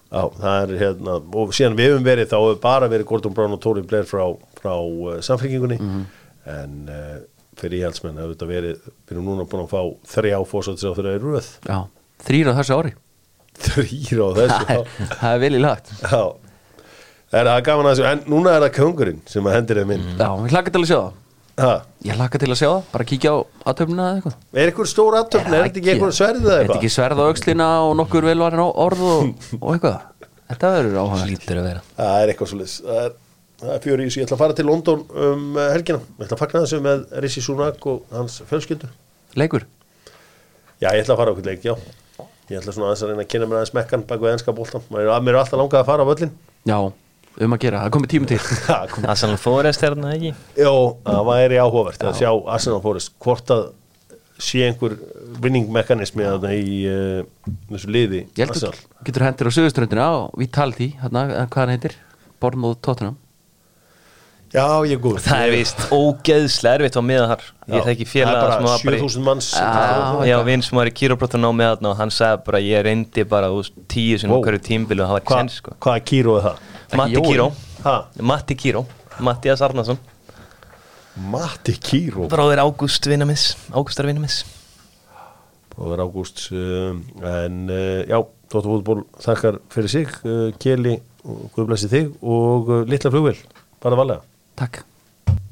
Já, 0.08 0.20
það 0.40 0.58
er 0.58 0.74
hérna 0.82 1.14
og 1.40 1.50
síðan 1.56 1.78
við 1.78 1.90
höfum 1.94 2.04
verið, 2.06 2.28
þá 2.30 2.36
hefur 2.42 2.60
bara 2.62 2.88
verið 2.92 3.08
Gordon 3.10 3.34
Brown 3.36 3.56
og 3.56 3.60
Tony 3.64 3.82
Blair 3.88 4.06
frá, 4.08 4.24
frá 4.60 4.74
uh, 4.76 5.18
samfélkingunni 5.24 5.78
Mhm. 5.80 6.04
en 6.48 6.76
uh, 6.88 7.18
fyrir 7.60 7.82
íhaldsmenn 7.82 8.18
hefur 8.20 8.34
þetta 8.34 8.48
verið 8.48 8.80
við 8.88 9.14
erum 9.14 9.28
núna 9.28 9.46
búin 9.48 9.64
að 9.64 9.70
fá 9.72 10.12
þrjá 10.14 10.38
fósættis 10.50 10.86
á 10.88 10.92
þeirra 10.96 11.14
í 11.16 11.22
röð. 11.22 11.52
Já, 11.68 11.78
þrýr 12.28 12.50
á 12.50 12.52
þessu 12.58 12.78
ári. 12.78 12.92
Þrýr 13.58 14.20
á 14.22 14.28
þessu 14.38 14.58
er, 14.74 14.92
það 15.14 15.30
er 15.30 15.40
vel 15.44 15.54
í 15.54 15.62
lagt. 15.62 15.94
Já, 16.02 16.20
það 17.30 17.40
er 17.40 17.50
það 17.52 17.62
gaman 17.70 17.88
að 17.88 17.94
þessu? 17.94 18.10
En 18.10 18.26
núna 18.34 18.56
er 18.56 18.66
það 18.66 18.76
kongurinn 18.78 19.24
sem 19.30 19.48
að 19.48 19.58
hendir 19.58 19.82
þeim 19.82 19.96
inn. 19.96 20.06
Já, 20.14 20.28
ég 20.28 20.54
hlakka 20.54 20.74
til 20.74 20.84
að 20.84 20.90
sjá 20.92 20.98
það. 20.98 21.16
Ha, 21.58 21.70
ég 22.06 22.14
hlakka 22.14 22.38
til 22.38 22.52
að 22.52 22.58
sjá 22.60 22.68
það, 22.68 22.82
bara 22.92 23.06
kíkja 23.10 23.30
á 23.34 23.36
aðtöfnina 23.72 24.04
eða 24.06 24.18
eitthvað. 24.20 24.34
Er 24.54 24.68
eitthvað 24.70 24.90
stór 24.92 25.16
aftöfn, 25.18 25.54
er 25.56 25.64
þetta 25.64 25.80
ekki 25.80 25.90
eitthvað 25.90 26.12
sverðið 26.14 26.44
eða 26.44 26.52
er 26.52 26.60
þetta 26.60 26.60
eitthvað? 26.62 26.84
ekki 26.84 26.94
sverð 26.94 27.18
á 27.18 27.24
aukslina 27.26 27.66
og 27.82 27.94
nokkur 27.98 28.28
velvarin 28.28 28.62
á 28.62 28.68
orð 28.86 29.02
og, 29.08 29.48
og 29.58 29.72
eitthvað. 29.74 29.96
Þetta 30.48 30.68
verður 30.72 30.94
vera. 31.66 31.82
Það 31.98 32.22
er 32.22 32.30
eitthvað 32.32 32.50
svolítið 32.52 32.86
það 32.86 33.00
er, 33.02 33.16
það 33.62 33.74
er 33.74 33.82
fjör 33.86 34.02
í 34.02 34.06
þessu, 34.08 34.20
ég 34.20 34.28
ætla 34.28 34.38
að 34.38 34.44
fara 34.44 34.58
til 34.58 34.68
London 34.68 35.02
um 35.08 35.48
uh, 35.56 35.64
helgina, 35.74 36.04
ég 36.18 36.28
ætla 36.28 36.38
að 36.38 36.44
fagna 36.44 36.62
þessu 36.66 36.84
með 36.84 37.08
Rissi 37.24 37.42
Sunak 37.44 37.90
og 37.90 38.14
hans 38.14 38.38
fjölskyldu. 38.48 38.90
Leikur, 39.38 39.66
Já, 40.78 40.92
ég 40.94 41.02
ætla 41.02 41.16
að 41.16 41.20
fara 41.24 41.32
okkur 41.34 41.46
leik, 41.48 41.64
já. 41.66 41.74
Ég 42.48 42.60
ætla 42.60 42.72
svona 42.72 42.92
aðeins 42.92 43.02
að 43.02 43.10
reyna 43.10 43.24
að 43.24 43.30
kynna 43.32 43.48
mér 43.48 43.58
aðeins 43.58 43.74
mekkan 43.74 44.04
bak 44.08 44.20
við 44.22 44.30
enska 44.36 44.54
bóltan 44.56 44.84
Mér 44.94 45.08
er 45.10 45.38
alltaf 45.40 45.58
langað 45.58 45.82
að 45.82 45.88
fara 45.90 46.06
á 46.06 46.08
völlin 46.08 46.30
já, 46.68 46.76
um 47.44 47.56
að 47.56 47.64
gera. 47.64 47.80
Það 47.82 47.94
komið 47.96 48.12
tími 48.14 48.28
til. 48.30 48.38
Arsenal 49.12 49.40
Forest 49.42 49.82
er 49.82 49.96
þarna 49.96 50.14
ekki? 50.14 50.30
Jó, 50.62 50.72
það 51.02 51.26
væri 51.32 51.58
áhugavert 51.58 52.06
að 52.06 52.16
sjá 52.22 52.30
Arsenal 52.54 52.80
Forest 52.86 53.12
hvort 53.26 53.52
að 53.56 53.66
sé 54.38 54.62
einhver 54.68 54.94
vinningmekanismi 55.42 56.28
í 56.54 56.74
uh, 56.86 57.22
þessu 57.72 57.90
liði 57.90 58.20
Ég 58.38 58.44
held 58.46 58.68
að 58.70 58.82
getur 59.08 59.26
hendur 59.26 59.50
á 59.50 59.56
söguströndina 59.58 60.06
á 60.06 60.16
Vitality, 60.38 60.92
hvað 61.02 61.56
hann 61.58 61.74
heitir 61.74 61.98
Bornmóð 62.38 62.78
Tottenham 62.86 63.18
Já, 64.48 64.64
ég 64.88 64.94
er 64.96 65.00
góð 65.04 65.18
Það 65.26 65.42
er 65.44 65.50
vist 65.52 65.80
ógeðslega 65.92 66.78
erfitt 66.78 66.96
á 66.96 67.02
miða 67.04 67.24
þar. 67.32 67.42
Ég 67.74 67.88
þekki 67.88 68.06
félaga 68.08 68.40
sem 68.40 68.48
Það 68.48 68.68
var 68.68 68.78
er 68.78 68.86
bara 68.88 68.98
7000 68.98 69.26
manns 69.26 69.48
Já. 69.52 70.28
Já, 70.30 70.36
vinn 70.48 70.64
sem 70.64 70.80
var 70.80 70.88
í 70.88 70.94
kýróbrotan 70.96 71.44
á 71.44 71.50
þarna 71.52 71.90
og 71.92 71.98
hann 72.00 72.12
sagði 72.14 72.42
bara 72.46 72.60
ég 72.64 72.84
reyndi 72.86 73.24
bara 73.28 73.50
úr 73.52 73.68
tíu 73.92 74.18
sem 74.20 74.32
Wow. 74.32 74.40
hverju 74.46 74.62
tímbilu 74.64 75.04
og 75.04 75.10
það 75.10 75.16
var 75.18 75.24
ekki 75.24 75.40
sens 75.42 75.58
sko. 75.60 75.74
Hvað 75.84 75.98
kíróði 76.08 76.44
það? 76.46 76.62
Matti 76.96 77.50
Ha? 77.78 77.96
Matti 78.26 78.56
Kíró 78.58 78.86
Mattias 79.22 79.60
Arnason. 79.62 79.98
Matti 81.30 81.76
Kíró 81.78 82.26
Bráðir 82.30 82.62
Ágúst 82.64 83.06
vinamiss 83.06 83.52
Ágústar 83.70 84.06
vinamiss 84.08 84.44
og 85.78 85.92
er 85.94 86.00
ágúst 86.02 86.48
um, 86.50 87.04
en 87.22 87.68
uh, 87.70 88.02
já, 88.02 88.18
Dóttar 88.50 88.66
fútból 88.66 89.04
þakkar 89.22 89.60
fyrir 89.70 89.92
sig 89.92 90.10
uh, 90.26 90.48
Keli 90.58 90.96
Guðblæsi 91.54 91.90
þig 91.92 92.08
og 92.18 92.72
uh, 92.72 92.80
litla 92.88 93.12
flugvél, 93.14 93.38
bara 93.82 93.98
valega 94.00 94.27
Takk 94.58 94.82